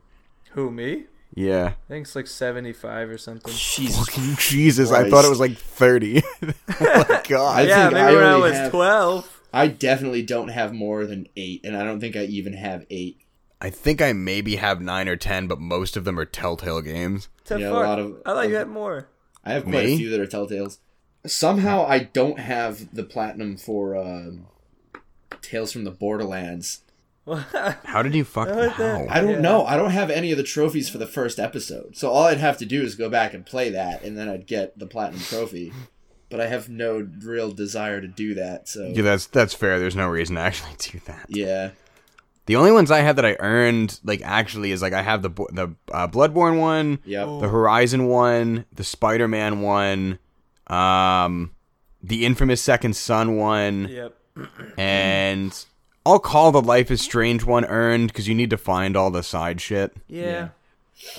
Who 0.57 0.71
me? 0.71 1.05
Yeah. 1.35 1.73
I 1.85 1.87
think 1.87 2.07
it's 2.07 2.15
like 2.15 2.25
seventy-five 2.25 3.09
or 3.11 3.19
something. 3.19 3.53
Jesus. 3.53 3.95
Fucking 3.95 4.35
Jesus, 4.39 4.91
I 4.91 5.07
thought 5.07 5.23
it 5.23 5.29
was 5.29 5.39
like 5.39 5.55
30. 5.55 6.23
oh 6.41 7.05
my 7.07 7.21
god. 7.29 7.57
I 7.59 7.61
yeah, 7.61 7.81
think 7.83 7.93
maybe 7.93 7.99
I 8.07 8.13
when 8.15 8.23
I 8.23 8.31
only 8.33 8.49
was 8.49 8.57
have- 8.57 8.71
twelve. 8.71 9.41
I 9.53 9.67
definitely 9.67 10.23
don't 10.23 10.47
have 10.47 10.73
more 10.73 11.05
than 11.05 11.27
eight, 11.37 11.61
and 11.63 11.77
I 11.77 11.83
don't 11.83 11.99
think 11.99 12.15
I 12.15 12.23
even 12.23 12.53
have 12.53 12.87
eight. 12.89 13.19
I 13.61 13.69
think 13.69 14.01
I 14.01 14.13
maybe 14.13 14.55
have 14.57 14.81
9 14.81 15.07
or 15.07 15.15
10, 15.15 15.47
but 15.47 15.59
most 15.59 15.95
of 15.95 16.03
them 16.05 16.19
are 16.19 16.25
Telltale 16.25 16.81
games. 16.81 17.29
To 17.45 17.59
Yeah, 17.59 17.69
a 17.69 17.71
lot 17.71 17.97
of- 17.99 18.21
I 18.25 18.33
thought 18.33 18.49
you 18.49 18.55
of- 18.55 18.59
had 18.59 18.67
more. 18.67 19.07
I 19.45 19.53
have 19.53 19.63
quite 19.63 19.85
Me? 19.85 19.93
a 19.93 19.97
few 19.97 20.09
that 20.09 20.19
are 20.19 20.27
Telltales. 20.27 20.77
Somehow 21.25 21.85
I 21.87 21.99
don't 21.99 22.39
have 22.39 22.93
the 22.93 23.03
platinum 23.03 23.57
for 23.57 23.95
um, 23.95 24.47
Tales 25.41 25.71
from 25.71 25.85
the 25.85 25.91
Borderlands. 25.91 26.81
How 27.83 28.01
did 28.01 28.15
you 28.15 28.23
fuck 28.23 28.47
What 28.49 28.77
the- 28.77 28.97
how? 28.97 29.05
I 29.09 29.19
don't 29.21 29.31
Yeah. 29.31 29.39
know. 29.39 29.65
I 29.65 29.75
don't 29.75 29.91
have 29.91 30.09
any 30.09 30.31
of 30.31 30.37
the 30.37 30.43
trophies 30.43 30.87
for 30.89 30.97
the 30.97 31.07
first 31.07 31.39
episode. 31.39 31.97
So 31.97 32.09
all 32.09 32.23
I'd 32.25 32.37
have 32.37 32.57
to 32.59 32.65
do 32.65 32.81
is 32.81 32.95
go 32.95 33.09
back 33.09 33.33
and 33.33 33.45
play 33.45 33.69
that, 33.71 34.03
and 34.03 34.17
then 34.17 34.29
I'd 34.29 34.47
get 34.47 34.77
the 34.79 34.87
platinum 34.87 35.21
trophy. 35.21 35.73
But 36.29 36.39
I 36.41 36.47
have 36.47 36.67
no 36.69 37.07
real 37.21 37.51
desire 37.51 38.01
to 38.01 38.07
do 38.07 38.33
that. 38.35 38.67
So 38.67 38.87
Yeah, 38.93 39.01
that's 39.03 39.25
that's 39.27 39.53
fair. 39.53 39.79
There's 39.79 39.95
no 39.95 40.07
reason 40.07 40.35
to 40.35 40.41
actually 40.41 40.71
do 40.77 40.99
that. 41.05 41.25
yeah, 41.29 41.69
The 42.47 42.55
only 42.55 42.71
ones 42.71 42.91
I 42.91 42.99
have 42.99 43.15
that 43.17 43.25
I 43.25 43.35
earned, 43.39 43.99
like 44.03 44.21
actually, 44.23 44.71
is 44.71 44.81
like 44.81 44.93
I 44.93 45.01
have 45.01 45.21
the 45.21 45.29
Bo- 45.29 45.47
the 45.51 45.73
uh, 45.91 46.07
Bloodborne 46.07 46.59
one, 46.59 46.99
yep. 47.05 47.27
Oh. 47.27 47.39
the 47.41 47.47
Horizon 47.49 48.07
one, 48.07 48.65
the 48.73 48.83
Spider 48.85 49.27
Man 49.27 49.61
one, 49.61 50.19
um, 50.67 51.51
the 52.03 52.25
infamous 52.25 52.61
Second 52.61 52.95
Son 52.95 53.35
one, 53.37 53.87
Yep. 53.89 54.17
and 54.77 55.65
I'll 56.07 56.19
call 56.19 56.53
the 56.53 56.61
Life 56.61 56.89
is 56.89 57.01
Strange 57.01 57.43
one 57.43 57.65
earned 57.65 58.07
because 58.07 58.29
you 58.29 58.33
need 58.33 58.49
to 58.51 58.57
find 58.57 58.95
all 58.95 59.11
the 59.11 59.21
side 59.23 59.59
shit. 59.59 59.93
Yeah. 60.07 60.49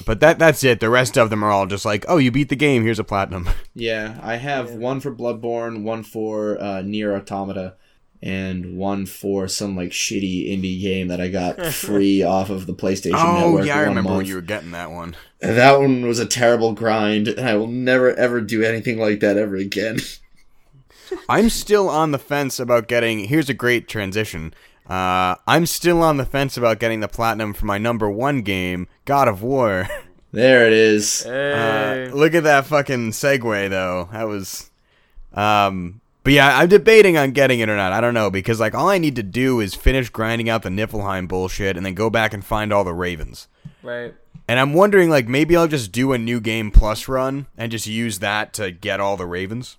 But 0.06 0.20
that 0.20 0.38
that's 0.38 0.64
it. 0.64 0.80
The 0.80 0.88
rest 0.88 1.18
of 1.18 1.28
them 1.28 1.44
are 1.44 1.50
all 1.50 1.66
just 1.66 1.84
like, 1.84 2.06
oh, 2.08 2.16
you 2.16 2.30
beat 2.30 2.48
the 2.48 2.56
game. 2.56 2.82
Here's 2.84 2.98
a 2.98 3.04
platinum. 3.04 3.48
Yeah, 3.74 4.18
I 4.22 4.36
have 4.36 4.72
one 4.72 4.98
for 4.98 5.14
Bloodborne, 5.14 5.82
one 5.82 6.02
for 6.02 6.60
uh, 6.60 6.82
Nier 6.82 7.14
Automata, 7.14 7.74
and 8.20 8.76
one 8.76 9.06
for 9.06 9.46
some 9.46 9.76
like 9.76 9.90
shitty 9.90 10.48
indie 10.48 10.80
game 10.80 11.06
that 11.08 11.20
I 11.20 11.28
got 11.28 11.64
free 11.72 12.22
off 12.22 12.50
of 12.50 12.66
the 12.66 12.74
PlayStation 12.74 13.12
oh 13.14 13.50
Network. 13.50 13.66
yeah, 13.66 13.74
I 13.74 13.80
one 13.80 13.88
remember 13.90 14.08
when 14.08 14.16
month. 14.18 14.28
you 14.28 14.34
were 14.36 14.40
getting 14.40 14.70
that 14.72 14.90
one. 14.90 15.14
That 15.40 15.78
one 15.78 16.06
was 16.06 16.18
a 16.18 16.26
terrible 16.26 16.72
grind, 16.72 17.28
and 17.28 17.46
I 17.46 17.54
will 17.56 17.68
never 17.68 18.12
ever 18.14 18.40
do 18.40 18.64
anything 18.64 18.98
like 18.98 19.20
that 19.20 19.36
ever 19.36 19.54
again. 19.54 19.98
I'm 21.28 21.50
still 21.50 21.88
on 21.88 22.10
the 22.10 22.18
fence 22.18 22.58
about 22.58 22.88
getting. 22.88 23.26
Here's 23.26 23.48
a 23.48 23.54
great 23.54 23.86
transition. 23.86 24.54
Uh, 24.88 25.36
I'm 25.46 25.66
still 25.66 26.02
on 26.02 26.16
the 26.16 26.24
fence 26.24 26.56
about 26.56 26.78
getting 26.78 27.00
the 27.00 27.08
platinum 27.08 27.52
for 27.52 27.66
my 27.66 27.76
number 27.76 28.10
one 28.10 28.40
game, 28.42 28.88
God 29.04 29.28
of 29.28 29.42
War. 29.42 29.86
there 30.32 30.66
it 30.66 30.72
is. 30.72 31.24
Hey. 31.24 32.08
Uh, 32.10 32.14
look 32.14 32.34
at 32.34 32.44
that 32.44 32.66
fucking 32.66 33.10
segue, 33.10 33.68
though. 33.70 34.08
That 34.12 34.26
was. 34.28 34.70
Um, 35.34 36.00
but 36.24 36.32
yeah, 36.32 36.58
I'm 36.58 36.68
debating 36.68 37.16
on 37.16 37.32
getting 37.32 37.60
it 37.60 37.68
or 37.68 37.76
not. 37.76 37.92
I 37.92 38.00
don't 38.00 38.14
know 38.14 38.30
because 38.30 38.60
like 38.60 38.74
all 38.74 38.88
I 38.88 38.98
need 38.98 39.16
to 39.16 39.22
do 39.22 39.60
is 39.60 39.74
finish 39.74 40.08
grinding 40.10 40.48
out 40.48 40.62
the 40.62 40.68
Niflheim 40.68 41.28
bullshit 41.28 41.76
and 41.76 41.86
then 41.86 41.94
go 41.94 42.10
back 42.10 42.34
and 42.34 42.44
find 42.44 42.72
all 42.72 42.84
the 42.84 42.94
Ravens. 42.94 43.48
right. 43.82 44.14
And 44.46 44.58
I'm 44.58 44.72
wondering 44.72 45.10
like 45.10 45.28
maybe 45.28 45.56
I'll 45.56 45.68
just 45.68 45.92
do 45.92 46.12
a 46.12 46.18
new 46.18 46.40
game 46.40 46.70
plus 46.70 47.06
run 47.06 47.46
and 47.58 47.70
just 47.70 47.86
use 47.86 48.18
that 48.20 48.54
to 48.54 48.70
get 48.70 48.98
all 49.00 49.18
the 49.18 49.26
Ravens. 49.26 49.76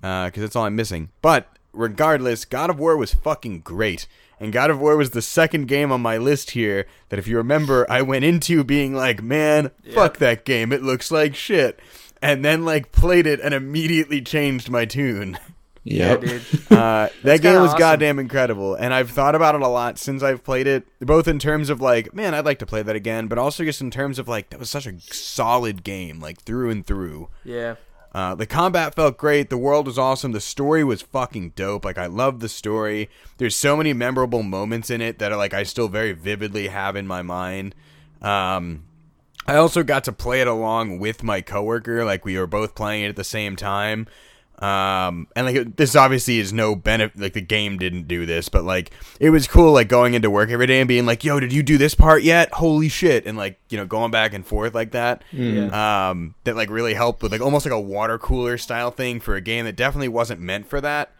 because 0.00 0.32
that's 0.34 0.56
all 0.56 0.64
I'm 0.64 0.74
missing. 0.76 1.10
But 1.22 1.48
regardless, 1.78 2.44
God 2.44 2.70
of 2.70 2.78
War 2.78 2.96
was 2.96 3.14
fucking 3.14 3.60
great. 3.60 4.06
And 4.40 4.52
God 4.52 4.70
of 4.70 4.80
War 4.80 4.96
was 4.96 5.10
the 5.10 5.22
second 5.22 5.66
game 5.66 5.90
on 5.90 6.00
my 6.00 6.16
list 6.16 6.52
here 6.52 6.86
that, 7.08 7.18
if 7.18 7.26
you 7.26 7.36
remember, 7.36 7.86
I 7.90 8.02
went 8.02 8.24
into 8.24 8.62
being 8.62 8.94
like, 8.94 9.22
man, 9.22 9.70
fuck 9.94 10.18
that 10.18 10.44
game. 10.44 10.72
It 10.72 10.82
looks 10.82 11.10
like 11.10 11.34
shit. 11.34 11.80
And 12.22 12.44
then, 12.44 12.64
like, 12.64 12.92
played 12.92 13.26
it 13.26 13.40
and 13.40 13.54
immediately 13.54 14.20
changed 14.20 14.70
my 14.70 14.84
tune. 14.84 15.38
Yeah, 15.84 16.16
dude. 16.16 16.42
Uh, 16.70 17.08
that 17.24 17.40
game 17.40 17.60
was 17.60 17.70
awesome. 17.70 17.78
goddamn 17.78 18.18
incredible. 18.18 18.74
And 18.74 18.94
I've 18.94 19.10
thought 19.10 19.34
about 19.34 19.54
it 19.56 19.62
a 19.62 19.68
lot 19.68 19.98
since 19.98 20.22
I've 20.22 20.44
played 20.44 20.66
it, 20.68 20.86
both 21.00 21.26
in 21.26 21.38
terms 21.38 21.70
of, 21.70 21.80
like, 21.80 22.14
man, 22.14 22.34
I'd 22.34 22.44
like 22.44 22.58
to 22.60 22.66
play 22.66 22.82
that 22.82 22.94
again, 22.94 23.26
but 23.26 23.38
also 23.38 23.64
just 23.64 23.80
in 23.80 23.90
terms 23.90 24.18
of, 24.18 24.28
like, 24.28 24.50
that 24.50 24.60
was 24.60 24.70
such 24.70 24.86
a 24.86 25.00
solid 25.00 25.82
game, 25.82 26.20
like, 26.20 26.40
through 26.40 26.70
and 26.70 26.86
through. 26.86 27.28
Yeah. 27.42 27.76
Uh, 28.18 28.34
the 28.34 28.46
combat 28.46 28.96
felt 28.96 29.16
great. 29.16 29.48
The 29.48 29.56
world 29.56 29.86
was 29.86 29.96
awesome. 29.96 30.32
The 30.32 30.40
story 30.40 30.82
was 30.82 31.02
fucking 31.02 31.50
dope. 31.50 31.84
Like 31.84 31.98
I 31.98 32.06
love 32.06 32.40
the 32.40 32.48
story. 32.48 33.08
There's 33.36 33.54
so 33.54 33.76
many 33.76 33.92
memorable 33.92 34.42
moments 34.42 34.90
in 34.90 35.00
it 35.00 35.20
that 35.20 35.30
are 35.30 35.36
like 35.36 35.54
I 35.54 35.62
still 35.62 35.86
very 35.86 36.10
vividly 36.10 36.66
have 36.66 36.96
in 36.96 37.06
my 37.06 37.22
mind. 37.22 37.76
Um, 38.20 38.86
I 39.46 39.54
also 39.54 39.84
got 39.84 40.02
to 40.02 40.12
play 40.12 40.40
it 40.40 40.48
along 40.48 40.98
with 40.98 41.22
my 41.22 41.40
coworker. 41.40 42.04
Like 42.04 42.24
we 42.24 42.36
were 42.36 42.48
both 42.48 42.74
playing 42.74 43.04
it 43.04 43.10
at 43.10 43.14
the 43.14 43.22
same 43.22 43.54
time. 43.54 44.08
Um, 44.60 45.28
and 45.36 45.46
like 45.46 45.76
this 45.76 45.94
obviously 45.94 46.40
is 46.40 46.52
no 46.52 46.74
benefit. 46.74 47.20
Like 47.20 47.32
the 47.32 47.40
game 47.40 47.78
didn't 47.78 48.08
do 48.08 48.26
this, 48.26 48.48
but 48.48 48.64
like 48.64 48.90
it 49.20 49.30
was 49.30 49.46
cool. 49.46 49.72
Like 49.72 49.88
going 49.88 50.14
into 50.14 50.30
work 50.30 50.50
every 50.50 50.66
day 50.66 50.80
and 50.80 50.88
being 50.88 51.06
like, 51.06 51.22
"Yo, 51.22 51.38
did 51.38 51.52
you 51.52 51.62
do 51.62 51.78
this 51.78 51.94
part 51.94 52.24
yet? 52.24 52.52
Holy 52.54 52.88
shit!" 52.88 53.24
And 53.24 53.38
like 53.38 53.60
you 53.70 53.78
know 53.78 53.86
going 53.86 54.10
back 54.10 54.34
and 54.34 54.44
forth 54.44 54.74
like 54.74 54.90
that 54.92 55.22
Yeah. 55.30 56.08
um, 56.10 56.34
that 56.42 56.56
like 56.56 56.70
really 56.70 56.94
helped 56.94 57.22
with 57.22 57.30
like 57.30 57.40
almost 57.40 57.64
like 57.66 57.72
a 57.72 57.80
water 57.80 58.18
cooler 58.18 58.58
style 58.58 58.90
thing 58.90 59.20
for 59.20 59.36
a 59.36 59.40
game 59.40 59.64
that 59.64 59.76
definitely 59.76 60.08
wasn't 60.08 60.40
meant 60.40 60.66
for 60.66 60.80
that. 60.80 61.12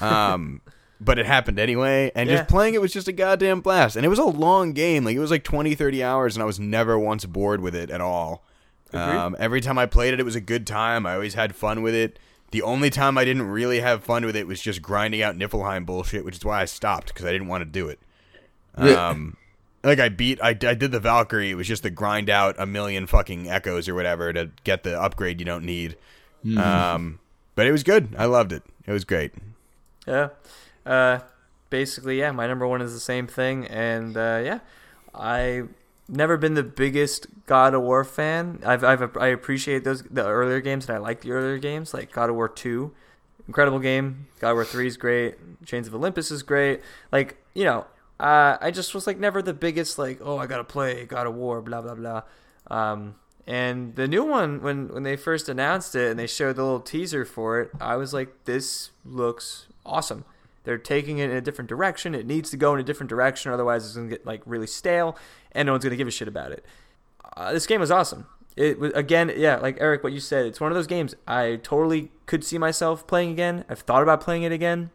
Um, 0.00 0.60
but 1.00 1.18
it 1.18 1.26
happened 1.26 1.58
anyway, 1.60 2.10
and 2.16 2.28
Yeah. 2.28 2.38
just 2.38 2.48
playing 2.48 2.74
it 2.74 2.80
was 2.80 2.92
just 2.92 3.06
a 3.08 3.12
goddamn 3.12 3.60
blast. 3.60 3.94
And 3.96 4.04
it 4.04 4.08
was 4.08 4.18
a 4.18 4.24
long 4.24 4.72
game, 4.72 5.04
like 5.04 5.14
it 5.14 5.20
was 5.20 5.30
like 5.30 5.44
20, 5.44 5.76
30 5.76 6.02
hours, 6.02 6.34
and 6.34 6.42
I 6.42 6.46
was 6.46 6.58
never 6.58 6.98
once 6.98 7.24
bored 7.24 7.60
with 7.60 7.74
it 7.76 7.88
at 7.90 8.00
all. 8.00 8.44
Um, 8.92 9.36
every 9.38 9.60
time 9.60 9.78
I 9.78 9.86
played 9.86 10.12
it, 10.12 10.18
it 10.18 10.24
was 10.24 10.34
a 10.34 10.40
good 10.40 10.66
time. 10.66 11.06
I 11.06 11.14
always 11.14 11.34
had 11.34 11.54
fun 11.54 11.82
with 11.82 11.94
it. 11.94 12.18
The 12.50 12.62
only 12.62 12.90
time 12.90 13.16
I 13.16 13.24
didn't 13.24 13.42
really 13.42 13.80
have 13.80 14.02
fun 14.02 14.24
with 14.24 14.34
it 14.34 14.46
was 14.46 14.60
just 14.60 14.82
grinding 14.82 15.22
out 15.22 15.36
Niflheim 15.36 15.86
bullshit, 15.86 16.24
which 16.24 16.36
is 16.36 16.44
why 16.44 16.62
I 16.62 16.64
stopped 16.64 17.08
because 17.08 17.24
I 17.24 17.32
didn't 17.32 17.48
want 17.48 17.62
to 17.62 17.70
do 17.70 17.88
it. 17.88 18.00
Um, 18.76 19.36
like 19.84 19.98
I 19.98 20.08
beat, 20.08 20.40
I, 20.42 20.50
I 20.50 20.74
did 20.74 20.90
the 20.90 21.00
Valkyrie. 21.00 21.50
It 21.50 21.54
was 21.54 21.68
just 21.68 21.84
to 21.84 21.90
grind 21.90 22.28
out 22.28 22.56
a 22.58 22.66
million 22.66 23.06
fucking 23.06 23.48
echoes 23.48 23.88
or 23.88 23.94
whatever 23.94 24.32
to 24.32 24.50
get 24.64 24.82
the 24.82 25.00
upgrade 25.00 25.38
you 25.40 25.46
don't 25.46 25.64
need. 25.64 25.96
Um, 26.56 27.20
but 27.54 27.66
it 27.66 27.72
was 27.72 27.82
good. 27.82 28.14
I 28.18 28.26
loved 28.26 28.52
it. 28.52 28.62
It 28.86 28.92
was 28.92 29.04
great. 29.04 29.32
Yeah. 30.06 30.30
Uh, 30.84 31.20
basically, 31.68 32.18
yeah. 32.18 32.32
My 32.32 32.46
number 32.46 32.66
one 32.66 32.80
is 32.80 32.92
the 32.92 33.00
same 33.00 33.26
thing, 33.26 33.66
and 33.66 34.16
uh, 34.16 34.40
yeah, 34.42 34.58
I 35.14 35.64
never 36.10 36.36
been 36.36 36.54
the 36.54 36.62
biggest 36.62 37.26
God 37.46 37.74
of 37.74 37.82
War 37.82 38.04
fan. 38.04 38.60
I've, 38.64 38.84
I've 38.84 39.16
I 39.16 39.28
appreciate 39.28 39.84
those 39.84 40.02
the 40.02 40.26
earlier 40.26 40.60
games, 40.60 40.88
and 40.88 40.96
I 40.96 40.98
like 40.98 41.20
the 41.20 41.32
earlier 41.32 41.58
games, 41.58 41.94
like 41.94 42.12
God 42.12 42.28
of 42.28 42.36
War 42.36 42.48
Two, 42.48 42.92
incredible 43.46 43.78
game. 43.78 44.26
God 44.40 44.50
of 44.50 44.56
War 44.56 44.64
Three 44.64 44.86
is 44.86 44.96
great. 44.96 45.36
Chains 45.64 45.86
of 45.86 45.94
Olympus 45.94 46.30
is 46.30 46.42
great. 46.42 46.80
Like 47.12 47.36
you 47.54 47.64
know, 47.64 47.86
uh, 48.18 48.58
I 48.60 48.70
just 48.70 48.94
was 48.94 49.06
like 49.06 49.18
never 49.18 49.40
the 49.42 49.54
biggest 49.54 49.98
like 49.98 50.20
oh 50.22 50.38
I 50.38 50.46
gotta 50.46 50.64
play 50.64 51.06
God 51.06 51.26
of 51.26 51.34
War 51.34 51.62
blah 51.62 51.82
blah 51.82 51.94
blah. 51.94 52.22
Um, 52.66 53.16
and 53.46 53.96
the 53.96 54.06
new 54.06 54.24
one 54.24 54.62
when 54.62 54.88
when 54.88 55.02
they 55.02 55.16
first 55.16 55.48
announced 55.48 55.94
it 55.94 56.10
and 56.10 56.18
they 56.18 56.26
showed 56.26 56.56
the 56.56 56.62
little 56.62 56.80
teaser 56.80 57.24
for 57.24 57.60
it, 57.60 57.70
I 57.80 57.96
was 57.96 58.12
like 58.12 58.44
this 58.44 58.90
looks 59.04 59.66
awesome. 59.86 60.24
They're 60.64 60.78
taking 60.78 61.18
it 61.18 61.30
in 61.30 61.36
a 61.36 61.40
different 61.40 61.68
direction. 61.68 62.14
It 62.14 62.26
needs 62.26 62.50
to 62.50 62.56
go 62.56 62.74
in 62.74 62.80
a 62.80 62.82
different 62.82 63.10
direction, 63.10 63.52
otherwise 63.52 63.86
it's 63.86 63.96
gonna 63.96 64.08
get 64.08 64.26
like 64.26 64.42
really 64.44 64.66
stale, 64.66 65.16
and 65.52 65.66
no 65.66 65.72
one's 65.72 65.84
gonna 65.84 65.96
give 65.96 66.08
a 66.08 66.12
shit 66.12 66.28
about 66.28 66.52
it. 66.52 66.64
Uh, 67.36 67.52
this 67.52 67.66
game 67.66 67.80
was 67.80 67.90
awesome. 67.90 68.26
It 68.56 68.78
was 68.78 68.92
again, 68.92 69.32
yeah, 69.36 69.56
like 69.56 69.80
Erik, 69.80 70.02
what 70.02 70.12
you 70.12 70.20
said. 70.20 70.46
It's 70.46 70.60
one 70.60 70.70
of 70.70 70.76
those 70.76 70.86
games 70.86 71.14
I 71.26 71.60
totally 71.62 72.10
could 72.26 72.44
see 72.44 72.58
myself 72.58 73.06
playing 73.06 73.30
again. 73.30 73.64
I've 73.68 73.80
thought 73.80 74.02
about 74.02 74.20
playing 74.20 74.42
it 74.42 74.52
again. 74.52 74.90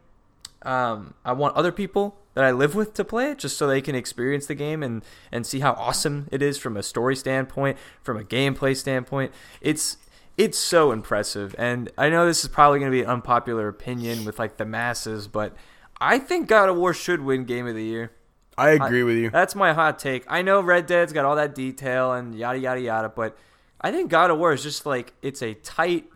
Um, 0.62 1.14
I 1.24 1.32
want 1.32 1.56
other 1.56 1.72
people 1.72 2.16
that 2.34 2.44
I 2.44 2.50
live 2.50 2.74
with 2.74 2.92
to 2.94 3.04
play 3.04 3.30
it 3.30 3.38
just 3.38 3.56
so 3.56 3.66
they 3.66 3.80
can 3.80 3.94
experience 3.94 4.46
the 4.46 4.54
game 4.54 4.82
and, 4.82 5.02
and 5.32 5.46
see 5.46 5.60
how 5.60 5.72
awesome 5.72 6.28
it 6.30 6.42
is 6.42 6.58
from 6.58 6.76
a 6.76 6.82
story 6.82 7.16
standpoint, 7.16 7.78
from 8.02 8.18
a 8.18 8.24
gameplay 8.24 8.76
standpoint. 8.76 9.32
It's 9.60 9.96
it's 10.36 10.58
so 10.58 10.92
impressive. 10.92 11.54
And 11.58 11.90
I 11.96 12.08
know 12.08 12.26
this 12.26 12.44
is 12.44 12.48
probably 12.48 12.78
going 12.78 12.90
to 12.90 12.96
be 12.96 13.02
an 13.02 13.08
unpopular 13.08 13.68
opinion 13.68 14.24
with 14.24 14.38
like 14.38 14.56
the 14.56 14.64
masses, 14.64 15.28
but 15.28 15.54
I 16.00 16.18
think 16.18 16.48
God 16.48 16.68
of 16.68 16.76
War 16.76 16.92
should 16.92 17.22
win 17.22 17.44
Game 17.44 17.66
of 17.66 17.74
the 17.74 17.84
Year. 17.84 18.12
I 18.58 18.70
agree 18.70 19.02
with 19.02 19.16
you. 19.16 19.30
That's 19.30 19.54
my 19.54 19.74
hot 19.74 19.98
take. 19.98 20.24
I 20.28 20.42
know 20.42 20.60
Red 20.60 20.86
Dead's 20.86 21.12
got 21.12 21.24
all 21.24 21.36
that 21.36 21.54
detail 21.54 22.12
and 22.12 22.34
yada 22.34 22.58
yada 22.58 22.80
yada, 22.80 23.08
but 23.10 23.36
I 23.80 23.92
think 23.92 24.10
God 24.10 24.30
of 24.30 24.38
War 24.38 24.52
is 24.52 24.62
just 24.62 24.86
like 24.86 25.12
it's 25.20 25.42
a 25.42 25.54
tight, 25.54 26.06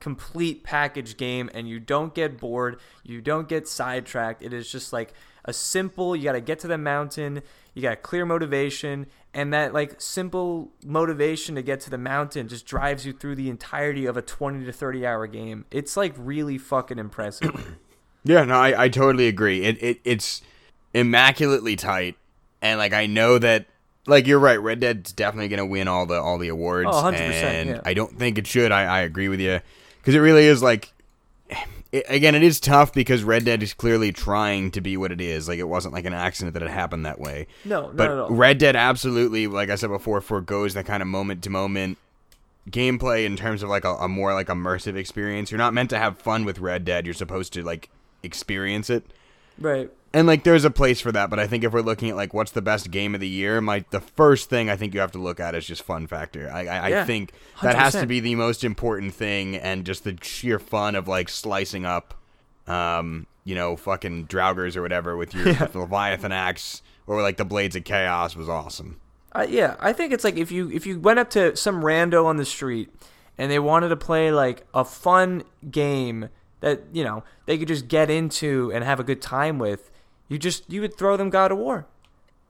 complete 0.00 0.64
package 0.64 1.16
game, 1.16 1.50
and 1.54 1.68
you 1.68 1.78
don't 1.78 2.12
get 2.12 2.38
bored, 2.38 2.80
you 3.04 3.20
don't 3.20 3.48
get 3.48 3.68
sidetracked. 3.68 4.42
It 4.42 4.52
is 4.52 4.70
just 4.70 4.92
like 4.92 5.14
a 5.44 5.52
simple. 5.52 6.16
You 6.16 6.24
got 6.24 6.32
to 6.32 6.40
get 6.40 6.58
to 6.60 6.66
the 6.66 6.78
mountain. 6.78 7.42
You 7.74 7.82
got 7.82 7.92
a 7.92 7.96
clear 7.96 8.26
motivation, 8.26 9.06
and 9.34 9.52
that 9.52 9.74
like 9.74 10.00
simple 10.00 10.70
motivation 10.84 11.56
to 11.56 11.62
get 11.62 11.80
to 11.80 11.90
the 11.90 11.98
mountain 11.98 12.48
just 12.48 12.64
drives 12.64 13.04
you 13.04 13.12
through 13.12 13.34
the 13.34 13.50
entirety 13.50 14.06
of 14.06 14.16
a 14.16 14.22
twenty 14.22 14.64
to 14.64 14.72
thirty 14.72 15.04
hour 15.06 15.26
game. 15.26 15.66
It's 15.70 15.96
like 15.96 16.14
really 16.16 16.56
fucking 16.56 16.98
impressive. 16.98 17.76
Yeah, 18.26 18.44
no, 18.44 18.54
I, 18.54 18.84
I 18.84 18.88
totally 18.88 19.28
agree. 19.28 19.64
It, 19.64 19.82
it 19.82 20.00
it's 20.02 20.40
immaculately 20.94 21.76
tight, 21.76 22.16
and 22.62 22.78
like 22.78 22.94
I 22.94 23.04
know 23.04 23.38
that 23.38 23.66
like 24.06 24.26
you're 24.26 24.38
right. 24.38 24.58
Red 24.58 24.80
Dead's 24.80 25.12
definitely 25.12 25.48
gonna 25.48 25.66
win 25.66 25.88
all 25.88 26.06
the 26.06 26.18
all 26.18 26.38
the 26.38 26.48
awards. 26.48 26.88
Oh, 26.90 27.02
100%, 27.02 27.12
and 27.12 27.68
yeah. 27.68 27.80
I 27.84 27.92
don't 27.92 28.18
think 28.18 28.38
it 28.38 28.46
should. 28.46 28.72
I, 28.72 28.84
I 28.84 29.00
agree 29.00 29.28
with 29.28 29.40
you 29.40 29.60
because 30.00 30.14
it 30.14 30.20
really 30.20 30.46
is 30.46 30.62
like. 30.62 30.90
It, 31.94 32.04
again, 32.08 32.34
it 32.34 32.42
is 32.42 32.58
tough 32.58 32.92
because 32.92 33.22
Red 33.22 33.44
Dead 33.44 33.62
is 33.62 33.72
clearly 33.72 34.10
trying 34.10 34.72
to 34.72 34.80
be 34.80 34.96
what 34.96 35.12
it 35.12 35.20
is. 35.20 35.46
Like 35.46 35.60
it 35.60 35.68
wasn't 35.68 35.94
like 35.94 36.04
an 36.04 36.12
accident 36.12 36.54
that 36.54 36.62
it 36.64 36.68
happened 36.68 37.06
that 37.06 37.20
way. 37.20 37.46
No, 37.64 37.82
not 37.82 37.96
but 37.96 38.10
at 38.10 38.18
all. 38.18 38.30
Red 38.30 38.58
Dead 38.58 38.74
absolutely, 38.74 39.46
like 39.46 39.70
I 39.70 39.76
said 39.76 39.90
before, 39.90 40.20
foregoes 40.20 40.74
that 40.74 40.86
kind 40.86 41.02
of 41.02 41.06
moment 41.06 41.44
to 41.44 41.50
moment 41.50 41.98
gameplay 42.68 43.24
in 43.24 43.36
terms 43.36 43.62
of 43.62 43.68
like 43.68 43.84
a, 43.84 43.94
a 43.94 44.08
more 44.08 44.34
like 44.34 44.48
immersive 44.48 44.96
experience. 44.96 45.52
You're 45.52 45.58
not 45.58 45.72
meant 45.72 45.90
to 45.90 45.98
have 45.98 46.18
fun 46.18 46.44
with 46.44 46.58
Red 46.58 46.84
Dead. 46.84 47.06
You're 47.06 47.14
supposed 47.14 47.52
to 47.52 47.62
like 47.62 47.90
experience 48.24 48.90
it. 48.90 49.04
right. 49.60 49.88
And 50.14 50.28
like 50.28 50.44
there's 50.44 50.64
a 50.64 50.70
place 50.70 51.00
for 51.00 51.10
that, 51.10 51.28
but 51.28 51.40
I 51.40 51.48
think 51.48 51.64
if 51.64 51.72
we're 51.72 51.80
looking 51.80 52.08
at 52.08 52.14
like 52.14 52.32
what's 52.32 52.52
the 52.52 52.62
best 52.62 52.92
game 52.92 53.16
of 53.16 53.20
the 53.20 53.28
year, 53.28 53.60
my 53.60 53.84
the 53.90 54.00
first 54.00 54.48
thing 54.48 54.70
I 54.70 54.76
think 54.76 54.94
you 54.94 55.00
have 55.00 55.10
to 55.12 55.18
look 55.18 55.40
at 55.40 55.56
is 55.56 55.66
just 55.66 55.82
fun 55.82 56.06
factor. 56.06 56.48
I 56.48 56.66
I, 56.66 57.00
I 57.00 57.04
think 57.04 57.32
that 57.62 57.74
has 57.74 57.94
to 57.94 58.06
be 58.06 58.20
the 58.20 58.36
most 58.36 58.62
important 58.62 59.12
thing, 59.12 59.56
and 59.56 59.84
just 59.84 60.04
the 60.04 60.16
sheer 60.22 60.60
fun 60.60 60.94
of 60.94 61.08
like 61.08 61.28
slicing 61.28 61.84
up, 61.84 62.14
um, 62.68 63.26
you 63.42 63.56
know, 63.56 63.74
fucking 63.74 64.28
Draugrs 64.28 64.76
or 64.76 64.82
whatever 64.82 65.16
with 65.16 65.34
your 65.34 65.44
with 65.60 65.72
the 65.72 65.80
Leviathan 65.80 66.30
axe 66.30 66.80
or 67.08 67.20
like 67.20 67.36
the 67.36 67.44
Blades 67.44 67.74
of 67.74 67.82
Chaos 67.82 68.36
was 68.36 68.48
awesome. 68.48 69.00
Uh, 69.32 69.46
yeah, 69.48 69.74
I 69.80 69.92
think 69.92 70.12
it's 70.12 70.22
like 70.22 70.36
if 70.36 70.52
you 70.52 70.70
if 70.70 70.86
you 70.86 71.00
went 71.00 71.18
up 71.18 71.28
to 71.30 71.56
some 71.56 71.82
rando 71.82 72.24
on 72.24 72.36
the 72.36 72.44
street 72.44 72.88
and 73.36 73.50
they 73.50 73.58
wanted 73.58 73.88
to 73.88 73.96
play 73.96 74.30
like 74.30 74.64
a 74.72 74.84
fun 74.84 75.42
game 75.72 76.28
that 76.60 76.82
you 76.92 77.02
know 77.02 77.24
they 77.46 77.58
could 77.58 77.68
just 77.68 77.88
get 77.88 78.10
into 78.10 78.70
and 78.72 78.84
have 78.84 79.00
a 79.00 79.04
good 79.04 79.20
time 79.20 79.58
with, 79.58 79.90
you 80.34 80.38
just 80.38 80.70
you 80.70 80.80
would 80.80 80.98
throw 80.98 81.16
them 81.16 81.30
God 81.30 81.52
of 81.52 81.58
War. 81.58 81.86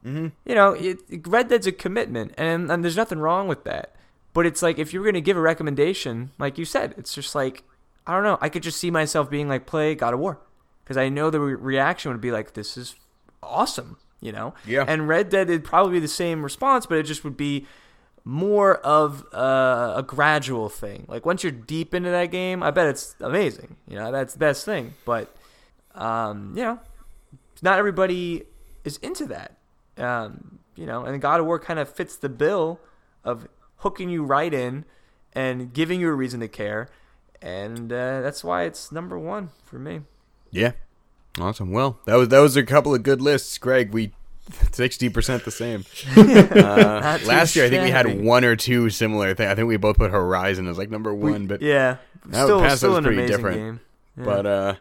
Mm-hmm. 0.07 0.29
You 0.47 0.55
know, 0.55 0.73
it, 0.73 0.99
Red 1.27 1.49
Dead's 1.49 1.67
a 1.67 1.73
commitment, 1.73 2.33
and 2.39 2.71
and 2.73 2.83
there's 2.83 2.97
nothing 2.97 3.19
wrong 3.19 3.47
with 3.47 3.65
that. 3.65 3.95
But 4.33 4.47
it's 4.47 4.63
like 4.63 4.79
if 4.79 4.95
you're 4.95 5.05
gonna 5.05 5.21
give 5.21 5.37
a 5.37 5.41
recommendation, 5.43 6.31
like 6.39 6.57
you 6.57 6.65
said, 6.65 6.95
it's 6.97 7.15
just 7.15 7.35
like 7.35 7.63
I 8.07 8.15
don't 8.15 8.25
know. 8.25 8.39
I 8.41 8.49
could 8.49 8.63
just 8.63 8.79
see 8.79 8.91
myself 8.91 9.29
being 9.29 9.49
like, 9.49 9.67
play 9.67 9.95
God 9.95 10.15
of 10.15 10.21
War, 10.21 10.39
because 10.83 10.97
I 10.97 11.11
know 11.11 11.29
the 11.29 11.41
re- 11.41 11.55
reaction 11.55 12.11
would 12.11 12.23
be 12.23 12.33
like, 12.33 12.55
this 12.55 12.79
is 12.79 12.95
awesome, 13.43 13.99
you 14.23 14.33
know. 14.33 14.55
Yeah. 14.67 14.87
And 14.89 15.07
Red 15.07 15.29
Dead 15.29 15.49
would 15.49 15.65
probably 15.65 15.93
be 15.93 16.01
the 16.01 16.09
same 16.09 16.43
response, 16.43 16.87
but 16.87 16.97
it 16.97 17.03
just 17.03 17.23
would 17.23 17.37
be 17.37 17.67
more 18.25 18.77
of 18.77 19.27
uh, 19.35 19.93
a 19.97 20.03
gradual 20.03 20.71
thing. 20.71 21.05
Like 21.07 21.27
once 21.27 21.43
you're 21.43 21.53
deep 21.53 21.93
into 21.95 22.09
that 22.11 22.31
game, 22.31 22.63
I 22.63 22.71
bet 22.71 22.87
it's 22.87 23.15
amazing. 23.21 23.77
You 23.87 23.97
know, 23.97 24.11
that's 24.11 24.33
the 24.33 24.39
best 24.39 24.65
thing. 24.65 24.95
But 25.05 25.35
um, 25.95 26.55
you 26.57 26.63
know, 26.63 26.81
not 27.63 27.79
everybody 27.79 28.45
is 28.85 28.97
into 28.99 29.27
that. 29.27 29.57
Um, 29.97 30.59
you 30.77 30.87
know, 30.87 31.05
and 31.05 31.21
God 31.23 31.41
of 31.41 31.47
War 31.47 31.59
kind 31.59 31.79
of 31.79 31.89
fits 31.89 32.17
the 32.17 32.29
bill 32.29 32.81
of 33.23 33.47
hooking 33.77 34.11
you 34.11 34.25
right 34.25 34.53
in 34.53 34.85
and 35.33 35.73
giving 35.73 36.01
you 36.01 36.09
a 36.09 36.13
reason 36.13 36.41
to 36.41 36.49
care, 36.49 36.89
and 37.41 37.93
uh, 37.93 38.21
that's 38.21 38.43
why 38.43 38.65
it's 38.65 38.91
number 38.91 39.19
one 39.19 39.51
for 39.65 39.79
me. 39.79 40.01
Yeah, 40.51 40.73
awesome. 41.41 41.71
Well, 41.73 41.99
that 42.07 42.15
was 42.17 42.29
that 42.29 42.41
was 42.41 42.57
a 42.57 42.65
couple 42.65 42.95
of 42.95 43.03
good 43.03 43.21
lists, 43.23 43.57
Greg. 43.59 43.93
We 43.93 44.13
sixty 44.73 45.09
percent 45.09 45.45
the 45.45 45.51
same. 45.51 45.85
Uh, 46.17 47.19
last 47.27 47.55
year, 47.57 47.65
I 47.67 47.71
think 47.71 47.85
we 47.85 47.91
had 47.91 48.23
one 48.25 48.45
or 48.45 48.57
two 48.57 48.91
similar 48.91 49.35
things. 49.35 49.51
I 49.51 49.55
think 49.55 49.69
we 49.69 49.77
both 49.77 49.97
put 49.97 50.11
Horizon 50.11 50.67
as 50.69 50.79
like 50.79 50.91
number 50.91 51.15
one, 51.15 51.47
but 51.47 51.61
Yeah, 51.63 51.97
That 52.27 52.45
still, 52.45 52.61
past 52.61 52.79
still 52.79 52.91
was 52.91 52.99
an 52.99 53.05
pretty 53.05 53.19
amazing 53.19 53.37
different. 53.37 53.57
game. 53.59 53.81
Yeah. 54.19 54.25
but 54.25 54.47
uh, 54.47 54.75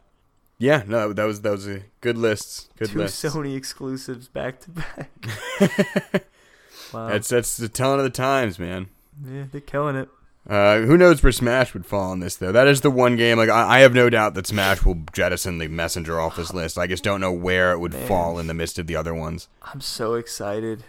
yeah, 0.58 0.84
no, 0.88 1.14
that 1.14 1.24
was 1.26 1.42
that 1.42 1.52
was 1.52 1.68
a 1.68 1.84
good 2.02 2.18
lists. 2.18 2.70
Good 2.78 2.90
two 2.90 3.00
lists. 3.00 3.24
Sony 3.24 3.56
exclusives 3.56 4.28
back 4.28 4.60
to 4.62 4.72
back. 4.72 5.12
wow, 6.94 7.10
That's 7.10 7.28
that's 7.28 7.58
the 7.58 7.70
telling 7.70 8.00
of 8.00 8.04
the 8.04 8.10
times, 8.10 8.60
man. 8.60 8.88
yeah, 9.26 9.46
they're 9.52 9.62
killing 9.62 9.96
it. 9.96 10.10
Uh, 10.48 10.80
who 10.82 10.98
knows 10.98 11.24
where 11.24 11.32
Smash 11.32 11.74
would 11.74 11.86
fall 11.86 12.12
on 12.12 12.20
this 12.20 12.36
though? 12.36 12.52
That 12.52 12.68
is 12.68 12.82
the 12.82 12.92
one 12.92 13.16
game. 13.16 13.38
Like 13.38 13.50
I, 13.50 13.78
I 13.78 13.80
have 13.80 13.94
no 13.94 14.10
doubt 14.10 14.34
that 14.34 14.46
Smash 14.48 14.84
will 14.84 15.02
jettison 15.14 15.58
the 15.58 15.70
Messenger 15.70 16.20
off 16.20 16.36
this 16.36 16.54
list. 16.54 16.78
I 16.78 16.86
just 16.88 17.04
don't 17.04 17.22
know 17.22 17.32
where 17.32 17.72
it 17.72 17.80
would 17.80 17.94
Man. 17.94 18.08
fall 18.08 18.40
in 18.40 18.48
the 18.48 18.54
midst 18.54 18.78
of 18.78 18.88
the 18.88 18.96
other 18.96 19.14
ones. 19.14 19.48
I'm 19.62 19.80
so 19.82 20.16
excited. 20.16 20.84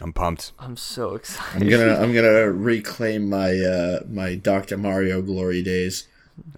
I'm 0.00 0.12
pumped. 0.12 0.52
I'm 0.58 0.76
so 0.76 1.14
excited. 1.16 1.62
I'm 1.62 1.68
gonna 1.68 2.00
I'm 2.00 2.14
gonna 2.14 2.50
reclaim 2.52 3.28
my 3.28 3.56
uh, 3.58 4.00
my 4.08 4.36
Dr. 4.36 4.78
Mario 4.78 5.20
glory 5.20 5.62
days. 5.62 6.06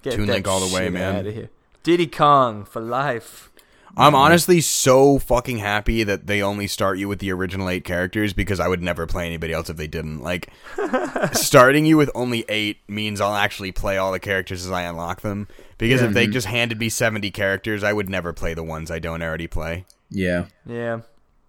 Get 0.02 0.14
Toon 0.14 0.26
that 0.26 0.34
Link 0.34 0.48
all 0.48 0.60
the 0.60 0.72
way, 0.72 0.84
shit 0.84 0.92
man. 0.92 1.16
Out 1.16 1.26
of 1.26 1.34
here. 1.34 1.50
Diddy 1.82 2.06
Kong 2.06 2.64
for 2.64 2.80
life. 2.80 3.50
I'm 3.94 4.14
honestly 4.14 4.62
so 4.62 5.18
fucking 5.18 5.58
happy 5.58 6.02
that 6.02 6.26
they 6.26 6.42
only 6.42 6.66
start 6.66 6.96
you 6.96 7.08
with 7.08 7.18
the 7.18 7.30
original 7.30 7.68
eight 7.68 7.84
characters 7.84 8.32
because 8.32 8.58
I 8.58 8.66
would 8.66 8.82
never 8.82 9.06
play 9.06 9.26
anybody 9.26 9.52
else 9.52 9.68
if 9.68 9.76
they 9.76 9.86
didn't. 9.86 10.22
Like, 10.22 10.48
starting 11.32 11.84
you 11.84 11.98
with 11.98 12.10
only 12.14 12.46
eight 12.48 12.78
means 12.88 13.20
I'll 13.20 13.34
actually 13.34 13.70
play 13.70 13.98
all 13.98 14.10
the 14.10 14.18
characters 14.18 14.64
as 14.64 14.72
I 14.72 14.82
unlock 14.82 15.20
them. 15.20 15.46
Because 15.76 16.00
if 16.00 16.12
they 16.12 16.26
just 16.26 16.46
handed 16.46 16.78
me 16.78 16.88
70 16.88 17.30
characters, 17.32 17.82
I 17.82 17.92
would 17.92 18.08
never 18.08 18.32
play 18.32 18.54
the 18.54 18.62
ones 18.62 18.90
I 18.90 18.98
don't 18.98 19.20
already 19.20 19.46
play. 19.46 19.84
Yeah. 20.08 20.46
Yeah. 20.64 21.00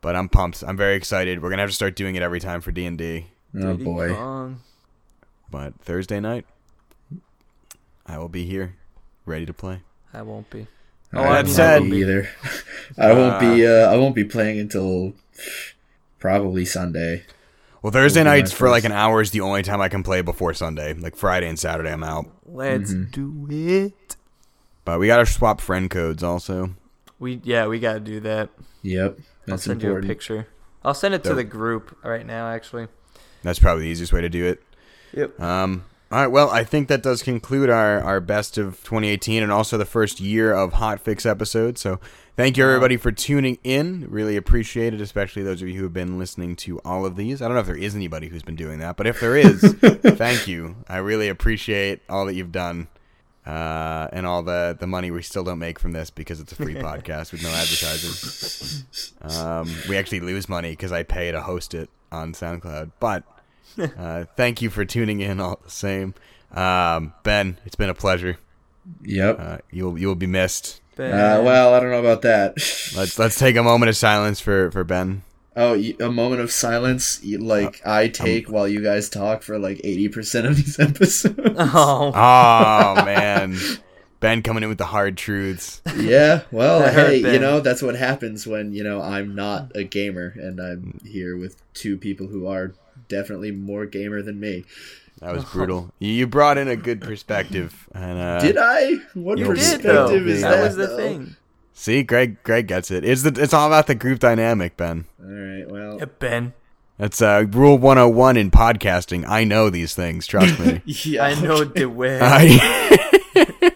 But 0.01 0.15
I'm 0.15 0.27
pumped. 0.27 0.63
I'm 0.67 0.75
very 0.75 0.95
excited. 0.95 1.41
We're 1.41 1.49
gonna 1.49 1.61
have 1.61 1.69
to 1.69 1.75
start 1.75 1.95
doing 1.95 2.15
it 2.15 2.23
every 2.23 2.39
time 2.41 2.59
for 2.59 2.71
D 2.71 2.85
and 2.85 2.97
D. 2.97 3.27
Oh 3.55 3.73
Diddy 3.73 3.83
boy. 3.83 4.13
Kong. 4.13 4.59
But 5.49 5.79
Thursday 5.81 6.19
night, 6.19 6.45
I 8.05 8.17
will 8.17 8.27
be 8.27 8.43
here, 8.43 8.75
ready 9.25 9.45
to 9.45 9.53
play. 9.53 9.81
I 10.13 10.21
won't 10.21 10.49
be. 10.49 10.67
I 11.11 11.17
Oh, 11.17 11.23
I 11.23 11.29
won't 11.43 11.49
said- 11.49 11.83
be 11.83 11.97
either. 11.97 12.29
I 12.97 13.13
won't 13.13 13.39
be. 13.39 13.65
Uh, 13.67 13.91
I 13.91 13.97
won't 13.97 14.15
be 14.15 14.23
playing 14.23 14.59
until 14.59 15.13
probably 16.19 16.65
Sunday. 16.65 17.23
Well, 17.81 17.91
Thursday 17.91 18.21
Will 18.21 18.25
nights 18.25 18.51
for 18.51 18.69
like 18.69 18.83
an 18.85 18.91
hour 18.93 19.21
is 19.21 19.31
the 19.31 19.41
only 19.41 19.61
time 19.63 19.81
I 19.81 19.89
can 19.89 20.03
play 20.03 20.21
before 20.21 20.53
Sunday. 20.53 20.93
Like 20.93 21.15
Friday 21.15 21.47
and 21.49 21.59
Saturday, 21.59 21.91
I'm 21.91 22.03
out. 22.03 22.27
Let's 22.45 22.93
Mm-hmm. 22.93 23.47
do 23.47 23.47
it. 23.85 24.15
But 24.85 24.99
we 24.99 25.07
gotta 25.07 25.25
swap 25.25 25.59
friend 25.61 25.89
codes 25.89 26.23
also. 26.23 26.75
We 27.19 27.41
yeah, 27.43 27.67
we 27.67 27.79
gotta 27.79 27.99
do 27.99 28.19
that. 28.21 28.49
Yep. 28.83 29.17
I'll 29.19 29.23
That's 29.45 29.63
send 29.63 29.83
you 29.83 29.95
a 29.95 30.01
picture. 30.01 30.47
I'll 30.83 30.93
send 30.93 31.13
it 31.13 31.23
to 31.25 31.33
the 31.33 31.43
group 31.43 31.97
right 32.03 32.25
now. 32.25 32.47
Actually. 32.49 32.87
That's 33.43 33.59
probably 33.59 33.83
the 33.83 33.89
easiest 33.89 34.13
way 34.13 34.21
to 34.21 34.29
do 34.29 34.45
it. 34.45 34.63
Yep. 35.13 35.39
Um, 35.39 35.83
all 36.13 36.19
right. 36.19 36.27
Well, 36.27 36.51
I 36.51 36.63
think 36.63 36.89
that 36.89 37.01
does 37.01 37.23
conclude 37.23 37.71
our, 37.71 37.99
our 37.99 38.19
best 38.19 38.59
of 38.59 38.75
2018 38.83 39.41
and 39.41 39.51
also 39.51 39.79
the 39.79 39.85
first 39.85 40.19
year 40.19 40.53
of 40.53 40.73
Hot 40.73 40.99
Fix 40.99 41.25
episodes. 41.25 41.81
So 41.81 41.99
thank 42.35 42.55
you 42.55 42.63
everybody 42.67 42.97
for 42.97 43.11
tuning 43.11 43.57
in. 43.63 44.05
Really 44.11 44.37
appreciate 44.37 44.93
it, 44.93 45.01
especially 45.01 45.41
those 45.41 45.63
of 45.63 45.69
you 45.69 45.77
who 45.77 45.83
have 45.85 45.93
been 45.93 46.19
listening 46.19 46.55
to 46.57 46.77
all 46.85 47.03
of 47.07 47.15
these. 47.15 47.41
I 47.41 47.45
don't 47.45 47.55
know 47.55 47.61
if 47.61 47.65
there 47.65 47.75
is 47.75 47.95
anybody 47.95 48.27
who's 48.27 48.43
been 48.43 48.55
doing 48.55 48.77
that, 48.77 48.95
but 48.95 49.07
if 49.07 49.19
there 49.19 49.35
is, 49.35 49.59
thank 49.81 50.47
you. 50.47 50.75
I 50.87 50.97
really 50.97 51.29
appreciate 51.29 52.01
all 52.07 52.27
that 52.27 52.35
you've 52.35 52.51
done. 52.51 52.89
uh, 53.45 54.07
and 54.13 54.25
all 54.27 54.43
the 54.43 54.77
the 54.79 54.87
money 54.87 55.09
we 55.11 55.21
still 55.23 55.43
don't 55.43 55.59
make 55.59 55.79
from 55.79 55.93
this 55.93 56.09
because 56.11 56.39
it's 56.39 56.51
a 56.51 56.55
free 56.55 56.75
podcast 56.89 57.31
with 57.31 57.41
no 57.43 57.49
advertising. 57.49 58.85
Um, 59.21 59.67
we 59.89 59.97
actually 59.97 60.19
lose 60.19 60.47
money 60.47 60.69
because 60.71 60.91
I 60.91 61.01
pay 61.03 61.31
to 61.31 61.41
host 61.41 61.73
it 61.73 61.89
on 62.11 62.33
SoundCloud. 62.33 62.91
But 62.99 63.23
uh, 63.97 64.25
thank 64.37 64.61
you 64.61 64.69
for 64.69 64.85
tuning 64.85 65.19
in 65.21 65.39
all 65.39 65.59
the 65.63 65.69
same. 65.71 66.13
Um, 66.51 67.13
ben, 67.23 67.57
it's 67.65 67.75
been 67.75 67.89
a 67.89 67.93
pleasure. 67.95 68.37
Yep. 69.03 69.39
Uh, 69.39 69.57
you'll 69.71 69.97
you'll 69.97 70.15
be 70.15 70.27
missed. 70.27 70.81
Uh, 70.93 71.41
well, 71.43 71.73
I 71.73 71.79
don't 71.79 71.89
know 71.89 71.99
about 71.99 72.21
that. 72.21 72.53
Let's 72.95 73.17
let's 73.17 73.39
take 73.39 73.55
a 73.55 73.63
moment 73.63 73.89
of 73.89 73.97
silence 73.97 74.39
for 74.39 74.69
for 74.71 74.83
Ben. 74.83 75.23
Oh, 75.55 75.73
a 75.75 76.09
moment 76.11 76.41
of 76.41 76.51
silence, 76.51 77.19
y- 77.23 77.37
like 77.39 77.81
I 77.85 78.07
take 78.07 78.49
while 78.49 78.67
you 78.67 78.81
guys 78.83 79.07
talk 79.09 79.41
for 79.43 79.57
like 79.59 79.81
eighty 79.83 80.09
percent 80.09 80.45
of 80.47 80.55
these 80.55 80.79
episodes. 80.79 81.39
oh, 81.57 82.11
Oh 82.15 83.05
man, 83.05 83.57
Ben 84.19 84.41
coming 84.43 84.63
in 84.63 84.69
with 84.69 84.77
the 84.79 84.85
hard 84.85 85.15
truths. 85.17 85.81
yeah, 85.95 86.41
well, 86.51 86.79
That 86.79 86.93
hurt, 86.93 87.07
hey, 87.09 87.33
you 87.33 87.39
know 87.39 87.59
that's 87.59 87.81
what 87.81 87.95
happens 87.95 88.45
when 88.47 88.73
you 88.73 88.83
know 88.83 89.01
I'm 89.01 89.33
not 89.35 89.71
a 89.75 89.83
gamer 89.83 90.33
and 90.37 90.59
I'm 90.59 90.99
here 91.05 91.37
with 91.37 91.61
two 91.73 91.97
people 91.97 92.27
who 92.27 92.47
are 92.47 92.73
definitely 93.13 93.51
more 93.51 93.85
gamer 93.85 94.21
than 94.21 94.39
me. 94.39 94.65
That 95.19 95.33
was 95.33 95.45
brutal. 95.45 95.93
You, 95.99 96.11
you 96.11 96.27
brought 96.27 96.57
in 96.57 96.67
a 96.67 96.75
good 96.75 96.99
perspective, 96.99 97.87
and 97.93 98.19
uh, 98.19 98.39
Did 98.41 98.57
I? 98.57 98.95
What 99.13 99.37
you 99.37 99.47
you 99.47 99.53
did, 99.53 99.81
did 99.81 99.81
perspective 99.83 100.27
is 100.27 100.41
that, 100.41 100.49
that? 100.57 100.63
was 100.63 100.75
the 100.75 100.87
though? 100.87 100.97
thing. 100.97 101.35
see, 101.73 102.03
Greg 102.03 102.41
Greg 102.43 102.67
gets 102.67 102.91
it. 102.91 103.05
It's 103.05 103.21
the 103.23 103.33
it's 103.41 103.53
all 103.53 103.67
about 103.67 103.87
the 103.87 103.95
group 103.95 104.19
dynamic, 104.19 104.75
Ben. 104.75 105.05
All 105.23 105.29
right, 105.31 105.69
well, 105.69 105.97
Yeah, 105.99 106.05
ben, 106.19 106.53
That's 106.97 107.21
uh, 107.21 107.45
rule 107.51 107.77
101 107.77 108.35
in 108.37 108.51
podcasting. 108.51 109.23
I 109.27 109.43
know 109.45 109.69
these 109.69 109.93
things. 109.95 110.27
Trust 110.27 110.59
me. 110.59 110.81
yeah, 110.85 111.23
I 111.23 111.39
know 111.39 111.63
the 111.63 111.85
way. 111.85 112.19
I, 112.21 113.71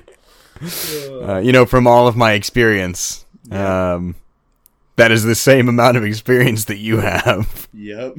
uh, 1.23 1.37
you 1.37 1.51
know, 1.53 1.65
from 1.65 1.87
all 1.87 2.07
of 2.07 2.15
my 2.17 2.33
experience, 2.33 3.25
um, 3.51 4.15
that 4.97 5.11
is 5.11 5.23
the 5.23 5.35
same 5.35 5.69
amount 5.69 5.95
of 5.95 6.03
experience 6.03 6.65
that 6.65 6.77
you 6.77 6.97
have. 6.97 7.69
Yep. 7.73 8.17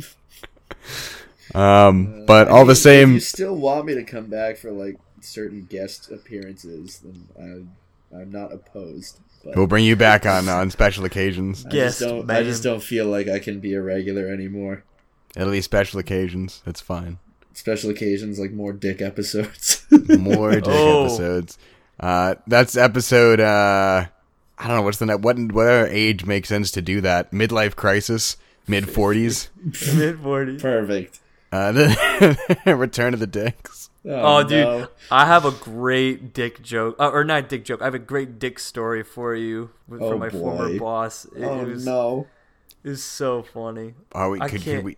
Um, 1.55 2.25
but 2.27 2.49
I 2.49 2.51
all 2.51 2.59
mean, 2.59 2.67
the 2.69 2.73
If 2.73 2.79
same, 2.79 3.13
you 3.15 3.21
still 3.21 3.55
want 3.57 3.87
me 3.87 3.95
to 3.95 4.05
come 4.05 4.27
back 4.27 4.57
for 4.57 4.71
like 4.71 4.97
certain 5.21 5.65
guest 5.65 6.11
appearances, 6.11 7.01
then 7.05 7.29
I, 8.13 8.17
I'm 8.21 8.31
not 8.31 8.53
opposed. 8.53 9.19
But 9.45 9.57
we'll 9.57 9.67
bring 9.67 9.85
you 9.85 9.97
back 9.97 10.27
on 10.27 10.49
on 10.49 10.71
special 10.71 11.05
occasions. 11.05 11.65
I 11.65 11.71
Guest 11.71 12.01
just 12.01 12.11
don't. 12.11 12.31
I 12.31 12.43
just 12.43 12.63
don't 12.63 12.83
feel 12.83 13.07
like 13.07 13.29
I 13.29 13.39
can 13.39 13.61
be 13.61 13.75
a 13.75 13.81
regular 13.83 14.27
anymore. 14.29 14.85
It'll 15.37 15.53
be 15.53 15.61
special 15.61 16.01
occasions. 16.01 16.61
That's 16.65 16.81
fine. 16.81 17.19
Special 17.55 17.91
occasions 17.91 18.39
like 18.39 18.51
more 18.53 18.73
dick 18.73 19.01
episodes. 19.01 19.85
More 19.91 20.53
dick 20.53 20.65
Oh. 20.67 21.05
episodes. 21.07 21.59
Uh, 21.99 22.35
that's 22.47 22.77
episode. 22.77 23.41
Uh, 23.41 24.07
I 24.59 24.67
don't 24.69 24.77
know 24.77 24.83
what's 24.83 24.99
the 24.99 25.07
net. 25.07 25.21
What 25.21 25.39
what 25.53 25.89
age 25.91 26.25
makes 26.25 26.49
sense 26.49 26.71
to 26.73 26.83
do 26.83 27.01
that? 27.01 27.33
Midlife 27.33 27.75
crisis, 27.75 28.37
mid 28.67 28.89
forties. 28.89 29.51
Mid 29.97 30.21
forties. 30.21 30.61
Perfect. 30.63 31.21
Uh, 31.51 31.73
the 32.65 32.75
return 32.77 33.15
of 33.15 33.21
the 33.21 33.27
dicks. 33.27 33.91
Oh, 34.05 34.43
dude, 34.43 34.51
no. 34.65 34.89
I 35.11 35.27
have 35.27 35.45
a 35.45 35.51
great 35.51 36.33
dick 36.33 36.63
joke, 36.63 36.97
uh, 36.99 37.09
or 37.11 37.25
not 37.25 37.49
dick 37.49 37.65
joke. 37.65 37.83
I 37.83 37.85
have 37.87 37.95
a 37.95 37.99
great 37.99 38.39
dick 38.39 38.59
story 38.59 39.03
for 39.03 39.35
you 39.35 39.71
with, 39.87 40.01
Oh, 40.03 40.11
from 40.11 40.21
my 40.21 40.31
former 40.31 40.79
boss. 40.79 41.25
It, 41.37 41.43
Oh 41.45 41.61
it 41.61 41.69
was, 41.69 41.85
no. 41.85 42.27
it 42.85 42.89
was 42.91 43.03
so 43.03 43.43
funny. 43.43 43.95
Are 44.13 44.31
we? 44.31 44.41
I 44.41 44.49
Could, 44.49 44.63
could 44.63 44.65
can't- 44.65 44.85
we? 44.85 44.97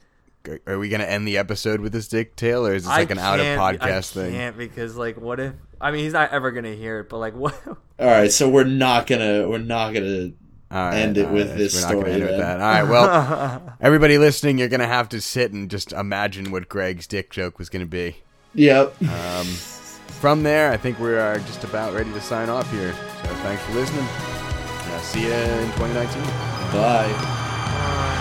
Are 0.66 0.78
we 0.78 0.88
gonna 0.88 1.04
end 1.04 1.28
the 1.28 1.36
episode 1.36 1.80
with 1.80 1.92
this 1.92 2.08
dick 2.08 2.34
tale, 2.34 2.66
or 2.66 2.72
is 2.74 2.84
this 2.84 2.90
I 2.90 3.00
like 3.00 3.10
an 3.10 3.18
out 3.18 3.40
of 3.40 3.44
can't- 3.44 3.60
I 3.60 3.76
podcast 3.76 4.12
thing? 4.12 4.32
can't 4.32 4.56
because 4.56 4.96
like, 4.96 5.18
what 5.20 5.38
if? 5.38 5.52
I 5.80 5.90
mean, 5.90 6.02
he's 6.04 6.14
not 6.14 6.30
ever 6.30 6.50
gonna 6.50 6.74
hear 6.74 7.00
it, 7.00 7.08
but 7.10 7.18
like, 7.18 7.34
what? 7.36 7.54
All 7.66 7.76
right, 8.06 8.32
so 8.32 8.48
we're 8.48 8.64
not 8.64 9.06
gonna. 9.06 9.46
We're 9.48 9.58
not 9.58 9.92
gonna. 9.92 10.32
All 10.70 10.78
right, 10.78 10.98
End 10.98 11.18
it 11.18 11.26
all 11.26 11.32
with 11.32 11.48
right, 11.48 11.58
this 11.58 11.74
we're 11.74 11.80
not 11.80 11.88
gonna 11.88 12.00
story 12.00 12.12
end 12.12 12.22
it 12.22 12.26
with 12.26 12.38
that. 12.38 12.60
All 12.60 12.68
right. 12.68 12.82
Well, 12.84 13.76
everybody 13.80 14.18
listening, 14.18 14.58
you're 14.58 14.68
gonna 14.68 14.86
have 14.86 15.08
to 15.10 15.20
sit 15.20 15.52
and 15.52 15.68
just 15.68 15.92
imagine 15.92 16.52
what 16.52 16.68
Greg's 16.68 17.06
dick 17.08 17.30
joke 17.30 17.58
was 17.58 17.68
gonna 17.68 17.86
be. 17.86 18.16
Yep. 18.54 19.02
Um, 19.02 19.46
from 19.46 20.42
there, 20.42 20.70
I 20.70 20.76
think 20.76 20.98
we 21.00 21.14
are 21.14 21.38
just 21.40 21.64
about 21.64 21.94
ready 21.94 22.12
to 22.12 22.20
sign 22.20 22.48
off 22.48 22.70
here. 22.70 22.92
So 22.92 23.34
thanks 23.36 23.62
for 23.64 23.72
listening. 23.72 24.04
Uh, 24.04 25.00
see 25.00 25.22
you 25.22 25.32
in 25.32 25.66
2019. 25.72 26.22
Bye. 26.72 28.16